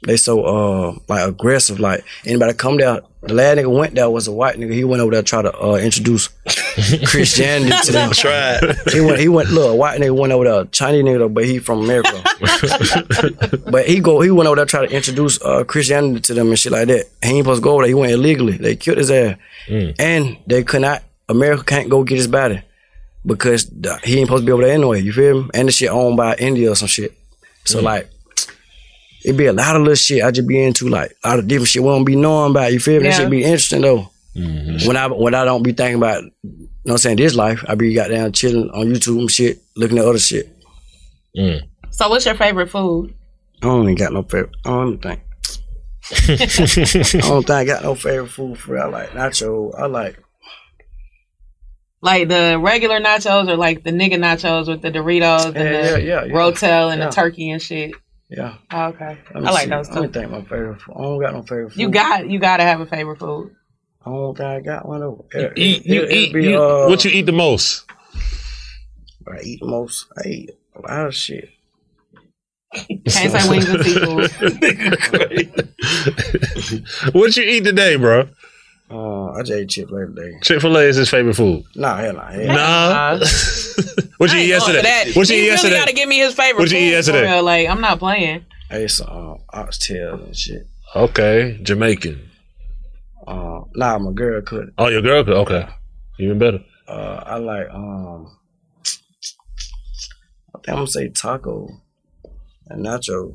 they 0.06 0.18
so 0.18 0.44
uh 0.44 0.96
like 1.08 1.28
aggressive. 1.28 1.80
Like 1.80 2.04
anybody 2.26 2.54
come 2.54 2.78
there. 2.78 3.02
The 3.22 3.34
last 3.34 3.58
nigga 3.58 3.78
went 3.78 3.96
there 3.96 4.10
was 4.10 4.30
a 4.30 4.32
white 4.32 4.56
nigga. 4.58 4.74
He 4.74 4.86
went 4.86 5.02
over 5.02 5.12
there 5.12 5.22
to 5.22 5.28
try 5.28 5.42
to 5.42 5.54
uh 5.62 5.76
introduce 5.76 6.28
Christianity 7.06 7.76
to 7.84 7.92
them. 7.92 8.12
Tried. 8.12 8.62
He 8.92 9.02
went 9.02 9.20
he 9.20 9.28
went 9.28 9.50
look, 9.50 9.72
a 9.72 9.76
white 9.76 10.00
nigga 10.00 10.18
went 10.18 10.32
over 10.32 10.46
there, 10.46 10.62
a 10.62 10.66
Chinese 10.68 11.04
nigga 11.04 11.18
though, 11.20 11.30
but 11.30 11.44
he 11.44 11.60
from 11.60 11.84
America. 11.84 12.24
but 13.70 13.86
he 13.88 14.00
go 14.00 14.22
he 14.22 14.32
went 14.32 14.48
over 14.48 14.56
there 14.56 14.66
try 14.66 14.86
to 14.88 14.96
introduce 14.96 15.42
uh 15.42 15.66
Christianity 15.66 16.22
to 16.22 16.34
them 16.34 16.48
and 16.48 16.58
shit 16.58 16.72
like 16.72 16.88
that. 16.88 17.08
He 17.22 17.30
ain't 17.32 17.44
supposed 17.44 17.62
to 17.62 17.64
go 17.64 17.74
over 17.74 17.82
there. 17.84 17.90
He 17.90 17.94
went 17.94 18.14
illegally. 18.14 18.54
They 18.58 18.76
killed 18.78 18.98
his 19.00 19.12
ass. 19.12 19.38
And 20.00 20.38
they 20.48 20.64
could 20.64 20.82
not 20.82 21.04
America 21.28 21.64
can't 21.66 21.90
go 21.90 22.04
get 22.06 22.18
his 22.18 22.28
body 22.28 22.64
because 23.26 23.66
the- 23.70 24.00
he 24.04 24.20
ain't 24.20 24.28
supposed 24.28 24.44
to 24.44 24.46
be 24.46 24.52
over 24.52 24.64
there 24.64 24.74
anyway. 24.74 25.02
You 25.02 25.12
feel 25.14 25.44
me? 25.44 25.50
And 25.54 25.68
the 25.68 25.72
shit 25.72 25.90
owned 25.90 26.18
by 26.18 26.36
India 26.36 26.72
or 26.72 26.76
some 26.76 26.88
shit. 26.88 27.14
So 27.66 27.80
mm. 27.80 27.84
like, 27.84 28.10
it 29.26 29.34
be 29.36 29.48
a 29.48 29.54
lot 29.54 29.76
of 29.76 29.82
little 29.82 29.96
shit 29.96 30.24
I 30.24 30.32
just 30.32 30.48
be 30.48 30.62
into, 30.64 30.88
like 30.88 31.16
a 31.24 31.30
lot 31.30 31.40
of 31.40 31.48
different 31.48 31.68
shit 31.68 31.84
we 31.84 31.90
don't 31.90 32.06
be 32.06 32.16
knowing 32.16 32.52
about. 32.52 32.72
You 32.72 32.80
feel 32.80 32.98
me? 33.02 33.04
That 33.10 33.16
Yeah. 33.16 33.18
shit 33.20 33.30
be 33.30 33.44
interesting 33.44 33.82
though. 33.82 34.10
Mm-hmm. 34.36 34.88
When 34.88 34.96
I 34.96 35.08
when 35.08 35.34
I 35.36 35.44
don't 35.44 35.64
be 35.64 35.74
thinking 35.74 35.98
about, 35.98 36.24
you 36.24 36.30
know 36.52 36.68
what 36.84 36.92
I'm 36.94 36.98
saying, 37.00 37.18
this 37.18 37.36
life, 37.36 37.64
I 37.68 37.76
be 37.76 37.94
goddamn 37.94 38.32
chilling 38.32 38.70
on 38.70 38.86
YouTube 38.88 39.20
and 39.20 39.32
shit, 39.32 39.62
looking 39.76 39.98
at 39.98 40.06
other 40.06 40.20
shit. 40.20 40.56
Mm. 41.36 41.68
So, 41.92 42.10
what's 42.10 42.26
your 42.26 42.36
favorite 42.36 42.70
food? 42.70 43.14
I 43.62 43.66
don't 43.66 43.84
even 43.84 43.96
got 43.96 44.14
no 44.14 44.24
favorite. 44.24 44.56
I 44.66 44.70
don't 44.70 45.02
think. 45.02 45.20
I 46.12 47.20
don't 47.28 47.46
think 47.46 47.50
I 47.50 47.66
got 47.66 47.84
no 47.84 47.96
favorite 47.96 48.30
food 48.30 48.58
for 48.58 48.74
real. 48.74 48.84
I 48.84 48.88
like 48.88 49.10
nacho. 49.10 49.78
I 49.78 49.88
like 49.88 50.18
Like 52.02 52.30
the 52.30 52.58
regular 52.62 53.00
nachos 53.02 53.50
or 53.50 53.58
like 53.58 53.84
the 53.84 53.92
nigga 53.92 54.14
nachos 54.16 54.68
with 54.68 54.82
the 54.82 54.90
Doritos 54.92 55.48
and 55.48 55.56
Yeah, 55.56 55.64
the 55.64 55.72
yeah, 55.72 55.98
yeah, 55.98 56.24
yeah. 56.26 56.34
Rotel 56.34 56.92
and 56.92 57.00
Yeah. 57.02 57.08
the 57.08 57.12
turkey 57.12 57.50
and 57.52 57.62
shit. 57.62 57.92
yeah. 58.30 58.56
Oh, 58.72 58.86
okay. 58.88 59.18
I 59.36 59.40
like 59.40 59.64
see. 59.66 59.70
those 59.70 59.90
Let 59.90 60.02
me 60.02 60.08
too. 60.08 60.14
think 60.14 60.32
my 60.32 60.42
favorite 60.44 60.80
food. 60.82 60.96
I 60.98 61.02
don't 61.02 61.20
got 61.22 61.34
no 61.34 61.42
favorite 61.44 61.72
food. 61.74 61.82
You 61.82 61.90
got 61.90 62.30
you 62.30 62.40
gotta 62.40 62.64
have 62.64 62.80
a 62.80 62.86
favorite 62.86 63.20
food. 63.20 63.54
I 64.06 64.10
don't 64.12 64.38
think 64.38 64.48
I 64.48 64.60
got 64.62 64.88
one 64.88 65.02
though. 65.02 65.26
You 65.34 65.40
It- 65.42 65.54
eat, 65.58 65.82
it- 65.82 65.86
you 65.88 66.06
eat, 66.10 66.34
be, 66.34 66.44
you- 66.52 66.62
uh, 66.62 66.88
what 66.88 67.04
you 67.04 67.12
eat 67.12 67.26
the 67.26 67.32
most? 67.34 67.84
I 69.28 69.42
eat 69.44 69.60
the 69.60 69.68
most. 69.68 70.06
I 70.18 70.22
eat 70.28 70.52
a 70.76 70.82
lot 70.82 71.08
of 71.08 71.14
shit. 71.16 71.50
Can't 72.74 73.32
say 73.32 73.50
wings 73.50 73.68
and 73.68 73.84
seafood. 73.84 74.32
what 77.14 77.36
you 77.36 77.44
eat 77.44 77.64
today, 77.64 77.96
bro? 77.98 78.28
Uh, 78.92 79.32
I 79.34 79.40
just 79.42 79.52
ate 79.52 79.70
Chick 79.70 79.88
Fil 79.88 79.98
A 79.98 80.06
today. 80.08 80.32
Chick 80.42 80.62
Fil 80.62 80.76
A 80.78 80.82
is 80.82 80.96
his 80.96 81.10
favorite 81.10 81.36
food. 81.36 81.64
Nah, 81.76 81.98
hell 81.98 82.14
nah. 82.14 82.28
Hell 82.32 82.48
Nah. 82.48 82.54
Uh, 82.56 83.20
what 84.18 84.32
you 84.32 84.38
I 84.38 84.42
eat 84.42 84.42
ain't 84.42 84.48
yesterday? 84.50 85.12
What 85.14 85.30
you 85.30 85.36
he 85.36 85.42
eat 85.42 85.44
really 85.44 85.46
yesterday? 85.52 85.76
gotta 85.76 85.94
give 85.94 86.10
me 86.10 86.18
his 86.20 86.34
favorite 86.34 86.60
What 86.62 86.72
you 86.72 86.78
eat 86.80 86.90
yesterday? 86.92 87.22
real. 87.32 87.44
Like 87.44 87.70
I'm 87.70 87.82
not 87.82 88.00
playing. 88.00 88.46
I 88.72 88.78
ate 88.78 88.92
some 88.92 89.08
uh, 89.10 89.36
oxtail 89.58 90.16
and 90.16 90.36
shit. 90.36 90.68
Okay, 90.96 91.60
Jamaican. 91.62 92.20
Uh, 93.28 93.62
nah, 93.76 94.00
my 94.00 94.12
girl 94.12 94.42
couldn't. 94.42 94.74
Oh, 94.80 94.88
your 94.88 95.04
girl 95.04 95.24
could. 95.24 95.36
Okay, 95.36 95.68
even 96.18 96.40
better. 96.40 96.60
Uh, 96.88 97.24
I 97.26 97.36
like 97.38 97.68
um. 97.72 98.36
I 100.56 100.58
think 100.60 100.70
I'm 100.70 100.76
gonna 100.76 100.88
say 100.88 101.10
taco 101.10 101.70
and 102.70 102.84
nacho. 102.84 103.34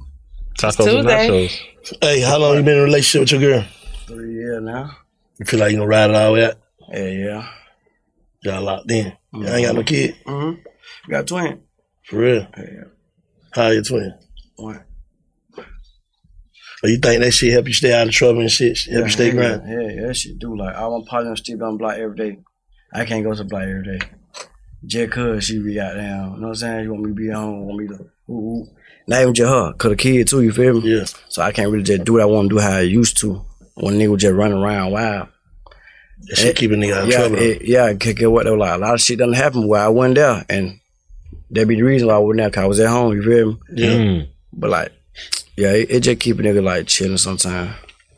Tacos 0.58 0.98
and 0.98 1.06
nachos. 1.08 1.60
Hey, 2.00 2.20
how 2.22 2.38
long 2.38 2.56
you 2.56 2.62
been 2.64 2.74
in 2.74 2.80
a 2.80 2.84
relationship 2.84 3.20
with 3.32 3.40
your 3.40 3.52
girl? 3.60 3.64
Three 4.06 4.32
years 4.34 4.60
now. 4.62 4.96
You 5.38 5.46
feel 5.46 5.60
like 5.60 5.72
you 5.72 5.78
gonna 5.78 5.88
ride 5.88 6.10
it 6.10 6.16
all 6.16 6.40
out? 6.40 6.54
Yeah, 6.92 7.08
yeah. 7.08 7.48
Y'all 8.42 8.62
locked 8.62 8.90
in. 8.90 9.12
Y'all 9.32 9.48
ain't 9.48 9.66
got 9.66 9.74
no 9.74 9.82
kid. 9.82 10.16
Mm-hmm. 10.26 11.10
Got 11.10 11.20
a 11.20 11.24
twin. 11.24 11.62
For 12.04 12.18
real. 12.18 12.46
Yeah. 12.56 12.84
How 13.52 13.68
your 13.68 13.82
twin? 13.82 14.14
One. 14.56 14.84
Or 16.82 16.88
you 16.88 16.98
think 16.98 17.22
that 17.22 17.32
shit 17.32 17.52
help 17.52 17.66
you 17.66 17.72
stay 17.72 17.94
out 17.94 18.06
of 18.06 18.12
trouble 18.12 18.40
and 18.40 18.50
shit? 18.50 18.78
Help 18.90 19.06
you 19.06 19.10
stay 19.10 19.26
yeah, 19.28 19.32
grounded? 19.32 19.68
Yeah, 19.68 19.88
yeah, 20.00 20.06
that 20.08 20.14
shit 20.14 20.38
do. 20.38 20.56
Like, 20.56 20.76
all 20.76 21.00
my 21.00 21.06
partners 21.08 21.40
still 21.40 21.64
on 21.64 21.78
block 21.78 21.96
every 21.96 22.16
day. 22.16 22.38
I 22.92 23.06
can't 23.06 23.24
go 23.24 23.34
to 23.34 23.44
block 23.44 23.62
every 23.62 23.98
day. 23.98 24.06
Just 24.86 25.12
cause 25.12 25.44
she 25.44 25.60
be 25.60 25.80
out 25.80 25.94
there, 25.94 26.04
you 26.04 26.10
know 26.10 26.30
what 26.30 26.48
I'm 26.48 26.54
saying? 26.56 26.84
You 26.84 26.90
want 26.92 27.04
me 27.04 27.10
to 27.10 27.14
be 27.14 27.30
at 27.30 27.36
home, 27.36 27.66
want 27.66 27.78
me 27.78 27.88
to, 27.88 28.06
ooh, 28.28 28.32
ooh. 28.32 28.66
Not 29.06 29.22
even 29.22 29.32
just 29.32 29.48
her, 29.48 29.72
cause 29.72 29.90
the 29.90 29.96
kid 29.96 30.28
too, 30.28 30.42
you 30.42 30.52
feel 30.52 30.78
me? 30.78 30.98
Yeah. 30.98 31.04
So 31.30 31.40
I 31.40 31.52
can't 31.52 31.70
really 31.70 31.84
just 31.84 32.04
do 32.04 32.12
what 32.12 32.22
I 32.22 32.26
want 32.26 32.50
to 32.50 32.56
do 32.56 32.60
how 32.60 32.72
I 32.72 32.80
used 32.80 33.16
to. 33.18 33.42
When 33.74 33.94
nigga 33.94 34.10
was 34.10 34.22
just 34.22 34.34
running 34.34 34.58
around 34.58 34.92
wild. 34.92 35.28
That 36.26 36.36
shit 36.36 36.56
keep 36.56 36.70
a 36.70 36.74
nigga 36.74 36.94
out 36.94 37.02
of 37.04 37.08
yeah, 37.08 37.18
trouble. 37.18 37.38
It, 37.38 37.62
yeah, 37.62 37.88
it 37.88 38.00
could 38.00 38.16
get 38.16 38.30
what 38.30 38.44
though. 38.44 38.54
Like 38.54 38.74
a 38.74 38.78
lot 38.78 38.94
of 38.94 39.00
shit 39.00 39.18
doesn't 39.18 39.34
happen 39.34 39.66
where 39.66 39.82
I 39.82 39.88
wasn't 39.88 40.16
there, 40.16 40.44
and 40.48 40.80
that 41.50 41.68
be 41.68 41.74
the 41.74 41.82
reason 41.82 42.08
why 42.08 42.14
I 42.14 42.18
wasn't 42.18 42.38
there. 42.38 42.50
Cause 42.50 42.64
I 42.64 42.66
was 42.66 42.80
at 42.80 42.88
home. 42.88 43.14
You 43.14 43.22
feel 43.22 43.52
me? 43.52 43.58
Yeah. 43.74 43.88
Mm. 43.88 44.28
But 44.52 44.70
like, 44.70 44.92
yeah, 45.56 45.72
it, 45.72 45.90
it 45.90 46.00
just 46.00 46.20
keep 46.20 46.38
a 46.38 46.42
nigga 46.42 46.62
like 46.62 46.86
chilling 46.86 47.18
sometimes. 47.18 47.72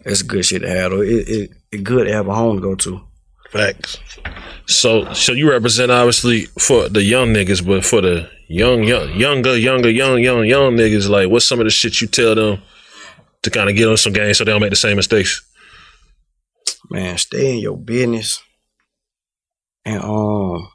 It's 0.04 0.22
good 0.22 0.44
shit 0.44 0.62
to 0.62 0.68
have 0.68 0.92
though. 0.92 1.00
It, 1.00 1.28
it 1.28 1.50
it 1.72 1.84
good 1.84 2.06
to 2.06 2.12
have 2.12 2.28
a 2.28 2.34
home 2.34 2.56
to 2.56 2.62
go 2.62 2.74
to. 2.74 3.00
Facts. 3.50 3.98
So, 4.66 5.12
so 5.12 5.32
you 5.32 5.50
represent 5.50 5.90
obviously 5.90 6.46
for 6.58 6.88
the 6.88 7.02
young 7.02 7.32
niggas, 7.32 7.64
but 7.64 7.84
for 7.84 8.00
the 8.00 8.28
young, 8.48 8.82
young, 8.82 9.12
younger, 9.14 9.56
younger, 9.56 9.90
young, 9.90 10.18
young, 10.18 10.44
young 10.44 10.76
niggas, 10.76 11.08
like 11.08 11.30
what's 11.30 11.46
some 11.46 11.60
of 11.60 11.64
the 11.64 11.70
shit 11.70 12.00
you 12.00 12.06
tell 12.06 12.34
them 12.34 12.62
to 13.46 13.50
kind 13.50 13.70
of 13.70 13.76
get 13.76 13.88
on 13.88 13.96
some 13.96 14.12
game 14.12 14.34
so 14.34 14.44
they 14.44 14.50
don't 14.50 14.60
make 14.60 14.70
the 14.70 14.76
same 14.76 14.96
mistakes? 14.96 15.42
Man, 16.90 17.16
stay 17.18 17.54
in 17.54 17.58
your 17.60 17.76
business, 17.76 18.42
and 19.84 20.02
um, 20.02 20.68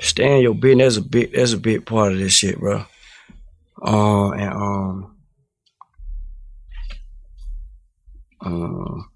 stay 0.00 0.36
in 0.36 0.42
your 0.42 0.54
business. 0.54 0.94
That's 0.94 1.06
a 1.06 1.08
big. 1.08 1.32
That's 1.32 1.52
a 1.52 1.58
big 1.58 1.86
part 1.86 2.12
of 2.12 2.18
this 2.18 2.32
shit, 2.32 2.58
bro. 2.58 2.84
Uh, 3.80 4.30
and 4.30 4.52
um, 4.52 5.16
um, 8.40 9.10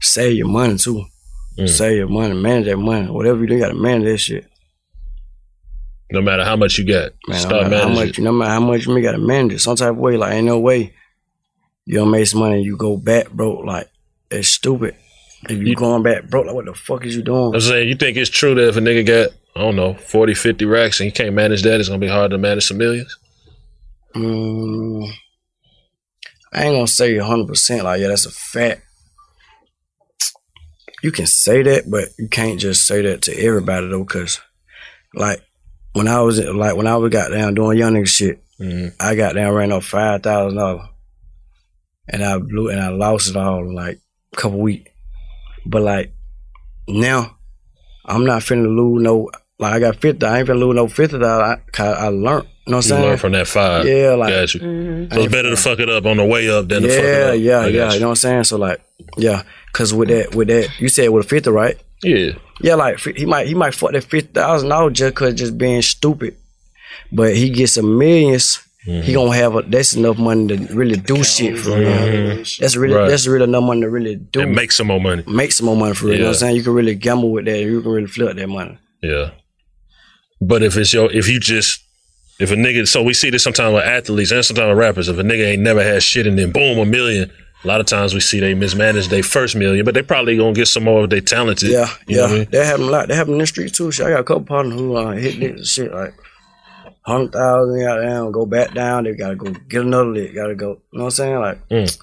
save 0.00 0.36
your 0.36 0.48
money 0.48 0.78
too. 0.78 1.04
Mm. 1.58 1.68
Save 1.68 1.96
your 1.96 2.08
money, 2.08 2.34
manage 2.34 2.66
that 2.66 2.76
money. 2.76 3.10
Whatever 3.10 3.40
you 3.40 3.46
do, 3.46 3.54
you 3.54 3.60
gotta 3.60 3.74
manage 3.74 4.04
that 4.04 4.18
shit. 4.18 4.50
No 6.10 6.20
matter 6.20 6.44
how 6.44 6.56
much 6.56 6.78
you 6.78 6.84
got, 6.84 7.12
Man, 7.26 7.36
no 7.36 7.36
start 7.36 7.62
matter 7.64 7.76
how 7.78 7.88
managing. 7.88 8.06
much, 8.06 8.18
no 8.20 8.32
matter 8.32 8.50
how 8.52 8.60
much 8.60 8.86
you 8.86 9.02
gotta 9.02 9.18
manage 9.18 9.52
it. 9.54 9.58
Some 9.60 9.76
type 9.76 9.90
of 9.90 9.96
way, 9.96 10.16
like 10.16 10.32
ain't 10.34 10.46
no 10.46 10.58
way 10.60 10.94
you 11.84 11.94
don't 11.94 12.10
make 12.10 12.26
some 12.26 12.40
money. 12.40 12.62
You 12.62 12.76
go 12.76 12.96
back 12.96 13.30
broke, 13.30 13.64
like 13.64 13.88
it's 14.30 14.48
stupid. 14.48 14.94
If 15.48 15.58
you, 15.58 15.76
going 15.76 16.02
back 16.02 16.28
broke, 16.28 16.46
like 16.46 16.54
what 16.54 16.64
the 16.64 16.74
fuck 16.74 17.04
is 17.04 17.14
you 17.14 17.22
doing? 17.22 17.54
I'm 17.54 17.60
saying, 17.60 17.88
you 17.88 17.94
think 17.94 18.16
it's 18.16 18.30
true 18.30 18.54
that 18.54 18.68
if 18.68 18.76
a 18.76 18.80
nigga 18.80 19.06
got, 19.06 19.30
I 19.54 19.60
don't 19.60 19.76
know, 19.76 19.94
40, 19.94 20.34
50 20.34 20.64
racks 20.64 20.98
and 21.00 21.06
he 21.06 21.12
can't 21.12 21.34
manage 21.34 21.62
that, 21.62 21.78
it's 21.78 21.88
gonna 21.88 22.00
be 22.00 22.08
hard 22.08 22.30
to 22.32 22.38
manage 22.38 22.66
some 22.66 22.78
millions? 22.78 23.16
Mm, 24.14 25.08
I 26.52 26.64
ain't 26.64 26.74
gonna 26.74 26.86
say 26.86 27.18
hundred 27.18 27.48
percent. 27.48 27.84
Like 27.84 28.00
yeah, 28.00 28.08
that's 28.08 28.26
a 28.26 28.30
fact. 28.30 28.82
You 31.02 31.12
can 31.12 31.26
say 31.26 31.62
that, 31.62 31.90
but 31.90 32.08
you 32.18 32.28
can't 32.28 32.58
just 32.58 32.86
say 32.86 33.02
that 33.02 33.22
to 33.22 33.36
everybody 33.38 33.88
though, 33.88 34.04
cause 34.04 34.40
like 35.14 35.42
when 35.96 36.08
I 36.08 36.20
was 36.20 36.38
like 36.38 36.76
when 36.76 36.86
I 36.86 36.96
was 36.96 37.10
got 37.10 37.30
down 37.30 37.54
doing 37.54 37.78
young 37.78 37.94
nigga 37.94 38.08
shit, 38.08 38.42
Mm-hmm. 38.60 38.96
I 38.98 39.14
got 39.14 39.34
down 39.34 39.52
ran 39.52 39.72
up 39.72 39.82
five 39.82 40.22
thousand 40.22 40.58
dollars, 40.58 40.88
and 42.08 42.24
I 42.24 42.38
blew 42.38 42.70
and 42.70 42.80
I 42.80 42.88
lost 42.88 43.28
it 43.28 43.36
all 43.36 43.60
in 43.60 43.74
like 43.74 44.00
a 44.32 44.36
couple 44.36 44.58
weeks. 44.60 44.90
But 45.66 45.82
like 45.82 46.14
now, 46.88 47.36
I'm 48.04 48.24
not 48.24 48.42
finna 48.42 48.74
lose 48.74 49.02
no. 49.02 49.30
Like 49.58 49.74
I 49.74 49.78
got 49.80 49.96
fifty, 49.96 50.24
I 50.24 50.38
ain't 50.38 50.48
finna 50.48 50.60
lose 50.60 50.74
no 50.74 50.88
fifty 50.88 51.18
dollars. 51.18 51.58
Cause 51.72 51.96
I 51.98 52.08
learned. 52.08 52.48
You 52.66 52.72
know 52.72 52.78
what 52.78 52.90
I'm 52.90 52.98
You 52.98 53.04
learn 53.04 53.18
from 53.18 53.32
that 53.32 53.46
five. 53.46 53.86
Yeah, 53.86 54.14
like 54.14 54.30
Got 54.30 54.54
you. 54.54 54.60
Mm-hmm. 54.60 55.14
So 55.14 55.20
it's 55.20 55.32
better 55.32 55.50
to 55.50 55.56
fuck 55.56 55.78
it 55.78 55.88
up 55.88 56.04
on 56.06 56.16
the 56.16 56.24
way 56.24 56.50
up 56.50 56.66
than 56.68 56.82
to 56.82 56.88
fuck 56.88 56.98
it 56.98 57.04
yeah, 57.04 57.26
up. 57.26 57.38
yeah, 57.38 57.58
I 57.60 57.72
got 57.72 57.88
yeah. 57.88 57.92
You 57.92 58.00
know 58.00 58.06
what 58.06 58.10
I'm 58.12 58.16
saying? 58.16 58.44
So 58.44 58.56
like, 58.56 58.80
yeah, 59.18 59.42
cause 59.72 59.92
with 59.92 60.08
that, 60.08 60.34
with 60.34 60.48
that, 60.48 60.70
you 60.80 60.88
said 60.88 61.10
with 61.10 61.26
a 61.26 61.28
fifty, 61.28 61.50
right? 61.50 61.76
Yeah. 62.02 62.32
Yeah, 62.60 62.74
like 62.74 62.98
he 63.00 63.26
might, 63.26 63.46
he 63.46 63.54
might 63.54 63.74
fuck 63.74 63.92
that 63.92 64.04
fifty 64.04 64.28
thousand 64.32 64.68
dollars 64.70 64.94
just 64.94 65.14
cause 65.14 65.34
just 65.34 65.56
being 65.58 65.82
stupid, 65.82 66.36
but 67.12 67.34
he 67.36 67.50
gets 67.50 67.76
a 67.76 67.82
millions. 67.82 68.60
he 68.84 69.12
gonna 69.14 69.34
have 69.34 69.56
a, 69.56 69.62
that's 69.62 69.94
enough 69.96 70.16
money 70.16 70.46
to 70.56 70.72
really 70.72 70.96
do 70.96 71.22
shit 71.24 71.58
for 71.58 71.70
real. 71.76 71.88
Mhm. 71.90 72.58
That's 72.58 72.76
really 72.76 72.94
Right. 72.94 73.08
that's 73.08 73.26
really 73.26 73.44
enough 73.44 73.64
money 73.64 73.80
to 73.80 73.90
really 73.90 74.14
do 74.14 74.40
And 74.42 74.54
make 74.54 74.70
some 74.72 74.86
more 74.86 75.00
money. 75.00 75.24
make 75.26 75.50
some 75.52 75.66
more 75.66 75.76
money 75.76 75.92
for 75.94 76.06
real. 76.06 76.14
You 76.14 76.20
know 76.20 76.26
what 76.28 76.34
I'm 76.36 76.38
saying? 76.38 76.56
You 76.56 76.62
can 76.62 76.72
really 76.72 76.94
gamble 76.94 77.30
with 77.32 77.46
that. 77.46 77.58
You 77.58 77.80
can 77.82 77.90
really 77.90 78.06
flip 78.06 78.36
that 78.36 78.48
money. 78.48 78.78
Yeah. 79.02 79.30
But 80.40 80.62
if 80.62 80.76
it's 80.76 80.92
your, 80.92 81.10
if 81.12 81.28
you 81.28 81.40
just, 81.40 81.80
if 82.38 82.52
a 82.52 82.54
nigga, 82.54 82.86
so 82.86 83.02
we 83.02 83.12
see 83.14 83.30
this 83.30 83.42
sometimes 83.42 83.74
with 83.74 83.84
athletes 83.84 84.30
and 84.30 84.44
sometimes 84.44 84.68
with 84.68 84.78
rappers. 84.78 85.08
If 85.08 85.18
a 85.18 85.22
nigga 85.22 85.46
ain't 85.52 85.62
never 85.62 85.82
had 85.82 86.02
shit 86.02 86.26
and 86.26 86.38
then 86.38 86.52
boom, 86.52 86.78
a 86.78 86.84
million. 86.86 87.30
A 87.66 87.68
lot 87.68 87.80
of 87.80 87.86
times 87.86 88.14
we 88.14 88.20
see 88.20 88.38
they 88.38 88.54
mismanage 88.54 89.08
their 89.08 89.24
first 89.24 89.56
million, 89.56 89.84
but 89.84 89.94
they 89.94 90.02
probably 90.02 90.36
gonna 90.36 90.52
get 90.52 90.68
some 90.68 90.84
more 90.84 91.02
if 91.02 91.10
they 91.10 91.20
talented. 91.20 91.68
Yeah, 91.70 91.88
You 92.06 92.16
know 92.16 92.22
yeah. 92.22 92.22
what 92.22 92.30
I 92.30 92.38
mean? 92.38 92.48
That 92.52 92.64
happen 92.66 92.82
a 92.82 92.90
lot. 92.90 93.08
That 93.08 93.14
happen 93.16 93.32
in 93.32 93.38
the 93.40 93.46
street 93.48 93.74
too. 93.74 93.90
Shit, 93.90 94.06
I 94.06 94.10
got 94.10 94.20
a 94.20 94.24
couple 94.24 94.44
partners 94.44 94.78
who 94.78 94.94
uh, 94.94 95.10
hit 95.16 95.40
this 95.40 95.72
shit 95.72 95.92
like 95.92 96.14
hundred 97.02 97.32
thousand 97.32 97.82
out 97.82 98.02
down, 98.02 98.30
go 98.30 98.46
back 98.46 98.72
down. 98.72 99.02
They 99.02 99.14
gotta 99.16 99.34
go 99.34 99.50
get 99.68 99.82
another 99.82 100.10
lick. 100.10 100.32
Gotta 100.36 100.54
go. 100.54 100.80
You 100.92 100.98
know 100.98 101.04
what 101.04 101.04
I'm 101.06 101.10
saying? 101.10 101.38
Like 101.40 101.68
Mm. 101.68 101.98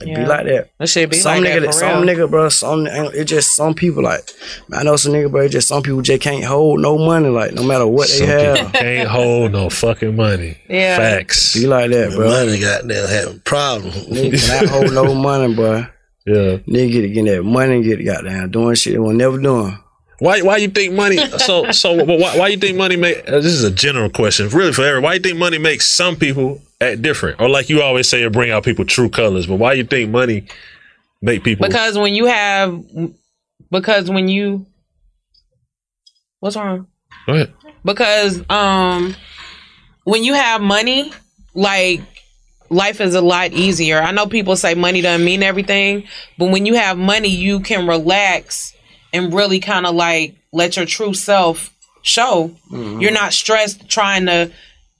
It 0.00 0.08
Yeah. 0.08 0.20
be 0.20 0.26
like 0.26 0.46
that. 0.46 0.70
That 0.78 0.88
shit 0.88 1.10
be 1.10 1.16
some 1.16 1.42
like 1.42 1.50
nigga, 1.52 1.60
that 1.62 1.66
for 1.66 1.72
some 1.72 2.02
real. 2.02 2.16
nigga, 2.16 2.30
bro. 2.30 2.48
Some 2.48 2.86
it 2.86 3.24
just 3.24 3.56
some 3.56 3.74
people 3.74 4.02
like. 4.02 4.28
I 4.72 4.82
know 4.82 4.96
some 4.96 5.12
nigga, 5.12 5.30
bro. 5.30 5.42
It 5.42 5.50
just 5.50 5.68
some 5.68 5.82
people 5.82 6.02
just 6.02 6.20
can't 6.22 6.44
hold 6.44 6.80
no 6.80 6.98
money. 6.98 7.28
Like 7.28 7.52
no 7.54 7.62
matter 7.62 7.86
what 7.86 8.08
they 8.08 8.26
have. 8.26 8.72
can't 8.72 9.08
hold 9.08 9.52
no 9.52 9.70
fucking 9.70 10.14
money. 10.16 10.58
Yeah. 10.68 10.96
Facts. 10.98 11.54
Be 11.54 11.66
like 11.66 11.90
that, 11.90 12.12
bro. 12.12 12.28
Money 12.28 12.60
goddamn 12.60 13.08
having 13.08 13.40
problems. 13.40 13.94
Nigga 14.06 14.46
cannot 14.46 14.70
hold 14.70 14.92
no 14.92 15.14
money, 15.30 15.54
bro. 15.54 15.86
Yeah. 16.26 16.56
Nigga 16.66 16.92
get 16.92 17.08
getting 17.08 17.24
that 17.26 17.42
money, 17.44 17.82
get 17.82 18.04
goddamn 18.04 18.50
doing 18.50 18.74
shit 18.74 18.94
they 18.94 18.98
will 18.98 19.12
never 19.12 19.38
doing. 19.38 19.78
Why? 20.18 20.40
Why 20.42 20.56
you 20.56 20.68
think 20.68 20.94
money? 20.94 21.18
So 21.38 21.70
so 21.72 21.92
why? 22.04 22.36
Why 22.38 22.48
you 22.48 22.56
think 22.56 22.76
money 22.76 22.96
make? 22.96 23.18
Uh, 23.28 23.32
this 23.36 23.52
is 23.52 23.64
a 23.64 23.70
general 23.70 24.08
question, 24.10 24.48
really 24.48 24.72
for 24.72 24.82
everyone. 24.82 25.04
Why 25.04 25.14
you 25.14 25.20
think 25.20 25.38
money 25.38 25.58
makes 25.58 25.86
some 25.86 26.16
people 26.16 26.60
act 26.80 27.02
different, 27.02 27.40
or 27.40 27.48
like 27.48 27.68
you 27.68 27.82
always 27.82 28.08
say, 28.08 28.22
it 28.22 28.32
bring 28.32 28.50
out 28.50 28.64
people 28.64 28.84
true 28.84 29.08
colors? 29.08 29.46
But 29.46 29.56
why 29.56 29.74
you 29.74 29.84
think 29.84 30.10
money 30.10 30.46
make 31.22 31.44
people? 31.44 31.66
Because 31.66 31.98
when 31.98 32.14
you 32.14 32.26
have, 32.26 32.84
because 33.70 34.10
when 34.10 34.28
you, 34.28 34.66
what's 36.40 36.56
wrong? 36.56 36.86
Go 37.26 37.34
ahead. 37.34 37.52
Because 37.84 38.42
um, 38.50 39.14
when 40.04 40.24
you 40.24 40.34
have 40.34 40.60
money, 40.60 41.12
like 41.54 42.00
life 42.70 43.00
is 43.00 43.14
a 43.14 43.20
lot 43.20 43.52
easier. 43.52 44.00
I 44.00 44.10
know 44.12 44.26
people 44.26 44.56
say 44.56 44.74
money 44.74 45.00
doesn't 45.00 45.24
mean 45.24 45.42
everything, 45.42 46.04
but 46.38 46.50
when 46.50 46.66
you 46.66 46.74
have 46.74 46.98
money, 46.98 47.28
you 47.28 47.60
can 47.60 47.86
relax 47.86 48.74
and 49.12 49.32
really 49.32 49.60
kind 49.60 49.86
of 49.86 49.94
like 49.94 50.36
let 50.52 50.76
your 50.76 50.86
true 50.86 51.14
self 51.14 51.72
show. 52.02 52.54
You're 52.70 53.12
not 53.12 53.32
stressed 53.32 53.88
trying 53.88 54.26
to 54.26 54.50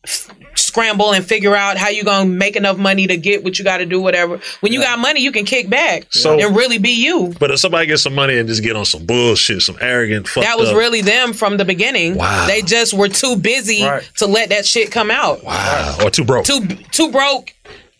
f- 0.06 0.30
scramble 0.54 1.12
and 1.12 1.24
figure 1.24 1.54
out 1.54 1.76
how 1.76 1.88
you 1.88 2.04
gonna 2.04 2.26
make 2.28 2.56
enough 2.56 2.78
money 2.78 3.06
to 3.06 3.16
get 3.16 3.44
what 3.44 3.58
you 3.58 3.64
got 3.64 3.78
to 3.78 3.86
do, 3.86 4.00
whatever. 4.00 4.40
When 4.60 4.72
you 4.72 4.80
got 4.80 4.98
money, 4.98 5.20
you 5.20 5.32
can 5.32 5.44
kick 5.44 5.68
back 5.68 6.04
So- 6.10 6.38
and 6.38 6.56
really 6.56 6.78
be 6.78 6.90
you. 6.90 7.34
But 7.38 7.50
if 7.50 7.60
somebody 7.60 7.86
gets 7.86 8.02
some 8.02 8.14
money 8.14 8.38
and 8.38 8.48
just 8.48 8.62
get 8.62 8.76
on 8.76 8.84
some 8.84 9.04
bullshit, 9.04 9.62
some 9.62 9.76
arrogant, 9.80 10.28
fucked 10.28 10.46
That 10.46 10.58
was 10.58 10.70
up- 10.70 10.76
really 10.76 11.00
them 11.02 11.32
from 11.32 11.56
the 11.56 11.64
beginning. 11.64 12.14
Wow. 12.16 12.46
They 12.46 12.62
just 12.62 12.94
were 12.94 13.08
too 13.08 13.36
busy 13.36 13.86
to 14.18 14.26
let 14.26 14.48
that 14.50 14.64
shit 14.66 14.90
come 14.90 15.10
out. 15.10 15.42
wow, 15.44 15.98
or 16.02 16.10
too 16.10 16.24
broke. 16.24 16.46
Too 16.46 16.66
too 16.90 17.10
broke 17.10 17.52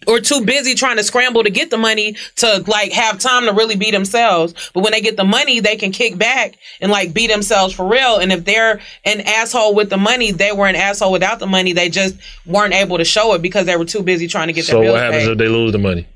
or 0.07 0.21
too 0.21 0.45
busy 0.45 0.75
trying 0.75 0.97
to 0.97 1.05
scramble 1.05 1.43
to 1.43 1.51
get 1.51 1.71
the 1.71 1.77
money 1.77 2.17
to 2.37 2.65
like 2.67 2.93
have 2.93 3.19
time 3.19 3.45
to 3.47 3.53
really 3.53 3.77
be 3.77 3.91
themselves. 3.91 4.71
But 4.75 4.83
when 4.83 4.93
they 4.93 5.01
get 5.01 5.17
the 5.17 5.25
money, 5.25 5.61
they 5.61 5.77
can 5.77 5.93
kick 5.93 6.19
back 6.19 6.57
and 6.81 6.91
like 6.91 7.13
be 7.13 7.27
themselves 7.27 7.75
for 7.75 7.89
real. 7.89 8.19
And 8.19 8.33
if 8.33 8.45
they're 8.45 8.81
an 9.05 9.21
asshole 9.23 9.75
with 9.75 9.91
the 9.91 9.97
money, 9.97 10.33
they 10.33 10.53
were 10.53 10.67
an 10.67 10.77
asshole 10.77 11.13
without 11.13 11.39
the 11.39 11.47
money. 11.47 11.73
They 11.73 11.89
just 11.89 12.17
weren't 12.45 12.75
able 12.75 12.99
to 12.99 13.05
show 13.05 13.35
it 13.35 13.43
because 13.43 13.67
they 13.67 13.77
were 13.77 13.85
too 13.85 14.03
busy 14.03 14.27
trying 14.27 14.49
to 14.49 14.53
get 14.53 14.65
so 14.65 14.81
their 14.81 14.93
what 14.93 15.01
happens 15.01 15.25
paid. 15.25 15.33
if 15.33 15.39
they 15.39 15.49
lose 15.49 15.73
the 15.73 15.79
money? 15.79 16.07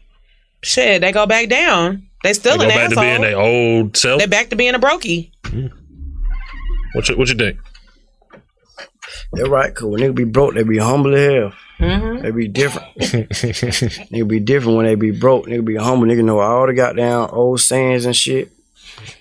Shit, 0.63 1.01
they 1.01 1.13
go 1.13 1.27
back 1.27 1.49
down. 1.49 2.07
They 2.23 2.35
still 2.35 2.59
they 2.59 2.65
an 2.65 2.71
go 2.71 2.75
back 2.77 2.91
asshole. 2.91 3.03
to 3.03 3.09
being 3.09 3.21
their 3.23 3.39
old 3.39 3.97
self. 3.97 4.21
they 4.21 4.27
back 4.27 4.51
to 4.51 4.57
being 4.57 4.75
a 4.75 4.79
brokey. 4.79 5.31
Hmm. 5.47 5.67
What 6.93 7.09
you, 7.09 7.17
what 7.17 7.29
you 7.29 7.35
think? 7.35 7.59
They're 9.33 9.47
right, 9.47 9.75
cause 9.75 9.87
when 9.87 10.01
they 10.01 10.11
be 10.11 10.25
broke, 10.25 10.55
they 10.55 10.65
be 10.65 10.79
humble 10.79 11.15
as 11.15 11.33
hell. 11.33 11.53
Mm-hmm. 11.81 12.23
They 12.23 12.31
be 12.31 12.49
different. 12.49 12.95
nigga 12.99 14.29
be 14.29 14.41
different 14.41 14.77
when 14.77 14.87
they 14.87 14.95
be 14.95 15.11
broke. 15.11 15.47
Nigga 15.47 15.65
be 15.65 15.77
humble. 15.77 16.07
Nigga 16.07 16.23
know 16.23 16.41
all 16.41 16.67
the 16.67 16.75
goddamn 16.75 17.31
old 17.33 17.61
sayings 17.61 18.05
and 18.05 18.15
shit. 18.15 18.53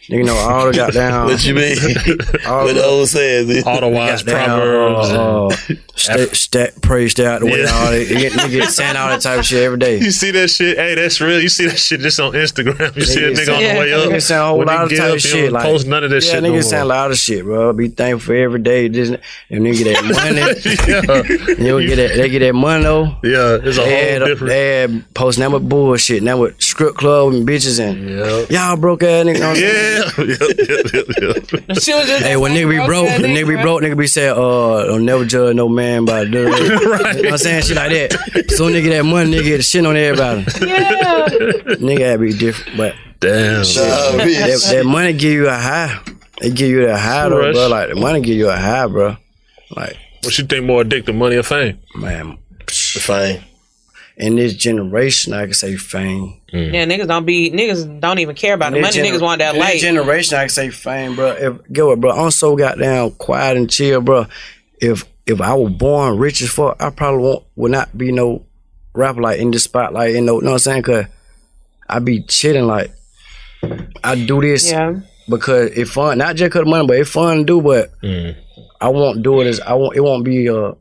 Nigga 0.09 0.25
know 0.25 0.35
all 0.35 0.65
the 0.65 0.73
goddamn. 0.73 1.25
What 1.25 1.45
you 1.45 1.53
mean? 1.53 1.77
all 2.47 2.65
What 2.65 2.73
the 2.75 2.83
old 2.83 3.07
saying? 3.09 3.49
is? 3.49 3.63
All 3.63 3.79
the 3.81 3.87
wise 3.87 4.23
proverbs. 4.23 5.09
Uh, 5.09 5.45
uh, 5.47 5.49
and- 5.69 5.79
stay, 5.95 6.25
stay, 6.33 6.71
pray, 6.81 7.07
stay 7.09 7.25
out 7.27 7.41
the 7.41 7.45
way. 7.45 7.61
Yeah. 7.61 7.69
All 7.71 7.91
that. 7.91 8.07
Nigga, 8.07 8.29
nigga 8.61 8.67
saying 8.67 8.95
all 8.95 9.09
that 9.09 9.21
type 9.21 9.39
of 9.39 9.45
shit 9.45 9.61
every 9.61 9.77
day. 9.77 9.99
You 9.99 10.09
see 10.11 10.31
that 10.31 10.49
shit? 10.49 10.77
Hey, 10.77 10.95
that's 10.95 11.21
real. 11.21 11.39
You 11.39 11.49
see 11.49 11.67
that 11.67 11.77
shit 11.77 11.99
just 11.99 12.19
on 12.19 12.33
Instagram. 12.33 12.95
You 12.95 13.03
see 13.03 13.23
a 13.23 13.31
nigga 13.31 13.55
on 13.55 13.61
the 13.61 13.79
way 13.79 13.93
up. 13.93 14.09
Nigga 14.09 14.21
saying 14.21 14.41
a 14.41 14.45
whole 14.45 14.57
When 14.57 14.67
lot 14.67 14.83
of 14.85 14.89
type 14.89 14.99
up, 15.09 15.15
of 15.15 15.21
shit. 15.21 15.51
Like, 15.51 15.63
post 15.63 15.85
none 15.87 16.03
of 16.03 16.09
that 16.09 16.23
yeah, 16.25 16.31
shit 16.31 16.43
nigga 16.43 16.53
no 16.55 16.61
saying 16.61 16.81
a 16.81 16.85
lot 16.85 17.11
of 17.11 17.17
shit, 17.17 17.43
bro. 17.43 17.71
Be 17.73 17.89
thankful 17.89 18.25
for 18.27 18.35
every 18.35 18.59
day. 18.61 18.87
This, 18.87 19.09
and 19.09 19.19
nigga 19.51 19.77
get 19.83 19.93
that 19.93 20.03
money. 20.05 21.59
yeah. 21.63 21.77
you 21.79 21.87
get 21.87 21.95
that, 21.97 22.15
they 22.17 22.29
get 22.29 22.39
that 22.39 22.53
money 22.53 22.83
though. 22.83 23.05
Yeah, 23.23 23.59
it's 23.61 23.77
a 23.77 23.81
They 23.81 23.89
whole 24.01 24.09
had, 24.11 24.19
different. 24.25 24.49
they 24.49 24.79
had 24.81 25.13
posting 25.13 25.41
that 25.43 25.51
with 25.51 25.69
bullshit. 25.69 26.23
Now 26.23 26.37
with 26.37 26.59
strip 26.61 26.95
club 26.95 27.33
and 27.33 27.47
bitches 27.47 27.79
and 27.79 28.09
Yeah. 28.09 28.45
y'all 28.69 28.77
broke 28.77 29.03
ass 29.03 29.25
nigga. 29.25 29.33
know 29.39 29.49
what 29.49 29.49
I'm 29.49 29.55
saying? 29.57 29.97
Yeah, 29.97 29.98
yeah, 30.17 30.35
yeah, 30.57 31.63
yeah. 31.67 31.73
She 31.79 31.91
Hey, 31.91 32.37
when 32.37 32.53
nigga 32.53 32.69
be 32.69 32.85
broke, 32.85 33.07
when 33.07 33.21
nigga 33.31 33.47
be 33.47 33.55
broke, 33.61 33.81
nigga 33.81 33.97
be 33.97 34.07
saying, 34.07 34.31
uh, 34.31 34.83
don't 34.85 35.05
never 35.05 35.25
judge 35.25 35.55
no 35.55 35.67
man 35.69 36.05
by 36.05 36.25
the 36.25 36.45
Right. 37.01 37.15
You 37.17 37.21
know 37.23 37.29
what 37.29 37.31
I'm 37.33 37.37
saying? 37.37 37.63
Shit 37.63 37.75
like 37.75 37.91
that. 37.91 38.51
So 38.51 38.69
nigga 38.69 38.89
that 38.89 39.03
money, 39.05 39.31
nigga 39.31 39.43
get 39.43 39.63
shit 39.65 39.85
on 39.85 39.95
everybody. 39.97 40.41
Yeah. 40.65 41.25
Nigga 41.79 41.99
that 41.99 42.19
be 42.19 42.33
different, 42.33 42.77
but 42.77 42.95
Damn. 43.19 43.61
Oh, 43.61 44.17
that, 44.17 44.69
that 44.71 44.85
money 44.85 45.11
give 45.13 45.33
you 45.33 45.47
a 45.49 45.53
high. 45.53 45.99
They 46.41 46.51
give 46.51 46.69
you 46.69 46.85
that 46.87 46.97
high 46.99 47.27
though, 47.27 47.39
Rush. 47.39 47.53
bro. 47.55 47.67
Like 47.67 47.89
the 47.89 47.95
money 47.95 48.21
give 48.21 48.37
you 48.37 48.49
a 48.49 48.55
high, 48.55 48.87
bro. 48.87 49.17
Like 49.75 49.97
What 50.23 50.37
you 50.37 50.45
think 50.45 50.65
more 50.65 50.83
addictive, 50.83 51.15
money 51.15 51.35
or 51.35 51.43
fame? 51.43 51.79
man, 51.95 52.37
Fine. 52.69 53.43
In 54.19 54.35
this 54.35 54.53
generation, 54.53 55.33
I 55.33 55.45
can 55.45 55.53
say 55.53 55.75
fame. 55.77 56.39
Yeah, 56.51 56.85
niggas 56.85 57.07
don't 57.07 57.25
be 57.25 57.49
niggas 57.51 57.99
don't 58.01 58.19
even 58.19 58.35
care 58.35 58.53
about 58.53 58.73
the 58.73 58.81
money. 58.81 58.93
gener- 58.97 59.11
niggas 59.11 59.21
want 59.21 59.39
that 59.39 59.55
in 59.55 59.61
this 59.61 59.69
light. 59.69 59.79
generation, 59.79 60.37
I 60.37 60.41
can 60.41 60.49
say 60.49 60.69
fame, 60.69 61.15
bro. 61.15 61.31
If 61.31 61.71
get 61.71 61.85
what, 61.85 61.99
bro? 62.01 62.11
I'm 62.11 62.31
so 62.31 62.55
goddamn 62.55 63.11
quiet 63.11 63.55
and 63.57 63.69
chill, 63.69 64.01
bro. 64.01 64.25
If 64.81 65.05
if 65.25 65.39
I 65.41 65.53
was 65.53 65.71
born 65.73 66.17
rich 66.17 66.41
as 66.41 66.49
fuck, 66.49 66.81
I 66.81 66.89
probably 66.89 67.23
won't 67.23 67.45
would 67.55 67.71
not 67.71 67.97
be 67.97 68.11
no 68.11 68.45
rapper 68.93 69.21
like 69.21 69.39
in 69.39 69.51
the 69.51 69.59
spotlight. 69.59 70.13
You 70.15 70.21
know, 70.21 70.39
know 70.39 70.47
what 70.47 70.53
I'm 70.53 70.59
saying? 70.59 70.83
Cause 70.83 71.05
I 71.87 71.99
be 71.99 72.21
chilling 72.23 72.65
like 72.67 72.91
I 74.03 74.15
do 74.15 74.41
this 74.41 74.69
yeah. 74.71 74.99
because 75.29 75.71
it's 75.71 75.91
fun. 75.91 76.17
Not 76.17 76.35
just 76.35 76.51
cause 76.51 76.61
of 76.61 76.67
money, 76.67 76.87
but 76.87 76.97
it's 76.97 77.09
fun 77.11 77.37
to 77.39 77.43
do. 77.45 77.61
But 77.61 77.91
Mm. 78.01 78.35
I 78.81 78.89
won't 78.89 79.21
do 79.23 79.41
it 79.41 79.47
as 79.47 79.59
I 79.59 79.73
won't. 79.73 79.95
It 79.95 80.01
won't 80.01 80.23
be. 80.25 80.49
Uh, 80.49 80.73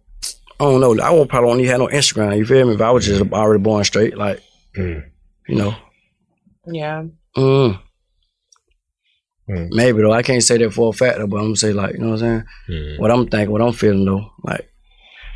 I 0.61 0.65
don't 0.65 0.81
know. 0.81 1.03
I 1.03 1.11
won't 1.11 1.29
probably 1.31 1.49
won't 1.49 1.61
even 1.61 1.71
have 1.71 1.81
no 1.81 1.87
Instagram. 1.89 2.37
You 2.37 2.45
feel 2.45 2.67
me? 2.67 2.75
If 2.75 2.81
I 2.81 2.91
was 2.91 3.07
just 3.07 3.23
already 3.33 3.63
born 3.63 3.85
straight, 3.85 4.17
like 4.17 4.43
Mm. 4.77 5.05
you 5.49 5.55
know. 5.57 5.75
Yeah. 6.67 7.05
Mm. 7.37 7.81
Mm. 9.49 9.69
Maybe 9.71 10.03
though. 10.03 10.13
I 10.13 10.23
can't 10.23 10.43
say 10.43 10.59
that 10.59 10.73
for 10.73 10.91
a 10.91 10.93
fact 10.93 11.19
though, 11.19 11.27
but 11.27 11.37
I'm 11.39 11.45
gonna 11.45 11.57
say 11.57 11.73
like, 11.73 11.95
you 11.95 12.01
know 12.01 12.11
what 12.11 12.15
I'm 12.15 12.19
saying? 12.19 12.45
Mm. 12.71 12.99
What 12.99 13.11
I'm 13.11 13.27
thinking, 13.29 13.51
what 13.51 13.63
I'm 13.63 13.73
feeling 13.73 14.05
though, 14.05 14.31
like 14.43 14.69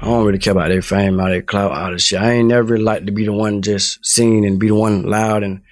I 0.01 0.07
don't 0.07 0.27
really 0.27 0.39
care 0.39 0.53
about 0.53 0.69
their 0.69 0.83
fame, 0.83 1.19
all 1.21 1.29
that 1.29 1.47
clout, 1.47 1.73
all 1.73 1.91
that 1.93 2.01
shit. 2.01 2.21
I 2.21 2.33
ain't 2.33 2.49
never 2.49 2.65
really 2.65 2.85
like 2.85 3.07
to 3.07 3.13
be 3.13 3.25
the 3.25 3.33
one 3.33 3.63
just 3.63 4.05
seen 4.05 4.45
and 4.45 4.59
be 4.59 4.69
the 4.69 4.75
one 4.75 5.05
loud 5.05 5.43
and 5.45 5.63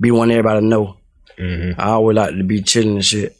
be 0.00 0.08
the 0.10 0.14
one 0.16 0.30
everybody 0.30 0.64
know. 0.64 0.96
Mhm. 1.38 1.74
I 1.78 1.88
always 1.90 2.16
like 2.16 2.30
to 2.36 2.44
be 2.44 2.62
chilling 2.62 2.94
and 2.96 3.04
shit. 3.04 3.36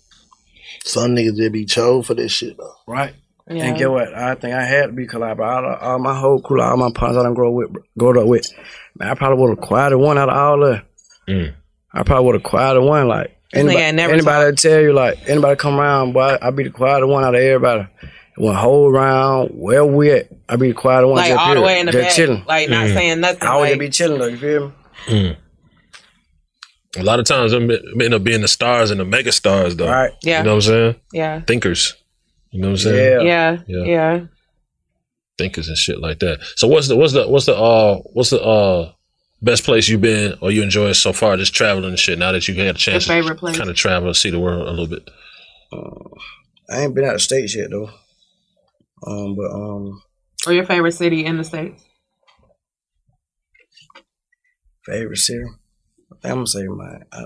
Some 0.84 1.14
niggas 1.14 1.36
just 1.36 1.52
be 1.52 1.64
chose 1.64 2.06
for 2.06 2.14
this 2.14 2.32
shit 2.32 2.56
though. 2.58 2.74
Right. 2.86 3.14
Yeah. 3.56 3.64
And 3.66 3.78
get 3.78 3.90
what? 3.90 4.14
I 4.14 4.34
think 4.34 4.54
I 4.54 4.64
had 4.64 4.86
to 4.86 4.92
be 4.92 5.06
collab. 5.06 5.40
All, 5.40 5.74
all 5.74 5.98
my 5.98 6.18
whole 6.18 6.40
crew, 6.40 6.60
all 6.60 6.76
my 6.76 6.90
partners 6.94 7.18
I 7.18 7.22
done 7.22 7.34
grow 7.34 7.50
with, 7.50 7.70
grow 7.98 8.20
up 8.20 8.26
with. 8.26 8.50
Man, 8.98 9.08
I 9.08 9.14
probably 9.14 9.40
would 9.42 9.50
have 9.50 9.60
quieted 9.66 9.98
one 9.98 10.18
out 10.18 10.28
of 10.28 10.36
all 10.36 10.64
of. 10.64 10.82
Mm. 11.28 11.54
I 11.92 12.02
probably 12.02 12.26
would 12.26 12.34
have 12.36 12.42
quieted 12.42 12.82
one. 12.82 13.08
Like 13.08 13.36
anybody, 13.52 13.78
ain't 13.78 13.96
never 13.96 14.12
anybody 14.12 14.50
that 14.50 14.58
tell 14.58 14.80
you, 14.80 14.92
like 14.92 15.28
anybody 15.28 15.56
come 15.56 15.78
around, 15.78 16.12
boy, 16.12 16.38
I 16.40 16.50
be 16.50 16.64
the 16.64 16.70
quieter 16.70 17.06
one 17.06 17.24
out 17.24 17.34
of 17.34 17.40
everybody. 17.40 17.88
One 18.36 18.54
whole 18.54 18.90
round, 18.90 19.50
where 19.52 19.84
we 19.84 20.10
at? 20.10 20.28
I 20.48 20.56
be 20.56 20.68
the 20.68 20.74
quieter 20.74 21.06
one. 21.06 21.16
Like 21.16 21.32
just 21.32 21.40
all 21.40 21.54
the 21.54 21.60
way 21.60 21.80
in 21.80 21.86
the 21.86 21.92
just 21.92 22.04
back. 22.04 22.12
chilling. 22.12 22.44
Like 22.46 22.70
not 22.70 22.88
saying 22.88 23.20
nothing. 23.20 23.42
I 23.46 23.56
would 23.56 23.62
like, 23.62 23.70
just 23.70 23.80
be 23.80 23.90
chilling 23.90 24.18
though. 24.18 24.26
You 24.26 24.38
feel 24.38 24.68
me? 24.68 24.74
Mm. 25.06 25.36
A 26.98 27.02
lot 27.02 27.18
of 27.18 27.24
times 27.24 27.52
them 27.52 27.70
end 27.70 28.14
up 28.14 28.22
being 28.22 28.42
the 28.42 28.48
stars 28.48 28.90
and 28.90 29.00
the 29.00 29.04
mega 29.04 29.32
stars 29.32 29.76
though. 29.76 29.88
Right. 29.88 30.12
Yeah. 30.22 30.38
You 30.38 30.44
know 30.44 30.50
what 30.56 30.56
I'm 30.56 30.62
saying? 30.62 30.96
yeah. 31.12 31.40
Thinkers. 31.40 31.96
You 32.52 32.60
know 32.60 32.68
what 32.68 32.72
I'm 32.72 32.78
saying? 32.78 33.26
Yeah. 33.26 33.62
Yeah. 33.66 33.84
Yeah. 33.84 33.84
Yeah. 33.84 34.26
Thinkers 35.38 35.68
and 35.68 35.76
shit 35.76 35.98
like 36.00 36.18
that. 36.20 36.40
So 36.56 36.68
what's 36.68 36.86
the 36.88 36.96
what's 36.96 37.14
the 37.14 37.26
what's 37.26 37.46
the 37.46 37.56
uh 37.56 37.96
what's 38.12 38.30
the 38.30 38.40
uh 38.42 38.92
best 39.40 39.64
place 39.64 39.88
you've 39.88 40.00
been 40.02 40.36
or 40.40 40.50
you 40.52 40.62
enjoy 40.62 40.92
so 40.92 41.12
far 41.12 41.36
just 41.36 41.54
traveling 41.54 41.88
and 41.88 41.98
shit 41.98 42.18
now 42.18 42.30
that 42.30 42.46
you 42.46 42.54
got 42.54 42.66
a 42.66 42.74
chance 42.74 43.08
Your 43.08 43.16
favorite 43.16 43.38
place? 43.38 43.56
kind 43.56 43.68
of 43.70 43.74
travel 43.74 44.08
and 44.08 44.16
see 44.16 44.30
the 44.30 44.38
world 44.38 44.68
a 44.68 44.70
little 44.70 44.86
bit. 44.86 45.08
I 46.70 46.82
ain't 46.82 46.94
been 46.94 47.04
out 47.04 47.14
of 47.16 47.22
states 47.22 47.56
yet 47.56 47.70
though. 47.70 47.90
Um, 49.04 49.34
but 49.34 49.50
um, 49.50 50.02
Or 50.46 50.52
your 50.52 50.64
favorite 50.64 50.92
city 50.92 51.24
in 51.24 51.38
the 51.38 51.44
states? 51.44 51.82
Favorite 54.84 55.16
city? 55.16 55.44
I'm 56.24 56.30
gonna 56.34 56.46
say 56.46 56.66
my. 56.66 56.84
I, 57.12 57.18
I 57.22 57.24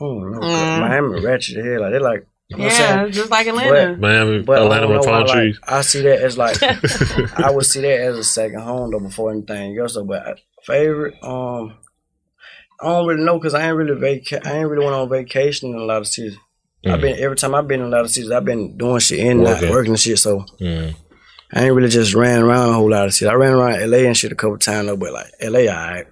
don't 0.00 0.32
know. 0.32 0.40
Mm. 0.40 0.80
Miami 0.80 1.20
ratchet 1.20 1.58
as 1.58 1.64
hell. 1.64 1.80
Like 1.82 1.92
they 1.92 1.98
like. 1.98 2.26
You 2.50 2.56
know 2.56 2.64
Yeah, 2.64 3.08
just 3.08 3.30
like 3.30 3.46
Atlanta. 3.46 3.96
Miami, 3.96 4.42
But 4.42 4.58
I 4.58 4.62
Atlanta 4.64 4.88
with 4.88 5.04
palm 5.04 5.12
why, 5.12 5.20
like, 5.20 5.32
trees. 5.32 5.60
I 5.66 5.80
see 5.82 6.02
that 6.02 6.20
as 6.20 6.36
like 6.36 6.60
I 7.38 7.50
would 7.50 7.64
see 7.66 7.80
that 7.82 8.00
as 8.00 8.18
a 8.18 8.24
second 8.24 8.60
home 8.60 8.90
though 8.90 8.98
before 9.00 9.30
anything 9.30 9.78
else. 9.78 9.94
Though, 9.94 10.04
but 10.04 10.38
favorite, 10.64 11.14
um, 11.22 11.74
I 12.80 12.86
don't 12.88 13.06
really 13.06 13.22
know 13.24 13.38
because 13.38 13.54
I 13.54 13.66
ain't 13.68 13.76
really 13.76 13.94
vaca- 14.00 14.46
I 14.46 14.58
ain't 14.58 14.68
really 14.68 14.84
went 14.84 14.96
on 14.96 15.08
vacation 15.08 15.70
in 15.70 15.76
a 15.76 15.84
lot 15.84 15.98
of 15.98 16.08
cities. 16.08 16.36
I've 16.84 16.98
Mm. 16.98 17.02
been 17.02 17.18
every 17.20 17.36
time 17.36 17.54
I've 17.54 17.68
been 17.68 17.80
in 17.80 17.86
a 17.86 17.90
lot 17.90 18.04
of 18.04 18.10
cities, 18.10 18.30
I've 18.30 18.44
been 18.44 18.76
doing 18.76 18.98
shit 19.00 19.20
and 19.20 19.40
not 19.44 19.54
Working. 19.60 19.70
working 19.70 19.92
and 19.92 20.00
shit. 20.00 20.18
So 20.18 20.44
Mm. 20.60 20.94
I 21.52 21.64
ain't 21.66 21.74
really 21.74 21.88
just 21.88 22.14
ran 22.14 22.42
around 22.42 22.70
a 22.70 22.72
whole 22.72 22.90
lot 22.90 23.06
of 23.06 23.14
shit. 23.14 23.28
I 23.28 23.34
ran 23.34 23.52
around 23.52 23.80
LA 23.80 23.98
and 24.06 24.16
shit 24.16 24.32
a 24.32 24.34
couple 24.36 24.56
times 24.58 24.86
though, 24.88 24.96
but 24.96 25.12
like 25.12 25.26
LA, 25.40 25.68
alright. 25.68 26.06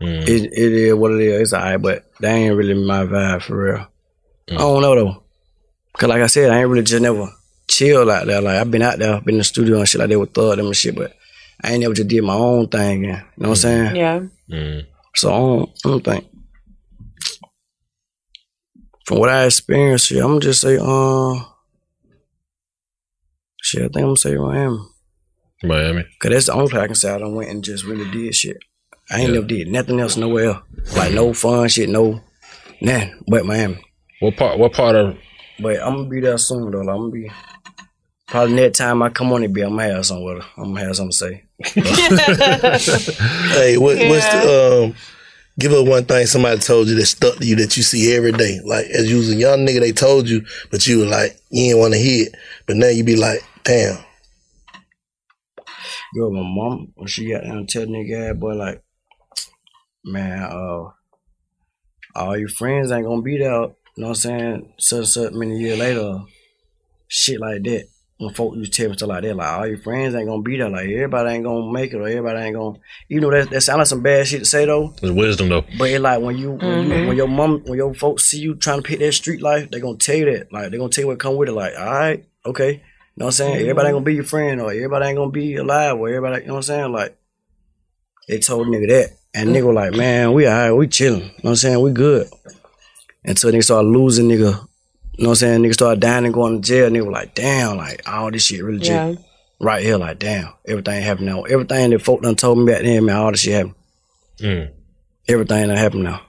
Mm. 0.00 0.22
It, 0.22 0.44
it 0.52 0.72
is 0.72 0.94
what 0.94 1.12
it 1.12 1.20
is. 1.20 1.40
It's 1.42 1.52
alright, 1.52 1.82
but 1.82 2.04
that 2.20 2.32
ain't 2.32 2.56
really 2.56 2.74
my 2.74 3.04
vibe 3.04 3.42
for 3.42 3.56
real. 3.62 3.86
Mm. 4.48 4.54
I 4.54 4.58
don't 4.58 4.82
know 4.82 4.94
though, 4.94 5.23
cause 5.96 6.08
like 6.08 6.22
I 6.22 6.26
said, 6.26 6.50
I 6.50 6.60
ain't 6.60 6.68
really 6.68 6.82
just 6.82 7.02
never 7.02 7.30
chill 7.68 8.10
out 8.10 8.26
there. 8.26 8.40
Like 8.40 8.56
I've 8.56 8.70
been 8.70 8.82
out 8.82 8.98
there, 8.98 9.20
been 9.20 9.34
in 9.34 9.38
the 9.38 9.44
studio 9.44 9.78
and 9.78 9.88
shit 9.88 10.00
like 10.00 10.10
that 10.10 10.18
with 10.18 10.32
Thug 10.32 10.56
them 10.56 10.66
and 10.66 10.76
shit, 10.76 10.94
but 10.94 11.14
I 11.62 11.72
ain't 11.72 11.80
never 11.80 11.94
just 11.94 12.08
did 12.08 12.22
my 12.22 12.34
own 12.34 12.68
thing. 12.68 13.04
Yeah. 13.04 13.22
You 13.36 13.42
know 13.42 13.48
what 13.48 13.48
I'm 13.48 13.54
saying? 13.56 13.96
Yeah. 13.96 14.20
Mm. 14.50 14.86
So 15.14 15.32
I 15.32 15.38
don't, 15.38 15.70
I 15.84 15.88
don't 15.88 16.04
think. 16.04 16.26
From 19.06 19.18
what 19.18 19.28
I 19.28 19.44
experienced, 19.44 20.06
shit, 20.06 20.22
I'm 20.22 20.28
gonna 20.28 20.40
just 20.40 20.62
say, 20.62 20.78
uh, 20.80 21.34
shit. 23.60 23.82
I 23.82 23.84
think 23.84 23.96
I'm 23.96 24.02
gonna 24.02 24.16
say 24.16 24.36
Miami. 24.36 24.78
Miami. 25.62 26.04
Cause 26.20 26.30
that's 26.30 26.46
the 26.46 26.54
only 26.54 26.70
place 26.70 26.82
I 26.82 26.86
can 26.86 26.94
say 26.94 27.14
I 27.14 27.18
done 27.18 27.34
went 27.34 27.50
and 27.50 27.64
just 27.64 27.84
really 27.84 28.10
did 28.10 28.34
shit. 28.34 28.58
I 29.10 29.20
ain't 29.20 29.32
never 29.32 29.46
did 29.46 29.68
nothing 29.68 30.00
else 30.00 30.16
nowhere 30.16 30.46
else. 30.46 30.96
Like 30.96 31.12
no 31.12 31.34
fun 31.34 31.68
shit, 31.68 31.88
no 31.88 32.20
nothing 32.80 33.22
but 33.26 33.44
Miami. 33.44 33.78
What 34.20 34.36
part? 34.36 34.58
What 34.58 34.72
part 34.72 34.96
of? 34.96 35.16
But 35.58 35.82
I'm 35.82 35.96
gonna 35.96 36.08
be 36.08 36.20
there 36.20 36.38
soon 36.38 36.70
though. 36.70 36.80
Like, 36.80 36.94
I'm 36.94 37.00
gonna 37.02 37.10
be 37.10 37.30
probably 38.26 38.54
next 38.54 38.78
time 38.78 39.02
I 39.02 39.10
come 39.10 39.32
on 39.32 39.44
and 39.44 39.54
be, 39.54 39.62
I'm 39.62 39.76
gonna 39.76 39.92
have 39.94 40.06
something 40.06 40.24
with 40.24 40.42
her. 40.42 40.48
I'm 40.56 40.74
gonna 40.74 40.86
have 40.86 40.96
something 40.96 41.12
to 41.12 41.16
say. 41.16 41.44
Hey, 43.54 43.78
what, 43.78 43.96
what's 43.98 44.26
the 44.28 44.82
um? 44.84 44.94
Give 45.56 45.72
us 45.72 45.86
one 45.88 46.04
thing 46.04 46.26
somebody 46.26 46.58
told 46.58 46.88
you 46.88 46.96
that 46.96 47.06
stuck 47.06 47.36
to 47.36 47.46
you 47.46 47.54
that 47.56 47.76
you 47.76 47.84
see 47.84 48.12
every 48.12 48.32
day. 48.32 48.58
Like 48.64 48.86
as 48.86 49.08
you 49.08 49.18
was 49.18 49.30
a 49.30 49.36
young 49.36 49.64
nigga, 49.64 49.78
they 49.78 49.92
told 49.92 50.28
you, 50.28 50.44
but 50.72 50.84
you 50.86 50.98
were 50.98 51.06
like 51.06 51.38
you 51.50 51.68
didn't 51.68 51.78
want 51.80 51.94
to 51.94 52.00
hear 52.00 52.26
it. 52.26 52.34
But 52.66 52.76
now 52.76 52.88
you 52.88 53.04
be 53.04 53.14
like, 53.14 53.38
damn. 53.62 54.02
Yo, 56.12 56.28
my 56.30 56.42
mom 56.42 56.92
when 56.96 57.06
she 57.06 57.30
got 57.30 57.44
down 57.44 57.66
tell 57.66 57.86
nigga, 57.86 58.30
ass 58.30 58.36
boy, 58.36 58.54
like, 58.54 58.82
man, 60.04 60.42
uh, 60.42 60.90
all 62.16 62.36
your 62.36 62.48
friends 62.48 62.90
ain't 62.90 63.06
gonna 63.06 63.22
be 63.22 63.38
there. 63.38 63.68
You 63.96 64.02
know 64.02 64.08
what 64.08 64.16
I'm 64.16 64.20
saying? 64.20 64.72
So, 64.78 65.04
so 65.04 65.30
many 65.30 65.58
years 65.58 65.78
later, 65.78 66.20
shit 67.08 67.40
like 67.40 67.62
that. 67.64 67.86
When 68.16 68.32
folk 68.32 68.54
used 68.54 68.72
to 68.72 68.82
tell 68.82 68.90
me 68.90 68.96
stuff 68.96 69.08
like 69.08 69.22
that, 69.24 69.34
like 69.34 69.48
all 69.52 69.66
your 69.66 69.78
friends 69.78 70.14
ain't 70.14 70.28
gonna 70.28 70.40
be 70.40 70.56
there. 70.56 70.70
Like 70.70 70.88
everybody 70.88 71.30
ain't 71.30 71.44
gonna 71.44 71.72
make 71.72 71.92
it, 71.92 71.96
or 71.96 72.06
everybody 72.08 72.38
ain't 72.46 72.54
gonna. 72.54 72.78
You 73.08 73.20
know 73.20 73.30
that 73.32 73.50
that 73.50 73.60
sound 73.62 73.78
like 73.78 73.88
some 73.88 74.02
bad 74.02 74.26
shit 74.28 74.38
to 74.40 74.44
say 74.44 74.66
though. 74.66 74.94
There's 75.00 75.12
wisdom 75.12 75.48
though. 75.48 75.64
But 75.76 75.90
it 75.90 76.00
like 76.00 76.22
when 76.22 76.38
you 76.38 76.52
when, 76.52 76.82
you, 76.86 76.94
Mhm. 76.94 77.06
when 77.08 77.16
your 77.16 77.26
mom 77.26 77.62
when 77.64 77.76
your 77.76 77.92
folks 77.92 78.24
see 78.24 78.38
you 78.38 78.54
trying 78.54 78.80
to 78.82 78.88
pick 78.88 79.00
that 79.00 79.12
street 79.12 79.42
life, 79.42 79.68
they 79.70 79.80
gonna 79.80 79.96
tell 79.96 80.14
you 80.14 80.26
that. 80.26 80.52
Like 80.52 80.70
they 80.70 80.78
gonna 80.78 80.90
tell 80.90 81.02
you 81.02 81.08
what 81.08 81.18
come 81.18 81.34
with 81.34 81.48
it. 81.48 81.52
Like, 81.52 81.74
all 81.76 81.86
right, 81.92 82.24
okay. 82.46 82.70
You 82.74 82.78
know 83.16 83.26
what 83.26 83.26
I'm 83.26 83.32
saying? 83.32 83.56
Everybody 83.56 83.88
ain't 83.88 83.94
gonna 83.96 84.04
be 84.04 84.14
your 84.14 84.24
friend 84.24 84.60
or 84.60 84.70
everybody 84.72 85.06
ain't 85.06 85.16
gonna 85.18 85.30
be 85.32 85.56
alive 85.56 85.98
or 85.98 86.08
everybody 86.08 86.42
you 86.42 86.46
know 86.48 86.54
what 86.54 86.58
I'm 86.58 86.62
saying? 86.62 86.92
Like 86.92 87.16
they 88.28 88.38
told 88.38 88.68
nigga 88.68 88.88
that. 88.88 89.10
And 89.34 89.50
nigga 89.50 89.66
was 89.66 89.74
like, 89.74 89.92
man, 89.94 90.32
we 90.32 90.46
alright, 90.46 90.74
we 90.74 90.86
chilling. 90.86 91.20
You 91.22 91.26
know 91.26 91.32
what 91.42 91.50
I'm 91.50 91.56
saying? 91.56 91.80
We 91.80 91.90
good. 91.90 92.28
Until 93.24 93.50
nigga 93.52 93.64
started 93.64 93.88
losing 93.88 94.28
nigga. 94.28 94.38
You 95.16 95.22
know 95.24 95.28
what 95.28 95.28
I'm 95.30 95.34
saying? 95.36 95.62
Nigga 95.62 95.74
started 95.74 96.00
dying 96.00 96.24
and 96.24 96.34
going 96.34 96.60
to 96.60 96.66
jail. 96.68 96.90
Nigga 96.90 97.06
was 97.06 97.12
like, 97.12 97.34
damn, 97.34 97.76
like 97.76 98.08
all 98.08 98.30
this 98.30 98.44
shit 98.44 98.62
really 98.62 98.84
Yeah. 98.84 99.12
just 99.12 99.24
right 99.60 99.82
here, 99.82 99.96
like 99.96 100.18
damn, 100.18 100.52
everything 100.66 101.02
happened 101.02 101.26
now. 101.26 101.42
Everything 101.42 101.90
that 101.90 102.02
folk 102.02 102.22
done 102.22 102.34
told 102.34 102.58
me 102.58 102.70
back 102.72 102.82
then, 102.82 103.04
man, 103.04 103.16
all 103.16 103.30
this 103.30 103.40
shit 103.40 103.54
happened. 103.54 103.74
Mm. 104.40 104.70
Everything 105.28 105.68
that 105.68 105.78
happened 105.78 106.02
now. 106.04 106.20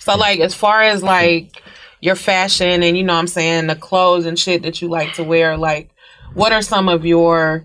So 0.00 0.16
like 0.16 0.40
as 0.40 0.54
far 0.54 0.82
as 0.82 1.02
like 1.02 1.52
your 2.00 2.16
fashion 2.16 2.82
and 2.82 2.96
you 2.96 3.02
know 3.02 3.14
what 3.14 3.20
I'm 3.20 3.26
saying 3.28 3.66
the 3.68 3.74
clothes 3.76 4.26
and 4.26 4.38
shit 4.38 4.62
that 4.62 4.82
you 4.82 4.88
like 4.88 5.14
to 5.14 5.24
wear, 5.24 5.56
like 5.56 5.90
what 6.34 6.52
are 6.52 6.62
some 6.62 6.88
of 6.88 7.06
your 7.06 7.64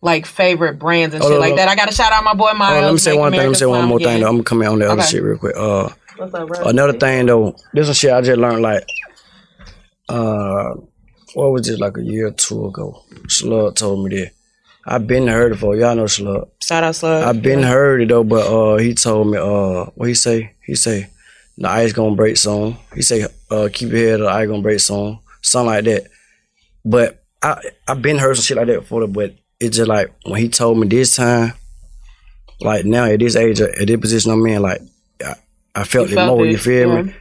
like 0.00 0.26
favorite 0.26 0.78
brands 0.78 1.14
and 1.14 1.22
Hold 1.22 1.32
shit 1.32 1.36
on, 1.36 1.40
like 1.40 1.48
hold 1.50 1.58
that? 1.58 1.68
I 1.68 1.74
gotta 1.74 1.92
shout 1.94 2.12
out 2.12 2.22
my 2.24 2.34
boy 2.34 2.50
Oh, 2.52 2.80
let 2.82 2.92
me 2.92 2.98
say 2.98 3.12
Make 3.12 3.20
one 3.20 3.32
thing. 3.32 3.40
Let 3.40 3.48
me 3.48 3.54
say 3.54 3.66
one 3.66 3.78
Slime 3.80 3.88
more 3.88 3.98
thing. 3.98 4.20
Though. 4.20 4.28
I'm 4.28 4.34
gonna 4.34 4.44
come 4.44 4.62
on 4.62 4.78
the 4.78 4.90
other 4.90 5.00
Okay. 5.02 5.10
shit 5.10 5.22
real 5.22 5.38
quick. 5.38 5.56
Uh, 5.56 5.60
What's 5.72 5.84
up, 5.84 5.88
bro? 5.88 6.01
Another 6.18 6.98
thing 6.98 7.26
though, 7.26 7.56
this 7.72 7.88
is 7.88 7.96
shit 7.98 8.12
I 8.12 8.20
just 8.20 8.38
learned. 8.38 8.62
Like, 8.62 8.84
uh, 10.08 10.74
what 11.34 11.52
was 11.52 11.68
it 11.68 11.80
like 11.80 11.96
a 11.96 12.02
year 12.02 12.28
or 12.28 12.32
two 12.32 12.66
ago? 12.66 13.02
Slug 13.28 13.76
told 13.76 14.04
me 14.04 14.16
that. 14.16 14.32
I've 14.84 15.06
been 15.06 15.28
heard 15.28 15.52
it 15.52 15.54
before. 15.54 15.76
Y'all 15.76 15.94
know 15.94 16.06
Slug. 16.06 16.48
Shout 16.60 16.82
out 16.82 16.96
Slug. 16.96 17.24
I've 17.24 17.42
been 17.42 17.62
heard 17.62 18.02
it 18.02 18.08
though, 18.08 18.24
but 18.24 18.46
uh, 18.46 18.78
he 18.78 18.94
told 18.94 19.28
me 19.28 19.38
uh, 19.38 19.84
what 19.94 20.08
he 20.08 20.14
say? 20.14 20.54
He 20.64 20.74
say 20.74 21.08
the 21.56 21.68
ice 21.68 21.92
gonna 21.92 22.16
break 22.16 22.36
soon. 22.36 22.76
He 22.94 23.02
say 23.02 23.26
uh, 23.50 23.68
keep 23.72 23.90
your 23.90 23.98
head, 23.98 24.20
the 24.20 24.28
ice 24.28 24.48
gonna 24.48 24.62
break 24.62 24.80
soon, 24.80 25.18
something 25.40 25.66
like 25.66 25.84
that. 25.84 26.08
But 26.84 27.24
I 27.40 27.62
I've 27.86 28.02
been 28.02 28.18
heard 28.18 28.36
some 28.36 28.42
shit 28.42 28.56
like 28.56 28.66
that 28.66 28.80
before, 28.80 29.06
but 29.06 29.34
it's 29.60 29.76
just 29.76 29.88
like 29.88 30.12
when 30.24 30.40
he 30.40 30.48
told 30.48 30.78
me 30.78 30.88
this 30.88 31.14
time, 31.14 31.52
like 32.60 32.84
now 32.84 33.04
at 33.04 33.20
this 33.20 33.36
age, 33.36 33.60
at 33.60 33.86
this 33.86 34.00
position 34.00 34.32
I'm 34.32 34.44
in, 34.46 34.62
like 34.62 34.80
I, 35.74 35.80
I 35.80 35.84
felt 35.84 36.08
You 36.08 36.14
it 36.14 36.16
felt 36.16 36.36
more. 36.36 36.46
it, 36.46 36.52
You 36.52 36.58
feel 36.58 36.88
yeah. 36.94 37.02
me? 37.02 37.14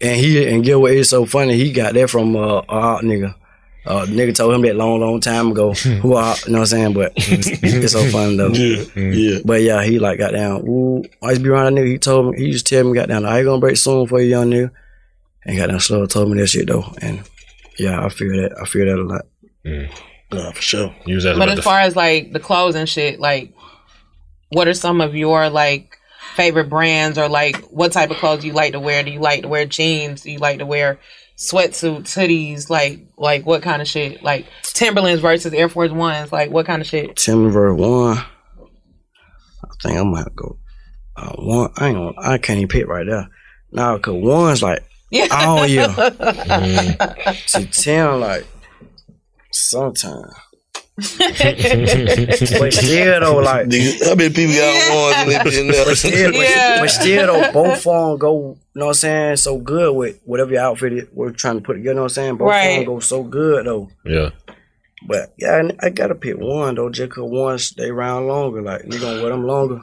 And 0.00 0.16
he 0.20 0.48
and 0.48 0.64
get 0.64 0.80
what 0.80 0.92
is 0.92 1.08
so 1.10 1.24
funny, 1.26 1.56
he 1.56 1.72
got 1.72 1.94
that 1.94 2.10
from 2.10 2.34
uh, 2.36 2.62
a 2.68 2.74
out 2.74 3.02
nigga. 3.02 3.34
Uh, 3.84 4.06
nigga 4.06 4.32
told 4.34 4.54
him 4.54 4.62
that 4.62 4.76
long, 4.76 5.00
long 5.00 5.20
time 5.20 5.50
ago. 5.50 5.72
Who 5.74 6.14
are, 6.14 6.36
you 6.46 6.52
know 6.52 6.58
what 6.58 6.60
I'm 6.60 6.66
saying? 6.66 6.92
But 6.94 7.12
it's 7.16 7.92
so 7.92 8.04
funny 8.10 8.36
though. 8.36 8.48
Yeah, 8.50 8.84
yeah. 8.96 9.38
But 9.44 9.62
yeah, 9.62 9.82
he 9.82 9.98
like 9.98 10.18
got 10.18 10.32
down. 10.32 10.62
Ooh, 10.68 11.02
I 11.22 11.30
used 11.30 11.40
to 11.40 11.44
be 11.44 11.50
around 11.50 11.74
that 11.74 11.80
nigga. 11.80 11.86
He 11.88 11.98
told 11.98 12.32
me, 12.32 12.38
he 12.38 12.46
used 12.46 12.66
to 12.66 12.74
tell 12.76 12.84
me, 12.84 12.94
got 12.94 13.08
down. 13.08 13.24
I 13.24 13.38
ain't 13.38 13.46
gonna 13.46 13.60
break 13.60 13.76
soon 13.76 14.06
for 14.06 14.20
you, 14.20 14.28
young 14.28 14.50
nigga. 14.50 14.70
And 15.44 15.56
got 15.56 15.66
down 15.70 15.80
slow. 15.80 16.06
Told 16.06 16.30
me 16.30 16.38
that 16.40 16.46
shit 16.48 16.68
though. 16.68 16.84
And 17.00 17.22
yeah, 17.78 18.04
I 18.04 18.08
feel 18.08 18.28
that. 18.40 18.56
I 18.60 18.64
feel 18.66 18.86
that 18.86 18.98
a 19.00 19.02
lot. 19.02 19.26
Nah, 20.32 20.52
for 20.52 20.62
sure. 20.62 20.94
You 21.06 21.16
was 21.16 21.26
asking 21.26 21.38
But 21.40 21.48
as 21.50 21.56
the 21.56 21.62
far 21.62 21.80
as 21.80 21.96
like 21.96 22.32
the 22.32 22.40
clothes 22.40 22.74
and 22.76 22.88
shit, 22.88 23.18
like 23.20 23.52
what 24.50 24.68
are 24.68 24.74
some 24.74 25.00
of 25.00 25.14
your 25.14 25.48
like 25.50 25.96
favorite 26.34 26.68
brands 26.68 27.18
or 27.18 27.28
like 27.28 27.56
what 27.66 27.92
type 27.92 28.10
of 28.10 28.16
clothes 28.16 28.44
you 28.44 28.52
like 28.52 28.72
to 28.72 28.80
wear? 28.80 29.02
Do 29.02 29.10
you 29.10 29.20
like 29.20 29.42
to 29.42 29.48
wear 29.48 29.66
jeans? 29.66 30.22
Do 30.22 30.30
you 30.30 30.38
like 30.38 30.58
to 30.58 30.66
wear 30.66 30.98
sweatsuits, 31.36 32.14
hoodies? 32.16 32.68
Like 32.70 33.00
like 33.16 33.46
what 33.46 33.62
kind 33.62 33.82
of 33.82 33.88
shit? 33.88 34.22
Like 34.22 34.46
Timberlands 34.62 35.20
versus 35.22 35.52
Air 35.52 35.68
Force 35.68 35.90
Ones, 35.92 36.32
like 36.32 36.50
what 36.50 36.66
kind 36.66 36.80
of 36.80 36.86
shit? 36.88 37.16
Timber 37.16 37.74
one. 37.74 38.18
I 38.18 39.68
think 39.82 39.98
I 39.98 40.02
might 40.02 40.34
go. 40.36 40.58
Uh, 41.16 41.32
one. 41.36 41.70
I 41.76 41.88
ain't. 41.88 41.96
Gonna, 41.96 42.12
I 42.18 42.38
can't 42.38 42.58
even 42.58 42.68
pick 42.68 42.86
right 42.86 43.06
there. 43.06 43.28
Nah, 43.70 43.98
cause 43.98 44.14
one's 44.14 44.62
like 44.62 44.84
Yeah. 45.10 45.28
oh 45.30 45.64
yeah. 45.64 47.32
See, 47.46 47.66
ten 47.66 48.20
like 48.20 48.46
sometimes. 49.50 50.32
But 50.96 52.72
still 52.72 53.20
though, 53.20 53.38
like 53.38 53.66
Nigga, 53.66 54.04
how 54.08 54.14
many 54.14 54.32
people 54.34 54.54
got 54.54 54.94
ones 54.94 55.16
and 55.56 55.70
they 55.70 55.72
there? 55.72 55.84
but 55.86 55.96
still, 55.96 56.32
but, 56.32 56.40
Yeah. 56.40 56.80
but 56.80 56.90
still 56.90 57.26
though, 57.26 57.52
both 57.52 57.86
of 57.86 58.08
them 58.10 58.18
go, 58.18 58.58
you 58.74 58.78
know 58.78 58.86
what 58.86 58.90
I'm 58.90 58.94
saying, 58.94 59.36
so 59.36 59.58
good 59.58 59.94
with 59.96 60.20
whatever 60.24 60.52
your 60.52 60.62
outfit 60.62 60.92
is, 60.92 61.08
we're 61.12 61.30
trying 61.30 61.56
to 61.56 61.62
put 61.62 61.74
together, 61.74 61.90
you 61.90 61.94
know 61.94 62.02
what 62.02 62.12
I'm 62.12 62.14
saying? 62.14 62.36
Both 62.36 62.46
of 62.48 62.50
Right. 62.50 62.76
them 62.76 62.84
go 62.84 63.00
so 63.00 63.22
good 63.22 63.66
though. 63.66 63.90
yeah. 64.04 64.30
But 65.04 65.32
yeah, 65.36 65.62
I, 65.82 65.86
I 65.86 65.90
gotta 65.90 66.14
pick 66.14 66.36
one 66.38 66.74
though, 66.76 66.88
just 66.90 67.10
cause 67.12 67.28
one 67.28 67.58
stay 67.58 67.88
around 67.88 68.28
longer, 68.28 68.62
like 68.62 68.82
you 68.84 69.00
gonna 69.00 69.20
wear 69.22 69.30
them 69.32 69.44
longer. 69.46 69.82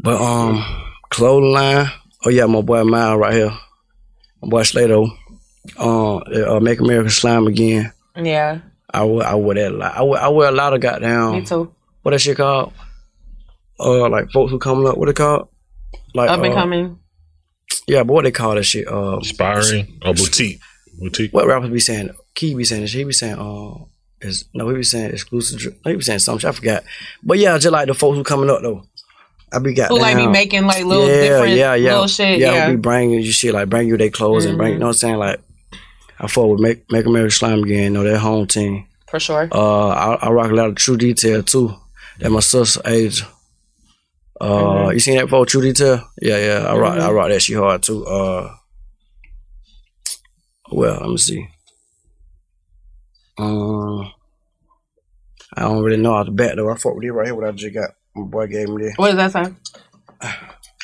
But 0.00 0.20
um, 0.20 0.64
clothing 1.10 1.52
line, 1.52 1.86
oh 2.24 2.30
yeah, 2.30 2.46
my 2.46 2.62
boy 2.62 2.84
Miles 2.84 3.18
right 3.18 3.34
here, 3.34 3.50
my 4.42 4.48
boy 4.48 4.62
Slato, 4.62 5.08
um, 5.78 6.22
uh, 6.46 6.60
Make 6.60 6.80
America 6.80 7.10
Slime 7.10 7.46
Again. 7.46 7.92
Yeah, 8.16 8.60
I 8.92 9.04
wear, 9.04 9.26
I 9.26 9.34
wear 9.34 9.54
that 9.56 9.72
a 9.72 9.76
lot. 9.76 9.96
I 9.96 10.02
wear, 10.02 10.20
I 10.20 10.28
wear 10.28 10.48
a 10.48 10.52
lot 10.52 10.72
of 10.74 10.80
goddamn. 10.80 11.32
me 11.32 11.44
too. 11.44 11.72
What 12.02 12.12
that 12.12 12.20
shit 12.20 12.36
called? 12.36 12.72
Uh, 13.78 14.08
like 14.08 14.30
folks 14.30 14.50
who 14.50 14.58
coming 14.58 14.86
up. 14.86 14.96
What 14.96 15.08
it 15.08 15.16
called? 15.16 15.48
Like 16.14 16.30
Up 16.30 16.42
and 16.42 16.52
uh, 16.52 16.56
coming. 16.56 16.98
Yeah, 17.86 18.02
but 18.02 18.12
what 18.14 18.24
they 18.24 18.30
call 18.30 18.54
that 18.54 18.64
shit? 18.64 18.88
Uh, 18.88 19.16
Inspiring 19.18 20.00
or 20.04 20.14
boutique. 20.14 20.60
Boutique. 20.98 21.32
what 21.32 21.46
rappers 21.46 21.70
be 21.70 21.80
saying? 21.80 22.10
Key 22.34 22.54
be 22.54 22.64
saying 22.64 22.82
this. 22.82 22.92
He 22.92 23.04
be 23.04 23.12
saying, 23.12 23.36
uh, 23.38 23.84
is 24.20 24.46
no, 24.54 24.68
he 24.68 24.76
be 24.76 24.82
saying 24.82 25.12
exclusive. 25.12 25.58
dr- 25.60 25.76
No, 25.84 25.90
he 25.92 25.96
be 25.96 26.02
saying 26.02 26.18
something. 26.20 26.48
I 26.48 26.52
forgot. 26.52 26.84
But 27.22 27.38
yeah, 27.38 27.56
just 27.58 27.72
like 27.72 27.86
the 27.86 27.94
folks 27.94 28.16
who 28.16 28.24
coming 28.24 28.50
up 28.50 28.62
though. 28.62 28.84
I 29.50 29.58
be 29.60 29.72
got 29.72 29.88
Who 29.88 29.98
like 29.98 30.16
be 30.16 30.26
making 30.26 30.66
like 30.66 30.84
little 30.84 31.08
yeah, 31.08 31.20
different 31.22 31.54
yeah, 31.54 31.74
yeah, 31.74 31.92
little 31.92 32.06
shit. 32.06 32.38
Yeah, 32.38 32.52
Yeah, 32.52 32.66
who 32.66 32.72
be 32.76 32.80
bringing 32.80 33.20
you 33.20 33.32
shit 33.32 33.54
like 33.54 33.70
bring 33.70 33.88
you 33.88 33.96
their 33.96 34.10
clothes 34.10 34.44
and 34.44 34.58
bring. 34.58 34.74
You 34.74 34.78
know 34.78 34.86
what 34.86 34.90
I'm 34.90 34.98
saying? 34.98 35.16
Like 35.16 35.40
I 36.20 36.26
fought 36.26 36.48
with 36.48 36.60
make 36.60 36.90
make 36.90 37.06
America 37.06 37.30
Slime 37.34 37.62
again. 37.62 37.84
You 37.84 37.90
know 37.90 38.02
their 38.04 38.18
home 38.18 38.46
team. 38.46 38.86
For 39.10 39.20
sure. 39.20 39.48
Uh, 39.52 39.88
I, 39.88 40.14
I 40.26 40.30
rock 40.30 40.50
a 40.50 40.54
lot 40.54 40.68
of 40.68 40.74
True 40.74 40.96
Detail 40.96 41.42
too. 41.42 41.74
That 42.18 42.30
my 42.30 42.40
sister 42.40 42.80
age. 42.84 43.22
Uh, 44.40 44.46
Mhm. 44.88 44.94
you 44.94 45.00
seen 45.00 45.16
that 45.16 45.24
before? 45.24 45.46
True 45.46 45.62
Detail? 45.62 46.08
Yeah, 46.20 46.38
yeah. 46.38 46.66
I 46.68 46.76
rock, 46.76 46.94
I 46.98 47.08
Mhm. 47.08 47.14
rock 47.14 47.28
that 47.30 47.40
shit 47.42 47.56
hard 47.56 47.82
too. 47.82 48.04
Uh, 48.06 48.54
well, 50.70 50.98
let 51.00 51.08
me 51.10 51.16
see. 51.16 51.48
Um, 53.38 54.10
I 55.56 55.62
don't 55.62 55.82
really 55.82 55.96
know 56.02 56.14
how 56.14 56.24
to 56.24 56.30
bet 56.30 56.56
though. 56.56 56.70
I 56.70 56.76
fuck 56.76 56.94
with 56.94 57.04
it 57.04 57.12
right 57.12 57.26
here. 57.26 57.34
What 57.34 57.46
I 57.48 57.52
just 57.52 57.74
got. 57.74 57.90
My 58.14 58.24
boy 58.24 58.46
gave 58.48 58.68
me 58.68 58.82
this. 58.84 58.94
What 58.96 59.14
does 59.16 59.32
that 59.32 59.46
say? 59.46 59.54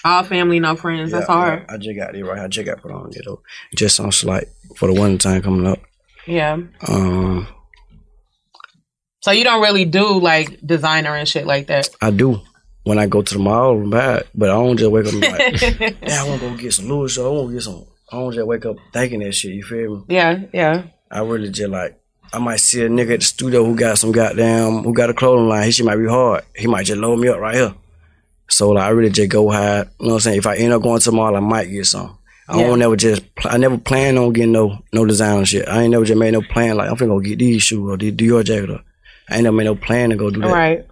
All 0.05 0.23
family, 0.25 0.61
no 0.61 0.77
friends. 0.77 1.13
That's 1.13 1.29
Yeah, 1.29 1.35
hard. 1.35 1.65
yeah, 1.69 1.75
I 1.75 1.79
just 1.79 1.97
got 1.97 2.15
it 2.15 2.25
right. 2.25 2.39
I 2.43 2.49
just 2.49 2.67
got 2.67 2.83
put 2.83 2.91
on 2.93 3.11
it 3.11 3.23
though. 3.25 3.41
Just 3.75 3.99
on 4.01 4.13
slight 4.13 4.49
for 4.77 4.93
the 4.93 4.99
one 5.01 5.17
time 5.19 5.41
coming 5.43 5.67
up. 5.67 5.79
Yeah. 6.27 6.59
Um, 6.89 7.49
So 9.21 9.31
you 9.31 9.45
don't 9.45 9.63
really 9.63 9.85
do 9.87 10.19
like 10.21 10.61
designer 10.65 11.15
and 11.17 11.27
shit 11.29 11.47
like 11.47 11.69
that. 11.69 11.89
I 12.03 12.11
do 12.11 12.41
when 12.83 12.99
I 12.99 13.07
go 13.07 13.23
to 13.23 13.35
the 13.35 13.41
mall 13.41 13.79
and 13.81 13.91
buy 13.91 14.17
it, 14.19 14.29
but 14.35 14.51
I 14.51 14.55
don't 14.55 14.77
just 14.77 14.91
wake 14.91 15.07
up 15.07 15.13
and 15.13 15.21
be 15.23 15.29
like, 15.31 15.61
yeah, 16.03 16.23
I 16.23 16.29
want 16.29 16.41
to 16.43 16.51
go 16.51 16.57
get 16.57 16.75
some 16.75 16.87
Louis. 16.89 17.15
So 17.15 17.27
I 17.27 17.35
want 17.37 17.49
to 17.49 17.55
get 17.55 17.63
some. 17.63 17.87
I 18.13 18.17
don't 18.17 18.33
just 18.35 18.47
wake 18.47 18.67
up 18.67 18.77
thinking 18.93 19.21
that 19.21 19.33
shit. 19.33 19.55
You 19.55 19.63
feel 19.63 19.97
me? 19.97 20.05
Yeah, 20.09 20.43
yeah. 20.53 20.83
I 21.11 21.21
really 21.21 21.51
just 21.51 21.71
like. 21.71 21.99
I 22.33 22.39
might 22.41 22.57
see 22.61 22.83
a 22.83 22.89
nigga 22.89 23.15
at 23.15 23.21
the 23.21 23.27
studio 23.27 23.65
who 23.65 23.77
got 23.77 23.97
some 23.97 24.11
goddamn 24.13 24.83
who 24.83 24.93
got 24.93 25.09
a 25.09 25.15
clothing 25.15 25.49
line. 25.49 25.65
He 25.65 25.71
shit 25.71 25.87
might 25.87 25.97
be 25.97 26.07
hard. 26.09 26.43
He 26.57 26.67
might 26.67 26.85
just 26.85 26.99
load 27.01 27.19
me 27.21 27.29
up 27.29 27.39
right 27.39 27.55
here. 27.55 27.75
So 28.49 28.71
like, 28.71 28.85
I 28.85 28.89
really 28.91 29.11
just 29.11 29.31
go 29.31 29.51
high. 29.51 29.79
You 29.79 29.85
know 29.85 29.89
what 30.09 30.13
I'm 30.15 30.21
saying? 30.21 30.39
If 30.39 30.47
I 30.47 30.57
end 30.57 30.73
up 30.73 30.83
going 30.83 31.01
to 31.01 31.11
the 31.11 31.17
mall, 31.17 31.35
I 31.37 31.41
might 31.41 31.67
get 31.71 31.87
some. 31.87 32.19
I 32.49 32.59
Yeah. 32.61 32.67
don't 32.67 32.79
never 32.79 32.97
just. 32.97 33.35
Pl- 33.37 33.51
I 33.53 33.57
never 33.57 33.79
plan 33.79 34.19
on 34.19 34.33
getting 34.33 34.53
no 34.53 34.83
no 34.93 35.05
designer 35.07 35.47
shit. 35.47 35.67
I 35.67 35.83
ain't 35.83 35.93
never 35.93 36.05
just 36.05 36.19
made 36.19 36.33
no 36.33 36.43
plan 36.43 36.77
like 36.77 36.91
I'm 36.91 36.97
finna 36.97 37.09
go 37.09 37.21
get 37.21 37.39
these 37.39 37.63
shoes 37.63 37.91
or 37.91 37.97
these 37.97 38.13
Dior 38.13 38.45
jacket. 38.45 38.71
Or, 38.71 38.81
I 39.31 39.37
ain't 39.37 39.45
never 39.45 39.57
made 39.57 39.65
no 39.65 39.75
plan 39.75 40.11
to 40.11 40.17
go 40.17 40.31
do 40.31 40.41
that. 40.41 40.51
Right. 40.53 40.87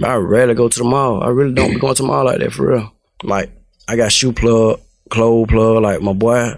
But 0.00 0.08
I 0.10 0.14
rarely 0.14 0.54
go 0.54 0.68
to 0.68 0.78
the 0.78 0.84
mall. 0.84 1.22
I 1.22 1.28
really 1.28 1.52
don't 1.52 1.72
be 1.74 1.78
going 1.80 1.94
to 1.96 2.02
the 2.02 2.06
mall 2.08 2.24
like 2.24 2.38
that 2.38 2.52
for 2.52 2.68
real. 2.72 2.92
Like 3.24 3.50
I 3.88 3.96
got 3.96 4.12
shoe 4.12 4.32
plug, 4.32 4.80
clothes 5.10 5.48
plug, 5.48 5.82
like 5.82 6.00
my 6.02 6.12
boy, 6.12 6.54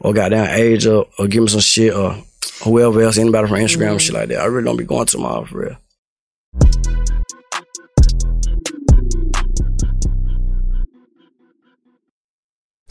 or 0.00 0.12
goddamn 0.14 0.48
age 0.58 0.86
or, 0.86 1.06
or 1.18 1.26
give 1.28 1.42
me 1.42 1.48
some 1.48 1.60
shit 1.60 1.94
or 1.94 2.16
whoever 2.64 3.02
else, 3.02 3.18
anybody 3.18 3.46
from 3.46 3.58
Instagram 3.58 3.92
and 3.92 4.02
shit 4.02 4.14
like 4.14 4.28
that. 4.30 4.40
I 4.40 4.46
really 4.46 4.64
don't 4.64 4.76
be 4.78 4.84
going 4.84 5.04
to 5.06 5.16
the 5.16 5.22
mall 5.22 5.44
for 5.44 5.58
real. 5.58 5.76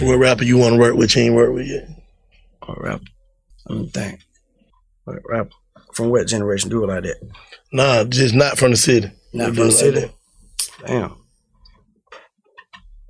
What 0.00 0.16
rapper 0.18 0.44
you 0.44 0.58
want 0.58 0.74
to 0.74 0.78
work 0.78 0.96
with? 0.96 1.14
You 1.16 1.22
ain't 1.22 1.34
work 1.34 1.54
with 1.54 1.66
yet. 1.66 1.88
Or 2.62 2.76
rap. 2.80 3.00
Let 3.68 3.78
me 3.78 3.88
think. 3.88 4.20
What 5.04 5.18
rap? 5.28 5.50
From 5.92 6.10
what 6.10 6.26
generation 6.26 6.70
do 6.70 6.82
it 6.82 6.88
like 6.88 7.04
that? 7.04 7.16
Nah, 7.72 8.04
just 8.04 8.34
not 8.34 8.58
from 8.58 8.72
the 8.72 8.76
city. 8.76 9.10
Not 9.32 9.50
They 9.50 9.56
from 9.56 9.68
the 9.68 9.78
it 9.78 9.94
like 9.94 9.94
city. 9.94 10.12
Damn. 10.86 11.16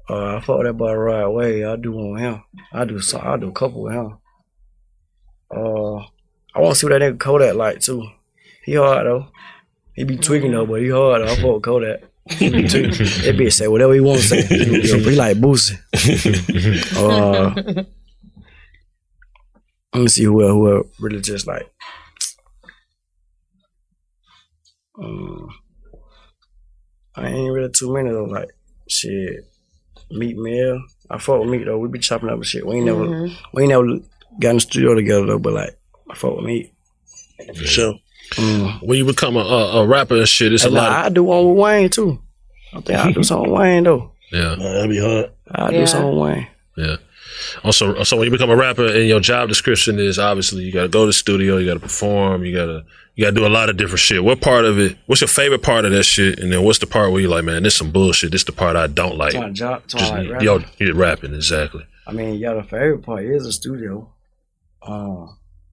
Uh, 0.09 0.37
I 0.37 0.41
fought 0.41 0.65
that 0.65 0.75
boy 0.75 0.93
right 0.93 1.23
away. 1.23 1.65
I 1.65 1.77
do 1.77 1.93
one 1.93 2.13
with 2.13 2.21
him. 2.21 2.43
I 2.73 2.85
do 2.85 3.01
so. 3.01 3.19
I 3.19 3.39
do 3.39 3.49
a 3.49 3.53
couple 3.53 3.83
with 3.83 3.95
him. 3.95 4.19
Uh, 5.51 5.97
I 6.55 6.61
want 6.61 6.75
to 6.75 6.75
see 6.75 6.87
what 6.87 6.99
that 6.99 7.01
nigga 7.01 7.19
Kodak 7.19 7.55
like 7.55 7.81
too. 7.81 8.07
He 8.65 8.75
hard 8.75 9.07
though. 9.07 9.29
He 9.95 10.05
be 10.05 10.19
tweaking 10.19 10.53
though, 10.53 10.67
but 10.67 10.83
he 10.83 10.91
hard. 10.91 11.23
Though. 11.23 11.49
I 11.49 11.53
with 11.53 11.63
Kodak. 11.63 12.03
He 12.31 12.49
be 12.51 12.67
tweaking. 12.69 12.91
that 12.91 13.37
bitch 13.39 13.53
say 13.53 13.69
whatever 13.69 13.93
he 13.95 14.01
want 14.01 14.21
to 14.21 14.27
say. 14.27 14.43
He 14.43 14.81
he 14.81 15.15
like 15.15 15.37
Boosie. 15.37 15.77
uh, 16.97 17.85
let 19.93 20.01
me 20.01 20.09
see 20.09 20.25
who 20.25 20.43
else, 20.43 20.51
who 20.53 20.77
else 20.77 20.87
really 21.01 21.21
just 21.21 21.47
like. 21.47 21.71
Um, 24.99 25.49
I 27.17 27.29
ain't 27.29 27.53
really 27.53 27.71
too 27.71 27.93
many 27.93 28.11
though. 28.11 28.25
Like 28.25 28.49
shit, 28.89 29.45
Meek 30.11 30.37
Mill. 30.37 30.81
I 31.11 31.19
fuck 31.19 31.41
with 31.41 31.49
Meek 31.51 31.65
though. 31.65 31.79
We 31.79 31.89
be 31.89 31.99
chopping 31.99 32.29
up 32.29 32.37
and 32.37 32.47
shit. 32.47 32.67
We 32.67 32.77
ain't 32.77 32.87
never, 32.87 33.05
Mhm. 33.07 33.37
we 33.53 33.63
ain't 33.63 33.71
never 33.71 33.87
got 34.41 34.51
in 34.51 34.57
the 34.57 34.61
studio 34.61 34.95
together 34.95 35.27
though. 35.27 35.39
But 35.39 35.53
like, 35.53 35.79
I 36.11 36.15
fuck 36.15 36.37
with 36.37 36.45
Meek. 36.47 36.73
For 37.49 37.65
sure. 37.65 37.95
Mm. 38.33 38.83
When 38.83 38.99
you 38.99 39.05
become 39.05 39.37
a, 39.37 39.41
a, 39.41 39.83
a 39.83 39.87
rapper 39.87 40.17
and 40.17 40.29
shit, 40.29 40.53
it's 40.53 40.65
a 40.65 40.67
And 40.67 40.77
lot. 40.77 40.91
I 40.93 41.09
do 41.09 41.23
one 41.25 41.49
with 41.51 41.59
Wayne 41.59 41.91
too. 41.91 42.19
I 42.73 42.81
think 42.81 42.99
I 42.99 43.13
do 43.13 43.23
something 43.23 43.51
with 43.53 43.61
Wayne 43.61 43.85
though. 43.85 44.11
Yeah, 44.33 44.55
that'd 44.57 44.91
be 44.91 44.99
hard. 45.01 45.31
I 45.51 45.71
do 45.71 45.87
something 45.87 46.11
with 46.19 46.29
Wayne. 46.29 46.47
Yeah. 46.77 46.97
Also, 47.63 48.03
so 48.05 48.17
when 48.17 48.25
you 48.27 48.31
become 48.31 48.51
a 48.51 48.57
rapper, 48.57 48.87
and 48.87 49.07
your 49.07 49.21
job 49.21 49.49
description 49.49 49.99
is 49.99 50.19
obviously 50.19 50.65
you 50.65 50.73
got 50.73 50.83
to 50.83 50.89
go 50.89 51.01
to 51.03 51.07
the 51.07 51.13
studio, 51.13 51.59
you 51.59 51.67
got 51.67 51.75
to 51.75 51.81
perform, 51.81 52.45
you 52.45 52.55
got 52.55 52.67
to 52.67 52.85
you 53.15 53.25
got 53.25 53.31
to 53.31 53.37
do 53.37 53.47
a 53.47 53.49
lot 53.49 53.69
of 53.69 53.77
different 53.77 54.01
shit. 54.01 54.25
What 54.25 54.41
part 54.41 54.65
of 54.65 54.79
it? 54.79 54.97
What's 55.07 55.21
your 55.21 55.29
favorite 55.29 55.63
part 55.63 55.85
of 55.85 55.93
that 55.93 56.03
shit? 56.05 56.41
And 56.41 56.53
then 56.53 56.65
what's 56.65 56.79
the 56.81 56.87
part 56.87 57.13
where 57.13 57.21
you're 57.21 57.31
like, 57.31 57.45
man, 57.45 57.63
this 57.63 57.77
some 57.77 57.93
bullshit. 57.93 58.33
This 58.33 58.43
the 58.45 58.53
part 58.53 58.75
I 58.77 58.87
don't 58.89 59.17
like. 59.17 59.35
Talking 59.35 59.55
job- 59.55 59.87
talking 59.87 59.99
Just 60.01 60.13
like 60.13 60.31
rapping. 60.31 60.47
yo, 60.47 60.59
yeah, 60.79 60.93
rapping 60.95 61.35
exactly. 61.35 61.85
I 62.07 62.13
mean, 62.13 62.35
yeah, 62.37 62.55
the 62.55 62.63
favorite 62.65 63.03
part 63.03 63.25
is 63.25 63.45
the 63.45 63.53
studio. 63.53 64.11
Uh, 64.83 65.27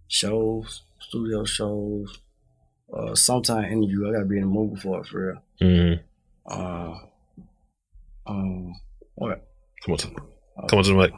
shows, 0.08 0.84
studio 1.00 1.44
shows. 1.46 2.20
Uh, 2.94 3.16
sometime 3.16 3.72
interview. 3.72 4.10
I 4.10 4.14
gotta 4.14 4.26
be 4.26 4.36
in 4.38 4.44
the 4.44 4.48
mood 4.48 4.80
for 4.82 5.00
it 5.00 5.06
for 5.08 5.28
real. 5.28 5.42
Mm-hmm. 5.62 6.02
Uh, 6.46 6.96
um, 8.28 8.76
what? 9.16 9.48
Come 9.86 9.94
on, 9.94 9.98
to, 9.98 10.08
come 10.68 10.80
on 10.80 10.84
to 10.84 10.90
the 10.90 10.96
mic. 10.96 11.14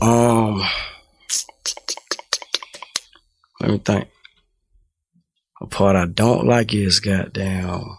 Um, 0.00 0.62
let 3.60 3.70
me 3.70 3.78
think. 3.78 4.08
The 5.60 5.66
part 5.68 5.96
I 5.96 6.06
don't 6.06 6.46
like 6.46 6.72
is 6.74 7.00
goddamn 7.00 7.98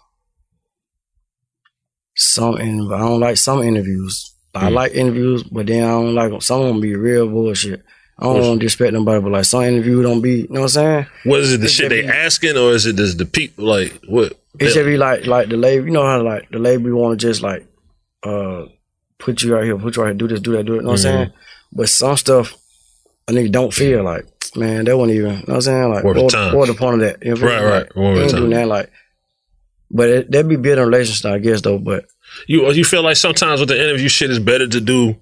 some. 2.16 2.58
In, 2.58 2.90
I 2.92 2.98
don't 2.98 3.20
like 3.20 3.36
some 3.36 3.62
interviews. 3.62 4.32
I 4.54 4.70
like 4.70 4.94
interviews, 4.94 5.42
but 5.42 5.66
then 5.66 5.84
I 5.84 5.88
don't 5.88 6.14
like 6.14 6.32
'em. 6.32 6.40
Some 6.40 6.62
of 6.62 6.68
them 6.68 6.80
be 6.80 6.94
real 6.96 7.28
bullshit. 7.28 7.84
I 8.18 8.24
don't 8.24 8.58
to 8.58 8.64
disrespect 8.64 8.94
nobody, 8.94 9.20
but 9.22 9.32
like 9.32 9.44
some 9.44 9.62
interview 9.64 10.02
don't 10.02 10.22
be. 10.22 10.42
You 10.42 10.48
know 10.48 10.60
what 10.62 10.62
I'm 10.62 10.68
saying? 10.68 11.06
What 11.24 11.40
is 11.40 11.52
it? 11.52 11.58
The 11.58 11.66
It 11.66 11.70
shit 11.70 11.88
they 11.90 12.00
be- 12.02 12.08
asking, 12.08 12.56
or 12.56 12.72
is 12.72 12.86
it 12.86 12.96
just 12.96 13.18
the 13.18 13.26
people? 13.26 13.64
Like 13.66 13.92
what? 14.08 14.32
It 14.58 14.70
should 14.70 14.86
be 14.86 14.96
like 14.96 15.26
like 15.26 15.48
the 15.50 15.56
label. 15.58 15.84
You 15.86 15.92
know 15.92 16.04
how 16.06 16.22
like 16.22 16.48
the 16.50 16.58
label 16.58 16.90
want 16.98 17.20
to 17.20 17.26
just 17.26 17.42
like 17.42 17.66
uh 18.22 18.64
put 19.18 19.42
you 19.42 19.54
out 19.56 19.64
here, 19.64 19.76
put 19.76 19.96
you 19.96 20.02
out 20.02 20.06
here, 20.06 20.14
do 20.14 20.28
this, 20.28 20.40
do 20.40 20.52
that, 20.52 20.64
do 20.64 20.74
it. 20.74 20.76
You 20.76 20.82
know 20.82 20.88
what 20.92 20.92
I'm 20.92 20.98
Mhm. 20.98 21.02
saying? 21.02 21.32
But 21.72 21.88
some 21.90 22.16
stuff 22.16 22.56
a 23.28 23.32
nigga 23.32 23.52
don't 23.52 23.74
feel 23.74 24.02
like 24.02 24.24
man, 24.56 24.86
that 24.86 24.96
wasn't 24.96 25.16
even. 25.18 25.30
You 25.32 25.36
know 25.36 25.42
what 25.46 25.54
I'm 25.56 25.60
saying? 25.60 25.92
Like 25.92 26.04
Worth 26.04 26.16
what, 26.16 26.66
the 26.68 26.74
point 26.74 26.94
of 26.94 27.00
that? 27.00 27.18
You 27.22 27.34
know 27.34 27.40
what 27.42 27.52
I'm 27.52 27.64
Right, 27.64 27.70
right. 27.70 27.82
Like, 27.82 27.94
the 27.94 28.22
ain't 28.22 28.30
doing 28.36 28.50
that 28.50 28.68
like. 28.68 28.90
But 29.90 30.08
it, 30.08 30.30
that'd 30.30 30.48
be 30.48 30.56
building 30.56 30.84
relationship, 30.84 31.30
I 31.30 31.38
guess, 31.38 31.60
though. 31.60 31.78
But 31.78 32.06
You 32.46 32.70
you 32.72 32.84
feel 32.84 33.02
like 33.02 33.16
sometimes 33.16 33.60
with 33.60 33.68
the 33.68 33.80
interview 33.80 34.08
shit, 34.08 34.30
it's 34.30 34.38
better 34.38 34.66
to 34.66 34.80
do 34.80 35.16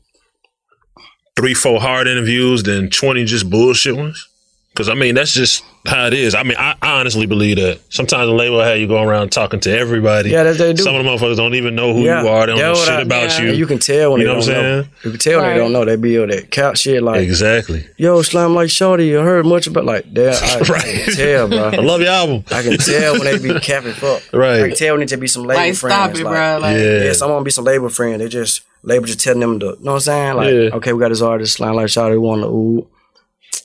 three, 1.37 1.55
four 1.55 1.81
hard 1.81 2.09
interviews 2.09 2.63
than 2.63 2.91
twenty 2.91 3.25
just 3.25 3.49
bullshit 3.49 3.97
ones. 3.97 4.29
Because 4.75 4.89
I 4.89 4.95
mean, 4.95 5.15
that's 5.15 5.33
just 5.33 5.65
how 5.87 6.09
it 6.09 6.15
is. 6.15 6.35
I 6.35 6.43
mean, 6.43 6.57
I, 6.59 6.75
I 6.83 6.99
honestly 6.99 7.27
believe 7.27 7.59
that 7.59 7.79
sometimes 7.91 8.27
the 8.27 8.35
label 8.35 8.61
have 8.61 8.77
you 8.79 8.89
go 8.89 9.01
around 9.01 9.31
talking 9.31 9.61
to 9.61 9.71
everybody. 9.79 10.31
Yeah, 10.31 10.43
that 10.43 10.59
they 10.59 10.73
do. 10.73 10.83
Some 10.83 10.97
of 10.97 11.05
the 11.05 11.09
motherfuckers 11.09 11.37
don't 11.37 11.55
even 11.55 11.77
know 11.77 11.95
who 11.95 12.01
yeah, 12.01 12.23
you 12.23 12.29
are. 12.29 12.47
They 12.47 12.53
don't 12.57 12.59
know 12.59 12.75
shit 12.75 12.89
I- 12.89 13.03
about 13.03 13.39
you. 13.39 13.51
And 13.51 13.57
you 13.59 13.67
can 13.67 13.79
tell 13.79 14.11
when 14.11 14.21
You 14.21 14.27
they 14.27 14.33
know 14.33 14.39
what 14.41 14.47
don't 14.47 14.57
I'm 14.57 14.63
know. 14.81 14.87
You 15.05 15.11
can 15.13 15.21
tell 15.21 15.39
when 15.39 15.47
Right. 15.47 15.53
they 15.55 15.59
don't 15.61 15.73
know. 15.73 15.85
They 15.85 15.95
be 15.95 16.19
on 16.19 16.27
that 16.31 16.51
couch 16.51 16.79
shit 16.81 17.05
like 17.05 17.21
exactly. 17.21 17.87
yo, 17.99 18.21
Slime 18.23 18.53
Life 18.57 18.71
Shawty. 18.71 19.07
You 19.07 19.19
heard 19.19 19.47
much 19.47 19.69
about 19.69 19.85
like 19.85 20.13
that. 20.15 20.43
I, 20.43 20.75
I 20.75 20.81
can 21.05 21.15
tell, 21.15 21.49
bro. 21.49 21.59
I 21.69 21.77
love 21.77 22.01
your 22.01 22.11
album. 22.11 22.45
I 22.51 22.63
can 22.63 22.77
tell 22.77 23.13
when 23.13 23.25
they 23.27 23.39
be 23.39 23.61
capping 23.61 23.93
fuck. 23.93 24.23
Right. 24.33 24.61
I 24.61 24.69
can 24.71 24.77
tell 24.77 24.95
when 24.95 25.01
they 25.01 25.07
just 25.07 25.21
be 25.21 25.29
some 25.29 25.45
label 25.45 25.61
Like, 25.63 25.77
friends. 25.77 25.95
stop 25.95 26.17
it, 26.17 26.23
bro, 26.25 26.59
like- 26.61 26.77
Yeah. 26.79 27.05
yeah, 27.05 27.13
some 27.13 27.31
of 27.31 27.37
them 27.37 27.45
be 27.45 27.53
some 27.53 27.65
label 27.65 27.91
friend. 27.91 28.21
They 28.21 28.27
just 28.29 28.63
label 28.83 29.07
just 29.07 29.21
telling 29.21 29.39
them 29.39 29.61
to, 29.61 29.67
you 29.67 29.73
know 29.85 29.93
what 29.93 29.95
I'm 29.95 30.01
saying? 30.01 30.35
Like, 30.37 30.53
Yeah. 30.53 30.77
okay, 30.79 30.93
we 30.93 30.99
got 30.99 31.11
this 31.11 31.23
artist 31.23 31.53
Slime 31.53 31.75
Life 31.77 31.91
Shawty 31.91 32.21
want 32.21 32.43
to 32.43 32.49
ooh. 32.49 32.89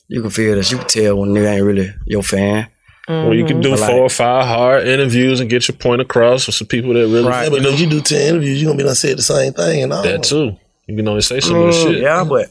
You 0.09 0.21
can 0.21 0.29
feel 0.31 0.55
this. 0.55 0.71
You 0.71 0.77
can 0.79 0.87
tell 0.87 1.15
when 1.19 1.29
nigga 1.29 1.53
ain't 1.55 1.63
really 1.63 1.93
your 2.05 2.23
fan. 2.23 2.67
Well, 3.07 3.33
you 3.33 3.45
can 3.45 3.59
do 3.61 3.71
But, 3.71 3.79
like, 3.79 3.89
four 3.91 4.01
or 4.01 4.09
five 4.09 4.45
hard 4.45 4.87
interviews 4.87 5.39
and 5.39 5.49
get 5.49 5.67
your 5.67 5.75
point 5.77 5.99
across 6.01 6.45
with 6.45 6.55
some 6.55 6.67
people 6.67 6.93
that 6.93 6.99
really 7.07 7.27
Right. 7.27 7.43
Yeah, 7.45 7.49
but 7.49 7.65
if 7.65 7.79
you 7.79 7.87
do 7.89 8.01
ten 8.01 8.21
interviews, 8.35 8.61
you 8.61 8.67
gonna 8.67 8.77
be 8.77 8.83
done 8.83 8.93
said 8.93 9.17
the 9.17 9.23
same 9.23 9.53
thing 9.53 9.81
and 9.83 9.93
all. 9.93 10.03
that 10.03 10.21
too. 10.23 10.55
You 10.87 10.95
can 10.95 11.07
only 11.07 11.21
say 11.21 11.39
some 11.39 11.55
of 11.55 11.61
the 11.67 11.71
Mm, 11.71 11.83
shit. 11.93 12.01
Yeah, 12.01 12.23
but 12.23 12.49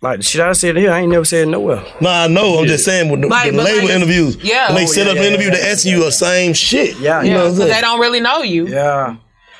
like 0.00 0.18
the 0.18 0.24
shit 0.24 0.40
I 0.40 0.52
said 0.54 0.76
here, 0.76 0.90
I 0.92 1.00
ain't 1.00 1.10
never 1.12 1.24
said 1.24 1.46
nowhere. 1.48 1.84
No, 2.00 2.08
I 2.10 2.26
know. 2.26 2.58
I'm 2.58 2.66
just 2.66 2.84
saying 2.84 3.10
with 3.10 3.20
the, 3.20 3.28
Like, 3.28 3.52
the 3.52 3.58
label 3.62 3.86
like- 3.86 3.94
interviews. 3.96 4.36
Yeah. 4.42 4.68
When 4.68 4.76
they 4.76 4.82
Oh, 4.84 4.86
set 4.86 5.06
yeah, 5.06 5.12
up 5.12 5.16
yeah, 5.16 5.22
an 5.22 5.28
interview, 5.28 5.48
yeah, 5.50 5.54
they 5.56 5.70
asking 5.70 5.92
you 5.92 6.00
the 6.04 6.10
same 6.12 6.52
shit. 6.52 6.98
Yeah, 6.98 7.22
you 7.22 7.30
know 7.30 7.36
Yeah, 7.36 7.42
what 7.42 7.50
I'm 7.50 7.56
saying? 7.58 7.68
they 7.70 7.80
don't 7.80 8.00
really 8.00 8.20
know 8.20 8.42
you. 8.42 8.66
Yeah. 8.68 9.16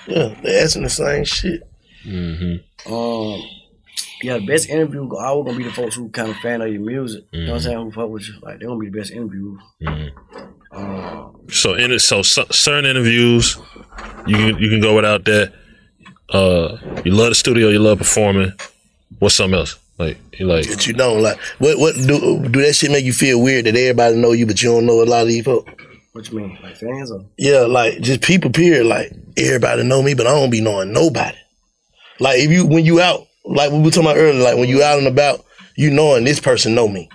Yeah, 0.09 0.35
they 0.43 0.59
asking 0.61 0.83
the 0.83 0.89
same 0.91 1.25
shit. 1.25 1.63
Um, 2.85 3.43
yeah, 4.23 4.39
the 4.39 4.47
best 4.47 4.69
interview 4.69 5.07
go 5.09 5.19
always 5.19 5.47
gonna 5.47 5.59
be 5.59 5.65
the 5.65 5.73
folks 5.75 5.95
who 5.97 6.09
kind 6.11 6.31
of 6.31 6.37
fan 6.37 6.61
of 6.63 6.69
your 6.73 6.81
music. 6.83 7.25
You 7.33 7.45
know 7.45 7.53
what 7.53 7.57
I'm 7.57 7.63
saying? 7.63 7.79
Who 7.79 7.91
fuck 7.93 8.09
with 8.11 8.29
you? 8.29 8.35
Like 8.43 8.59
they 8.61 8.67
gonna 8.67 8.79
be 8.79 8.89
the 8.91 8.99
best 8.99 9.11
interview. 9.11 9.59
Um, 10.71 11.35
So 11.51 11.75
in 11.75 11.93
it, 11.93 11.99
so 12.01 12.23
cer- 12.23 12.51
certain 12.51 12.87
interviews, 12.89 13.59
you 14.27 14.37
can 14.37 14.59
you 14.59 14.71
can 14.71 14.81
go 14.81 14.97
without 14.97 15.25
that. 15.27 15.53
Uh, 16.31 16.79
you 17.05 17.13
love 17.13 17.29
the 17.29 17.35
studio, 17.35 17.69
you 17.69 17.79
love 17.79 17.99
performing. 17.99 18.53
What's 19.19 19.35
something 19.35 19.59
else? 19.59 19.79
Like 19.99 20.17
you 20.39 20.47
like 20.47 20.67
That 20.69 20.87
you 20.87 20.95
don't 20.95 21.21
like. 21.23 21.39
What 21.59 21.79
what 21.79 21.95
do 21.95 22.41
do 22.49 22.63
that 22.63 22.75
shit 22.75 22.91
make 22.91 23.05
you 23.05 23.13
feel 23.13 23.43
weird 23.43 23.67
that 23.67 23.77
everybody 23.77 24.17
know 24.17 24.33
you 24.33 24.47
but 24.47 24.63
you 24.63 24.71
don't 24.71 24.87
know 24.87 25.03
a 25.03 25.05
lot 25.05 25.23
of 25.23 25.29
these 25.29 25.45
folks? 25.45 25.71
what 26.13 26.31
you 26.31 26.39
mean? 26.41 26.59
Like 26.63 26.77
fans 26.77 27.11
or? 27.11 27.25
Yeah, 27.39 27.61
like 27.61 28.01
just 28.01 28.23
people. 28.23 28.51
Period. 28.51 28.87
Like 28.87 29.13
everybody 29.37 29.83
know 29.83 30.03
me, 30.03 30.15
but 30.15 30.27
I 30.27 30.31
don't 30.31 30.51
be 30.51 30.61
knowing 30.63 30.93
nobody. 30.93 31.37
Like 32.19 32.39
if 32.39 32.51
you 32.51 32.67
when 32.67 32.85
you 32.87 33.01
out, 33.01 33.27
like 33.45 33.73
we 33.73 33.81
were 33.81 33.91
talking 33.91 34.11
about 34.11 34.17
earlier, 34.17 34.43
like 34.43 34.57
when 34.57 34.69
you 34.69 34.83
out 34.83 34.99
and 34.99 35.07
about, 35.07 35.45
you 35.77 35.91
knowing 35.91 36.25
this 36.25 36.41
person 36.41 36.75
know 36.75 36.89
me, 36.89 37.09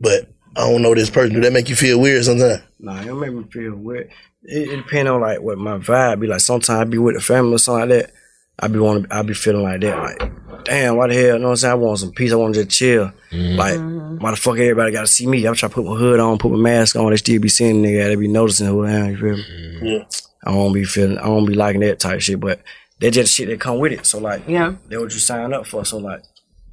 but 0.00 0.28
I 0.56 0.70
don't 0.70 0.82
know 0.82 0.94
this 0.94 1.10
person. 1.10 1.34
Do 1.34 1.40
that 1.40 1.52
make 1.52 1.68
you 1.68 1.76
feel 1.76 2.00
weird 2.00 2.24
sometimes? 2.24 2.62
Nah, 2.78 3.00
it 3.00 3.14
make 3.14 3.32
me 3.32 3.44
feel 3.50 3.74
weird. 3.74 4.10
It, 4.42 4.68
it 4.70 4.76
depends 4.76 5.10
on 5.10 5.20
like 5.20 5.40
what 5.40 5.58
my 5.58 5.78
vibe 5.78 6.20
be 6.20 6.26
like. 6.26 6.40
Sometimes 6.40 6.80
I 6.80 6.84
be 6.84 6.98
with 6.98 7.16
the 7.16 7.20
family 7.20 7.54
or 7.54 7.58
something 7.58 7.88
like 7.88 8.06
that. 8.06 8.12
I 8.58 8.68
be 8.68 8.78
want 8.78 9.12
I 9.12 9.22
be 9.22 9.34
feeling 9.34 9.64
like 9.64 9.82
that. 9.82 9.98
Like, 9.98 10.64
damn, 10.64 10.96
why 10.96 11.08
the 11.08 11.14
hell? 11.14 11.24
You 11.24 11.38
know 11.38 11.44
what 11.44 11.50
I'm 11.50 11.56
saying? 11.56 11.72
I 11.72 11.74
want 11.74 11.98
some 11.98 12.12
peace. 12.12 12.32
I 12.32 12.36
want 12.36 12.54
to 12.54 12.64
just 12.64 12.78
chill. 12.78 13.12
Mm-hmm. 13.30 13.56
Like, 13.58 14.22
why 14.22 14.30
the 14.30 14.36
fuck 14.36 14.54
everybody 14.54 14.92
got 14.92 15.02
to 15.02 15.06
see 15.06 15.26
me? 15.26 15.46
I'm 15.46 15.54
trying 15.54 15.70
to 15.70 15.74
put 15.74 15.84
my 15.84 15.94
hood 15.94 16.20
on, 16.20 16.38
put 16.38 16.52
my 16.52 16.58
mask 16.58 16.96
on. 16.96 17.10
They 17.10 17.16
still 17.16 17.40
be 17.40 17.50
seeing 17.50 17.82
the 17.82 17.88
nigga. 17.88 18.08
They 18.08 18.14
be 18.14 18.28
noticing 18.28 18.68
who 18.68 18.86
I 18.86 18.92
am. 18.92 19.10
You 19.10 19.16
feel 19.18 19.36
me? 19.36 19.92
Yeah. 19.92 20.04
I 20.46 20.52
don't 20.52 20.72
be 20.72 20.84
feeling. 20.84 21.18
I 21.18 21.24
don't 21.24 21.44
be 21.44 21.54
liking 21.54 21.82
that 21.82 22.00
type 22.00 22.22
shit. 22.22 22.40
But 22.40 22.62
they 23.00 23.10
just 23.10 23.34
shit 23.34 23.48
that 23.48 23.60
come 23.60 23.78
with 23.78 23.92
it. 23.92 24.06
So 24.06 24.18
like, 24.18 24.42
Yeah. 24.48 24.74
they 24.88 24.96
what 24.96 25.12
you 25.12 25.18
sign 25.20 25.52
up 25.52 25.66
for. 25.66 25.84
So 25.84 25.98
like, 25.98 26.22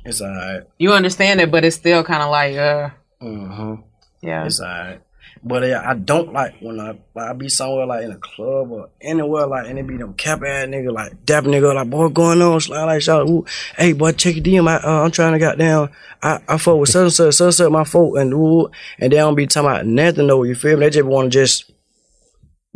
it's 0.06 0.22
alright. 0.22 0.64
You 0.78 0.94
understand 0.94 1.42
it, 1.42 1.50
but 1.52 1.64
it's 1.66 1.76
still 1.78 2.04
kind 2.04 2.24
of 2.24 2.30
like, 2.30 2.56
uh, 2.56 2.90
Mm-hmm. 3.22 3.76
yeah. 4.22 4.46
It's 4.46 4.60
alright. 4.62 5.02
But 5.46 5.64
yeah, 5.68 5.82
I 5.90 5.94
don't 5.96 6.32
like 6.32 6.56
when 6.62 6.80
I 6.80 6.92
like, 7.14 7.30
I 7.30 7.34
be 7.34 7.50
somewhere 7.50 7.86
like 7.86 8.04
in 8.06 8.12
a 8.12 8.18
club 8.18 8.72
or 8.72 8.90
anywhere 9.02 9.46
like 9.46 9.68
and 9.68 9.78
it 9.78 9.86
be 9.86 9.98
them 9.98 10.14
cap 10.14 10.42
ass 10.42 10.68
nigga 10.68 10.90
like 10.94 11.26
dap 11.26 11.44
nigga 11.44 11.76
like 11.76 11.90
boy 11.90 12.08
going 12.08 12.42
on 12.42 12.62
slide 12.62 12.86
like 12.86 13.02
shout 13.02 13.28
ooh 13.28 13.44
hey 13.78 13.92
boy 13.92 14.14
check 14.14 14.36
your 14.36 14.44
DM 14.44 14.70
I, 14.70 14.76
uh, 14.78 15.04
I'm 15.04 15.12
trying 15.12 15.34
to 15.34 15.40
got 15.40 15.58
down 15.58 15.90
I 16.22 16.40
I 16.48 16.58
fought 16.58 16.78
with 16.78 16.90
such 16.90 17.20
and 17.20 17.34
such 17.34 17.56
such 17.56 17.70
my 17.72 17.84
fault 17.84 18.18
and 18.20 18.34
ooh 18.34 18.72
and 19.00 19.12
they 19.12 19.18
don't 19.18 19.36
be 19.36 19.46
talking 19.46 19.70
about 19.70 19.86
nothing 19.86 20.28
though 20.28 20.44
you 20.44 20.56
feel 20.56 20.78
me 20.78 20.86
they 20.86 20.92
just 20.92 21.06
want 21.06 21.34
to 21.34 21.40
just 21.40 21.73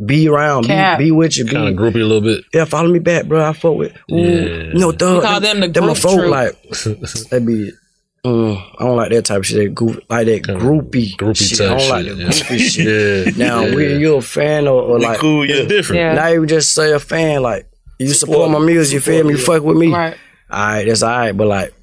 be 0.04 0.28
around 0.28 0.64
Cap. 0.64 0.98
be, 0.98 1.06
be 1.06 1.10
with 1.10 1.36
you 1.36 1.44
be 1.44 1.50
kind 1.52 1.68
of 1.68 1.74
groupie 1.74 1.96
a 2.00 2.04
little 2.04 2.20
bit? 2.20 2.44
yeah 2.54 2.64
follow 2.64 2.88
me 2.88 2.98
back 3.00 3.26
bro 3.26 3.44
I 3.44 3.52
fought 3.52 3.72
with 3.76 3.96
ooh 4.12 4.16
Yeah. 4.16 4.72
no 4.72 4.92
thug 4.92 5.22
call 5.22 5.40
them 5.40 5.60
the 5.60 5.68
them 5.68 5.86
my 5.86 5.92
group 5.94 5.96
folk 5.98 6.26
like 6.30 6.62
they 7.30 7.38
be 7.40 7.72
Mm, 8.24 8.60
I 8.80 8.84
don't 8.84 8.96
like 8.96 9.10
that 9.12 9.24
type 9.26 9.38
of 9.38 9.46
shit. 9.46 9.58
That 9.58 9.74
goof, 9.76 9.96
like 10.10 10.26
that 10.26 10.44
Kinda 10.44 10.60
groupie, 10.60 11.16
groupie 11.16 11.36
shit. 11.50 11.58
type 11.58 11.70
I 11.70 11.78
don't 11.78 11.88
like 11.88 12.04
shit, 12.04 12.16
that 12.16 12.18
yeah. 12.18 12.30
groupie 12.30 12.58
shit. 12.58 13.36
Yeah. 13.38 13.46
Now, 13.46 13.60
yeah. 13.62 13.74
when 13.76 14.00
you're 14.00 14.18
a 14.18 14.22
fan 14.22 14.66
or, 14.66 14.82
or 14.82 14.98
like, 14.98 15.20
cool, 15.20 15.46
yeah. 15.48 15.54
It's 15.58 15.68
different. 15.68 16.00
Yeah. 16.00 16.14
now 16.14 16.26
you 16.26 16.44
just 16.44 16.74
say 16.74 16.92
a 16.92 16.98
fan, 16.98 17.42
like 17.42 17.70
you 18.00 18.08
support, 18.08 18.48
Support, 18.48 18.50
my 18.50 18.66
music, 18.66 18.94
you 18.94 19.00
feel 19.00 19.24
me? 19.24 19.30
You 19.34 19.38
fuck 19.38 19.62
with 19.62 19.76
me. 19.76 19.92
Right. 19.94 20.16
All 20.50 20.58
right, 20.66 20.84
that's 20.84 21.02
all 21.04 21.10
right. 21.16 21.32
But 21.32 21.46
like, 21.46 21.74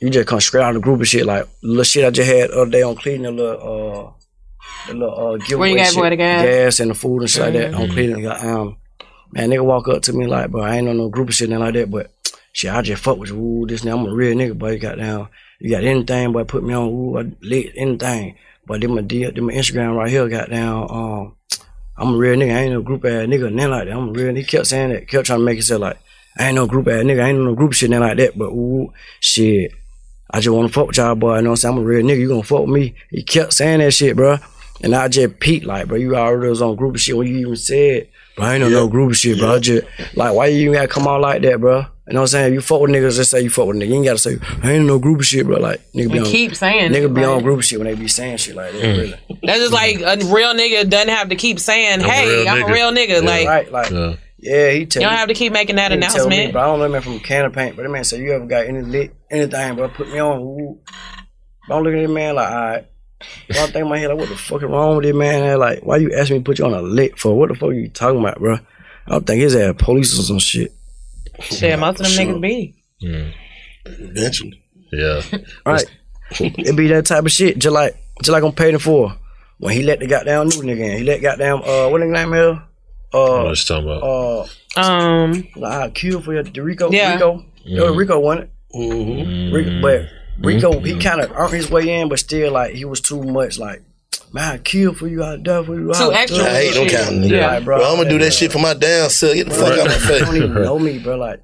you 0.00 0.10
just 0.10 0.28
come 0.28 0.40
straight 0.42 0.62
out 0.62 0.68
of 0.68 0.74
the 0.74 0.80
group 0.80 1.00
of 1.00 1.08
shit. 1.08 1.24
Like 1.24 1.46
little 1.62 1.84
shit 1.84 2.04
I 2.04 2.10
just 2.10 2.30
had 2.30 2.50
the 2.50 2.60
other 2.60 2.70
day 2.70 2.82
on 2.82 2.94
cleaning 2.94 3.22
the 3.22 3.30
little 3.32 4.14
uh, 4.17 4.17
the 4.86 4.94
little 4.94 5.34
uh, 5.34 5.36
giveaway 5.38 5.74
gave 5.74 5.86
shit, 5.86 5.96
away 5.96 6.10
the 6.10 6.16
gas? 6.16 6.80
and 6.80 6.90
the 6.90 6.94
food 6.94 7.20
and 7.20 7.30
shit 7.30 7.42
like 7.42 7.52
that 7.54 7.74
on 7.74 7.88
Cleveland. 7.88 8.22
Got, 8.22 8.44
um, 8.44 8.76
man, 9.32 9.50
nigga 9.50 9.64
walk 9.64 9.88
up 9.88 10.02
to 10.02 10.12
me 10.12 10.26
like, 10.26 10.50
bro, 10.50 10.62
I 10.62 10.76
ain't 10.76 10.88
on 10.88 10.96
no 10.96 11.08
group 11.08 11.28
of 11.28 11.34
shit 11.34 11.50
nothing 11.50 11.64
like 11.64 11.74
that, 11.74 11.90
but 11.90 12.10
shit, 12.52 12.72
I 12.72 12.82
just 12.82 13.02
fuck 13.02 13.18
with 13.18 13.30
you. 13.30 13.36
Ooh, 13.38 13.66
this 13.66 13.84
now 13.84 13.96
I'm 13.96 14.06
a 14.06 14.12
real 14.12 14.36
nigga, 14.36 14.58
boy. 14.58 14.72
You 14.72 14.78
got 14.78 14.98
down, 14.98 15.28
you 15.60 15.70
got 15.70 15.84
anything, 15.84 16.32
boy. 16.32 16.44
Put 16.44 16.64
me 16.64 16.74
on. 16.74 16.88
Ooh, 16.88 17.18
I 17.18 17.30
lit 17.40 17.72
anything. 17.76 18.36
But 18.66 18.82
then 18.82 18.94
my 18.94 19.00
deal, 19.00 19.32
then 19.32 19.44
my 19.44 19.54
Instagram 19.54 19.96
right 19.96 20.10
here 20.10 20.28
got 20.28 20.50
down. 20.50 20.86
Um, 20.90 21.36
I'm 21.96 22.14
a 22.14 22.16
real 22.16 22.36
nigga. 22.36 22.54
I 22.54 22.60
ain't 22.60 22.72
no 22.72 22.82
group 22.82 23.04
ass 23.04 23.26
nigga. 23.26 23.52
Nothing 23.52 23.70
like 23.70 23.84
that. 23.86 23.96
I'm 23.96 24.08
a 24.08 24.12
real. 24.12 24.34
He 24.34 24.44
kept 24.44 24.66
saying 24.66 24.90
that. 24.90 25.08
Kept 25.08 25.26
trying 25.26 25.40
to 25.40 25.44
make 25.44 25.58
it 25.58 25.62
sound 25.62 25.80
like 25.80 25.98
I 26.38 26.46
ain't 26.46 26.54
no 26.54 26.66
group 26.66 26.86
ass 26.86 27.02
nigga. 27.02 27.24
I 27.24 27.28
ain't 27.30 27.38
no 27.38 27.54
group 27.54 27.72
shit 27.72 27.90
nothing 27.90 28.08
like 28.08 28.16
that. 28.18 28.38
But 28.38 28.50
ooh, 28.50 28.92
shit. 29.20 29.72
I 30.30 30.40
just 30.40 30.54
want 30.54 30.68
to 30.68 30.72
fuck 30.72 30.88
with 30.88 30.98
y'all, 30.98 31.14
boy. 31.14 31.36
You 31.36 31.42
know 31.42 31.50
what 31.50 31.52
I'm 31.52 31.56
saying? 31.56 31.74
I'm 31.76 31.82
a 31.82 31.86
real 31.86 32.04
nigga. 32.04 32.20
You 32.20 32.28
gonna 32.28 32.42
fuck 32.42 32.60
with 32.60 32.70
me? 32.70 32.94
He 33.10 33.22
kept 33.22 33.54
saying 33.54 33.80
that 33.80 33.92
shit, 33.92 34.14
bro. 34.14 34.36
And 34.82 34.94
I 34.94 35.08
just 35.08 35.40
peeped 35.40 35.66
like, 35.66 35.88
bro, 35.88 35.96
you 35.96 36.16
already 36.16 36.48
was 36.48 36.62
on 36.62 36.76
group 36.76 36.94
of 36.94 37.00
shit 37.00 37.16
when 37.16 37.26
you 37.26 37.38
even 37.38 37.56
said, 37.56 38.08
bro, 38.36 38.46
I 38.46 38.54
ain't 38.54 38.64
on 38.64 38.70
no 38.70 38.86
group 38.88 39.10
of 39.10 39.16
shit, 39.16 39.38
bro. 39.38 39.54
I 39.56 39.58
just 39.58 39.86
like, 40.14 40.34
why 40.34 40.46
you 40.46 40.60
even 40.62 40.74
gotta 40.74 40.88
come 40.88 41.08
out 41.08 41.20
like 41.20 41.42
that, 41.42 41.60
bro? 41.60 41.84
You 42.06 42.14
know 42.14 42.20
what 42.20 42.22
I'm 42.22 42.26
saying? 42.28 42.54
You 42.54 42.60
fuck 42.62 42.80
with 42.80 42.90
niggas, 42.90 43.16
just 43.16 43.30
say 43.30 43.42
you 43.42 43.50
fuck 43.50 43.66
with 43.66 43.76
niggas. 43.76 43.88
You 43.88 43.94
ain't 43.96 44.04
gotta 44.06 44.18
say, 44.18 44.36
I 44.62 44.72
ain't 44.72 44.86
no 44.86 44.98
group 44.98 45.18
of 45.18 45.26
shit, 45.26 45.44
bro. 45.46 45.58
Like, 45.58 45.80
nigga 45.94 46.10
be 46.12 46.18
And 46.18 46.26
on, 46.26 46.32
keep 46.32 46.54
saying 46.54 46.90
nigga 46.92 47.04
it, 47.06 47.14
be 47.14 47.24
on 47.24 47.34
like- 47.36 47.44
group 47.44 47.58
of 47.58 47.64
shit 47.64 47.78
when 47.78 47.86
they 47.88 47.94
be 47.94 48.08
saying 48.08 48.38
shit 48.38 48.54
like 48.56 48.72
that, 48.72 48.80
mm. 48.82 48.96
really. 48.96 49.14
That's 49.42 49.58
just 49.60 49.72
like 49.72 49.96
a 50.00 50.16
real 50.32 50.54
nigga 50.54 50.88
doesn't 50.88 51.08
have 51.10 51.28
to 51.30 51.36
keep 51.36 51.58
saying, 51.60 52.00
I'm 52.00 52.06
a 52.06 52.10
"Hey, 52.12 52.28
real 52.44 52.48
I'm 52.48 52.58
nigga." 52.62 52.68
a 52.68 52.72
real 52.72 52.92
nigga." 52.92 53.08
Yeah. 53.08 53.18
Like 53.28 53.46
Right, 53.48 53.72
like, 53.72 53.90
Yeah. 53.90 54.14
yeah, 54.38 54.70
he 54.70 54.86
tell 54.86 55.02
you 55.02 55.06
don't 55.06 55.14
me. 55.14 55.18
have 55.18 55.28
to 55.28 55.34
keep 55.34 55.52
making 55.52 55.76
that 55.76 55.90
He 55.92 55.98
tell 55.98 56.28
me, 56.28 56.36
announcement. 56.36 56.52
but 56.54 56.60
I 56.60 56.66
don't 56.66 56.78
know 56.78 56.88
man 56.88 57.02
from 57.02 57.14
a 57.14 57.20
can 57.20 57.44
of 57.44 57.52
paint. 57.52 57.76
But 57.76 57.82
that 57.82 57.88
man 57.90 58.04
said, 58.04 58.20
you 58.20 58.32
ever 58.32 58.46
got 58.46 58.64
any 58.66 58.80
lit, 58.82 59.14
anything, 59.30 59.74
bro? 59.74 59.88
Put 59.88 60.08
me 60.10 60.18
on. 60.20 60.40
Ooh. 60.40 60.78
But 61.68 61.76
I'm 61.76 61.82
looking 61.82 61.98
at 61.98 62.06
this 62.06 62.14
man 62.14 62.36
like, 62.36 62.48
all 62.50 62.56
right. 62.56 62.86
So 63.50 63.62
I 63.62 63.66
think 63.66 63.76
in 63.76 63.88
my 63.88 63.98
head, 63.98 64.08
like, 64.10 64.18
what 64.18 64.28
the 64.28 64.36
fuck 64.36 64.62
is 64.62 64.68
wrong 64.68 64.96
with 64.96 65.04
this 65.06 65.14
man? 65.14 65.42
And 65.42 65.58
like, 65.60 65.80
why 65.82 65.96
you 65.96 66.12
asking 66.14 66.36
me 66.36 66.40
to 66.40 66.44
put 66.44 66.58
you 66.58 66.66
on 66.66 66.74
a 66.74 66.82
lit 66.82 67.18
for? 67.18 67.36
What 67.36 67.48
the 67.48 67.54
fuck 67.54 67.70
are 67.70 67.72
you 67.72 67.88
talking 67.88 68.20
about, 68.20 68.38
bro? 68.38 68.54
I 68.54 69.10
don't 69.10 69.26
think 69.26 69.40
his 69.42 69.56
ass 69.56 69.74
police 69.78 70.18
or 70.18 70.22
some 70.22 70.38
shit. 70.38 70.72
Shit, 71.40 71.78
most 71.78 72.00
of 72.00 72.06
them 72.06 72.40
niggas 72.40 72.40
be. 72.40 72.74
Eventually. 73.84 74.62
Yeah. 74.92 75.22
Right. 75.66 75.84
it 76.40 76.76
be 76.76 76.88
that 76.88 77.06
type 77.06 77.24
of 77.24 77.32
shit, 77.32 77.58
just 77.58 77.72
like 77.74 77.96
just 78.22 78.30
like 78.30 78.42
I'm 78.42 78.52
paying 78.52 78.78
for. 78.78 79.14
When 79.58 79.74
he 79.74 79.82
let 79.82 79.98
the 79.98 80.06
goddamn 80.06 80.48
new 80.48 80.62
nigga 80.62 80.80
in. 80.92 80.98
He 80.98 81.04
let 81.04 81.20
goddamn 81.22 81.56
uh 81.62 81.88
what 81.88 82.00
nigga 82.00 82.12
name 82.12 82.34
is? 82.34 82.58
What 83.10 83.46
Uh 83.46 83.48
you 83.48 83.54
talking 83.56 83.84
about? 83.84 84.02
uh 84.76 84.80
Um, 84.80 85.48
like 85.56 85.94
Q 85.94 86.20
for 86.20 86.34
your 86.34 86.42
Rico 86.64 86.90
Yeah. 86.90 87.14
Rico. 87.14 87.44
Yo, 87.64 87.92
Rico 87.94 88.18
won 88.20 88.38
it. 88.38 88.50
Mm-hmm. 88.74 89.54
Rico, 89.54 89.80
but 89.80 90.06
Rico, 90.40 90.78
he 90.80 90.92
mm-hmm. 90.92 91.00
kind 91.00 91.20
of 91.20 91.32
earned 91.32 91.52
his 91.52 91.70
way 91.70 92.00
in, 92.00 92.08
but 92.08 92.18
still, 92.18 92.52
like, 92.52 92.74
he 92.74 92.84
was 92.84 93.00
too 93.00 93.22
much, 93.22 93.58
like, 93.58 93.82
man, 94.32 94.54
I 94.54 94.58
kill 94.58 94.94
for 94.94 95.08
you, 95.08 95.22
I 95.22 95.36
die 95.36 95.64
for 95.64 95.74
you. 95.74 95.92
Too 95.92 96.12
I 96.12 96.22
extra 96.22 96.44
I 96.44 96.50
hate 96.50 96.74
them 96.74 96.88
shit. 96.88 96.98
kind 96.98 97.16
of 97.16 97.22
niggas. 97.22 97.30
Yeah. 97.30 97.46
Like, 97.46 97.64
Bro, 97.64 97.76
I'm 97.84 97.96
gonna 97.96 98.08
do 98.08 98.18
that 98.18 98.32
shit 98.32 98.52
for 98.52 98.58
my 98.58 98.74
damn 98.74 99.10
self. 99.10 99.34
Get 99.34 99.48
the 99.48 99.54
fuck 99.54 99.78
out 99.78 99.86
of 99.86 99.86
my 99.86 99.92
face. 99.92 100.20
You 100.20 100.24
don't 100.26 100.36
even 100.36 100.62
know 100.62 100.78
me, 100.78 100.98
bro. 100.98 101.16
Like, 101.16 101.42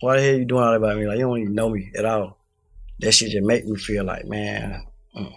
why 0.00 0.16
the 0.16 0.22
hell 0.22 0.38
you 0.38 0.44
doing 0.44 0.62
all 0.62 0.70
that 0.70 0.76
about 0.76 0.96
me? 0.98 1.06
Like, 1.06 1.18
you 1.18 1.24
don't 1.24 1.38
even 1.38 1.54
know 1.54 1.70
me 1.70 1.90
at 1.96 2.04
all. 2.04 2.38
That 3.00 3.12
shit 3.12 3.30
just 3.30 3.46
make 3.46 3.64
me 3.64 3.76
feel 3.76 4.04
like, 4.04 4.26
man, 4.26 4.84
mm. 5.16 5.32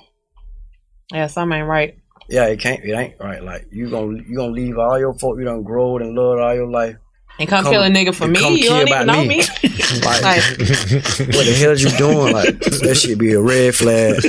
Yeah, 1.14 1.28
something 1.28 1.60
ain't 1.60 1.68
right. 1.68 1.98
yeah, 2.30 2.46
it 2.46 2.60
can't, 2.60 2.84
it 2.84 2.94
ain't 2.94 3.20
right. 3.20 3.44
Like, 3.44 3.68
you 3.72 3.90
gonna 3.90 4.22
you 4.28 4.36
gonna 4.36 4.52
leave 4.52 4.78
all 4.78 4.98
your 4.98 5.14
folk 5.14 5.38
you 5.38 5.46
done 5.46 5.64
growed 5.64 6.02
and 6.02 6.16
loved 6.16 6.42
all 6.42 6.56
your 6.56 6.70
life. 6.70 6.96
And 7.42 7.50
come, 7.50 7.64
Come- 7.64 7.74
kill 7.74 7.84
a 7.84 7.90
nigga 7.90 8.14
for 8.14 8.28
me. 8.28 8.40
come 8.40 8.54
You 8.54 8.70
don't 8.70 8.86
kill 8.86 8.88
even 8.88 8.94
about 8.94 9.06
know 9.08 9.22
me. 9.26 9.38
me. 9.40 9.44
Like, 10.06 10.22
like, 10.22 10.42
what 10.58 11.46
the 11.46 11.56
hell 11.60 11.78
you 11.78 11.90
doing? 11.98 12.34
Like, 12.34 12.60
that 12.60 12.96
should 12.96 13.18
be 13.20 13.34
a 13.34 13.42
red 13.42 13.76
flag. 13.76 14.16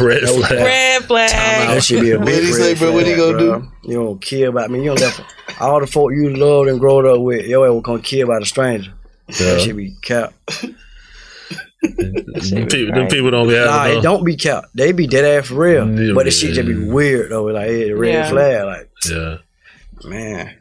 Red 0.00 0.22
flag. 0.28 0.50
red 0.50 1.04
flag. 1.04 1.30
That 1.30 1.82
should 1.84 2.00
be 2.00 2.10
a 2.10 2.18
big 2.18 2.26
What'd 2.26 2.44
he 2.44 2.52
red 2.52 2.60
say, 2.60 2.74
bro? 2.74 2.92
What 2.92 3.06
he 3.06 3.14
flag, 3.14 3.36
gonna 3.38 3.58
bro. 3.58 3.68
You 3.84 3.94
don't 3.94 4.20
care 4.20 4.48
about 4.48 4.70
me. 4.70 4.80
You 4.80 4.86
don't 4.96 5.00
left 5.00 5.20
all 5.60 5.80
the 5.80 5.86
folk 5.86 6.12
you 6.12 6.30
loved 6.34 6.68
and 6.68 6.80
growed 6.80 7.06
up 7.06 7.20
with. 7.20 7.46
Your 7.46 7.66
ass 7.68 7.82
gonna 7.84 8.02
care 8.02 8.24
about 8.24 8.42
a 8.42 8.46
stranger. 8.46 8.92
Yeah. 9.28 9.36
That 9.54 9.60
should 9.60 9.76
be 9.76 9.94
capped. 10.02 10.34
Them 11.82 12.66
people, 12.68 12.94
them 12.94 13.08
people 13.08 13.30
don't 13.30 13.48
be 13.48 13.54
Nah, 13.54 13.84
no- 13.86 13.98
it 13.98 14.02
don't 14.02 14.24
be 14.24 14.36
capped. 14.36 14.68
They 14.74 14.92
be 14.92 15.06
dead 15.06 15.24
ass 15.24 15.48
for 15.48 15.54
real. 15.54 15.88
Yeah, 16.00 16.14
but 16.14 16.24
the 16.24 16.30
shit 16.30 16.54
just 16.54 16.66
be 16.66 16.74
weird 16.90 17.30
though. 17.30 17.44
Like 17.44 17.66
hey, 17.68 17.92
red 17.92 18.12
Yeah. 18.14 18.28
flag. 18.30 18.64
Like 18.64 18.90
Yeah. 19.08 19.36
Man, 20.04 20.54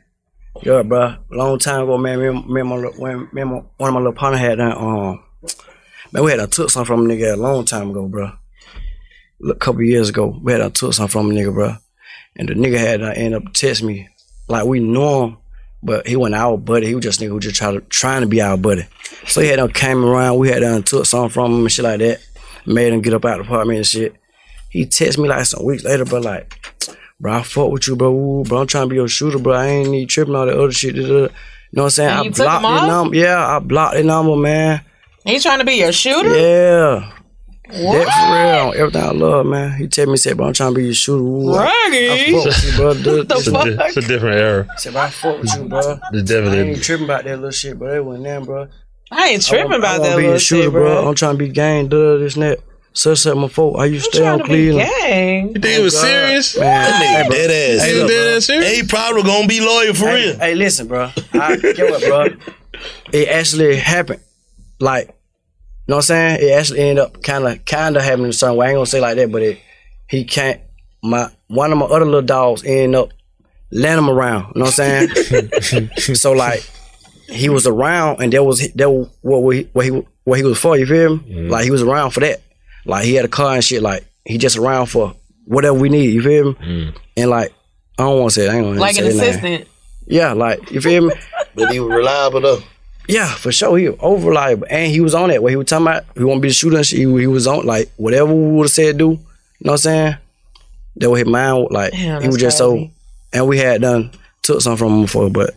yo, 0.61 0.83
bro. 0.83 1.15
Long 1.31 1.59
time 1.59 1.83
ago, 1.83 1.97
man. 1.97 2.19
Me, 2.19 2.53
me 2.53 2.61
my, 2.63 2.75
little- 2.75 3.27
me 3.33 3.43
my, 3.43 3.61
one 3.77 3.87
of 3.89 3.93
my 3.93 3.99
little 3.99 4.13
partner 4.13 4.37
had 4.37 4.59
that. 4.59 4.77
Um, 4.77 5.23
man, 6.11 6.23
we 6.23 6.31
had 6.31 6.39
a 6.39 6.47
took 6.47 6.69
some 6.69 6.85
from 6.85 7.05
a 7.05 7.13
nigga 7.13 7.33
a 7.33 7.37
long 7.37 7.65
time 7.65 7.89
ago, 7.91 8.07
bro. 8.07 8.31
A 9.49 9.55
couple 9.55 9.81
years 9.83 10.09
ago, 10.09 10.39
we 10.41 10.51
had 10.53 10.61
a 10.61 10.69
took 10.69 10.93
some 10.93 11.07
from 11.07 11.29
a 11.31 11.33
nigga, 11.33 11.53
bro. 11.53 11.75
And 12.35 12.49
the 12.49 12.53
nigga 12.53 12.77
had 12.77 13.01
uh, 13.01 13.13
end 13.15 13.35
up 13.35 13.53
text 13.53 13.83
me 13.83 14.07
like 14.47 14.65
we 14.65 14.79
knew 14.79 15.23
him, 15.23 15.37
but 15.83 16.07
he 16.07 16.15
wasn't 16.15 16.35
our 16.35 16.57
buddy. 16.57 16.87
He 16.87 16.95
was 16.95 17.03
just 17.03 17.19
nigga 17.19 17.29
who 17.29 17.39
just 17.39 17.55
try 17.55 17.71
to, 17.71 17.81
trying 17.81 18.21
to 18.21 18.27
be 18.27 18.41
our 18.41 18.57
buddy. 18.57 18.85
So 19.27 19.41
he 19.41 19.47
had 19.47 19.57
done 19.57 19.71
came 19.71 20.03
around. 20.03 20.39
We 20.39 20.49
had 20.49 20.61
done 20.61 20.83
took 20.83 21.05
something 21.05 21.29
from 21.29 21.51
him 21.53 21.59
and 21.61 21.71
shit 21.71 21.83
like 21.83 21.99
that. 21.99 22.19
Made 22.65 22.93
him 22.93 23.01
get 23.01 23.13
up 23.13 23.25
out 23.25 23.37
the 23.37 23.43
apartment 23.43 23.77
and 23.77 23.87
shit. 23.87 24.15
He 24.69 24.85
text 24.85 25.19
me 25.19 25.27
like 25.27 25.45
some 25.45 25.63
weeks 25.65 25.83
later, 25.83 26.05
but 26.05 26.23
like, 26.23 26.55
bro, 27.19 27.33
I 27.33 27.43
fuck 27.43 27.71
with 27.71 27.87
you, 27.87 27.95
bro. 27.95 28.13
Ooh, 28.13 28.43
bro, 28.43 28.61
I'm 28.61 28.67
trying 28.67 28.85
to 28.85 28.89
be 28.89 28.95
your 28.95 29.07
shooter, 29.07 29.39
bro. 29.39 29.53
I 29.53 29.67
ain't 29.67 29.89
need 29.89 30.09
tripping 30.09 30.35
all 30.35 30.45
that 30.45 30.57
other 30.57 30.71
shit. 30.71 30.95
da, 30.95 31.01
da, 31.01 31.07
da. 31.07 31.13
You 31.13 31.19
know 31.77 31.83
what 31.83 31.83
I'm 31.85 31.89
saying? 31.89 32.09
And 32.09 32.19
I 32.19 32.29
blocked 32.29 32.65
him 32.65 32.75
the 32.75 32.87
number. 32.87 33.15
Yeah, 33.15 33.47
I 33.55 33.59
blocked 33.59 33.95
the 33.95 34.03
number, 34.03 34.35
man. 34.35 34.81
He 35.25 35.39
trying 35.39 35.59
to 35.59 35.65
be 35.65 35.73
your 35.75 35.91
shooter? 35.91 36.29
Yeah. 36.37 37.11
What? 37.69 38.05
That 38.05 38.63
for 38.67 38.73
real. 38.75 38.81
Everything 38.81 39.01
I 39.03 39.11
love, 39.11 39.45
man. 39.47 39.77
He 39.77 39.87
tell 39.87 40.05
me, 40.05 40.17
said, 40.17 40.37
bro, 40.37 40.47
I'm 40.47 40.53
trying 40.53 40.73
to 40.73 40.75
be 40.79 40.85
your 40.85 40.93
shooter. 40.93 41.23
Ooh, 41.23 41.53
I, 41.55 41.65
I 41.65 42.31
fuck 42.31 42.45
with 42.45 42.65
you, 42.65 42.75
bro. 42.77 42.93
Dude, 43.03 43.27
The 43.29 43.35
It's 43.35 43.47
a, 43.47 43.51
di- 43.51 43.85
it's 43.87 43.97
a 43.97 44.01
different 44.01 44.35
era. 44.35 44.67
I 44.71 44.75
said, 44.75 44.93
bro, 44.93 45.01
I 45.01 45.09
fuck 45.09 45.41
with 45.41 45.55
you, 45.55 45.63
bro. 45.63 45.79
It's 45.79 45.87
I 45.87 46.17
ain't 46.17 46.27
definitely. 46.27 46.75
tripping 46.81 47.05
about 47.05 47.23
that 47.23 47.35
little 47.37 47.51
shit, 47.51 47.79
but 47.79 47.95
it 47.95 48.05
went 48.05 48.23
down, 48.23 48.43
bro. 48.43 48.67
I 49.11 49.29
ain't 49.29 49.43
tripping 49.43 49.71
I 49.71 49.77
about 49.77 49.99
wanna 50.01 50.09
that 50.11 50.17
be 50.17 50.21
little 50.23 50.35
a 50.35 50.39
shooter, 50.39 50.63
shit, 50.63 50.71
bro. 50.71 50.81
bro. 51.01 51.07
I'm 51.09 51.15
trying 51.15 51.33
to 51.35 51.37
be 51.39 51.49
gang, 51.49 51.87
duh, 51.87 52.17
this 52.17 52.35
and 52.35 52.43
that. 52.43 52.59
Such 52.93 53.19
such 53.19 53.35
my 53.35 53.47
folk. 53.47 53.77
I 53.79 53.85
used 53.85 54.11
to 54.11 54.17
stay 54.17 54.27
on 54.27 54.37
to 54.37 54.43
be 54.43 54.49
Cleveland. 54.49 54.89
gang. 54.89 55.47
You 55.47 55.53
think 55.53 55.65
it 55.65 55.81
was 55.81 55.95
oh, 55.95 55.99
serious? 55.99 56.57
Man, 56.57 56.65
That 56.65 57.25
nigga 57.25 57.31
dead 57.31 57.49
ass. 57.49 57.85
Hey, 57.85 57.93
You 57.93 57.99
look, 57.99 58.07
dead 58.09 58.37
ass 58.37 58.45
serious? 58.45 58.65
Hey, 58.65 58.75
he 58.75 58.83
probably 58.83 59.23
gonna 59.23 59.47
be 59.47 59.61
loyal 59.61 59.93
for 59.95 60.05
hey, 60.05 60.27
real. 60.27 60.37
hey, 60.37 60.55
listen, 60.55 60.87
bro. 60.87 61.09
I, 61.33 61.55
get 61.57 61.89
what, 61.89 62.03
bro? 62.03 62.27
It 63.11 63.29
actually 63.29 63.77
happened. 63.77 64.21
Like, 64.79 65.07
you 65.07 65.13
know 65.87 65.95
what 65.95 65.97
I'm 65.97 66.01
saying? 66.03 66.39
It 66.41 66.51
actually 66.51 66.79
ended 66.81 66.99
up 66.99 67.23
kind 67.23 67.47
of, 67.47 67.65
kind 67.65 67.97
of 67.97 68.03
happening 68.03 68.25
in 68.25 68.29
a 68.29 68.33
certain 68.33 68.57
way. 68.57 68.67
I 68.67 68.69
ain't 68.69 68.77
gonna 68.77 68.85
say 68.85 69.01
like 69.01 69.15
that, 69.17 69.31
but 69.31 69.41
it, 69.41 69.59
he 70.07 70.23
can't. 70.23 70.61
My 71.01 71.29
one 71.47 71.71
of 71.71 71.77
my 71.77 71.85
other 71.85 72.05
little 72.05 72.21
dogs 72.21 72.63
ended 72.63 72.95
up 72.95 73.09
letting 73.71 74.05
him 74.05 74.09
around. 74.09 74.53
You 74.55 74.59
know 74.59 74.65
what 74.65 74.79
I'm 74.79 75.07
saying? 75.59 75.89
so 76.15 76.31
like, 76.31 76.63
he 77.27 77.49
was 77.49 77.65
around, 77.65 78.21
and 78.21 78.31
that 78.33 78.43
was 78.43 78.71
that 78.73 78.89
was 78.89 79.09
what 79.21 79.43
we 79.43 79.63
what 79.73 79.85
he 79.85 79.91
what 80.23 80.37
he 80.37 80.43
was 80.43 80.59
for. 80.59 80.77
You 80.77 80.85
feel 80.85 81.17
me? 81.17 81.23
Mm-hmm. 81.23 81.49
Like 81.49 81.63
he 81.65 81.71
was 81.71 81.81
around 81.81 82.11
for 82.11 82.19
that. 82.21 82.41
Like 82.85 83.05
he 83.05 83.13
had 83.15 83.25
a 83.25 83.29
car 83.29 83.55
and 83.55 83.63
shit. 83.63 83.81
Like 83.81 84.05
he 84.25 84.37
just 84.37 84.57
around 84.57 84.87
for 84.87 85.13
whatever 85.45 85.77
we 85.77 85.89
need. 85.89 86.11
You 86.13 86.21
feel 86.21 86.45
me? 86.45 86.53
Mm. 86.53 86.97
And 87.17 87.29
like, 87.29 87.53
I 87.97 88.03
don't 88.03 88.19
want 88.19 88.33
to 88.33 88.39
say. 88.41 88.45
It, 88.47 88.49
I 88.51 88.55
ain't 88.57 88.65
gonna 88.65 88.79
Like 88.79 88.95
say 88.95 89.01
an 89.01 89.05
his 89.07 89.17
name. 89.17 89.29
assistant. 89.29 89.67
Yeah, 90.07 90.33
like 90.33 90.71
you 90.71 90.81
feel 90.81 91.07
me? 91.07 91.13
But 91.55 91.71
he 91.71 91.79
was 91.79 91.91
reliable 91.95 92.41
though. 92.41 92.59
Yeah, 93.07 93.27
for 93.35 93.51
sure. 93.51 93.77
He 93.77 93.87
was 93.89 93.97
over 93.99 94.29
reliable. 94.29 94.65
And 94.69 94.91
he 94.91 95.01
was 95.01 95.13
on 95.13 95.29
that. 95.29 95.43
What 95.43 95.51
he 95.51 95.55
was 95.55 95.67
talking 95.67 95.85
about, 95.85 96.03
he 96.15 96.23
want 96.23 96.37
to 96.39 96.41
be 96.41 96.47
the 96.47 96.53
shooter 96.55 96.77
and 96.77 96.85
shit. 96.85 96.97
He, 96.97 97.03
he 97.05 97.27
was 97.27 97.45
on, 97.45 97.65
like, 97.65 97.91
whatever 97.97 98.33
we 98.33 98.53
would 98.53 98.63
have 98.63 98.71
said 98.71 98.97
do. 98.97 99.03
You 99.03 99.09
know 99.11 99.17
what 99.59 99.71
I'm 99.73 99.77
saying? 99.77 100.15
That 100.95 101.09
was 101.11 101.19
his 101.19 101.27
mind. 101.27 101.67
Like, 101.69 101.91
Damn, 101.91 102.21
he 102.21 102.27
was 102.27 102.37
that's 102.37 102.41
just 102.41 102.57
so. 102.57 102.89
And 103.33 103.47
we 103.47 103.59
had 103.59 103.81
done, 103.81 104.09
took 104.41 104.61
something 104.61 104.77
from 104.77 104.95
him 104.95 105.01
before, 105.03 105.29
but, 105.29 105.53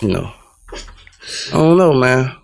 you 0.00 0.08
know. 0.08 0.32
I 0.72 1.52
don't 1.52 1.76
know, 1.78 1.92
man. 1.92 2.34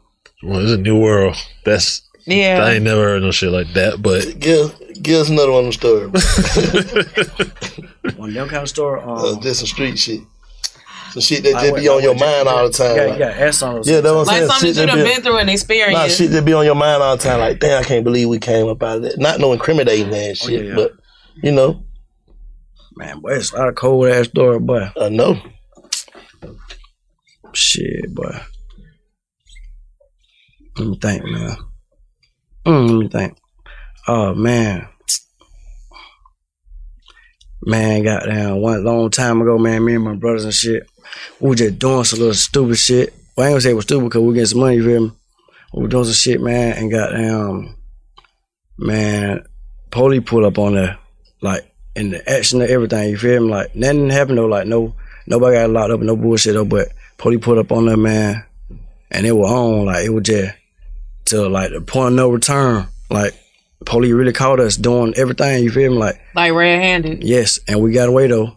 Well, 0.43 0.61
it's 0.61 0.73
a 0.73 0.77
new 0.77 1.01
world. 1.01 1.37
That's 1.65 2.03
I 2.27 2.75
ain't 2.75 2.85
never 2.85 3.03
heard 3.03 3.23
no 3.23 3.31
shit 3.31 3.51
like 3.51 3.73
that. 3.75 4.01
But 4.01 4.39
Give, 4.41 4.75
give 5.03 5.21
us 5.21 5.29
another 5.29 5.53
one 5.53 5.67
of 5.67 5.67
them 5.67 5.73
stories. 5.73 6.11
bro. 6.11 6.21
One 8.17 8.29
of 8.31 8.35
them 8.35 8.49
kind 8.49 8.63
of 8.63 8.69
story. 8.69 9.01
Um, 9.03 9.11
Uh, 9.11 9.41
just 9.41 9.61
some 9.61 9.67
street 9.67 9.99
shit. 9.99 10.21
Some 11.13 11.23
shit 11.23 11.43
that 11.45 11.53
like 11.53 11.63
just 11.63 11.73
what- 11.73 11.81
be 11.83 11.89
on 11.89 12.03
your 12.03 12.15
mind 12.15 12.49
all 12.49 12.67
the 12.67 12.73
time. 12.73 12.97
Yeah, 12.97 13.03
like- 13.05 13.13
you 13.15 13.19
got 13.19 13.37
ass 13.37 13.63
on. 13.63 13.83
Yeah, 13.85 14.01
that's 14.01 14.15
what 14.15 14.21
I'm 14.21 14.27
Like 14.27 14.37
saying. 14.37 14.49
something 14.49 14.69
you 14.69 14.75
that 14.75 14.87
done 14.87 15.05
been 15.05 15.23
through 15.23 15.39
and 15.39 15.47
Nah, 15.47 15.53
experienced. 15.53 16.19
shit 16.19 16.31
that 16.31 16.45
be 16.45 16.53
on 16.55 16.65
your 16.65 16.75
mind 16.75 17.03
all 17.03 17.17
the 17.17 17.23
time. 17.23 17.41
Like, 17.41 17.61
damn, 17.61 17.81
I 17.81 17.85
can't 17.85 18.05
believe 18.05 18.29
we 18.29 18.39
came 18.39 18.67
up 18.69 18.83
out 18.83 18.97
of 18.99 19.03
that. 19.03 19.19
Not 19.19 19.39
no 19.41 19.53
incriminating 19.53 20.11
man 20.11 20.35
shit, 20.35 20.49
Oh, 20.49 20.63
yeah, 20.63 20.69
yeah. 20.71 20.75
but 20.75 20.93
you 21.43 21.53
know, 21.53 21.85
Man, 22.97 23.21
boy, 23.21 23.33
it's 23.33 23.53
a 23.53 23.57
lot 23.57 23.69
of 23.69 23.75
cold 23.75 24.07
ass 24.07 24.27
story, 24.29 24.61
boy. 24.61 24.89
I 25.01 25.09
know. 25.09 25.37
Shit, 27.53 28.15
boy. 28.15 28.41
Let 30.79 30.89
me 30.89 30.99
think, 31.01 31.25
man. 31.25 31.57
Mm, 32.67 32.89
let 32.89 32.99
me 32.99 33.09
think. 33.09 33.37
Oh 34.09 34.35
man. 34.35 34.89
Man, 37.67 38.03
goddamn, 38.03 38.61
one 38.61 38.85
long 38.85 39.11
time 39.11 39.41
ago, 39.41 39.57
man, 39.57 39.85
me 39.85 39.95
and 39.95 40.05
my 40.05 40.15
brothers 40.15 40.45
and 40.45 40.53
shit, 40.53 40.87
we 41.41 41.49
were 41.49 41.55
just 41.55 41.79
doing 41.79 42.05
some 42.05 42.19
little 42.19 42.35
stupid 42.35 42.77
shit. 42.77 43.15
Well, 43.37 43.45
I 43.45 43.49
ain't 43.49 43.55
gonna 43.55 43.61
say 43.63 43.71
it 43.71 43.75
was 43.75 43.85
stupid 43.85 44.05
because 44.05 44.21
we 44.23 44.35
getting 44.35 44.47
some 44.47 44.61
money, 44.61 44.81
feel 44.81 45.01
me? 45.01 45.13
We 45.73 45.83
were 45.83 45.89
doing 45.89 46.05
some 46.05 46.13
shit, 46.13 46.43
man, 46.43 46.77
and 46.77 46.91
goddamn, 46.91 47.75
man, 48.77 49.47
police 49.91 50.23
pulled 50.27 50.45
up 50.45 50.59
on 50.59 50.75
there, 50.75 50.99
like, 51.41 51.71
in 51.97 52.11
the 52.11 52.31
action 52.31 52.61
of 52.61 52.69
everything, 52.69 53.11
you 53.11 53.17
feel 53.17 53.43
me? 53.43 53.51
Like, 53.51 53.75
nothing 53.75 54.11
happened 54.11 54.39
though, 54.39 54.47
like, 54.47 54.67
no, 54.67 54.95
nobody 55.27 55.57
got 55.57 55.71
locked 55.71 55.93
up, 55.93 56.01
no 56.01 56.17
bullshit 56.17 56.53
though, 56.53 56.67
but 56.67 56.89
police 57.17 57.41
pulled 57.41 57.59
up 57.59 57.73
on 57.73 57.87
there, 57.87 57.97
man, 57.97 58.45
and 59.11 59.27
it 59.27 59.33
was 59.33 59.51
on, 59.51 59.87
like, 59.87 60.05
it 60.05 60.11
was 60.11 60.25
just 60.25 60.55
to, 61.27 61.49
like, 61.49 61.73
the 61.73 61.81
point 61.81 62.09
of 62.09 62.15
no 62.15 62.29
return. 62.31 62.87
Like, 63.11 63.35
police 63.85 64.13
really 64.13 64.33
caught 64.33 64.61
us 64.61 64.77
doing 64.77 65.15
everything, 65.17 65.65
you 65.65 65.71
feel 65.71 65.93
me? 65.93 65.99
Like, 65.99 66.21
Like 66.35 66.53
red 66.53 66.81
handed. 66.83 67.23
Yes, 67.23 67.59
and 67.69 67.81
we 67.83 67.93
got 67.93 68.09
away 68.09 68.27
though. 68.27 68.57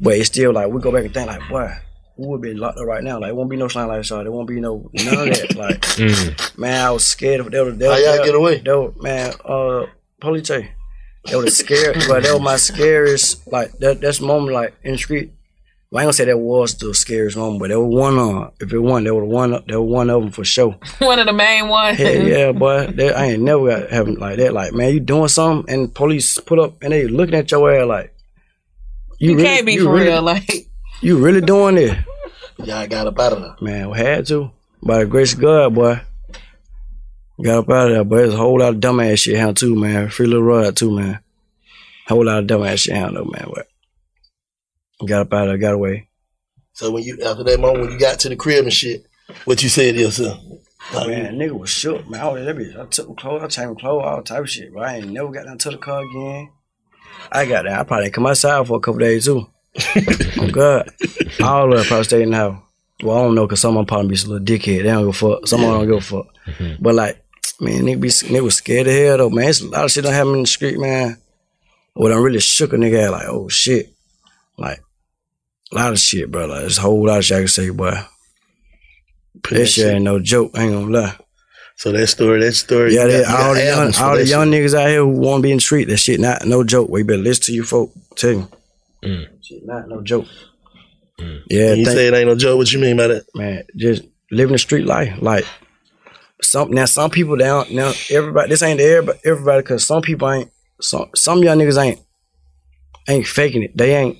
But 0.00 0.14
it's 0.16 0.26
still 0.26 0.52
like 0.52 0.68
we 0.68 0.80
go 0.80 0.90
back 0.90 1.04
and 1.04 1.14
think 1.14 1.28
like, 1.28 1.48
boy, 1.48 1.72
we 2.16 2.26
would 2.26 2.40
be 2.40 2.54
locked 2.54 2.78
up 2.78 2.86
right 2.86 3.02
now. 3.02 3.20
Like, 3.20 3.30
it 3.30 3.36
won't 3.36 3.50
be 3.50 3.56
no 3.56 3.68
Slime 3.68 3.88
Life 3.88 4.04
Shawty. 4.04 4.24
There 4.24 4.32
won't 4.32 4.48
be 4.48 4.60
no 4.60 4.90
none 4.92 5.28
of 5.28 5.38
that. 5.38 5.54
Like, 5.56 5.80
mm, 5.80 6.58
man, 6.58 6.84
I 6.84 6.90
was 6.90 7.06
scared 7.06 7.40
of 7.40 7.50
that. 7.50 7.78
that 7.78 7.90
How 7.90 8.14
y'all 8.14 8.24
get 8.24 8.34
away? 8.34 8.58
That 8.58 8.78
was, 8.78 8.94
man, 9.00 9.32
uh, 9.44 9.86
police. 10.20 10.48
That 10.48 11.36
was 11.36 11.44
the 11.44 11.50
scare, 11.50 11.94
but 12.06 12.24
that 12.24 12.32
was 12.34 12.42
my 12.42 12.56
scariest. 12.56 13.50
Like 13.50 13.72
that. 13.78 14.00
That's 14.00 14.18
the 14.18 14.26
moment 14.26 14.52
like 14.52 14.74
in 14.82 14.92
the 14.92 14.98
street. 14.98 15.32
Well, 15.94 16.00
I 16.00 16.02
ain't 16.02 16.06
gonna 16.06 16.12
say 16.14 16.24
that 16.24 16.38
was 16.38 16.74
the 16.74 16.92
scariest 16.92 17.36
moment, 17.36 17.60
but 17.60 17.68
there 17.68 17.78
was 17.78 17.94
one 17.94 18.18
on. 18.18 18.50
If 18.58 18.72
it 18.72 18.80
one, 18.80 19.04
there 19.04 19.14
was 19.14 19.28
one. 19.32 19.62
There 19.68 19.80
was 19.80 19.88
one 19.92 20.10
of 20.10 20.22
them 20.22 20.32
for 20.32 20.44
sure. 20.44 20.76
One 20.98 21.20
of 21.20 21.26
the 21.26 21.32
main 21.32 21.68
ones. 21.68 21.98
Hell 21.98 22.22
yeah, 22.26 22.50
boy. 22.50 22.88
That, 22.88 23.16
I 23.16 23.26
ain't 23.26 23.42
never 23.44 23.64
got 23.68 23.90
having 23.90 24.16
like 24.18 24.38
that. 24.38 24.52
Like, 24.52 24.72
man, 24.72 24.92
you 24.92 24.98
doing 24.98 25.28
something 25.28 25.72
and 25.72 25.94
police 25.94 26.36
put 26.40 26.58
up 26.58 26.82
and 26.82 26.92
they 26.92 27.06
looking 27.06 27.36
at 27.36 27.48
your 27.52 27.72
ass 27.72 27.86
like 27.86 28.12
You, 29.20 29.36
really- 29.36 29.44
can't 29.44 29.66
be 29.66 29.74
you 29.74 29.84
for 29.84 29.92
really- 29.92 30.06
real. 30.08 30.22
Like, 30.22 30.66
You 31.00 31.18
really 31.18 31.40
doing 31.40 31.78
it? 31.78 31.96
Y'all 32.64 32.88
got 32.88 33.06
up 33.06 33.20
out 33.20 33.32
of 33.34 33.40
there. 33.42 33.54
Man, 33.60 33.90
we 33.90 33.98
had 33.98 34.26
to. 34.26 34.50
By 34.82 34.98
the 34.98 35.06
grace 35.06 35.34
of 35.34 35.40
God, 35.42 35.76
boy. 35.76 36.00
Got 37.40 37.58
up 37.58 37.70
out 37.70 37.86
of 37.86 37.94
there, 37.94 38.04
but 38.04 38.16
there's 38.16 38.34
a 38.34 38.36
whole 38.36 38.58
lot 38.58 38.74
of 38.74 38.80
dumbass 38.80 39.18
shit 39.20 39.36
here 39.36 39.52
too, 39.52 39.76
man. 39.76 40.08
Free 40.08 40.26
little 40.26 40.42
rod 40.42 40.76
too, 40.76 40.90
man. 40.90 41.20
Whole 42.08 42.24
lot 42.24 42.38
of 42.38 42.46
dumbass 42.48 42.78
shit 42.78 42.96
here 42.96 43.10
though, 43.12 43.24
man. 43.26 43.46
But 43.54 43.68
got 45.06 45.22
up 45.22 45.32
out 45.32 45.48
of 45.48 45.60
got 45.60 45.74
away. 45.74 46.08
So 46.72 46.90
when 46.90 47.04
you 47.04 47.18
after 47.24 47.44
that 47.44 47.60
moment 47.60 47.80
when 47.82 47.92
you 47.92 47.98
got 47.98 48.18
to 48.20 48.28
the 48.28 48.36
crib 48.36 48.64
and 48.64 48.72
shit, 48.72 49.06
what 49.44 49.62
you 49.62 49.68
said 49.68 49.94
to 49.94 50.00
yourself? 50.00 50.40
Like, 50.92 51.08
Man, 51.08 51.38
nigga 51.38 51.58
was 51.58 51.70
shook, 51.70 52.08
man. 52.10 52.20
I 52.20 52.28
was 52.28 52.44
that 52.44 52.56
bitch. 52.56 52.78
I 52.78 52.84
took 52.86 53.08
my 53.08 53.14
clothes, 53.14 53.42
I 53.42 53.46
changed 53.46 53.74
my 53.74 53.80
clothes, 53.80 54.02
all 54.04 54.22
type 54.22 54.40
of 54.40 54.50
shit. 54.50 54.72
But 54.74 54.82
I 54.82 54.96
ain't 54.96 55.08
never 55.08 55.30
got 55.30 55.46
down 55.46 55.58
to 55.58 55.70
the 55.70 55.78
car 55.78 56.02
again. 56.02 56.50
I 57.32 57.46
got 57.46 57.64
that. 57.64 57.80
I 57.80 57.82
probably 57.84 58.10
come 58.10 58.26
outside 58.26 58.66
for 58.66 58.76
a 58.76 58.80
couple 58.80 59.00
days 59.00 59.24
too. 59.24 59.46
oh 60.38 60.50
God. 60.50 60.90
All 61.42 61.72
of 61.72 61.78
them 61.78 61.86
probably 61.86 62.04
stayed 62.04 62.22
in 62.22 62.30
the 62.30 62.36
house. 62.36 62.62
Well, 63.02 63.16
I 63.16 63.22
don't 63.22 63.34
know, 63.34 63.48
cause 63.48 63.60
some 63.60 63.76
of 63.76 63.80
them 63.80 63.86
probably 63.86 64.08
be 64.08 64.22
a 64.22 64.26
little 64.26 64.46
dickhead. 64.46 64.82
They 64.82 64.90
don't 64.90 65.06
give 65.06 65.08
a 65.08 65.12
fuck. 65.12 65.46
Some 65.46 65.60
of 65.60 65.66
them 65.66 65.78
don't 65.78 65.88
give 65.88 65.96
a 65.96 66.00
fuck. 66.00 66.26
Mm-hmm. 66.46 66.82
But 66.82 66.94
like, 66.94 67.24
man, 67.60 67.82
nigga 67.82 68.00
be 68.00 68.08
nigga 68.08 68.42
was 68.42 68.56
scared 68.56 68.86
of 68.86 68.92
hell 68.92 69.18
though, 69.18 69.30
man. 69.30 69.48
It's 69.48 69.62
a 69.62 69.68
lot 69.68 69.84
of 69.84 69.90
shit 69.90 70.04
that 70.04 70.12
happen 70.12 70.34
in 70.34 70.40
the 70.42 70.46
street, 70.46 70.78
man. 70.78 71.16
what 71.94 72.12
I'm 72.12 72.22
really 72.22 72.40
shook 72.40 72.72
a 72.72 72.76
nigga 72.76 73.04
at, 73.04 73.10
like, 73.10 73.26
oh 73.26 73.48
shit. 73.48 73.92
Like, 74.56 74.80
a 75.72 75.74
lot 75.74 75.92
of 75.92 75.98
shit, 75.98 76.30
bro. 76.30 76.46
Like, 76.46 76.60
there's 76.60 76.78
a 76.78 76.82
whole 76.82 77.06
lot 77.06 77.18
of 77.18 77.24
shit 77.24 77.36
I 77.36 77.40
can 77.40 77.48
say, 77.48 77.70
boy. 77.70 77.92
That 79.50 79.66
shit 79.66 79.94
ain't 79.94 80.04
no 80.04 80.18
joke, 80.20 80.52
I 80.54 80.62
ain't 80.64 80.72
gonna 80.72 80.86
lie. 81.00 81.16
So 81.76 81.90
that 81.92 82.06
story, 82.06 82.40
that 82.40 82.52
story. 82.52 82.94
Yeah, 82.94 83.06
they, 83.06 83.24
all 83.24 83.52
the 83.54 83.64
young, 83.64 83.94
all 84.00 84.16
the 84.16 84.24
young 84.24 84.50
shit. 84.52 84.62
niggas 84.64 84.74
out 84.78 84.88
here 84.88 85.00
who 85.00 85.08
want 85.08 85.40
to 85.40 85.42
be 85.42 85.50
in 85.50 85.56
the 85.56 85.60
street, 85.60 85.86
that 85.88 85.96
shit 85.96 86.20
not 86.20 86.46
no 86.46 86.62
joke. 86.62 86.88
We 86.88 87.02
better 87.02 87.18
listen 87.20 87.42
to 87.44 87.52
you 87.52 87.64
folk. 87.64 87.90
Tell 88.14 88.30
you. 88.30 88.48
Mm. 89.02 89.26
Shit 89.42 89.66
not 89.66 89.88
no 89.88 90.00
joke. 90.00 90.26
Mm. 91.18 91.42
Yeah, 91.50 91.70
When 91.70 91.78
you 91.80 91.84
thank- 91.84 91.96
say 91.96 92.06
it 92.08 92.14
ain't 92.14 92.28
no 92.28 92.36
joke. 92.36 92.58
What 92.58 92.72
you 92.72 92.78
mean 92.78 92.96
by 92.96 93.08
that? 93.08 93.24
man, 93.34 93.64
just 93.76 94.02
living 94.30 94.52
the 94.54 94.58
street 94.58 94.86
life. 94.86 95.20
Like 95.20 95.44
some 96.40 96.70
now, 96.70 96.84
some 96.84 97.10
people 97.10 97.36
down 97.36 97.66
now. 97.72 97.92
Everybody, 98.08 98.48
this 98.50 98.62
ain't 98.62 98.80
everybody, 98.80 99.18
everybody, 99.24 99.62
because 99.62 99.84
some 99.84 100.00
people 100.02 100.30
ain't. 100.30 100.50
Some 100.80 101.10
some 101.16 101.42
young 101.42 101.58
niggas 101.58 101.82
ain't 101.82 102.00
ain't 103.08 103.26
faking 103.26 103.62
it. 103.64 103.76
They 103.76 103.94
ain't. 103.96 104.18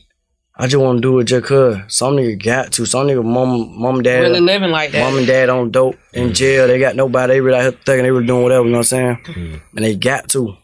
I 0.57 0.69
just 0.69 0.83
want 0.83 0.99
to 0.99 1.01
do 1.03 1.19
it 1.19 1.25
just 1.25 1.47
cause. 1.47 1.79
Some 1.89 2.15
nigga 2.15 2.41
got 2.41 2.73
to. 2.73 2.87
Some 2.87 3.09
nigga 3.09 3.25
mom, 3.25 3.81
mom, 3.81 4.03
dad, 4.03 4.21
Really 4.21 4.41
living 4.41 4.71
like 4.71 4.93
that. 4.93 5.05
mom 5.05 5.19
and 5.19 5.27
dad 5.27 5.49
on 5.49 5.73
dope 5.73 5.99
in 6.13 6.29
mm. 6.31 6.35
jail. 6.35 6.69
They 6.69 6.79
got 6.79 6.95
nobody. 6.95 7.35
They 7.35 7.41
really 7.41 7.59
out 7.59 7.63
here 7.63 7.73
thinking 7.73 8.05
they 8.05 8.13
really 8.13 8.27
doing 8.27 8.45
whatever. 8.45 8.65
You 8.65 8.71
know 8.71 8.79
what 8.79 8.93
I'm 8.93 9.17
saying? 9.17 9.17
Mm. 9.25 9.61
And 9.75 9.85
they 9.85 9.97
got 9.97 10.29
to. 10.31 10.57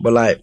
But 0.00 0.14
like, 0.14 0.42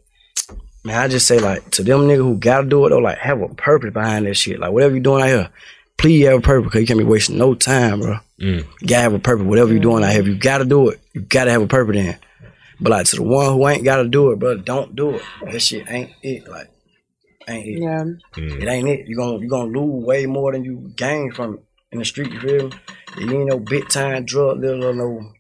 man, 0.84 1.00
I 1.00 1.08
just 1.08 1.28
say 1.28 1.40
like 1.40 1.72
to 1.72 1.84
them 1.84 2.02
nigga 2.02 2.18
who 2.18 2.38
gotta 2.38 2.68
do 2.68 2.86
it 2.86 2.90
though, 2.90 3.00
like 3.00 3.18
have 3.18 3.42
a 3.42 3.50
purpose 3.50 3.92
behind 3.92 4.28
that 4.28 4.36
shit. 4.36 4.60
Like 4.60 4.72
whatever 4.72 4.94
you 4.94 5.02
doing 5.02 5.24
out 5.24 5.30
here, 5.30 5.50
please 5.98 6.28
have 6.28 6.38
a 6.38 6.42
purpose 6.42 6.68
because 6.68 6.82
you 6.82 6.88
can't 6.88 7.00
be 7.00 7.06
wasting 7.06 7.40
no 7.40 7.56
time, 7.56 8.02
bro. 8.02 8.20
Mm. 8.40 8.66
You 8.82 8.88
gotta 8.88 9.02
have 9.02 9.14
a 9.14 9.20
purpose. 9.20 9.46
Whatever 9.46 9.74
you 9.74 9.80
doing 9.80 10.04
out 10.04 10.12
here, 10.12 10.22
if 10.22 10.28
you 10.28 10.36
gotta 10.36 10.66
do 10.66 10.90
it, 10.90 11.00
you 11.14 11.22
gotta 11.22 11.52
have 11.52 11.64
a 11.64 11.68
purpose 11.68 11.98
in. 11.98 12.16
But 12.80 12.92
like 12.92 13.06
to 13.08 13.16
the 13.16 13.24
one 13.24 13.52
who 13.52 13.68
ain't 13.68 13.84
gotta 13.84 14.08
do 14.08 14.32
it, 14.32 14.40
bro, 14.40 14.58
don't 14.58 14.96
do 14.96 15.16
it. 15.16 15.22
That 15.44 15.60
shit 15.60 15.90
ain't 15.90 16.12
it. 16.22 16.48
Like 16.48 16.70
ain't 17.50 17.68
it. 17.68 17.82
Yeah. 17.82 18.04
It 18.38 18.68
ain't 18.68 18.88
it. 18.90 19.08
You 19.08 19.16
gonna 19.16 19.40
you 19.40 19.48
gonna 19.50 19.70
lose 19.78 20.06
way 20.06 20.26
more 20.26 20.52
than 20.52 20.64
you 20.64 20.92
gain 20.96 21.32
from 21.32 21.56
it 21.56 21.60
in 21.92 22.00
the 22.00 22.06
street. 22.06 22.32
You 22.32 22.40
feel 22.40 22.68
me? 22.70 22.76
You 23.18 23.40
ain't 23.40 23.50
no 23.50 23.60
big 23.60 23.90
time 23.90 24.26
drug 24.26 24.62
dealer 24.62 24.90
or 24.90 24.94
no 24.94 25.32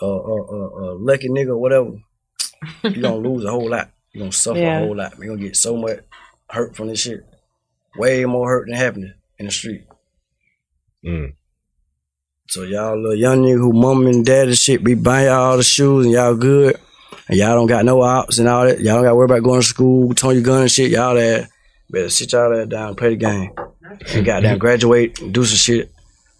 uh 0.00 0.06
uh 0.06 0.42
uh, 0.56 0.90
uh 0.92 0.94
lucky 0.98 1.28
nigga 1.28 1.48
or 1.50 1.58
whatever. 1.58 1.92
You 2.84 3.02
gonna 3.02 3.16
lose 3.28 3.44
a 3.44 3.50
whole 3.50 3.68
lot. 3.70 3.90
You're 4.12 4.22
gonna 4.22 4.32
suffer 4.32 4.58
Yeah. 4.58 4.80
a 4.80 4.84
whole 4.86 4.96
lot. 4.96 5.14
You're 5.18 5.28
gonna 5.28 5.40
get 5.46 5.56
so 5.56 5.76
much 5.76 6.00
hurt 6.50 6.76
from 6.76 6.88
this 6.88 7.00
shit. 7.00 7.24
Way 7.96 8.24
more 8.24 8.48
hurt 8.48 8.66
than 8.68 8.76
happening 8.76 9.12
in 9.38 9.46
the 9.46 9.52
street. 9.52 9.84
Mm. 11.04 11.34
So 12.48 12.62
y'all 12.64 12.96
little 12.96 13.14
young 13.14 13.42
nigga 13.42 13.58
who 13.58 13.72
mom 13.72 14.06
and 14.06 14.24
daddy 14.24 14.50
and 14.50 14.58
shit 14.58 14.84
be 14.84 14.94
buying 14.94 15.26
y'all 15.26 15.50
all 15.52 15.56
the 15.56 15.62
shoes 15.62 16.04
and 16.06 16.12
y'all 16.14 16.34
good. 16.34 16.76
And 17.28 17.38
y'all 17.38 17.54
don't 17.54 17.66
got 17.66 17.84
no 17.84 18.02
ops 18.02 18.38
and 18.38 18.48
all 18.48 18.64
that. 18.64 18.80
Y'all 18.80 18.94
don't 18.94 19.04
got 19.04 19.10
to 19.10 19.14
worry 19.14 19.24
about 19.26 19.42
going 19.42 19.60
to 19.60 19.66
school, 19.66 20.12
towing 20.14 20.36
your 20.36 20.44
gun 20.44 20.62
and 20.62 20.70
shit. 20.70 20.90
Y'all 20.90 21.14
that 21.14 21.48
better 21.90 22.10
sit 22.10 22.32
y'all 22.32 22.50
that 22.50 22.68
down 22.68 22.88
and 22.88 22.96
play 22.96 23.10
the 23.10 23.16
game. 23.16 23.52
And 24.14 24.24
goddamn 24.24 24.58
graduate 24.58 25.20
and 25.20 25.32
do 25.32 25.44
some 25.44 25.56
shit. 25.56 25.92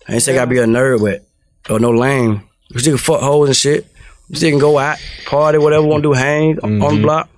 I 0.08 0.14
ain't 0.14 0.22
say 0.22 0.34
gotta 0.34 0.50
be 0.50 0.58
a 0.58 0.64
nerd, 0.64 1.00
but 1.00 1.24
or 1.72 1.78
no 1.78 1.90
lame. 1.90 2.42
You 2.70 2.80
still 2.80 2.92
can 2.92 2.98
fuck 2.98 3.20
hoes 3.20 3.48
and 3.48 3.56
shit. 3.56 3.86
You 4.28 4.36
still 4.36 4.50
can 4.50 4.58
go 4.58 4.78
out, 4.78 4.98
party, 5.26 5.58
whatever 5.58 5.86
want 5.86 6.02
to 6.02 6.08
do, 6.08 6.12
hang 6.12 6.58
on 6.60 6.70
mm-hmm. 6.70 6.96
the 6.96 7.02
block. 7.02 7.28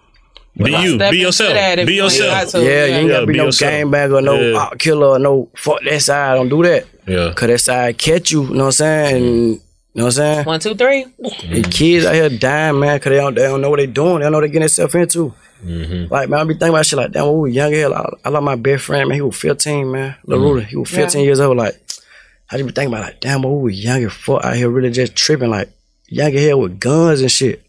Be 0.56 0.70
you. 0.70 0.98
Be 0.98 1.18
yourself. 1.18 1.52
that 1.52 1.84
Be 1.84 1.94
yourself. 1.94 2.52
got. 2.52 2.62
Yeah, 2.62 2.86
you 2.86 2.94
ain't 2.94 3.08
gotta 3.08 3.26
be, 3.26 3.32
be 3.32 3.38
no 3.38 3.46
yourself. 3.46 3.70
gang 3.70 3.90
bag 3.90 4.12
or 4.12 4.22
no 4.22 4.40
Yeah. 4.40 4.70
killer 4.78 5.08
or 5.08 5.18
no 5.18 5.48
fuck 5.56 5.82
that 5.82 6.00
side. 6.00 6.36
Don't 6.36 6.48
do 6.48 6.62
that. 6.62 6.86
Yeah. 7.06 7.32
Cause 7.34 7.48
that 7.48 7.58
side 7.58 7.98
catch 7.98 8.30
you, 8.30 8.44
you 8.44 8.50
know 8.50 8.66
what 8.66 8.66
I'm 8.66 8.72
saying? 8.72 9.60
And, 9.94 10.00
you 10.00 10.00
know 10.00 10.04
what 10.06 10.18
I'm 10.18 10.34
saying? 10.34 10.44
One, 10.44 10.60
two, 10.60 10.74
three. 10.74 11.06
And 11.44 11.70
kids 11.70 12.04
out 12.04 12.14
here 12.14 12.28
dying, 12.28 12.80
man, 12.80 12.98
cause 12.98 13.10
they 13.10 13.16
don't, 13.16 13.34
they 13.34 13.42
don't 13.42 13.60
know 13.60 13.70
what 13.70 13.78
they 13.78 13.86
doing. 13.86 14.18
They 14.18 14.24
don't 14.24 14.32
know 14.32 14.38
what 14.38 14.42
they 14.42 14.48
getting 14.48 14.62
themselves 14.62 14.94
into. 14.94 15.34
Mm-hmm. 15.64 16.12
Like, 16.12 16.28
man, 16.28 16.40
I 16.40 16.44
be 16.44 16.54
thinking 16.54 16.70
about 16.70 16.86
shit 16.86 16.98
like, 16.98 17.12
damn, 17.12 17.26
when 17.26 17.34
we 17.34 17.40
was 17.42 17.54
young 17.54 17.72
hell, 17.72 17.94
I, 17.94 18.10
I 18.24 18.28
like 18.28 18.42
my 18.42 18.56
best 18.56 18.84
friend, 18.84 19.08
man, 19.08 19.16
he 19.16 19.22
was 19.22 19.36
15, 19.36 19.90
man. 19.90 20.16
Lil 20.24 20.38
mm-hmm. 20.38 20.48
Rudy, 20.48 20.66
he 20.66 20.76
was 20.76 20.90
15 20.90 21.24
years 21.24 21.40
old. 21.40 21.56
Like, 21.56 21.74
I 22.50 22.56
just 22.56 22.66
be 22.66 22.72
thinking 22.72 22.92
about 22.92 23.06
like, 23.06 23.20
damn, 23.20 23.42
boy, 23.42 23.52
we 23.52 23.62
was 23.70 23.84
young 23.84 24.04
as 24.04 24.12
fuck 24.12 24.44
out 24.44 24.56
here 24.56 24.68
really 24.68 24.90
just 24.90 25.14
tripping, 25.14 25.50
like, 25.50 25.70
young 26.08 26.34
as 26.34 26.44
hell 26.44 26.60
with 26.60 26.80
guns 26.80 27.20
and 27.20 27.30
shit. 27.30 27.64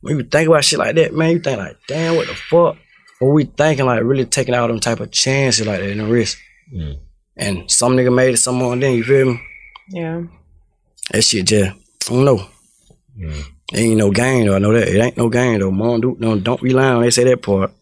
When 0.00 0.16
you 0.16 0.24
think 0.24 0.48
about 0.48 0.64
shit 0.64 0.78
like 0.78 0.96
that, 0.96 1.14
man, 1.14 1.30
you 1.30 1.38
think 1.38 1.58
like, 1.58 1.76
damn, 1.86 2.16
what 2.16 2.26
the 2.26 2.34
fuck? 2.34 2.76
What 3.20 3.28
we 3.28 3.44
thinking 3.44 3.86
like 3.86 4.02
really 4.02 4.24
taking 4.24 4.54
out 4.54 4.66
them 4.66 4.80
type 4.80 4.98
of 4.98 5.12
chances 5.12 5.64
like 5.64 5.78
that 5.78 5.90
in 5.90 5.98
the 5.98 6.06
risk. 6.06 6.38
Mm. 6.74 6.98
And 7.36 7.70
some 7.70 7.96
nigga 7.96 8.12
made 8.12 8.34
it, 8.34 8.38
some 8.38 8.60
on 8.62 8.80
then, 8.80 8.94
you 8.94 9.04
feel 9.04 9.26
me? 9.26 9.40
Yeah. 9.90 10.22
That 11.10 11.22
shit 11.24 11.46
just, 11.46 11.72
I 12.10 12.14
don't 12.14 12.24
know. 12.24 12.46
Ain't 13.74 13.96
no 13.96 14.10
game 14.10 14.46
though. 14.46 14.56
I 14.56 14.58
know 14.58 14.72
that. 14.72 14.88
It 14.88 15.00
ain't 15.00 15.16
no 15.16 15.28
game 15.28 15.60
though. 15.60 15.70
Mom, 15.70 16.00
do, 16.00 16.16
no, 16.20 16.38
don't 16.38 16.60
rely 16.62 16.88
on. 16.88 17.02
They 17.02 17.10
say 17.10 17.24
that 17.24 17.42
part. 17.42 17.72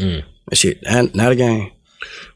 Mm. 0.00 0.24
That 0.48 0.56
shit, 0.56 0.82
ain't- 0.86 1.14
not 1.14 1.32
a 1.32 1.36
game. 1.36 1.72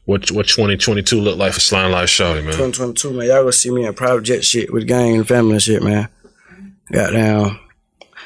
What 0.05 0.31
what 0.31 0.47
2022 0.47 1.19
look 1.21 1.37
like 1.37 1.53
for 1.53 1.59
Slime 1.59 1.91
Life 1.91 2.09
Shawty, 2.09 2.43
man? 2.43 2.53
2022, 2.53 3.13
man. 3.13 3.27
Y'all 3.27 3.41
gonna 3.41 3.51
see 3.51 3.69
me 3.71 3.85
in 3.85 3.93
private 3.93 4.23
jet 4.23 4.43
shit 4.43 4.73
with 4.73 4.87
gang 4.87 5.15
and 5.15 5.27
family 5.27 5.53
and 5.53 5.61
shit, 5.61 5.81
man. 5.83 6.09
Goddamn. 6.91 7.59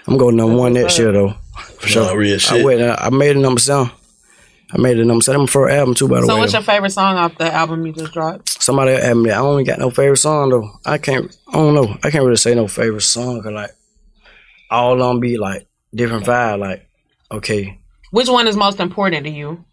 I'm 0.08 0.18
going 0.18 0.36
number 0.38 0.56
one 0.56 0.74
next 0.74 0.98
year 0.98 1.12
though. 1.12 1.34
For 1.80 1.88
sure. 1.88 2.04
Nah, 2.06 2.14
real 2.14 2.36
I 2.36 2.38
shit. 2.38 2.66
wait. 2.66 2.82
I 2.82 3.10
made 3.10 3.36
a 3.36 3.40
number 3.40 3.60
seven. 3.60 3.92
I 4.72 4.78
made 4.80 5.00
a 5.00 5.06
number 5.06 5.22
seven. 5.22 5.42
My 5.42 5.48
first 5.48 5.74
album 5.74 5.96
too, 5.96 6.08
by 6.08 6.22
the 6.22 6.22
So 6.22 6.28
way. 6.28 6.34
So 6.34 6.38
what's 6.40 6.54
your 6.54 6.62
favorite 6.62 6.90
song 6.92 7.18
off 7.18 7.38
the 7.38 7.54
album 7.54 7.86
you 7.86 7.94
just 7.94 8.14
dropped? 8.14 8.62
Somebody 8.62 8.94
asked 8.94 9.16
me, 9.18 9.32
I 9.32 9.40
only 9.40 9.64
got 9.64 9.80
no 9.80 9.90
favorite 9.90 10.18
song 10.18 10.50
though. 10.50 10.70
I 10.86 10.98
can't, 10.98 11.36
I 11.48 11.54
don't 11.54 11.76
know. 11.76 11.98
I 12.04 12.10
can't 12.10 12.24
really 12.24 12.36
say 12.36 12.56
no 12.56 12.68
favorite 12.68 13.02
song 13.02 13.42
cause 13.44 13.52
like 13.52 13.72
all 14.72 14.94
of 14.94 15.00
them 15.00 15.20
be 15.20 15.38
like 15.38 15.68
different 15.94 16.26
vibe. 16.26 16.60
Like, 16.60 16.88
okay, 17.32 17.80
Which 18.12 18.30
one 18.30 18.48
is 18.48 18.58
most 18.58 18.80
important 18.80 19.26
to 19.26 19.32
you? 19.32 19.64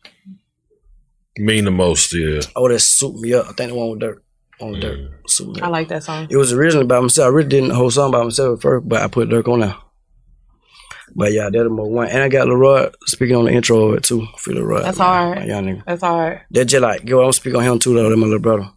Mean 1.38 1.64
the 1.64 1.70
most, 1.70 2.12
yeah. 2.14 2.40
oh, 2.54 2.68
that 2.68 2.80
suit 2.80 3.16
me 3.16 3.32
up. 3.32 3.46
I 3.46 3.52
think 3.52 3.70
the 3.70 3.74
one 3.74 3.90
with 3.90 4.00
Durk, 4.00 4.18
on 4.60 4.74
Durk, 4.74 5.08
suit 5.26 5.56
me 5.56 5.62
I 5.62 5.68
like 5.68 5.88
that 5.88 6.02
song. 6.02 6.26
It 6.30 6.36
was 6.36 6.52
originally 6.52 6.86
by 6.86 7.00
myself. 7.00 7.26
I 7.26 7.30
really 7.30 7.48
didn't 7.48 7.70
the 7.70 7.74
whole 7.74 7.90
song 7.90 8.10
by 8.10 8.22
myself 8.22 8.58
at 8.58 8.62
first, 8.62 8.86
but 8.86 9.00
I 9.00 9.08
put 9.08 9.30
Durk 9.30 9.48
on 9.48 9.60
there. 9.60 9.74
But 11.14 11.32
yeah, 11.32 11.50
that's 11.50 11.64
number 11.64 11.84
one. 11.84 12.08
And 12.08 12.22
I 12.22 12.28
got 12.28 12.48
Leroy 12.48 12.90
speaking 13.06 13.36
on 13.36 13.44
the 13.44 13.52
intro 13.52 13.88
of 13.88 13.98
it 13.98 14.04
too. 14.04 14.26
Free 14.38 14.54
Leroy. 14.54 14.82
That's 14.82 14.98
man. 14.98 15.06
hard. 15.06 15.38
My 15.38 15.44
young 15.44 15.66
nigga. 15.66 15.84
That's 15.84 16.02
hard. 16.02 16.40
That 16.50 16.64
just 16.66 16.82
like, 16.82 17.08
yo, 17.08 17.20
I'm 17.20 17.32
speaking 17.32 17.58
on 17.58 17.64
him 17.64 17.78
too 17.78 17.94
though. 17.94 18.08
That's 18.08 18.18
my 18.18 18.26
little 18.26 18.38
brother. 18.38 18.70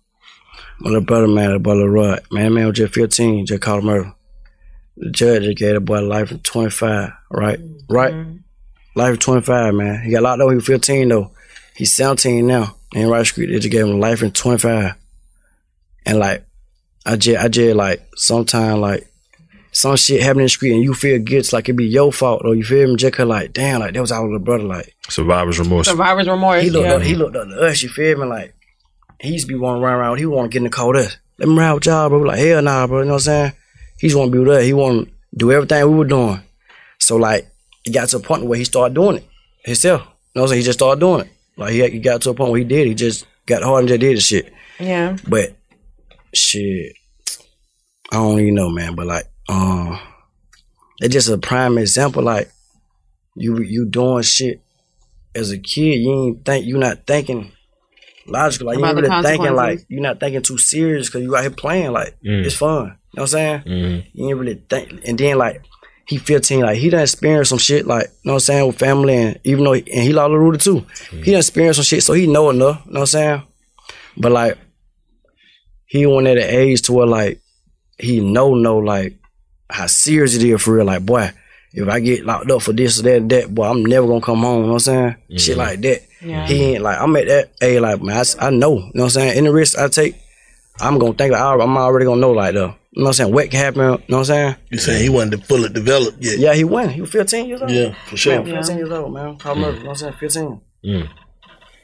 My 0.80 0.90
little 0.90 1.06
brother, 1.06 1.28
man, 1.28 1.54
that 1.54 1.60
boy 1.60 1.76
Leroy. 1.76 2.18
Man, 2.32 2.44
that 2.44 2.50
man 2.52 2.68
was 2.68 2.78
just 2.78 2.94
15, 2.94 3.46
just 3.46 3.62
caught 3.62 3.80
a 3.80 3.82
murder. 3.82 4.14
The 4.98 5.12
judge 5.12 5.44
just 5.44 5.58
gave 5.58 5.74
that 5.74 5.82
boy 5.82 6.02
life 6.02 6.32
of 6.32 6.44
25, 6.44 7.12
right? 7.32 7.60
Right? 7.90 8.14
Mm-hmm. 8.14 8.38
Life 8.96 9.14
of 9.14 9.20
25, 9.20 9.74
man. 9.74 10.04
He 10.04 10.12
got 10.12 10.24
locked 10.24 10.42
up 10.42 10.48
when 10.48 10.56
he 10.56 10.58
was 10.58 10.66
15 10.66 11.08
though. 11.10 11.32
He's 11.76 11.94
17 11.94 12.46
now. 12.46 12.76
In 12.94 13.10
Rice 13.10 13.30
Street, 13.30 13.48
they 13.48 13.60
just 13.60 13.72
gave 13.72 13.86
him 13.86 14.00
life 14.00 14.24
in 14.24 14.32
25. 14.32 14.94
And 16.06 16.20
like, 16.20 16.46
I 17.06 17.18
just, 17.18 17.44
I 17.44 17.48
just 17.50 17.76
like, 17.76 18.08
sometime 18.16 18.80
like, 18.80 19.08
some 19.76 19.98
shit 19.98 20.22
happening 20.22 20.44
in 20.44 20.46
the 20.46 20.50
street 20.50 20.74
and 20.74 20.82
you 20.84 20.94
feel 20.94 21.20
guilty, 21.20 21.54
like 21.54 21.68
it 21.68 21.74
be 21.74 21.86
your 21.86 22.12
fault, 22.14 22.44
or 22.46 22.56
you 22.56 22.64
feel 22.64 22.88
me? 22.88 22.96
Just 22.96 23.14
'cause, 23.14 23.28
like, 23.28 23.52
damn, 23.52 23.82
like 23.82 23.94
that 23.94 24.00
was 24.00 24.12
our 24.12 24.24
little 24.24 24.40
brother, 24.40 24.64
like 24.64 24.96
Survivor's 25.10 25.60
remorse. 25.60 25.88
Survivor's 25.88 26.28
remorse. 26.30 26.64
he 26.64 26.70
looked 26.70 26.88
yeah. 26.88 26.94
up, 26.96 27.02
he 27.02 27.14
looked 27.16 27.36
up 27.36 27.48
to 27.50 27.60
us, 27.62 27.84
you 27.84 27.90
feel 27.90 28.18
me? 28.18 28.26
Like 28.26 28.56
he 29.20 29.34
used 29.34 29.48
to 29.48 29.54
be 29.54 29.60
wanting 29.60 29.82
to 29.82 29.86
run 29.86 29.96
around, 30.00 30.18
he 30.18 30.26
want 30.26 30.50
to 30.50 30.54
get 30.54 30.60
in 30.60 30.64
the 30.64 30.70
car 30.70 30.88
with 30.88 31.06
us. 31.06 31.18
Let 31.38 31.50
me 31.50 31.58
ride 31.58 31.74
with 31.74 31.86
y'all, 31.88 32.08
bro. 32.08 32.20
We 32.20 32.28
Like, 32.30 32.40
hell 32.40 32.62
nah, 32.62 32.88
bro. 32.88 33.00
You 33.00 33.06
know 33.06 33.12
what 33.12 33.16
I'm 33.16 33.20
saying? 33.20 33.52
He 34.00 34.08
just 34.08 34.18
want 34.18 34.32
to 34.32 34.38
be 34.38 34.40
with 34.40 34.58
us. 34.58 34.64
He 34.64 34.72
want 34.74 35.08
to 35.10 35.14
do 35.36 35.52
everything 35.52 35.90
we 35.92 35.98
were 35.98 36.06
doing. 36.06 36.42
So 37.00 37.18
like 37.18 37.46
it 37.86 37.92
got 37.92 38.08
to 38.10 38.18
a 38.18 38.20
point 38.22 38.46
where 38.46 38.58
he 38.58 38.64
started 38.64 38.96
doing 38.96 39.18
it 39.18 39.28
himself. 39.66 40.02
You 40.02 40.08
know 40.08 40.42
what 40.42 40.42
I'm 40.44 40.48
saying? 40.50 40.60
He 40.62 40.66
just 40.66 40.80
started 40.80 41.00
doing 41.02 41.22
it. 41.22 41.32
Like 41.58 41.72
he, 41.74 41.90
he 41.90 42.00
got 42.00 42.22
to 42.22 42.30
a 42.30 42.34
point 42.34 42.52
where 42.52 42.60
he 42.60 42.66
did. 42.66 42.88
He 42.88 42.94
just 42.94 43.26
got 43.46 43.62
hard 43.64 43.80
and 43.82 43.90
just 43.90 44.00
did 44.00 44.16
the 44.16 44.22
shit. 44.22 44.54
yeah. 44.80 45.18
But 45.28 45.56
shit, 46.34 46.94
I 48.12 48.16
don't 48.16 48.40
even 48.40 48.56
know, 48.56 48.70
man. 48.70 48.96
But 48.96 49.08
like, 49.08 49.26
um, 49.50 50.00
it's 51.00 51.14
just 51.14 51.30
a 51.30 51.38
prime 51.38 51.78
example. 51.78 52.24
Like, 52.24 52.52
you 53.36 53.60
you 53.62 53.86
doing 53.86 54.24
shit 54.24 54.62
as 55.34 55.52
a 55.52 55.58
kid, 55.58 56.00
you 56.02 56.12
ain't 56.14 56.46
think 56.46 56.66
you 56.66 56.78
not 56.78 57.06
thinking 57.06 57.52
logical. 58.28 58.68
Like, 58.68 58.78
you 58.78 58.84
About 58.84 58.98
ain't 58.98 59.08
really 59.10 59.24
thinking 59.24 59.54
like 59.56 59.56
consequences. 59.56 59.86
you 59.90 60.00
not 60.02 60.20
thinking 60.20 60.42
too 60.42 60.58
serious 60.58 61.08
because 61.08 61.24
you 61.24 61.36
out 61.36 61.42
here 61.42 61.52
playing. 61.52 61.92
Like, 61.92 62.16
Mm. 62.26 62.46
it's 62.46 62.56
fun. 62.56 62.84
You 62.84 62.88
know 62.88 62.96
what 63.14 63.22
I'm 63.22 63.28
saying? 63.28 63.62
Mhm. 63.66 64.06
You 64.14 64.30
ain't 64.30 64.38
really 64.40 64.62
think. 64.70 65.02
And 65.06 65.18
then 65.18 65.38
like. 65.38 65.62
He 66.08 66.18
15, 66.18 66.60
like 66.60 66.78
he 66.78 66.92
done 66.92 67.02
experienced 67.02 67.50
some 67.50 67.58
shit, 67.58 67.88
like 67.88 68.04
you 68.04 68.12
know 68.26 68.34
what 68.34 68.36
I'm 68.36 68.40
saying, 68.42 68.68
with 68.68 68.78
family, 68.78 69.16
and 69.18 69.40
even 69.44 69.64
though 69.64 69.74
and 69.74 69.88
he 69.88 70.14
lost 70.14 70.34
Rudy 70.34 70.60
too, 70.60 70.86
he 71.10 71.32
done 71.32 71.40
experienced 71.40 71.78
some 71.78 71.84
shit, 71.84 72.04
so 72.04 72.14
he 72.14 72.28
know 72.28 72.52
enough. 72.52 72.84
You 72.86 72.92
know 72.94 73.00
what 73.00 73.00
I'm 73.00 73.06
saying? 73.08 73.44
But 74.16 74.32
like 74.32 74.56
he 75.88 76.06
went 76.06 76.28
at 76.28 76.38
an 76.38 76.44
age 76.48 76.84
to 76.84 76.94
where 76.94 77.08
like 77.08 77.42
he 77.98 78.20
know 78.20 78.54
know 78.54 78.78
like 78.78 79.16
how 79.70 79.88
serious 79.88 80.36
it 80.36 80.44
is 80.44 80.62
for 80.62 80.76
real. 80.76 80.86
Like 80.86 81.06
boy, 81.06 81.32
if 81.74 81.88
I 81.90 82.00
get 82.00 82.26
locked 82.26 82.50
up 82.52 82.62
for 82.62 82.74
this 82.74 83.00
or 83.00 83.04
that 83.04 83.18
and 83.18 83.32
that, 83.32 83.54
boy, 83.54 83.70
I'm 83.70 83.86
never 83.86 84.08
gonna 84.08 84.22
come 84.22 84.40
home. 84.40 84.62
You 84.62 84.68
know 84.68 84.74
what 84.74 84.88
I'm 84.88 85.16
saying? 85.30 85.38
Shit 85.38 85.58
like 85.58 85.82
that. 85.82 86.02
Yeah. 86.22 86.48
He 86.48 86.64
ain't 86.74 86.84
like 86.84 87.00
I'm 87.00 87.16
at 87.18 87.28
that 87.28 87.52
age 87.62 87.80
like 87.82 88.02
man, 88.02 88.18
I, 88.18 88.20
s- 88.22 88.36
I 88.40 88.50
know. 88.50 88.76
You 88.76 88.80
know 88.80 88.92
what 88.94 89.04
I'm 89.04 89.10
saying? 89.12 89.38
In 89.38 89.44
the 89.46 89.52
risk 89.54 89.78
I 89.78 89.88
take, 89.90 90.16
I'm 90.80 90.98
gonna 91.00 91.14
think 91.14 91.32
like, 91.34 91.42
I- 91.42 91.54
I'm 91.62 91.78
already 91.78 92.06
gonna 92.06 92.22
know 92.22 92.32
like 92.32 92.54
though. 92.54 92.74
you 92.92 93.02
know 93.02 93.04
what 93.04 93.08
I'm 93.10 93.14
saying, 93.14 93.34
what 93.34 93.52
can 93.52 93.60
happen, 93.60 93.82
you 93.82 93.88
know 93.88 93.98
what 94.08 94.18
I'm 94.18 94.24
saying? 94.26 94.56
You 94.72 94.78
saying 94.78 95.04
he 95.04 95.10
wasn't 95.10 95.46
fully 95.46 95.70
developed 95.70 96.18
yet? 96.22 96.40
Yeah, 96.40 96.54
he 96.54 96.64
went. 96.64 96.92
He 96.94 97.02
was 97.02 97.12
15 97.12 97.48
years 97.48 97.62
old. 97.62 97.70
Yeah, 97.72 97.94
for 98.06 98.18
sure. 98.18 98.42
Man, 98.42 98.56
15 98.56 98.78
years 98.78 98.92
old, 98.92 99.14
man. 99.14 99.38
Call 99.38 99.56
murder, 99.56 99.78
you 99.78 99.84
know 99.84 99.90
what 99.90 100.02
I'm 100.04 100.14
saying? 100.14 100.14
15. 100.20 100.62
Mm. 100.86 101.10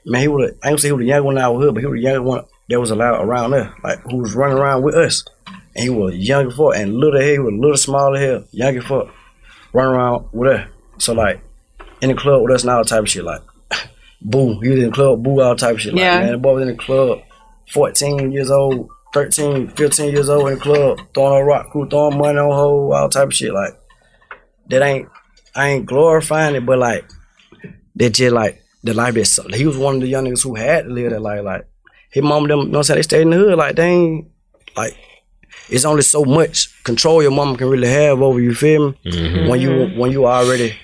Man, 0.06 0.22
he 0.22 0.28
was, 0.28 0.44
I 0.44 0.48
ain't 0.54 0.62
gonna 0.64 0.78
say 0.80 0.88
he 0.88 0.92
was 0.94 1.02
the 1.02 1.06
younger 1.08 1.24
one 1.24 1.38
in 1.38 1.44
our 1.44 1.56
hood, 1.60 1.74
but 1.76 1.82
he 1.82 1.86
was 1.88 1.98
the 1.98 2.02
younger 2.02 2.22
one 2.24 2.46
that 2.70 2.80
was 2.80 2.90
allowed 2.92 3.22
around 3.22 3.52
there, 3.52 3.74
like 3.84 4.00
who 4.10 4.18
was 4.18 4.34
running 4.34 4.58
around 4.58 4.82
with 4.84 4.96
us. 4.96 5.24
And 5.76 5.84
he 5.84 5.90
was 5.90 6.16
young 6.16 6.48
as 6.48 6.56
fuck 6.56 6.76
and 6.76 6.96
little 6.96 7.20
hair, 7.20 7.34
he 7.34 7.40
was 7.40 7.54
a 7.54 7.58
little 7.58 7.78
smaller 7.78 8.20
hair, 8.20 8.44
young 8.52 8.78
as 8.78 8.84
fuck, 8.84 9.08
running 9.74 9.94
around 9.96 10.28
with 10.34 10.52
us. 10.52 10.70
So 11.00 11.14
like 11.14 11.42
in 12.02 12.10
the 12.10 12.16
club 12.16 12.42
with 12.44 12.52
us 12.54 12.64
and 12.64 12.72
all 12.72 12.84
type 12.84 13.02
of 13.04 13.10
shit, 13.10 13.24
like 13.24 13.42
boo, 14.22 14.60
he 14.60 14.70
was 14.70 14.80
in 14.80 14.86
the 14.88 14.92
club, 14.92 15.24
boo, 15.24 15.42
all 15.42 15.56
type 15.56 15.76
of 15.76 15.82
shit. 15.82 15.94
Like, 15.94 16.02
Yeah. 16.02 16.20
man, 16.20 16.32
the 16.34 16.38
boy 16.38 16.54
was 16.56 16.62
in 16.64 16.68
the 16.70 16.76
club, 16.76 17.20
14 17.72 18.32
years 18.32 18.52
old, 18.52 18.90
13, 19.14 19.70
15 19.70 20.12
years 20.12 20.30
old 20.30 20.50
in 20.50 20.56
the 20.56 20.60
club, 20.62 21.00
throwing 21.14 21.42
a 21.42 21.46
rock 21.46 21.70
crew, 21.72 21.88
throwing 21.90 22.18
money 22.18 22.38
on 22.38 22.52
hole, 22.52 22.94
all 22.94 23.10
type 23.10 23.28
of 23.28 23.34
shit. 23.34 23.54
Like 23.54 23.74
that 24.68 24.82
ain't 24.82 25.08
I 25.56 25.70
ain't 25.70 25.86
glorifying 25.86 26.56
it, 26.56 26.66
but 26.66 26.80
like 26.80 27.06
that 27.96 28.10
just 28.12 28.34
like 28.34 28.62
the 28.84 28.94
life 28.94 29.14
that 29.14 29.26
so- 29.26 29.48
he 29.50 29.66
was 29.66 29.78
one 29.78 29.96
of 29.96 30.02
the 30.02 30.08
young 30.08 30.26
niggas 30.26 30.44
who 30.44 30.56
had 30.56 30.86
to 30.86 30.92
live 30.92 31.12
that 31.12 31.22
life. 31.22 31.44
Like 31.44 31.68
his 32.10 32.24
mom, 32.24 32.48
them, 32.48 32.60
you 32.60 32.66
know 32.66 32.72
what 32.72 32.78
I'm 32.80 32.84
saying? 32.84 32.98
They 32.98 33.04
stayed 33.04 33.22
in 33.22 33.30
the 33.30 33.38
hood. 33.38 33.58
Like 33.58 33.76
they 33.78 33.88
ain't 33.88 34.28
like 34.76 34.98
it's 35.72 35.86
only 35.86 36.02
so 36.02 36.24
much 36.26 36.84
control 36.84 37.22
your 37.22 37.32
mama 37.32 37.58
can 37.58 37.70
really 37.70 37.88
have 37.88 38.22
over 38.22 38.40
you. 38.40 38.54
Feel 38.54 38.90
me? 38.90 39.00
Mm-hmm. 39.06 39.50
When 39.50 39.62
you 39.62 39.88
when 39.98 40.12
you 40.12 40.28
already 40.28 40.76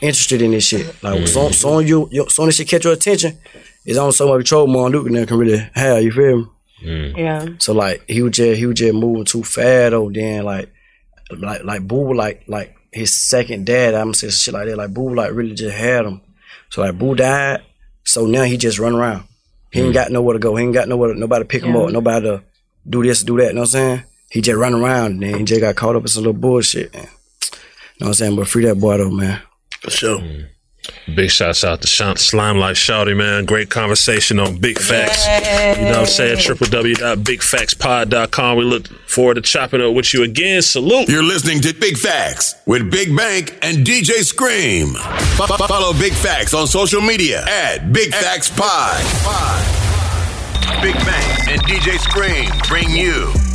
interested 0.00 0.42
in 0.42 0.52
this 0.52 0.66
shit. 0.66 0.86
Like 1.02 1.26
soon, 1.26 1.46
mm-hmm. 1.46 1.52
soon 1.52 1.86
you, 1.86 2.08
you 2.10 2.28
soon 2.28 2.48
as 2.48 2.56
she 2.56 2.64
catch 2.64 2.84
your 2.84 2.92
attention, 2.92 3.38
it's 3.84 3.98
only 3.98 4.12
so 4.12 4.28
much 4.28 4.38
control 4.38 4.66
mom 4.66 4.92
Duke 4.92 5.06
can 5.28 5.38
really 5.38 5.58
have. 5.74 6.02
You 6.02 6.12
feel 6.12 6.36
me? 6.38 6.46
Mm. 6.84 7.16
Yeah. 7.16 7.46
So 7.58 7.72
like 7.72 8.04
he 8.06 8.22
was 8.22 8.32
just 8.32 8.58
he 8.58 8.66
was 8.66 8.78
just 8.78 8.94
moving 8.94 9.24
too 9.24 9.42
fast 9.42 9.90
though. 9.90 10.10
Then 10.10 10.44
like 10.44 10.70
like 11.30 11.64
like 11.64 11.86
Boo 11.86 12.14
like 12.14 12.44
like 12.46 12.76
his 12.92 13.14
second 13.14 13.66
dad. 13.66 13.94
I'm 13.94 14.14
saying 14.14 14.32
shit 14.32 14.54
like 14.54 14.66
that. 14.66 14.76
Like 14.76 14.94
Boo 14.94 15.14
like 15.14 15.32
really 15.32 15.54
just 15.54 15.76
had 15.76 16.04
him. 16.04 16.20
So 16.70 16.82
like 16.82 16.98
Boo 16.98 17.14
died. 17.14 17.62
So 18.04 18.26
now 18.26 18.44
he 18.44 18.56
just 18.56 18.78
run 18.78 18.94
around. 18.94 19.24
He 19.72 19.80
ain't 19.80 19.90
mm. 19.90 19.94
got 19.94 20.12
nowhere 20.12 20.34
to 20.34 20.38
go. 20.38 20.54
He 20.54 20.64
ain't 20.64 20.74
got 20.74 20.88
nowhere 20.88 21.12
to, 21.12 21.18
nobody 21.18 21.44
to 21.44 21.48
pick 21.48 21.62
him 21.62 21.74
up. 21.76 21.90
Nobody 21.90 22.26
to 22.26 22.42
do 22.88 23.02
this, 23.02 23.22
do 23.24 23.36
that. 23.38 23.48
You 23.48 23.52
know 23.54 23.62
what 23.62 23.74
I'm 23.74 23.98
saying? 23.98 24.02
He 24.30 24.40
just 24.40 24.58
run 24.58 24.74
around 24.74 25.12
and 25.12 25.22
then 25.22 25.38
he 25.38 25.44
just 25.44 25.60
got 25.60 25.76
caught 25.76 25.94
up 25.96 26.02
in 26.02 26.08
some 26.08 26.24
little 26.24 26.40
bullshit. 26.40 26.92
Man. 26.92 27.04
You 27.04 27.08
know 27.08 27.10
what 27.98 28.06
I'm 28.08 28.14
saying? 28.14 28.36
But 28.36 28.48
free 28.48 28.64
that 28.66 28.80
boy 28.80 28.98
though, 28.98 29.10
man. 29.10 29.40
For 29.80 29.90
sure. 29.90 30.18
Mm. 30.20 30.46
Big 31.16 31.30
shouts 31.30 31.64
out 31.64 31.80
to 31.82 31.88
Sean, 31.88 32.16
Slime 32.16 32.58
Life 32.58 32.76
Shawty, 32.76 33.16
man. 33.16 33.44
Great 33.44 33.70
conversation 33.70 34.38
on 34.38 34.58
Big 34.58 34.78
Facts. 34.78 35.26
You 35.78 35.84
know 35.86 35.90
what 35.90 35.98
I'm 36.00 36.06
saying? 36.06 36.36
www.bigfactspod.com. 36.38 38.56
We 38.58 38.64
look 38.64 38.86
forward 39.08 39.34
to 39.34 39.40
chopping 39.40 39.80
up 39.82 39.94
with 39.94 40.14
you 40.14 40.22
again. 40.22 40.62
Salute. 40.62 41.08
You're 41.08 41.24
listening 41.24 41.60
to 41.62 41.74
Big 41.74 41.96
Facts 41.96 42.54
with 42.66 42.88
Big 42.90 43.16
Bank 43.16 43.58
and 43.62 43.84
DJ 43.86 44.22
Scream. 44.24 44.94
Fo- 45.36 45.46
fo- 45.46 45.66
Follow 45.66 45.92
Big 45.92 46.12
Facts 46.12 46.54
on 46.54 46.66
social 46.68 47.00
media 47.00 47.44
at 47.46 47.92
Big 47.92 48.12
Facts 48.14 48.48
Pod. 48.50 49.02
Big 50.82 50.94
Bank 50.94 51.48
and 51.48 51.60
DJ 51.62 51.98
Scream 51.98 52.50
bring 52.68 52.90
you 52.90 53.32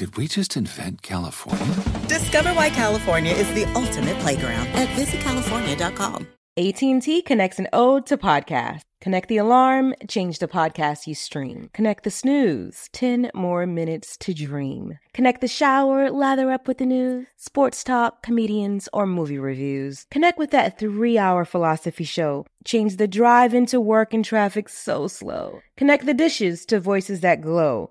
Did 0.00 0.16
we 0.16 0.28
just 0.28 0.56
invent 0.56 1.02
California? 1.02 1.74
Discover 2.06 2.54
why 2.54 2.70
California 2.70 3.34
is 3.34 3.52
the 3.52 3.66
ultimate 3.74 4.18
playground 4.20 4.66
at 4.68 4.88
visitcalifornia.com. 4.96 6.26
AT&T 6.56 7.20
connects 7.22 7.58
an 7.58 7.68
ode 7.74 8.06
to 8.06 8.16
podcast. 8.16 8.80
Connect 9.02 9.28
the 9.28 9.38
alarm, 9.38 9.94
change 10.08 10.38
the 10.38 10.48
podcast 10.48 11.06
you 11.06 11.14
stream. 11.14 11.70
Connect 11.72 12.04
the 12.04 12.10
snooze, 12.10 12.88
10 12.92 13.30
more 13.34 13.66
minutes 13.66 14.16
to 14.18 14.34
dream. 14.34 14.98
Connect 15.14 15.40
the 15.40 15.48
shower, 15.48 16.10
lather 16.10 16.50
up 16.50 16.68
with 16.68 16.78
the 16.78 16.86
news, 16.86 17.26
sports 17.36 17.82
talk, 17.82 18.22
comedians, 18.22 18.88
or 18.92 19.06
movie 19.06 19.38
reviews. 19.38 20.06
Connect 20.10 20.38
with 20.38 20.50
that 20.50 20.78
three-hour 20.78 21.44
philosophy 21.46 22.04
show. 22.04 22.44
Change 22.66 22.96
the 22.96 23.08
drive 23.08 23.54
into 23.54 23.80
work 23.80 24.12
and 24.12 24.24
traffic 24.24 24.68
so 24.68 25.08
slow. 25.08 25.60
Connect 25.78 26.04
the 26.04 26.12
dishes 26.12 26.66
to 26.66 26.78
voices 26.78 27.20
that 27.20 27.40
glow. 27.40 27.90